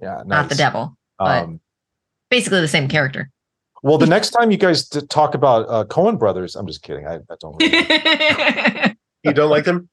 Yeah. 0.00 0.22
not 0.26 0.48
the 0.48 0.54
devil. 0.56 0.96
but- 1.18 1.44
Um, 1.44 1.60
Basically 2.30 2.60
the 2.62 2.68
same 2.68 2.88
character. 2.88 3.30
well, 3.82 3.98
the 3.98 4.06
next 4.06 4.30
time 4.30 4.50
you 4.50 4.56
guys 4.56 4.88
talk 4.88 5.34
about 5.34 5.66
uh, 5.68 5.84
Coen 5.84 6.18
brothers, 6.18 6.56
I'm 6.56 6.66
just 6.66 6.82
kidding. 6.82 7.06
I, 7.06 7.16
I 7.16 7.36
don't. 7.40 7.56
Really, 7.60 8.96
You 9.22 9.32
don't 9.34 9.50
like 9.50 9.64
them? 9.66 9.88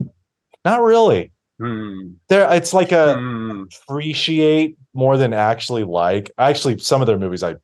not 0.65 0.81
really. 0.81 1.31
Hmm. 1.59 2.11
There, 2.30 2.47
it's 2.53 2.73
like 2.73 2.91
a 2.93 3.15
Hmm. 3.15 3.63
appreciate 3.88 4.77
more 4.93 5.17
than 5.17 5.34
actually 5.34 5.84
like. 5.84 6.31
Actually, 6.38 6.80
some 6.80 7.01
of 7.01 7.07
their 7.07 7.19
movies 7.19 7.43
I 7.43 7.55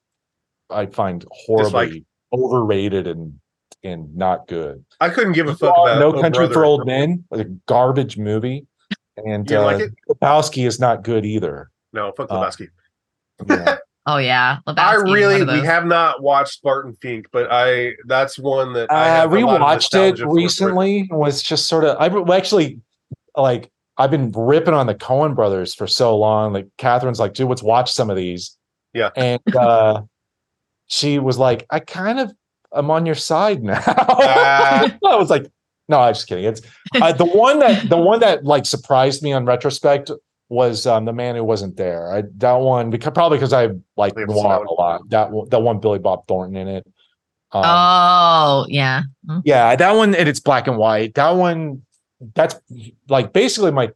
I 0.69 0.87
find 0.87 1.25
horribly 1.31 1.85
Dislike. 1.87 2.03
overrated 2.33 3.07
and 3.07 3.39
and 3.83 4.13
not 4.15 4.47
good. 4.47 4.83
I 4.99 5.09
couldn't 5.09 5.33
give 5.33 5.47
a 5.47 5.55
fuck 5.55 5.73
about 5.77 5.99
no 5.99 6.11
Country 6.11 6.47
Brother. 6.47 6.53
for 6.53 6.65
Old 6.65 6.85
Men, 6.85 7.23
like 7.31 7.45
a 7.45 7.49
garbage 7.67 8.17
movie, 8.17 8.65
and 9.17 9.49
You 9.49 9.57
uh, 9.59 9.63
like 9.63 9.79
it? 9.81 9.93
Lebowski 10.09 10.67
is 10.67 10.79
not 10.79 11.03
good 11.03 11.25
either. 11.25 11.69
No, 11.93 12.11
fuck 12.11 12.29
Uh, 12.29 12.35
Lebowski. 12.35 12.69
Yeah. 13.47 13.77
oh 14.05 14.17
yeah. 14.17 14.57
I 14.67 14.73
Lebowski 14.73 14.95
is 14.95 15.03
one 15.03 15.13
really 15.13 15.43
we 15.43 15.65
have 15.65 15.85
not 15.85 16.21
watched 16.21 16.61
Barton 16.63 16.93
Fink, 17.01 17.27
but 17.31 17.47
I 17.51 17.93
that's 18.05 18.37
one 18.37 18.73
that 18.73 18.91
I 18.91 19.05
I 19.05 19.07
have 19.07 19.31
a 19.31 19.39
lot 19.39 19.61
of 19.61 19.61
rewatched 19.61 19.71
it 19.71 19.73
nostalgia 19.73 20.23
for. 20.23 20.33
recently. 20.33 21.07
Was 21.11 21.41
just 21.41 21.67
sort 21.67 21.83
of 21.83 21.97
I 21.99 22.35
actually 22.35 22.81
like 23.35 23.71
I've 23.97 24.11
been 24.11 24.31
ripping 24.31 24.73
on 24.73 24.87
the 24.87 24.95
Coen 24.95 25.35
brothers 25.35 25.73
for 25.73 25.87
so 25.87 26.17
long. 26.17 26.53
Like 26.53 26.67
Catherine's 26.77 27.19
like, 27.19 27.33
dude, 27.33 27.47
let's 27.47 27.63
watch 27.63 27.91
some 27.91 28.09
of 28.09 28.17
these. 28.17 28.57
Yeah. 28.93 29.09
and 29.15 29.41
uh, 29.55 30.01
she 30.87 31.19
was 31.19 31.37
like, 31.37 31.65
I 31.69 31.79
kind 31.79 32.19
of 32.19 32.33
I'm 32.71 32.91
on 32.91 33.05
your 33.05 33.15
side 33.15 33.63
now. 33.63 33.81
Ah. 33.87 34.97
I 35.05 35.15
was 35.15 35.29
like, 35.29 35.49
no, 35.87 35.99
I'm 35.99 36.13
just 36.13 36.27
kidding. 36.27 36.45
It's 36.45 36.61
uh, 36.99 37.13
the 37.13 37.25
one 37.25 37.59
that 37.59 37.89
the 37.89 37.97
one 37.97 38.19
that 38.21 38.43
like 38.43 38.65
surprised 38.65 39.21
me 39.21 39.33
on 39.33 39.45
retrospect 39.45 40.11
was 40.49 40.85
um, 40.85 41.05
the 41.05 41.13
man 41.13 41.35
who 41.35 41.43
wasn't 41.43 41.75
there. 41.77 42.13
I 42.13 42.23
that 42.37 42.53
one 42.53 42.89
because 42.89 43.13
probably 43.13 43.37
because 43.37 43.53
I 43.53 43.69
like 43.97 44.15
noir 44.15 44.63
a 44.63 44.73
lot. 44.73 45.09
That 45.09 45.31
one, 45.31 45.49
that 45.49 45.61
one 45.61 45.79
Billy 45.79 45.99
Bob 45.99 46.27
Thornton 46.27 46.55
in 46.55 46.67
it. 46.67 46.87
Um, 47.51 47.63
Oh 47.65 48.65
yeah. 48.69 49.03
Mm. 49.27 49.41
yeah, 49.45 49.75
that 49.75 49.91
one 49.91 50.15
and 50.15 50.29
it's 50.29 50.39
black 50.39 50.67
and 50.67 50.77
white. 50.77 51.13
That 51.15 51.31
one, 51.31 51.83
that's 52.33 52.55
like 53.09 53.33
basically 53.33 53.71
my 53.71 53.91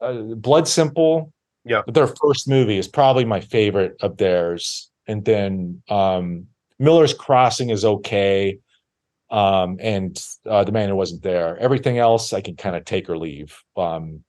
uh, 0.00 0.12
Blood 0.12 0.68
Simple. 0.68 1.32
Yeah. 1.66 1.80
their 1.86 2.08
first 2.08 2.46
movie 2.46 2.76
is 2.76 2.86
probably 2.86 3.24
my 3.24 3.40
favorite 3.40 3.96
of 4.02 4.18
theirs, 4.18 4.90
and 5.06 5.24
then 5.24 5.82
um 5.88 6.48
Miller's 6.78 7.14
Crossing 7.14 7.70
is 7.70 7.84
okay, 7.84 8.58
um, 9.30 9.78
and 9.80 10.22
uh, 10.48 10.64
the 10.64 10.72
man 10.72 10.88
who 10.88 10.96
wasn't 10.96 11.22
there. 11.22 11.56
Everything 11.58 11.98
else 11.98 12.32
I 12.32 12.40
can 12.40 12.56
kind 12.56 12.76
of 12.76 12.84
take 12.84 13.08
or 13.10 13.16
leave. 13.18 13.56
Um, 13.76 14.22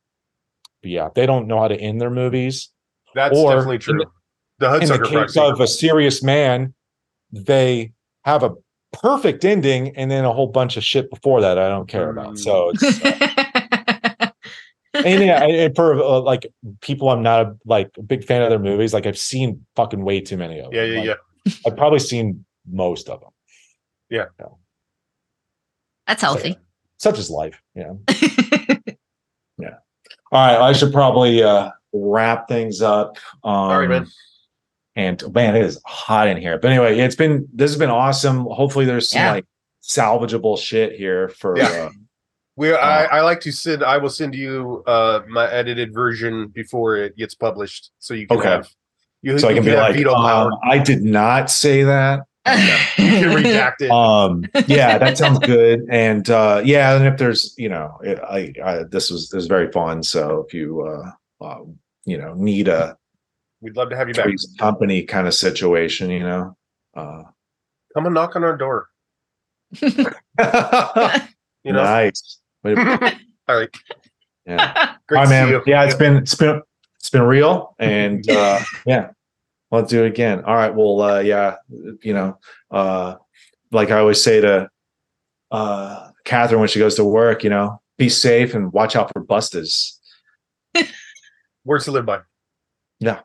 but 0.81 0.91
yeah, 0.91 1.09
they 1.15 1.25
don't 1.25 1.47
know 1.47 1.59
how 1.59 1.67
to 1.67 1.75
end 1.75 1.99
their 2.01 2.09
movies. 2.09 2.69
That's 3.13 3.37
Or 3.37 3.51
definitely 3.51 3.75
in 3.75 3.81
true. 3.81 3.99
the- 3.99 4.05
The 4.59 4.73
In 4.79 4.87
the 4.87 4.99
case 4.99 5.11
Proxy. 5.33 5.39
of 5.41 5.59
a 5.59 5.67
serious 5.67 6.23
man, 6.23 6.73
they 7.31 7.91
have 8.23 8.41
a 8.43 8.51
perfect 8.93 9.43
ending 9.43 9.95
and 9.97 10.09
then 10.09 10.23
a 10.23 10.31
whole 10.31 10.47
bunch 10.47 10.77
of 10.77 10.83
shit 10.83 11.09
before 11.09 11.41
that 11.41 11.57
I 11.59 11.67
don't 11.67 11.87
care 11.89 12.09
about. 12.09 12.37
So 12.39 12.71
it's 12.73 12.81
and 14.93 15.23
yeah, 15.23 15.43
and- 15.43 15.51
and 15.55 15.75
for 15.75 15.93
uh, 16.01 16.19
like 16.21 16.47
people, 16.81 17.09
I'm 17.09 17.21
not 17.21 17.45
a, 17.45 17.57
like 17.65 17.91
a 17.97 18.01
big 18.01 18.23
fan 18.23 18.41
of 18.41 18.49
their 18.49 18.59
movies. 18.59 18.93
Like 18.93 19.05
I've 19.05 19.17
seen 19.17 19.65
fucking 19.75 20.03
way 20.03 20.21
too 20.21 20.37
many 20.37 20.59
of 20.59 20.71
them. 20.71 20.73
yeah, 20.73 20.83
yeah, 20.85 20.99
Like, 20.99 21.07
yeah. 21.45 21.53
I've 21.67 21.75
probably 21.77 21.99
seen 21.99 22.45
most 22.69 23.09
of 23.09 23.19
them. 23.19 23.29
That's 26.07 26.21
healthy. 26.21 26.57
Such 26.97 27.19
is 27.19 27.29
life. 27.29 27.61
Yeah. 27.75 27.93
yeah. 29.57 29.75
All 30.31 30.47
right. 30.47 30.57
I 30.59 30.73
should 30.73 30.93
probably 30.93 31.43
uh 31.43 31.71
wrap 31.93 32.47
things 32.47 32.81
up. 32.81 33.17
Um, 33.43 33.53
All 33.53 33.79
right, 33.79 33.89
man. 33.89 34.07
And 34.95 35.33
man, 35.33 35.55
it 35.55 35.63
is 35.63 35.79
hot 35.85 36.27
in 36.27 36.37
here. 36.37 36.57
But 36.57 36.71
anyway, 36.71 36.99
it's 36.99 37.15
been 37.15 37.47
this 37.53 37.71
has 37.71 37.79
been 37.79 37.89
awesome. 37.89 38.45
Hopefully, 38.45 38.85
there's 38.85 39.09
some 39.09 39.19
Yeah. 39.21 39.31
like 39.33 39.45
salvageable 39.83 40.57
shit 40.57 40.93
here 40.93 41.29
for. 41.29 41.57
Yeah. 41.57 41.65
Uh, 41.67 41.89
We 42.57 42.73
I, 42.73 43.05
I 43.05 43.21
like 43.21 43.41
to 43.41 43.51
send 43.51 43.83
I 43.83 43.97
will 43.97 44.09
send 44.09 44.33
you 44.35 44.83
uh 44.87 45.21
my 45.27 45.51
edited 45.51 45.93
version 45.93 46.47
before 46.47 46.95
it 46.95 47.17
gets 47.17 47.35
published 47.35 47.91
so 47.99 48.13
you 48.13 48.27
can 48.27 48.37
Okay. 48.37 48.49
have 48.49 48.69
you, 49.21 49.37
so 49.39 49.47
I 49.47 49.51
you 49.51 49.55
can 49.57 49.65
be 49.65 49.75
like, 49.75 50.05
um, 50.05 50.51
I 50.63 50.77
did 50.77 51.01
not 51.03 51.49
say 51.51 51.83
that. 51.83 52.21
You 52.47 52.53
can 52.97 53.91
um 53.91 54.45
yeah 54.67 54.97
that 54.97 55.17
sounds 55.19 55.39
good 55.39 55.81
and 55.89 56.29
uh 56.29 56.61
yeah 56.63 56.95
and 56.95 57.05
if 57.07 57.17
there's 57.17 57.53
you 57.57 57.69
know 57.69 57.97
it, 58.03 58.19
I, 58.19 58.53
I 58.63 58.83
this 58.83 59.09
was 59.09 59.29
this 59.29 59.35
was 59.37 59.47
very 59.47 59.71
fun 59.71 60.03
so 60.03 60.45
if 60.47 60.53
you 60.53 60.81
uh, 60.81 61.11
uh 61.43 61.59
you 62.05 62.17
know 62.17 62.33
need 62.35 62.67
a 62.67 62.97
We'd 63.61 63.75
love 63.75 63.89
to 63.89 63.95
have 63.97 64.07
you 64.07 64.13
back. 64.13 64.25
three's 64.25 64.53
company 64.59 65.03
kind 65.03 65.27
of 65.27 65.33
situation 65.33 66.09
you 66.11 66.19
know 66.19 66.55
uh 66.95 67.23
Come 67.95 68.05
and 68.07 68.13
knock 68.13 68.35
on 68.35 68.43
our 68.43 68.57
door. 68.57 68.89
You 71.63 71.73
know. 71.73 71.81
nice 71.83 72.39
Way 72.63 72.75
All 73.47 73.57
right. 73.57 73.69
yeah 74.45 74.95
Great 75.07 75.17
all 75.17 75.23
right 75.23 75.23
to 75.23 75.27
see 75.27 75.29
man 75.29 75.49
you. 75.49 75.63
yeah 75.65 75.83
it's 75.83 75.95
been 75.95 76.17
it's 76.17 76.35
been 76.35 76.61
it's 76.99 77.09
been 77.09 77.23
real 77.23 77.73
and 77.79 78.29
uh 78.29 78.59
yeah 78.85 79.09
let's 79.75 79.89
do 79.89 80.03
it 80.03 80.07
again 80.07 80.43
all 80.45 80.55
right 80.55 80.73
well 80.73 81.01
uh 81.01 81.19
yeah 81.19 81.55
you 82.01 82.13
know 82.13 82.37
uh 82.71 83.15
like 83.71 83.91
i 83.91 83.99
always 83.99 84.21
say 84.21 84.41
to 84.41 84.69
uh 85.51 86.09
catherine 86.23 86.59
when 86.59 86.69
she 86.69 86.79
goes 86.79 86.95
to 86.95 87.03
work 87.03 87.43
you 87.43 87.49
know 87.49 87.79
be 87.97 88.09
safe 88.09 88.53
and 88.53 88.73
watch 88.73 88.95
out 88.95 89.11
for 89.13 89.21
busters 89.21 89.99
Words 91.65 91.85
to 91.85 91.91
live 91.91 92.05
by. 92.05 92.19
Yeah. 92.99 93.21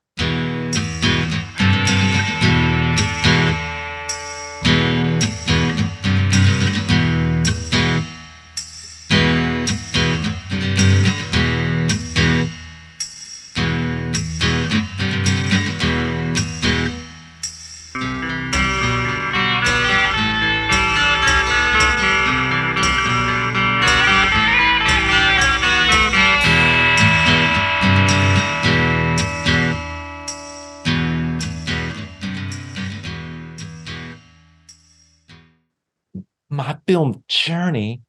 Film 36.91 37.23
journey 37.29 38.03